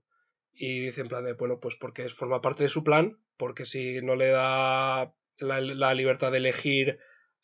Y 0.53 0.81
dice 0.81 1.01
en 1.01 1.07
plan 1.07 1.23
de, 1.25 1.33
bueno, 1.33 1.59
pues 1.59 1.75
porque 1.75 2.09
forma 2.09 2.41
parte 2.41 2.63
de 2.63 2.69
su 2.69 2.83
plan, 2.83 3.17
porque 3.37 3.65
si 3.65 4.01
no 4.01 4.15
le 4.15 4.27
da 4.29 5.13
la, 5.37 5.61
la 5.61 5.93
libertad 5.93 6.31
de 6.31 6.39
elegir 6.39 6.99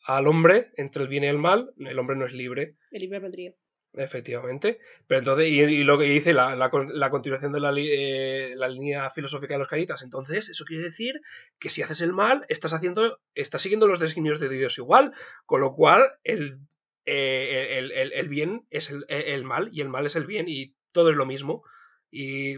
al 0.06 0.26
hombre 0.26 0.72
entre 0.76 1.02
el 1.02 1.08
bien 1.08 1.24
y 1.24 1.28
el 1.28 1.38
mal, 1.38 1.72
el 1.78 1.98
hombre 1.98 2.16
no 2.16 2.26
es 2.26 2.32
libre. 2.32 2.76
El 2.90 3.00
libre 3.02 3.16
albedrío. 3.18 3.54
Efectivamente. 3.94 4.78
Pero 5.06 5.20
entonces, 5.20 5.48
y, 5.48 5.60
y 5.62 5.84
lo 5.84 5.98
que 5.98 6.04
dice 6.04 6.34
la, 6.34 6.54
la 6.54 6.70
la 6.72 7.10
continuación 7.10 7.52
de 7.52 7.60
la, 7.60 7.72
eh, 7.76 8.52
la 8.56 8.68
línea 8.68 9.08
filosófica 9.10 9.54
de 9.54 9.58
los 9.58 9.68
caritas, 9.68 10.02
entonces 10.02 10.48
eso 10.50 10.64
quiere 10.66 10.82
decir 10.84 11.20
que 11.58 11.70
si 11.70 11.82
haces 11.82 12.02
el 12.02 12.12
mal, 12.12 12.44
estás 12.48 12.74
haciendo, 12.74 13.20
estás 13.34 13.62
siguiendo 13.62 13.86
los 13.86 13.98
designios 13.98 14.38
de 14.38 14.50
Dios 14.50 14.76
igual, 14.78 15.12
con 15.46 15.60
lo 15.62 15.72
cual 15.74 16.02
el, 16.24 16.58
eh, 17.06 17.78
el, 17.78 17.92
el- 17.92 18.12
el 18.12 18.28
bien 18.28 18.66
es 18.70 18.90
el, 18.90 19.06
el 19.08 19.44
mal 19.44 19.70
y 19.72 19.80
el 19.80 19.88
mal 19.88 20.04
es 20.04 20.14
el 20.16 20.26
bien 20.26 20.46
y 20.48 20.74
todo 20.92 21.10
es 21.10 21.16
lo 21.16 21.24
mismo 21.24 21.64
y 22.10 22.56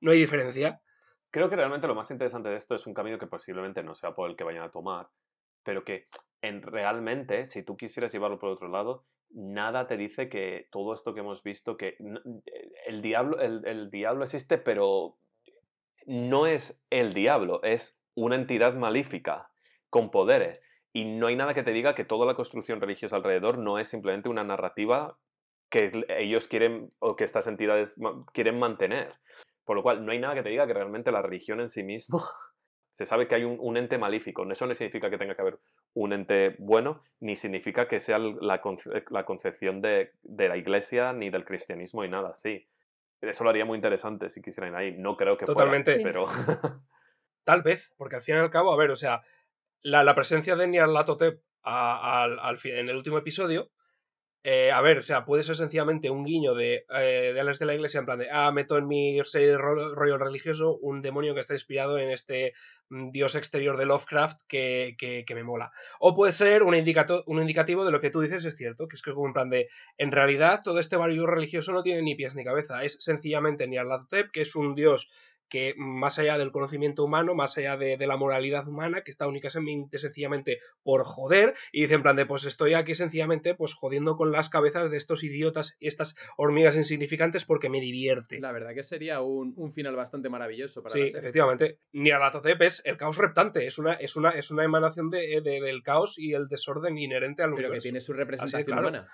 no 0.00 0.12
hay 0.12 0.18
diferencia. 0.20 0.80
Creo 1.30 1.50
que 1.50 1.56
realmente 1.56 1.88
lo 1.88 1.94
más 1.96 2.10
interesante 2.12 2.48
de 2.48 2.56
esto 2.56 2.76
es 2.76 2.86
un 2.86 2.94
camino 2.94 3.18
que 3.18 3.26
posiblemente 3.26 3.82
no 3.82 3.94
sea 3.96 4.14
por 4.14 4.30
el 4.30 4.36
que 4.36 4.44
vayan 4.44 4.62
a 4.62 4.70
tomar, 4.70 5.08
pero 5.64 5.84
que 5.84 6.06
en, 6.42 6.62
realmente, 6.62 7.46
si 7.46 7.62
tú 7.62 7.76
quisieras 7.76 8.12
llevarlo 8.12 8.38
por 8.38 8.50
otro 8.50 8.68
lado, 8.68 9.04
nada 9.30 9.86
te 9.86 9.96
dice 9.96 10.28
que 10.28 10.68
todo 10.70 10.94
esto 10.94 11.14
que 11.14 11.20
hemos 11.20 11.42
visto, 11.42 11.76
que 11.76 11.96
n- 11.98 12.20
el 12.86 13.02
diablo, 13.02 13.40
el, 13.40 13.66
el 13.66 13.90
diablo 13.90 14.24
existe, 14.24 14.58
pero 14.58 15.16
no 16.06 16.46
es 16.46 16.80
el 16.90 17.12
diablo, 17.12 17.62
es 17.62 18.02
una 18.14 18.36
entidad 18.36 18.74
malífica 18.74 19.50
con 19.90 20.10
poderes. 20.10 20.62
Y 20.92 21.04
no 21.04 21.26
hay 21.26 21.36
nada 21.36 21.52
que 21.52 21.62
te 21.62 21.72
diga 21.72 21.94
que 21.94 22.04
toda 22.04 22.26
la 22.26 22.34
construcción 22.34 22.80
religiosa 22.80 23.16
alrededor 23.16 23.58
no 23.58 23.78
es 23.78 23.88
simplemente 23.88 24.28
una 24.28 24.44
narrativa 24.44 25.18
que 25.68 26.06
ellos 26.08 26.48
quieren 26.48 26.92
o 27.00 27.16
que 27.16 27.24
estas 27.24 27.46
entidades 27.46 27.96
quieren 28.32 28.58
mantener. 28.58 29.14
Por 29.64 29.76
lo 29.76 29.82
cual, 29.82 30.06
no 30.06 30.12
hay 30.12 30.18
nada 30.20 30.34
que 30.34 30.42
te 30.42 30.48
diga 30.48 30.66
que 30.66 30.74
realmente 30.74 31.10
la 31.10 31.22
religión 31.22 31.60
en 31.60 31.68
sí 31.68 31.82
mismo 31.82 32.22
se 32.96 33.04
sabe 33.04 33.28
que 33.28 33.34
hay 33.34 33.44
un, 33.44 33.58
un 33.60 33.76
ente 33.76 33.98
malífico. 33.98 34.50
Eso 34.50 34.66
no 34.66 34.74
significa 34.74 35.10
que 35.10 35.18
tenga 35.18 35.34
que 35.34 35.42
haber 35.42 35.58
un 35.92 36.14
ente 36.14 36.56
bueno, 36.58 37.02
ni 37.20 37.36
significa 37.36 37.86
que 37.88 38.00
sea 38.00 38.18
la, 38.18 38.62
conce- 38.62 39.04
la 39.10 39.26
concepción 39.26 39.82
de, 39.82 40.12
de 40.22 40.48
la 40.48 40.56
iglesia 40.56 41.12
ni 41.12 41.28
del 41.28 41.44
cristianismo 41.44 42.04
y 42.04 42.08
nada 42.08 42.30
así. 42.30 42.66
Eso 43.20 43.44
lo 43.44 43.50
haría 43.50 43.66
muy 43.66 43.76
interesante 43.76 44.30
si 44.30 44.40
quisieran 44.40 44.72
ir 44.72 44.76
ahí. 44.78 44.92
No 44.96 45.18
creo 45.18 45.36
que 45.36 45.44
Totalmente. 45.44 46.00
fuera, 46.00 46.10
pero... 46.10 46.26
Tal 47.44 47.60
vez, 47.60 47.94
porque 47.98 48.16
al 48.16 48.22
fin 48.22 48.36
y 48.36 48.38
al 48.38 48.50
cabo, 48.50 48.72
a 48.72 48.78
ver, 48.78 48.90
o 48.90 48.96
sea, 48.96 49.20
la, 49.82 50.02
la 50.02 50.14
presencia 50.14 50.56
de 50.56 50.66
Nyarlathotep 50.66 51.42
al, 51.64 52.38
al 52.38 52.58
fi- 52.58 52.70
en 52.72 52.88
el 52.88 52.96
último 52.96 53.18
episodio, 53.18 53.68
eh, 54.48 54.70
a 54.70 54.80
ver, 54.80 54.98
o 54.98 55.02
sea, 55.02 55.24
puede 55.24 55.42
ser 55.42 55.56
sencillamente 55.56 56.08
un 56.08 56.24
guiño 56.24 56.54
de, 56.54 56.86
eh, 56.94 57.32
de 57.34 57.40
Alex 57.40 57.58
de 57.58 57.66
la 57.66 57.74
Iglesia, 57.74 57.98
en 57.98 58.06
plan 58.06 58.18
de, 58.20 58.28
ah, 58.30 58.52
meto 58.52 58.78
en 58.78 58.86
mi 58.86 59.18
serie 59.24 59.48
de 59.48 59.58
ro- 59.58 59.94
rollo 59.94 60.18
religioso 60.18 60.76
un 60.80 61.02
demonio 61.02 61.34
que 61.34 61.40
está 61.40 61.54
inspirado 61.54 61.98
en 61.98 62.10
este 62.10 62.52
mm, 62.90 63.10
dios 63.10 63.34
exterior 63.34 63.76
de 63.76 63.86
Lovecraft 63.86 64.42
que, 64.46 64.94
que- 64.98 65.24
que 65.26 65.34
me 65.34 65.42
mola. 65.42 65.72
O 65.98 66.14
puede 66.14 66.32
ser 66.32 66.62
un, 66.62 66.74
indicato- 66.76 67.24
un 67.26 67.40
indicativo 67.40 67.84
de 67.84 67.90
lo 67.90 68.00
que 68.00 68.10
tú 68.10 68.20
dices 68.20 68.44
es 68.44 68.54
cierto, 68.56 68.86
que 68.86 68.94
es 68.96 69.02
que 69.02 69.12
como 69.12 69.26
en 69.26 69.32
plan 69.32 69.50
de, 69.50 69.68
en 69.98 70.12
realidad 70.12 70.60
todo 70.62 70.78
este 70.78 70.96
barrio 70.96 71.26
religioso 71.26 71.72
no 71.72 71.82
tiene 71.82 72.02
ni 72.02 72.14
pies 72.14 72.34
ni 72.36 72.44
cabeza, 72.44 72.84
es 72.84 72.96
sencillamente 73.02 73.66
Nyarlathotep, 73.66 74.30
que 74.30 74.42
es 74.42 74.54
un 74.54 74.74
dios 74.76 75.10
que 75.48 75.74
más 75.76 76.18
allá 76.18 76.38
del 76.38 76.50
conocimiento 76.52 77.04
humano, 77.04 77.34
más 77.34 77.56
allá 77.58 77.76
de, 77.76 77.96
de 77.96 78.06
la 78.06 78.16
moralidad 78.16 78.66
humana, 78.66 79.02
que 79.02 79.10
está 79.10 79.26
únicamente 79.28 79.98
sencillamente 79.98 80.58
por 80.82 81.04
joder, 81.04 81.54
y 81.72 81.82
dice 81.82 81.94
en 81.94 82.02
plan 82.02 82.16
de, 82.16 82.26
pues 82.26 82.44
estoy 82.44 82.74
aquí 82.74 82.94
sencillamente 82.94 83.54
pues 83.54 83.72
jodiendo 83.74 84.16
con 84.16 84.32
las 84.32 84.48
cabezas 84.48 84.90
de 84.90 84.96
estos 84.96 85.22
idiotas 85.22 85.76
y 85.78 85.88
estas 85.88 86.16
hormigas 86.36 86.76
insignificantes 86.76 87.44
porque 87.44 87.68
me 87.68 87.80
divierte. 87.80 88.40
La 88.40 88.52
verdad 88.52 88.74
que 88.74 88.82
sería 88.82 89.20
un, 89.20 89.54
un 89.56 89.72
final 89.72 89.94
bastante 89.96 90.28
maravilloso 90.28 90.82
para 90.82 90.92
Sí, 90.92 91.00
la 91.00 91.06
serie. 91.06 91.20
efectivamente. 91.20 91.78
Nyarlathotep 91.92 92.62
es 92.62 92.82
el 92.84 92.96
caos 92.96 93.16
reptante, 93.16 93.66
es 93.66 93.78
una, 93.78 93.94
es 93.94 94.16
una, 94.16 94.30
es 94.30 94.50
una 94.50 94.64
emanación 94.64 95.10
de, 95.10 95.40
de- 95.42 95.60
del 95.60 95.82
caos 95.82 96.18
y 96.18 96.34
el 96.34 96.48
desorden 96.48 96.98
inherente 96.98 97.42
al 97.42 97.50
Pero 97.50 97.56
que 97.56 97.62
universo. 97.66 97.82
tiene 97.84 98.00
su 98.00 98.12
representación 98.12 98.64
claro. 98.64 98.80
humana. 98.88 99.08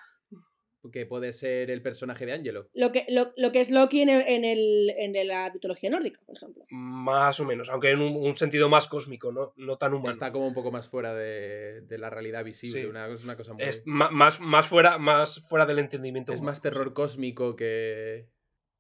Que 0.90 1.06
puede 1.06 1.32
ser 1.32 1.70
el 1.70 1.80
personaje 1.80 2.26
de 2.26 2.32
Angelo. 2.32 2.68
Lo 2.74 2.90
que, 2.90 3.06
lo, 3.08 3.32
lo 3.36 3.52
que 3.52 3.60
es 3.60 3.70
Loki 3.70 4.00
en, 4.00 4.08
el- 4.08 4.26
en, 4.26 4.44
el, 4.44 4.90
en 4.98 5.28
la 5.28 5.50
mitología 5.52 5.90
nórdica, 5.90 6.20
por 6.26 6.34
ejemplo. 6.36 6.64
Más 6.70 7.38
o 7.38 7.44
menos, 7.44 7.68
aunque 7.70 7.90
en 7.90 8.00
un, 8.00 8.16
un 8.16 8.34
sentido 8.34 8.68
más 8.68 8.88
cósmico, 8.88 9.30
no, 9.30 9.52
no 9.56 9.78
tan 9.78 9.94
humano. 9.94 10.10
Está 10.10 10.32
como 10.32 10.46
un 10.48 10.54
poco 10.54 10.72
más 10.72 10.88
fuera 10.88 11.14
de, 11.14 11.82
de 11.82 11.98
la 11.98 12.10
realidad 12.10 12.44
visible. 12.44 12.82
Sí. 12.82 12.86
Una, 12.88 13.06
es 13.06 13.22
una 13.22 13.36
cosa 13.36 13.52
muy. 13.54 13.62
Es 13.62 13.82
más, 13.86 14.40
más, 14.40 14.66
fuera, 14.66 14.98
más 14.98 15.40
fuera 15.48 15.66
del 15.66 15.78
entendimiento 15.78 16.32
es 16.32 16.40
humano. 16.40 16.50
más 16.50 16.60
terror 16.62 16.92
cósmico 16.92 17.54
que, 17.54 18.26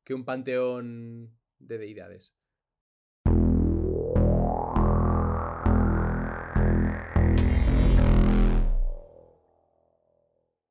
que 0.02 0.14
un 0.14 0.24
panteón 0.24 1.30
de 1.60 1.78
deidades. 1.78 2.34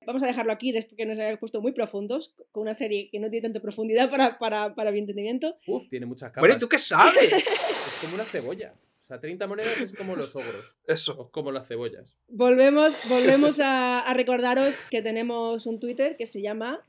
Vamos 0.06 0.24
a 0.24 0.28
dejarlo 0.28 0.52
aquí 0.52 0.72
después 0.72 0.98
que 0.98 1.06
nos 1.06 1.18
hayamos 1.18 1.40
puesto 1.40 1.62
muy 1.62 1.74
profundos, 1.74 2.34
con 2.52 2.64
una 2.64 2.74
serie 2.74 3.10
que 3.12 3.20
no 3.20 3.30
tiene 3.30 3.48
tanta 3.48 3.60
profundidad 3.60 4.10
para, 4.10 4.40
para, 4.40 4.74
para 4.74 4.92
mi 4.92 5.00
entendimiento. 5.00 5.58
Uf, 5.68 5.88
tiene 5.90 6.06
muchas 6.06 6.30
capas. 6.30 6.42
Bueno, 6.42 6.56
¿y 6.56 6.60
tú 6.60 6.68
qué 6.68 6.78
sabes? 6.78 7.32
Es 7.32 7.98
como 8.02 8.16
una 8.16 8.24
cebolla. 8.24 8.74
O 9.04 9.06
sea, 9.06 9.20
30 9.20 9.46
monedas 9.48 9.80
es 9.82 9.94
como 9.94 10.16
los 10.16 10.36
ogros. 10.36 10.76
Eso. 10.88 11.20
O 11.20 11.32
como 11.32 11.52
las 11.52 11.68
cebollas. 11.68 12.18
Volvemos, 12.28 13.10
volvemos 13.10 13.60
a, 13.60 14.00
a 14.00 14.14
recordaros 14.14 14.76
que 14.90 15.02
tenemos 15.02 15.66
un 15.66 15.80
Twitter 15.80 16.16
que 16.18 16.26
se 16.26 16.42
llama 16.42 16.86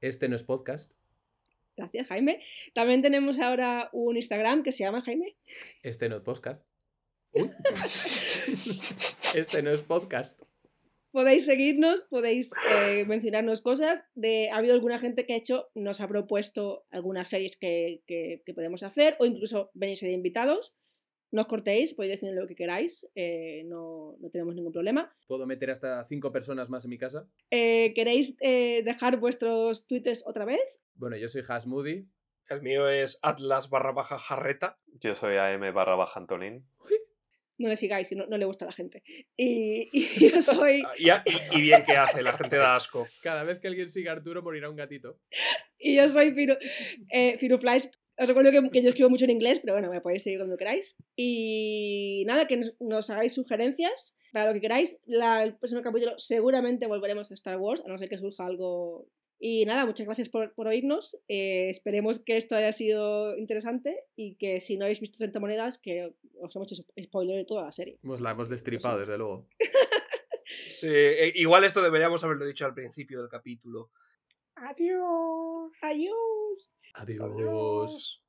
Este 0.00 0.28
no 0.28 0.36
es 0.36 0.42
podcast. 0.42 0.92
Gracias, 1.76 2.08
Jaime. 2.08 2.42
También 2.74 3.02
tenemos 3.02 3.38
ahora 3.38 3.88
un 3.92 4.16
Instagram 4.16 4.64
que 4.64 4.72
se 4.72 4.82
llama 4.82 5.00
Jaime. 5.00 5.36
Este 5.82 6.08
no 6.08 6.16
es 6.16 6.22
podcast. 6.22 6.64
Uy. 7.32 7.50
este 9.34 9.62
no 9.62 9.70
es 9.70 9.82
podcast. 9.82 10.42
Podéis 11.18 11.46
seguirnos, 11.46 12.04
podéis 12.10 12.52
eh, 12.76 13.04
mencionarnos 13.08 13.60
cosas. 13.60 14.04
De, 14.14 14.50
ha 14.50 14.56
habido 14.58 14.74
alguna 14.74 15.00
gente 15.00 15.26
que 15.26 15.32
ha 15.32 15.36
hecho, 15.36 15.68
nos 15.74 16.00
ha 16.00 16.06
propuesto 16.06 16.84
algunas 16.90 17.28
series 17.28 17.56
que, 17.56 18.02
que- 18.06 18.42
que 18.46 18.54
podemos 18.54 18.84
hacer 18.84 19.16
o 19.18 19.26
incluso 19.26 19.70
venirse 19.74 20.06
de 20.06 20.12
invitados. 20.12 20.74
No 21.32 21.42
os 21.42 21.48
cortéis, 21.48 21.92
podéis 21.94 22.20
decir 22.20 22.32
lo 22.36 22.46
que 22.46 22.54
queráis, 22.54 23.04
eh, 23.16 23.64
no, 23.66 24.16
no 24.20 24.30
tenemos 24.30 24.54
ningún 24.54 24.72
problema. 24.72 25.12
¿Puedo 25.26 25.44
meter 25.44 25.70
hasta 25.70 26.06
cinco 26.08 26.30
personas 26.30 26.68
más 26.70 26.84
en 26.84 26.90
mi 26.90 26.98
casa? 26.98 27.26
Eh, 27.50 27.92
¿Queréis 27.96 28.36
eh, 28.40 28.82
dejar 28.84 29.16
vuestros 29.18 29.86
tweets 29.88 30.22
otra 30.24 30.44
vez? 30.44 30.80
Bueno, 30.94 31.16
yo 31.16 31.28
soy 31.28 31.42
Hash 31.48 31.66
Moody. 31.66 32.06
El 32.48 32.62
mío 32.62 32.88
es 32.88 33.18
Atlas 33.22 33.68
barra 33.70 33.90
baja 33.92 34.18
jarreta. 34.18 34.78
Yo 35.00 35.14
soy 35.16 35.36
AM 35.36 35.74
barra 35.74 35.96
baja 35.96 36.20
Antonín. 36.20 36.64
No 37.58 37.68
le 37.68 37.76
sigáis, 37.76 38.06
no, 38.12 38.26
no 38.26 38.38
le 38.38 38.44
gusta 38.44 38.64
a 38.64 38.68
la 38.68 38.72
gente. 38.72 39.02
Y, 39.36 39.88
y 39.92 40.30
yo 40.30 40.40
soy... 40.42 40.82
Y, 40.98 41.10
a- 41.10 41.24
y 41.52 41.60
bien 41.60 41.84
que 41.84 41.96
hace, 41.96 42.22
la 42.22 42.32
gente 42.32 42.56
da 42.56 42.76
asco. 42.76 43.06
Cada 43.22 43.42
vez 43.44 43.58
que 43.58 43.68
alguien 43.68 43.88
siga 43.90 44.12
a 44.12 44.14
Arturo 44.16 44.42
morirá 44.42 44.70
un 44.70 44.76
gatito. 44.76 45.18
Y 45.78 45.96
yo 45.96 46.08
soy 46.08 46.32
Firu, 46.32 46.54
eh, 47.12 47.36
Firuflies. 47.38 47.90
Os 48.20 48.26
recuerdo 48.26 48.50
que, 48.50 48.70
que 48.70 48.82
yo 48.82 48.88
escribo 48.88 49.10
mucho 49.10 49.24
en 49.26 49.30
inglés, 49.30 49.60
pero 49.60 49.74
bueno, 49.74 49.90
me 49.90 50.00
podéis 50.00 50.22
seguir 50.24 50.38
cuando 50.40 50.56
queráis. 50.56 50.96
Y 51.16 52.24
nada, 52.26 52.46
que 52.46 52.56
nos, 52.56 52.74
nos 52.80 53.10
hagáis 53.10 53.32
sugerencias 53.34 54.16
para 54.32 54.46
lo 54.48 54.54
que 54.54 54.60
queráis. 54.60 55.00
La- 55.06 55.42
el 55.44 55.56
próximo 55.56 55.82
capítulo 55.82 56.14
seguramente 56.18 56.86
volveremos 56.86 57.30
a 57.30 57.34
Star 57.34 57.58
Wars, 57.58 57.82
a 57.84 57.88
no 57.88 57.98
ser 57.98 58.08
que 58.08 58.18
surja 58.18 58.46
algo. 58.46 59.06
Y 59.40 59.64
nada, 59.64 59.86
muchas 59.86 60.06
gracias 60.06 60.28
por, 60.28 60.52
por 60.54 60.66
oírnos. 60.66 61.16
Eh, 61.28 61.68
esperemos 61.70 62.20
que 62.20 62.36
esto 62.36 62.56
haya 62.56 62.72
sido 62.72 63.36
interesante 63.36 64.04
y 64.16 64.34
que 64.34 64.60
si 64.60 64.76
no 64.76 64.84
habéis 64.84 65.00
visto 65.00 65.18
30 65.18 65.38
monedas, 65.38 65.78
que 65.78 66.12
os 66.40 66.56
hemos 66.56 66.72
hecho 66.72 66.82
spoiler 67.00 67.36
de 67.36 67.44
toda 67.44 67.64
la 67.64 67.72
serie. 67.72 67.98
Hemos 68.02 68.20
la 68.20 68.32
hemos 68.32 68.48
destripado, 68.48 68.98
desde 68.98 69.18
luego. 69.18 69.48
Sí, 70.70 70.88
eh, 70.90 71.32
igual 71.34 71.64
esto 71.64 71.82
deberíamos 71.82 72.24
haberlo 72.24 72.46
dicho 72.46 72.64
al 72.64 72.74
principio 72.74 73.20
del 73.20 73.28
capítulo. 73.28 73.90
Adiós. 74.54 75.72
Adiós. 75.82 76.70
Adiós. 76.94 78.22